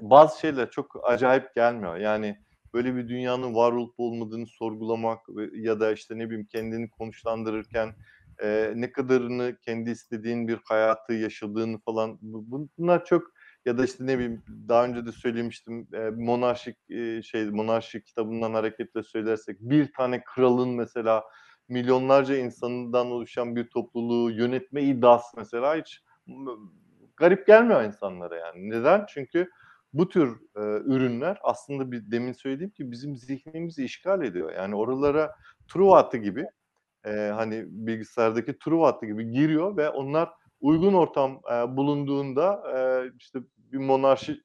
bazı 0.00 0.40
şeyler 0.40 0.70
çok 0.70 1.00
acayip 1.02 1.54
gelmiyor. 1.54 1.96
Yani 1.96 2.36
böyle 2.74 2.96
bir 2.96 3.08
dünyanın 3.08 3.54
var 3.54 3.72
olup 3.72 3.94
olmadığını 3.98 4.46
sorgulamak 4.46 5.20
ya 5.52 5.80
da 5.80 5.92
işte 5.92 6.18
ne 6.18 6.26
bileyim 6.26 6.46
kendini 6.46 6.90
konuşlandırırken 6.90 7.94
e, 8.42 8.72
ne 8.76 8.92
kadarını 8.92 9.56
kendi 9.62 9.90
istediğin 9.90 10.48
bir 10.48 10.58
hayatı 10.64 11.12
yaşadığını 11.12 11.78
falan 11.78 12.18
bunlar 12.20 13.04
çok 13.04 13.22
ya 13.66 13.78
da 13.78 13.84
işte 13.84 14.06
ne 14.06 14.18
bileyim 14.18 14.42
daha 14.68 14.84
önce 14.84 15.06
de 15.06 15.12
söylemiştim 15.12 15.88
e, 15.94 16.10
monarşik 16.10 16.90
e, 16.90 17.22
şey 17.22 17.44
monarşik 17.44 18.06
kitabından 18.06 18.54
hareketle 18.54 19.02
söylersek 19.02 19.56
bir 19.60 19.92
tane 19.92 20.24
kralın 20.24 20.68
mesela 20.68 21.24
milyonlarca 21.68 22.36
insandan 22.36 23.10
oluşan 23.10 23.56
bir 23.56 23.68
topluluğu 23.68 24.30
yönetme 24.30 24.82
iddiası 24.82 25.36
mesela 25.36 25.76
hiç 25.76 26.02
garip 27.16 27.46
gelmiyor 27.46 27.82
insanlara 27.82 28.36
yani. 28.36 28.70
Neden? 28.70 29.06
Çünkü 29.08 29.50
bu 29.92 30.08
tür 30.08 30.36
e, 30.56 30.60
ürünler 30.84 31.38
aslında 31.42 31.92
bir 31.92 32.10
demin 32.10 32.32
söylediğim 32.32 32.72
gibi 32.76 32.90
bizim 32.90 33.16
zihnimizi 33.16 33.84
işgal 33.84 34.22
ediyor. 34.22 34.52
Yani 34.52 34.74
oralara 34.74 35.34
truva 35.68 35.96
hattı 35.96 36.16
gibi 36.16 36.46
e, 37.04 37.10
hani 37.10 37.64
bilgisayardaki 37.68 38.58
truva 38.58 38.88
hattı 38.88 39.06
gibi 39.06 39.30
giriyor 39.30 39.76
ve 39.76 39.88
onlar 39.88 40.30
uygun 40.60 40.94
ortam 40.94 41.40
e, 41.52 41.76
bulunduğunda 41.76 42.62
e, 42.76 43.10
işte 43.18 43.38
bir 43.56 43.78
monarşi 43.78 44.40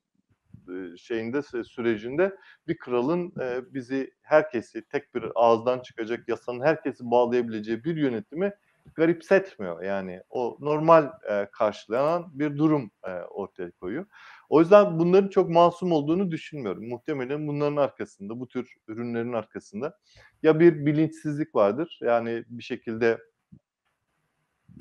şeyinde 0.97 1.41
sürecinde 1.63 2.37
bir 2.67 2.77
kralın 2.77 3.33
bizi 3.73 4.13
herkesi 4.21 4.87
tek 4.87 5.15
bir 5.15 5.25
ağızdan 5.35 5.79
çıkacak 5.79 6.29
yasanın 6.29 6.61
herkesi 6.61 7.11
bağlayabileceği 7.11 7.83
bir 7.83 7.95
yönetimi 7.95 8.53
garipsetmiyor. 8.95 9.83
Yani 9.83 10.21
o 10.29 10.57
normal 10.59 11.11
karşılanan 11.51 12.39
bir 12.39 12.57
durum 12.57 12.91
ortaya 13.29 13.71
koyuyor. 13.71 14.05
O 14.49 14.59
yüzden 14.59 14.99
bunların 14.99 15.29
çok 15.29 15.49
masum 15.49 15.91
olduğunu 15.91 16.31
düşünmüyorum. 16.31 16.89
Muhtemelen 16.89 17.47
bunların 17.47 17.75
arkasında, 17.75 18.39
bu 18.39 18.47
tür 18.47 18.75
ürünlerin 18.87 19.33
arkasında 19.33 19.97
ya 20.43 20.59
bir 20.59 20.85
bilinçsizlik 20.85 21.55
vardır. 21.55 21.99
Yani 22.01 22.43
bir 22.47 22.63
şekilde 22.63 23.17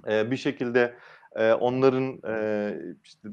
bir 0.06 0.36
şekilde 0.36 0.96
onların 1.36 2.20
işte 3.05 3.28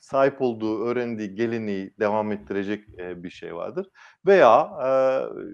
sahip 0.00 0.42
olduğu, 0.42 0.84
öğrendiği 0.84 1.34
geleneği 1.34 1.94
devam 2.00 2.32
ettirecek 2.32 2.98
bir 2.98 3.30
şey 3.30 3.54
vardır. 3.54 3.86
Veya 4.26 4.70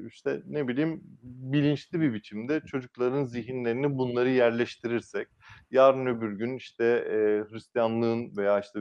işte 0.09 0.43
ne 0.47 0.69
bileyim 0.69 1.01
bilinçli 1.23 2.01
bir 2.01 2.15
biçimde 2.15 2.61
çocukların 2.61 3.25
zihinlerini 3.25 3.99
bunları 3.99 4.31
yerleştirirsek, 4.31 5.29
yarın 5.71 6.07
öbür 6.07 6.33
gün 6.33 6.57
işte 6.57 7.05
Hristiyanlığın 7.51 8.37
veya 8.37 8.61
işte 8.61 8.81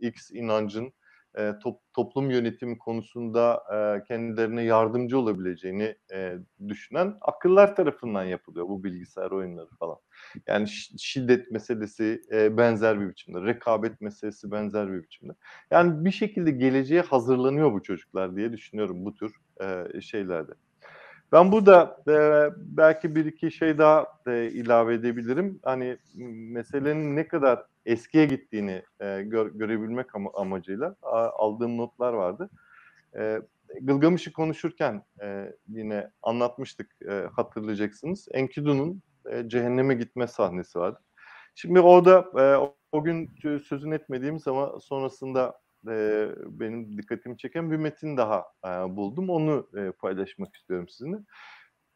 X 0.00 0.30
inancın 0.30 0.92
e, 1.38 1.54
top, 1.62 1.80
toplum 1.92 2.30
yönetimi 2.30 2.78
konusunda 2.78 3.62
e, 3.74 4.04
kendilerine 4.08 4.62
yardımcı 4.62 5.18
olabileceğini 5.18 5.96
e, 6.12 6.34
düşünen 6.68 7.14
akıllar 7.20 7.76
tarafından 7.76 8.24
yapılıyor 8.24 8.68
bu 8.68 8.84
bilgisayar 8.84 9.30
oyunları 9.30 9.70
falan. 9.78 9.96
Yani 10.46 10.68
şiddet 10.98 11.50
meselesi 11.50 12.22
e, 12.32 12.56
benzer 12.56 13.00
bir 13.00 13.08
biçimde, 13.08 13.42
rekabet 13.42 14.00
meselesi 14.00 14.50
benzer 14.50 14.92
bir 14.92 15.02
biçimde. 15.02 15.32
Yani 15.70 16.04
bir 16.04 16.12
şekilde 16.12 16.50
geleceğe 16.50 17.00
hazırlanıyor 17.00 17.72
bu 17.72 17.82
çocuklar 17.82 18.36
diye 18.36 18.52
düşünüyorum 18.52 19.04
bu 19.04 19.14
tür 19.14 19.36
e, 19.60 20.00
şeylerde. 20.00 20.52
Ben 21.32 21.52
burada 21.52 22.02
e, 22.08 22.14
belki 22.56 23.14
bir 23.14 23.24
iki 23.24 23.50
şey 23.50 23.78
daha 23.78 24.06
e, 24.26 24.46
ilave 24.46 24.94
edebilirim. 24.94 25.60
Hani 25.64 25.98
meselenin 26.52 27.16
ne 27.16 27.28
kadar 27.28 27.64
eskiye 27.86 28.26
gittiğini 28.26 28.82
e, 29.00 29.22
gör, 29.22 29.46
görebilmek 29.46 30.06
am- 30.06 30.40
amacıyla 30.40 30.96
a, 31.02 31.28
aldığım 31.28 31.78
notlar 31.78 32.12
vardı. 32.12 32.50
E, 33.16 33.42
Gılgamış'ı 33.80 34.32
konuşurken 34.32 35.02
e, 35.22 35.52
yine 35.68 36.10
anlatmıştık 36.22 36.96
e, 37.08 37.12
hatırlayacaksınız. 37.36 38.28
Enkidu'nun 38.32 39.02
e, 39.30 39.48
cehenneme 39.48 39.94
gitme 39.94 40.26
sahnesi 40.26 40.78
vardı. 40.78 41.00
Şimdi 41.54 41.80
orada 41.80 42.26
e, 42.36 42.56
o, 42.92 43.04
gün 43.04 43.30
sözün 43.58 43.90
etmediğimiz 43.90 44.48
ama 44.48 44.80
sonrasında 44.80 45.60
e, 45.88 46.28
benim 46.46 46.98
dikkatimi 46.98 47.36
çeken 47.38 47.70
bir 47.70 47.76
metin 47.76 48.16
daha 48.16 48.44
e, 48.66 48.68
buldum. 48.68 49.30
Onu 49.30 49.68
e, 49.76 49.90
paylaşmak 49.92 50.56
istiyorum 50.56 50.88
sizinle. 50.88 51.18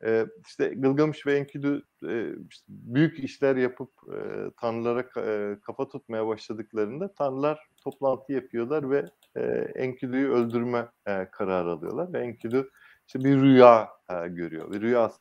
E, 0.05 0.27
işte 0.47 0.69
Gılgamış 0.69 1.27
ve 1.27 1.37
Enkidu 1.37 1.83
e, 2.09 2.35
işte 2.51 2.67
büyük 2.69 3.19
işler 3.19 3.57
yapıp 3.57 3.91
e, 4.15 4.51
tanrılara 4.61 5.01
e, 5.17 5.61
kafa 5.61 5.89
tutmaya 5.89 6.27
başladıklarında 6.27 7.15
tanrılar 7.15 7.69
toplantı 7.85 8.33
yapıyorlar 8.33 8.91
ve 8.91 9.11
e, 9.37 9.41
Enkidu'yu 9.75 10.33
öldürme 10.33 10.89
e, 11.07 11.29
kararı 11.31 11.71
alıyorlar. 11.71 12.13
Ve 12.13 12.19
Enkidu 12.21 12.71
işte 13.07 13.19
bir 13.25 13.41
rüya 13.41 13.89
e, 14.11 14.29
görüyor. 14.29 14.71
Ve 14.75 14.81
rüyasında 14.81 15.21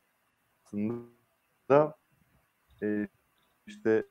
e, 2.84 3.08
işte 3.68 4.04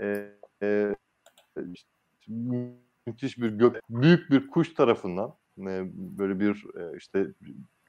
e, 0.00 0.34
e, 0.62 0.94
işte 1.72 1.89
müthiş 3.06 3.38
bir 3.38 3.50
gök, 3.50 3.80
büyük 3.90 4.30
bir 4.30 4.46
kuş 4.48 4.74
tarafından 4.74 5.34
e, 5.58 5.82
böyle 5.94 6.40
bir 6.40 6.64
e, 6.78 6.96
işte 6.96 7.26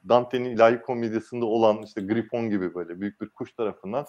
Dante'nin 0.08 0.50
ilahi 0.50 0.82
komedyasında 0.82 1.46
olan 1.46 1.82
işte 1.82 2.00
Grifon 2.00 2.50
gibi 2.50 2.74
böyle 2.74 3.00
büyük 3.00 3.20
bir 3.20 3.28
kuş 3.28 3.52
tarafından 3.52 4.06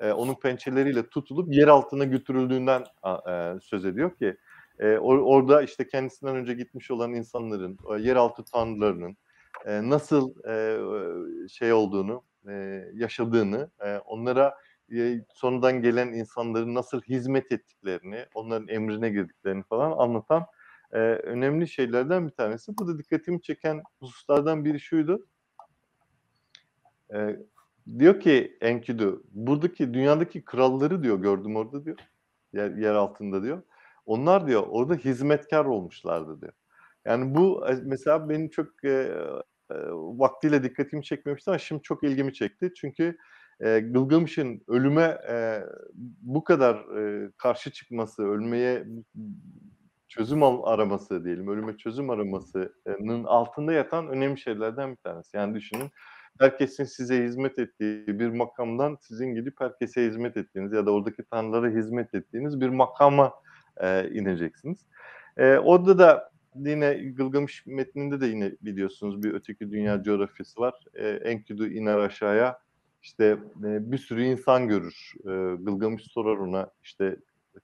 e, 0.00 0.12
onun 0.12 0.34
pençeleriyle 0.34 1.06
tutulup 1.08 1.54
yer 1.54 1.68
altına 1.68 2.04
götürüldüğünden 2.04 2.84
e, 3.28 3.60
söz 3.60 3.84
ediyor 3.84 4.16
ki 4.16 4.36
E, 4.78 4.98
or, 4.98 5.18
orada 5.18 5.62
işte 5.62 5.88
kendisinden 5.88 6.36
önce 6.36 6.54
gitmiş 6.54 6.90
olan 6.90 7.14
insanların, 7.14 7.78
yeraltı 7.98 8.44
tanrılarının 8.44 9.16
e, 9.66 9.90
nasıl 9.90 10.34
e, 10.48 11.48
şey 11.48 11.72
olduğunu, 11.72 12.22
e, 12.48 12.84
yaşadığını, 12.94 13.70
e, 13.84 13.98
onlara 13.98 14.48
e, 14.48 14.52
sonradan 15.34 15.82
gelen 15.82 16.08
insanların 16.08 16.74
nasıl 16.74 17.00
hizmet 17.00 17.52
ettiklerini, 17.52 18.26
onların 18.34 18.68
emrine 18.68 19.10
girdiklerini 19.10 19.62
falan 19.62 19.92
anlatan 19.98 20.46
e, 20.92 20.98
önemli 20.98 21.68
şeylerden 21.68 22.26
bir 22.26 22.32
tanesi. 22.32 22.72
Bu 22.78 22.88
da 22.88 22.98
dikkatimi 22.98 23.42
çeken 23.42 23.82
hususlardan 24.00 24.64
biri 24.64 24.80
şuydu. 24.80 25.26
E, 27.14 27.36
diyor 27.98 28.20
ki 28.20 28.58
Enkidu, 28.60 29.24
buradaki 29.30 29.94
dünyadaki 29.94 30.44
kralları 30.44 31.02
diyor 31.02 31.18
gördüm 31.18 31.56
orada 31.56 31.84
diyor. 31.84 31.98
Yer, 32.52 32.70
yer 32.70 32.94
altında 32.94 33.42
diyor. 33.42 33.62
Onlar 34.06 34.46
diyor 34.46 34.64
orada 34.68 34.94
hizmetkar 34.94 35.64
olmuşlardı 35.64 36.40
diyor. 36.40 36.52
Yani 37.04 37.34
bu 37.34 37.68
e, 37.68 37.78
mesela 37.84 38.28
benim 38.28 38.48
çok 38.48 38.84
e, 38.84 38.88
e, 39.70 39.74
vaktiyle 39.92 40.62
dikkatimi 40.62 41.04
çekmemişti 41.04 41.50
ama 41.50 41.58
şimdi 41.58 41.82
çok 41.82 42.04
ilgimi 42.04 42.34
çekti. 42.34 42.72
Çünkü 42.76 43.18
e, 43.60 43.80
Gılgamış'ın 43.80 44.62
ölüme 44.68 45.18
e, 45.28 45.60
bu 46.22 46.44
kadar 46.44 46.74
e, 46.74 47.30
karşı 47.36 47.70
çıkması, 47.70 48.22
ölmeye 48.22 48.86
çözüm 50.08 50.42
araması 50.42 51.24
diyelim, 51.24 51.48
ölüme 51.48 51.76
çözüm 51.76 52.10
aramasının 52.10 53.24
altında 53.24 53.72
yatan 53.72 54.08
önemli 54.08 54.40
şeylerden 54.40 54.90
bir 54.90 54.96
tanesi. 54.96 55.36
Yani 55.36 55.54
düşünün 55.54 55.90
herkesin 56.38 56.84
size 56.84 57.24
hizmet 57.24 57.58
ettiği 57.58 58.06
bir 58.06 58.28
makamdan 58.28 58.98
sizin 59.00 59.34
gidip 59.34 59.60
herkese 59.60 60.06
hizmet 60.06 60.36
ettiğiniz 60.36 60.72
ya 60.72 60.86
da 60.86 60.90
oradaki 60.90 61.24
tanrılara 61.24 61.68
hizmet 61.68 62.14
ettiğiniz 62.14 62.60
bir 62.60 62.68
makama 62.68 63.32
e, 63.76 64.10
ineceksiniz. 64.10 64.86
E, 65.36 65.56
orada 65.56 65.98
da 65.98 66.30
yine 66.54 66.94
Gılgamış 66.94 67.66
metninde 67.66 68.20
de 68.20 68.26
yine 68.26 68.52
biliyorsunuz 68.60 69.22
bir 69.22 69.34
öteki 69.34 69.70
dünya 69.70 70.02
coğrafyası 70.02 70.60
var. 70.60 70.74
E, 70.94 71.08
Enkidu 71.08 71.66
iner 71.66 71.98
aşağıya 71.98 72.58
işte 73.06 73.24
e, 73.64 73.92
bir 73.92 73.98
sürü 73.98 74.24
insan 74.24 74.68
görür. 74.68 75.12
E, 75.24 75.56
Gılgamış 75.62 76.02
sorar 76.02 76.36
ona 76.36 76.70
işte 76.82 77.16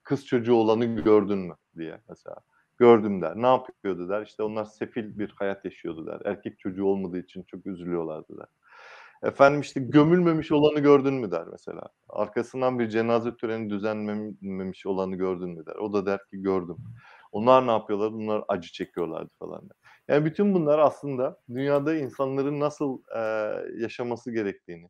kız 0.03 0.25
çocuğu 0.25 0.53
olanı 0.53 0.85
gördün 0.85 1.37
mü 1.37 1.55
diye 1.77 2.01
mesela. 2.09 2.35
Gördüm 2.77 3.21
der. 3.21 3.35
Ne 3.35 3.47
yapıyordu 3.47 4.09
der. 4.09 4.21
İşte 4.21 4.43
onlar 4.43 4.65
sefil 4.65 5.19
bir 5.19 5.29
hayat 5.29 5.65
yaşıyordu 5.65 6.07
der. 6.07 6.21
Erkek 6.25 6.59
çocuğu 6.59 6.85
olmadığı 6.85 7.19
için 7.19 7.43
çok 7.43 7.65
üzülüyorlardı 7.65 8.37
der. 8.37 8.47
Efendim 9.23 9.61
işte 9.61 9.79
gömülmemiş 9.79 10.51
olanı 10.51 10.79
gördün 10.79 11.13
mü 11.13 11.31
der 11.31 11.47
mesela. 11.51 11.81
Arkasından 12.09 12.79
bir 12.79 12.89
cenaze 12.89 13.35
töreni 13.37 13.69
düzenlememiş 13.69 14.85
olanı 14.85 15.15
gördün 15.15 15.49
mü 15.49 15.65
der. 15.65 15.75
O 15.75 15.93
da 15.93 16.05
der 16.05 16.19
ki 16.31 16.41
gördüm. 16.41 16.77
Onlar 17.31 17.67
ne 17.67 17.71
yapıyorlar? 17.71 18.13
Bunlar 18.13 18.43
acı 18.47 18.71
çekiyorlardı 18.71 19.29
falan 19.39 19.61
der. 19.61 19.77
Yani 20.07 20.25
bütün 20.25 20.53
bunlar 20.53 20.79
aslında 20.79 21.39
dünyada 21.49 21.95
insanların 21.95 22.59
nasıl 22.59 22.99
e, 23.15 23.19
yaşaması 23.81 24.31
gerektiğini, 24.31 24.89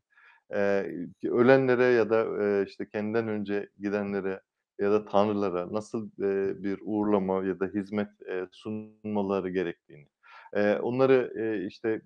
e, 0.54 0.86
ölenlere 1.28 1.84
ya 1.84 2.10
da 2.10 2.44
e, 2.44 2.64
işte 2.66 2.88
kendinden 2.88 3.28
önce 3.28 3.68
gidenlere 3.80 4.40
ya 4.78 4.92
da 4.92 5.04
tanrılara 5.04 5.72
nasıl 5.72 6.10
e, 6.22 6.62
bir 6.62 6.78
uğurlama 6.82 7.44
ya 7.44 7.60
da 7.60 7.66
hizmet 7.66 8.08
e, 8.28 8.46
sunmaları 8.52 9.50
gerektiğini, 9.50 10.08
e, 10.52 10.74
onları 10.74 11.32
e, 11.36 11.66
işte 11.66 12.00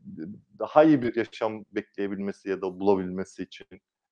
daha 0.59 0.85
iyi 0.85 1.03
bir 1.03 1.16
yaşam 1.16 1.65
bekleyebilmesi 1.73 2.51
ya 2.51 2.62
da 2.62 2.81
bulabilmesi 2.81 3.43
için 3.43 3.66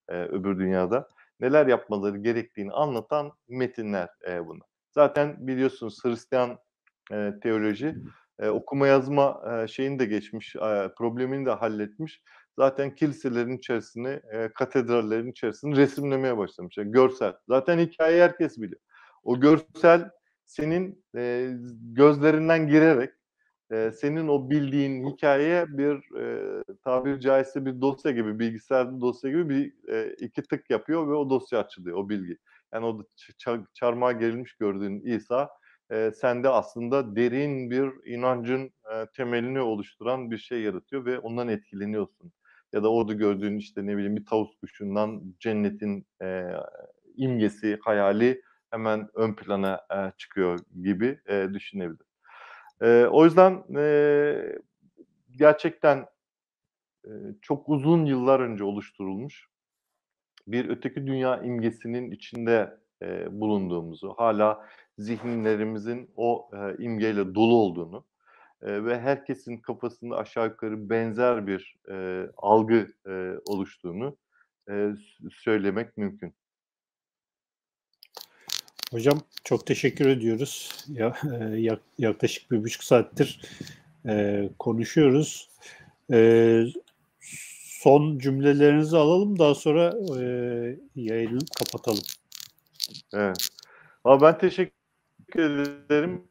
e, 0.09 0.23
öbür 0.23 0.59
dünyada 0.59 1.09
neler 1.41 1.67
yapmaları 1.67 2.19
gerektiğini 2.19 2.73
anlatan 2.73 3.33
metinler 3.49 4.09
e, 4.29 4.47
bunlar. 4.47 4.69
Zaten 4.91 5.47
biliyorsunuz 5.47 6.05
Hristiyan 6.05 6.59
e, 7.13 7.33
teoloji 7.43 7.97
e, 8.39 8.49
okuma 8.49 8.87
yazma 8.87 9.43
e, 9.53 9.69
şeyini 9.69 9.99
de 9.99 10.05
geçmiş, 10.05 10.57
e, 10.57 10.91
problemini 10.99 11.47
de 11.47 11.51
halletmiş 11.51 12.23
zaten 12.59 12.95
kiliselerin 12.95 13.59
içerisini, 13.59 14.21
e, 14.33 14.49
katedrallerin 14.55 15.31
içerisini 15.31 15.77
resimlemeye 15.77 16.37
başlamış. 16.37 16.77
Yani 16.77 16.93
görsel. 16.93 17.35
Zaten 17.49 17.79
hikayeyi 17.79 18.23
herkes 18.23 18.59
biliyor. 18.59 18.81
O 19.23 19.41
görsel 19.41 20.11
senin 20.45 21.05
e, 21.17 21.51
gözlerinden 21.83 22.69
girerek 22.69 23.11
e, 23.73 23.91
senin 23.93 24.29
o 24.29 24.51
bildiğin 24.51 25.11
hikayeye 25.11 25.67
bir 25.69 26.21
e, 26.21 26.63
tabiri 26.85 27.21
caizse 27.21 27.67
bir 27.67 27.81
dosya 27.81 28.11
gibi, 28.11 28.39
bilgisayarda 28.39 29.01
dosya 29.01 29.31
gibi 29.31 29.49
bir 29.49 29.93
e, 29.93 30.15
iki 30.15 30.43
tık 30.43 30.71
yapıyor 30.71 31.09
ve 31.09 31.15
o 31.15 31.31
dosya 31.31 31.59
açılıyor, 31.59 31.97
o 31.97 32.09
bilgi. 32.09 32.39
Yani 32.75 32.87
o 32.87 33.03
ç- 33.39 33.67
çarmıha 33.75 34.13
gerilmiş 34.13 34.55
gördüğün 34.55 35.01
İsa 35.01 35.51
e, 35.91 36.11
sende 36.15 36.49
aslında 36.49 37.17
derin 37.17 37.71
bir 37.71 38.07
inancın 38.07 38.65
e, 38.65 39.07
temelini 39.17 39.61
oluşturan 39.61 40.31
bir 40.31 40.39
şey 40.39 40.63
yaratıyor 40.63 41.05
ve 41.05 41.19
ondan 41.19 41.49
etkileniyorsun 41.49 42.33
ya 42.77 42.83
da 42.83 42.93
orada 42.93 43.13
gördüğün 43.13 43.59
işte 43.59 43.87
ne 43.87 43.97
bileyim 43.97 44.17
bir 44.17 44.27
tavus 44.27 44.57
kuşundan 44.61 45.23
cennetin 45.41 46.07
e, 46.23 46.45
imgesi, 47.17 47.79
hayali 47.83 48.43
hemen 48.71 49.09
ön 49.15 49.35
plana 49.35 49.81
e, 49.95 50.13
çıkıyor 50.17 50.59
gibi 50.83 51.21
e, 51.29 51.49
düşünebilir. 51.55 52.07
E, 52.83 53.05
o 53.05 53.25
yüzden 53.25 53.65
e, 53.77 54.59
gerçekten 55.37 56.07
e, 57.05 57.11
çok 57.43 57.69
uzun 57.69 58.05
yıllar 58.05 58.41
önce 58.41 58.65
oluşturulmuş 58.65 59.49
bir 60.47 60.69
öteki 60.69 61.07
dünya 61.07 61.43
imgesinin 61.43 62.11
içinde 62.11 62.79
e, 63.03 63.41
bulunduğumuzu, 63.41 64.15
hala 64.19 64.67
zihinlerimizin 64.99 66.11
o 66.17 66.51
e, 66.53 66.85
imgeyle 66.85 67.35
dolu 67.35 67.55
olduğunu 67.55 68.05
e, 68.63 68.85
ve 68.85 69.01
herkesin 69.01 69.57
kafasında 69.57 70.17
aşağı 70.17 70.47
yukarı 70.47 70.91
benzer 70.91 71.47
bir 71.47 71.77
e, 71.91 72.27
algı 72.37 72.87
e, 73.07 73.35
oluştuğunu 73.47 74.17
e, 74.71 74.91
söylemek 75.31 75.97
mümkün. 75.97 76.35
Hocam 78.91 79.21
çok 79.45 79.67
teşekkür 79.67 80.07
ediyoruz. 80.07 80.85
Ya, 80.89 81.17
e, 81.41 81.71
yaklaşık 81.99 82.51
bir 82.51 82.65
buçuk 82.65 82.85
saattir 82.85 83.41
e, 84.07 84.49
konuşuyoruz. 84.59 85.51
E, 86.13 86.63
son 87.81 88.19
cümlelerinizi 88.19 88.97
alalım 88.97 89.39
daha 89.39 89.55
sonra 89.55 89.95
e, 90.21 90.23
yayını 90.95 91.39
kapatalım. 91.59 92.05
Evet. 93.13 93.49
Ama 94.05 94.21
ben 94.21 94.39
teşekkür 94.39 95.59
ederim 95.59 96.29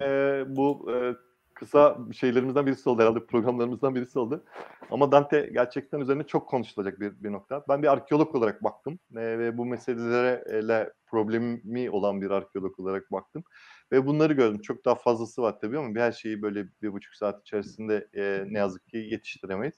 e, 0.00 0.44
bu 0.46 0.92
e, 0.92 1.14
kısa 1.54 1.98
şeylerimizden 2.12 2.66
birisi 2.66 2.88
oldu 2.88 3.02
herhalde 3.02 3.26
programlarımızdan 3.26 3.94
birisi 3.94 4.18
oldu. 4.18 4.44
Ama 4.90 5.12
Dante 5.12 5.50
gerçekten 5.52 6.00
üzerine 6.00 6.26
çok 6.26 6.48
konuşulacak 6.48 7.00
bir, 7.00 7.24
bir 7.24 7.32
nokta. 7.32 7.64
Ben 7.68 7.82
bir 7.82 7.92
arkeolog 7.92 8.34
olarak 8.34 8.64
baktım 8.64 8.98
e, 9.16 9.38
ve 9.38 9.58
bu 9.58 9.66
meselelere 9.66 10.92
problemi 11.06 11.90
olan 11.90 12.20
bir 12.20 12.30
arkeolog 12.30 12.80
olarak 12.80 13.12
baktım. 13.12 13.44
Ve 13.92 14.06
bunları 14.06 14.32
gördüm. 14.32 14.60
Çok 14.60 14.84
daha 14.84 14.94
fazlası 14.94 15.42
var 15.42 15.60
tabii 15.60 15.78
ama 15.78 15.94
bir 15.94 16.00
her 16.00 16.12
şeyi 16.12 16.42
böyle 16.42 16.66
bir 16.82 16.92
buçuk 16.92 17.14
saat 17.14 17.40
içerisinde 17.40 18.08
e, 18.14 18.44
ne 18.48 18.58
yazık 18.58 18.88
ki 18.88 18.96
yetiştiremeyiz. 18.96 19.74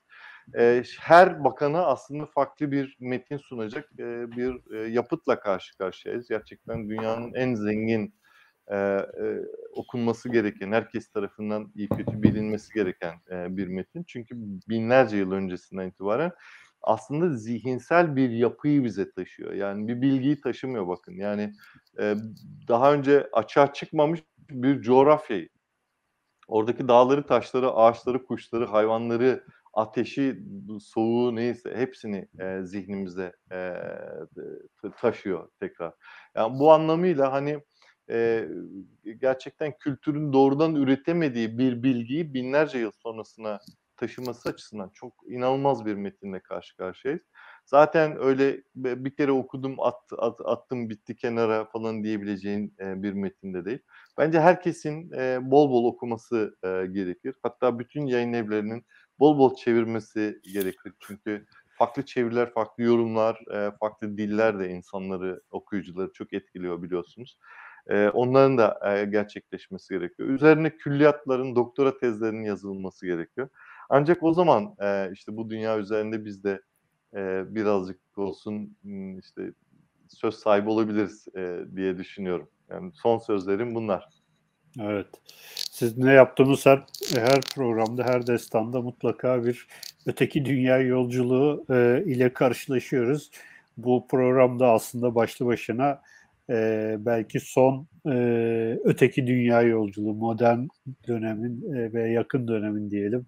E, 0.59 0.83
her 1.01 1.45
bakana 1.45 1.87
aslında 1.87 2.27
farklı 2.27 2.73
bir 2.73 2.97
metin 3.01 3.37
sunacak 3.37 3.91
e, 3.99 4.31
bir 4.31 4.75
e, 4.75 4.91
yapıtla 4.91 5.41
karşı 5.41 5.79
karşıyayız. 5.79 6.29
Gerçekten 6.29 6.89
dünyanın 6.89 7.35
en 7.35 7.55
zengin 7.55 8.15
e, 8.73 9.07
okunması 9.73 10.29
gereken, 10.29 10.73
herkes 10.73 11.09
tarafından 11.09 11.73
iyi 11.75 11.89
kötü 11.89 12.23
bilinmesi 12.23 12.75
gereken 12.75 13.15
e, 13.31 13.57
bir 13.57 13.69
metin. 13.69 14.05
Çünkü 14.07 14.37
binlerce 14.69 15.17
yıl 15.17 15.33
öncesinden 15.33 15.89
itibaren 15.89 16.33
aslında 16.85 17.37
zihinsel 17.37 18.17
bir 18.17 18.31
yapıyı 18.31 18.85
bize 18.85 19.11
taşıyor. 19.11 19.53
Yani 19.53 19.89
bir 19.89 20.03
bilgiyi 20.03 20.41
taşımıyor 20.41 20.89
bakın. 20.89 21.13
Yani 21.13 21.53
e, 22.01 22.15
daha 22.69 22.93
önce 22.93 23.29
açığa 23.33 23.73
çıkmamış 23.73 24.21
bir 24.51 24.83
coğrafyayı, 24.83 25.49
oradaki 26.49 26.89
dağları, 26.89 27.27
taşları, 27.27 27.71
ağaçları, 27.71 28.25
kuşları, 28.25 28.67
hayvanları, 28.67 29.45
ateşi, 29.73 30.45
soğuğu 30.81 31.37
neyse 31.37 31.77
hepsini 31.77 32.29
e, 32.41 32.63
zihnimizde 32.63 33.33
e, 33.53 33.75
taşıyor 35.01 35.49
tekrar. 35.61 35.93
Yani 36.35 36.59
bu 36.59 36.73
anlamıyla 36.73 37.33
hani 37.33 37.61
e, 38.11 38.49
gerçekten 39.21 39.79
kültürün 39.79 40.33
doğrudan 40.33 40.75
üretemediği 40.75 41.59
bir 41.59 41.83
bilgiyi 41.83 42.35
binlerce 42.35 42.79
yıl 42.79 42.91
sonrasına 43.03 43.61
taşıması 43.97 44.49
açısından 44.49 44.91
çok 44.95 45.15
inanılmaz 45.27 45.87
bir 45.87 45.95
metinle 45.95 46.41
karşı 46.41 46.77
karşıyayız. 46.77 47.23
Zaten 47.65 48.17
öyle 48.21 48.63
bir 48.75 49.17
kere 49.17 49.33
okudum 49.33 49.81
at, 49.81 50.01
at, 50.19 50.41
attım 50.45 50.91
bitti 50.91 51.17
kenara 51.17 51.65
falan 51.65 52.05
diyebileceğin 52.05 52.75
e, 52.81 53.03
bir 53.03 53.13
metinde 53.13 53.65
değil. 53.65 53.79
Bence 54.19 54.41
herkesin 54.41 55.13
e, 55.13 55.39
bol 55.51 55.71
bol 55.71 55.85
okuması 55.85 56.57
e, 56.63 56.69
gerekir. 56.87 57.35
Hatta 57.43 57.79
bütün 57.79 58.07
yayın 58.07 58.33
evlerinin 58.33 58.85
bol 59.19 59.39
bol 59.39 59.57
çevirmesi 59.57 60.41
gerekir. 60.55 60.93
Çünkü 61.01 61.47
farklı 61.79 62.05
çeviriler, 62.05 62.53
farklı 62.53 62.83
yorumlar, 62.83 63.41
e, 63.55 63.71
farklı 63.81 64.19
diller 64.19 64.59
de 64.59 64.69
insanları, 64.69 65.43
okuyucuları 65.51 66.13
çok 66.13 66.33
etkiliyor 66.33 66.83
biliyorsunuz. 66.83 67.39
Onların 67.91 68.59
da 68.59 69.05
gerçekleşmesi 69.05 69.95
gerekiyor. 69.95 70.29
Üzerine 70.29 70.71
külliyatların, 70.77 71.57
doktora 71.57 71.99
tezlerinin 71.99 72.45
yazılması 72.45 73.07
gerekiyor. 73.07 73.49
Ancak 73.89 74.23
o 74.23 74.35
zaman 74.35 74.75
işte 75.13 75.37
bu 75.37 75.51
dünya 75.51 75.79
üzerinde 75.79 76.25
biz 76.25 76.45
de 76.45 76.61
birazcık 77.55 77.99
olsun 78.17 78.77
işte 79.21 79.53
söz 80.09 80.35
sahibi 80.35 80.69
olabiliriz 80.69 81.27
diye 81.77 81.99
düşünüyorum. 81.99 82.49
Yani 82.71 82.93
son 82.95 83.19
sözlerim 83.19 83.75
bunlar. 83.75 84.09
Evet. 84.81 85.07
Siz 85.71 85.99
ne 85.99 86.13
yaptığınız 86.13 86.67
her, 86.67 86.85
her 87.17 87.41
programda, 87.55 88.05
her 88.05 88.27
destanda 88.27 88.81
mutlaka 88.81 89.45
bir 89.45 89.67
öteki 90.07 90.45
dünya 90.45 90.79
yolculuğu 90.79 91.65
e, 91.71 92.05
ile 92.07 92.33
karşılaşıyoruz. 92.33 93.31
Bu 93.77 94.07
programda 94.09 94.71
aslında 94.71 95.15
başlı 95.15 95.47
başına 95.47 96.03
e, 96.51 96.97
belki 96.99 97.41
son 97.41 97.87
e, 98.07 98.15
öteki 98.85 99.27
dünya 99.27 99.63
yolculuğu, 99.63 100.15
modern 100.15 100.59
dönemin 101.09 101.75
e, 101.75 101.93
ve 101.93 102.11
yakın 102.11 102.49
dönemin 102.49 102.91
diyelim. 102.91 103.27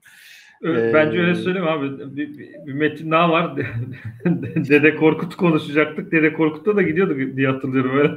Bence 0.63 1.19
öyle 1.19 1.35
söyleyeyim 1.35 1.69
abi. 1.69 2.17
Bir, 2.17 2.39
bir, 2.39 2.67
bir 2.67 2.73
metin 2.73 3.11
daha 3.11 3.31
var. 3.31 3.57
Dede 4.57 4.97
Korkut 4.97 5.37
konuşacaktık. 5.37 6.13
Dede 6.13 6.33
Korkut'ta 6.33 6.77
da 6.77 6.83
gidiyorduk 6.83 7.37
diye 7.37 7.49
hatırlıyorum 7.49 7.99
öyle. 7.99 8.13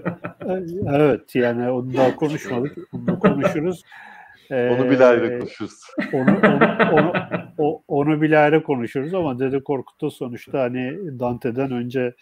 evet 0.96 1.36
yani 1.36 1.70
onu 1.70 1.94
daha 1.94 2.16
konuşmadık. 2.16 2.78
Onu 2.94 3.20
konuşuruz. 3.20 3.84
onu 4.52 4.90
bile 4.90 5.06
ayrı 5.06 5.40
konuşuruz. 5.40 5.80
Onu, 6.14 6.38
onu, 6.44 6.94
onu, 6.94 7.14
onu, 7.58 7.84
onu 7.88 8.22
bile 8.22 8.38
ayrı 8.38 8.64
konuşuruz 8.64 9.14
ama 9.14 9.40
Dede 9.40 9.64
Korkut'ta 9.64 10.10
sonuçta 10.10 10.60
hani 10.62 10.98
Dante'den 11.20 11.72
önce 11.72 12.14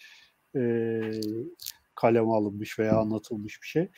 e, 0.55 0.61
kaleme 1.97 2.31
alınmış 2.31 2.79
veya 2.79 2.97
anlatılmış 2.97 3.61
bir 3.61 3.67
şey. 3.67 3.89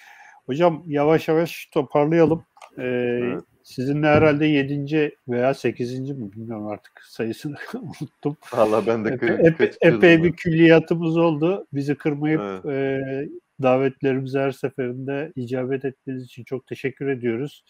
Hocam 0.45 0.83
yavaş 0.87 1.27
yavaş 1.27 1.69
toparlayalım. 1.73 2.45
Ee, 2.77 2.83
evet. 2.83 3.43
Sizinle 3.63 4.07
herhalde 4.07 4.45
7. 4.45 5.13
veya 5.27 5.53
8. 5.53 5.99
mi 5.99 6.31
bilmiyorum 6.31 6.67
artık 6.67 7.01
sayısını 7.03 7.55
unuttum. 7.73 8.37
Valla 8.53 8.87
ben 8.87 9.05
de 9.05 9.09
Epe, 9.09 9.25
epey, 9.25 9.71
epey 9.81 10.23
bir 10.23 10.33
külliyatımız 10.33 11.17
oldu. 11.17 11.67
Bizi 11.73 11.95
kırmayıp 11.95 12.41
evet. 12.41 12.65
e, 12.65 13.29
davetlerimize 13.61 14.39
her 14.39 14.51
seferinde 14.51 15.31
icabet 15.35 15.85
ettiğiniz 15.85 16.23
için 16.23 16.43
çok 16.43 16.67
teşekkür 16.67 17.07
ediyoruz. 17.07 17.63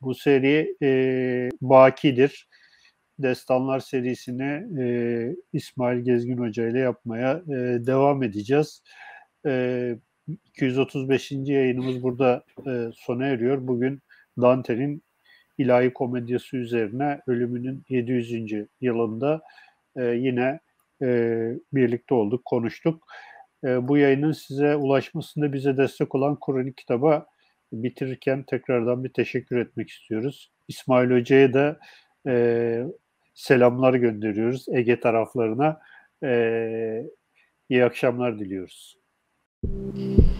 Bu 0.00 0.14
seri 0.14 0.76
e, 0.82 1.48
bakidir. 1.60 2.48
Destanlar 3.18 3.80
serisini 3.80 4.82
e, 4.82 4.86
İsmail 5.52 6.00
Gezgin 6.00 6.38
Hoca 6.38 6.68
ile 6.68 6.78
yapmaya 6.78 7.42
e, 7.48 7.86
devam 7.86 8.22
edeceğiz. 8.22 8.82
E, 9.46 9.96
235. 10.46 11.32
yayınımız 11.32 12.02
burada 12.02 12.44
e, 12.66 12.90
sona 12.94 13.26
eriyor. 13.26 13.66
Bugün 13.66 14.00
Dante'nin 14.40 15.02
ilahi 15.58 15.92
komedyası 15.92 16.56
üzerine 16.56 17.20
ölümünün 17.26 17.82
700. 17.88 18.52
yılında 18.80 19.42
e, 19.96 20.04
yine 20.04 20.60
e, 21.02 21.08
birlikte 21.72 22.14
olduk, 22.14 22.44
konuştuk. 22.44 23.04
E, 23.64 23.88
bu 23.88 23.96
yayının 23.96 24.32
size 24.32 24.76
ulaşmasında 24.76 25.52
bize 25.52 25.76
destek 25.76 26.14
olan 26.14 26.40
Kronik 26.40 26.76
kitaba 26.76 27.26
bitirirken 27.72 28.42
tekrardan 28.42 29.04
bir 29.04 29.12
teşekkür 29.12 29.56
etmek 29.58 29.90
istiyoruz. 29.90 30.50
İsmail 30.68 31.10
Hoca'ya 31.10 31.54
da 31.54 31.78
e, 32.26 32.84
selamlar 33.34 33.94
gönderiyoruz 33.94 34.66
Ege 34.68 35.00
taraflarına. 35.00 35.80
E, 36.24 37.02
iyi 37.68 37.84
akşamlar 37.84 38.38
diliyoruz. 38.38 38.99
you 39.62 40.39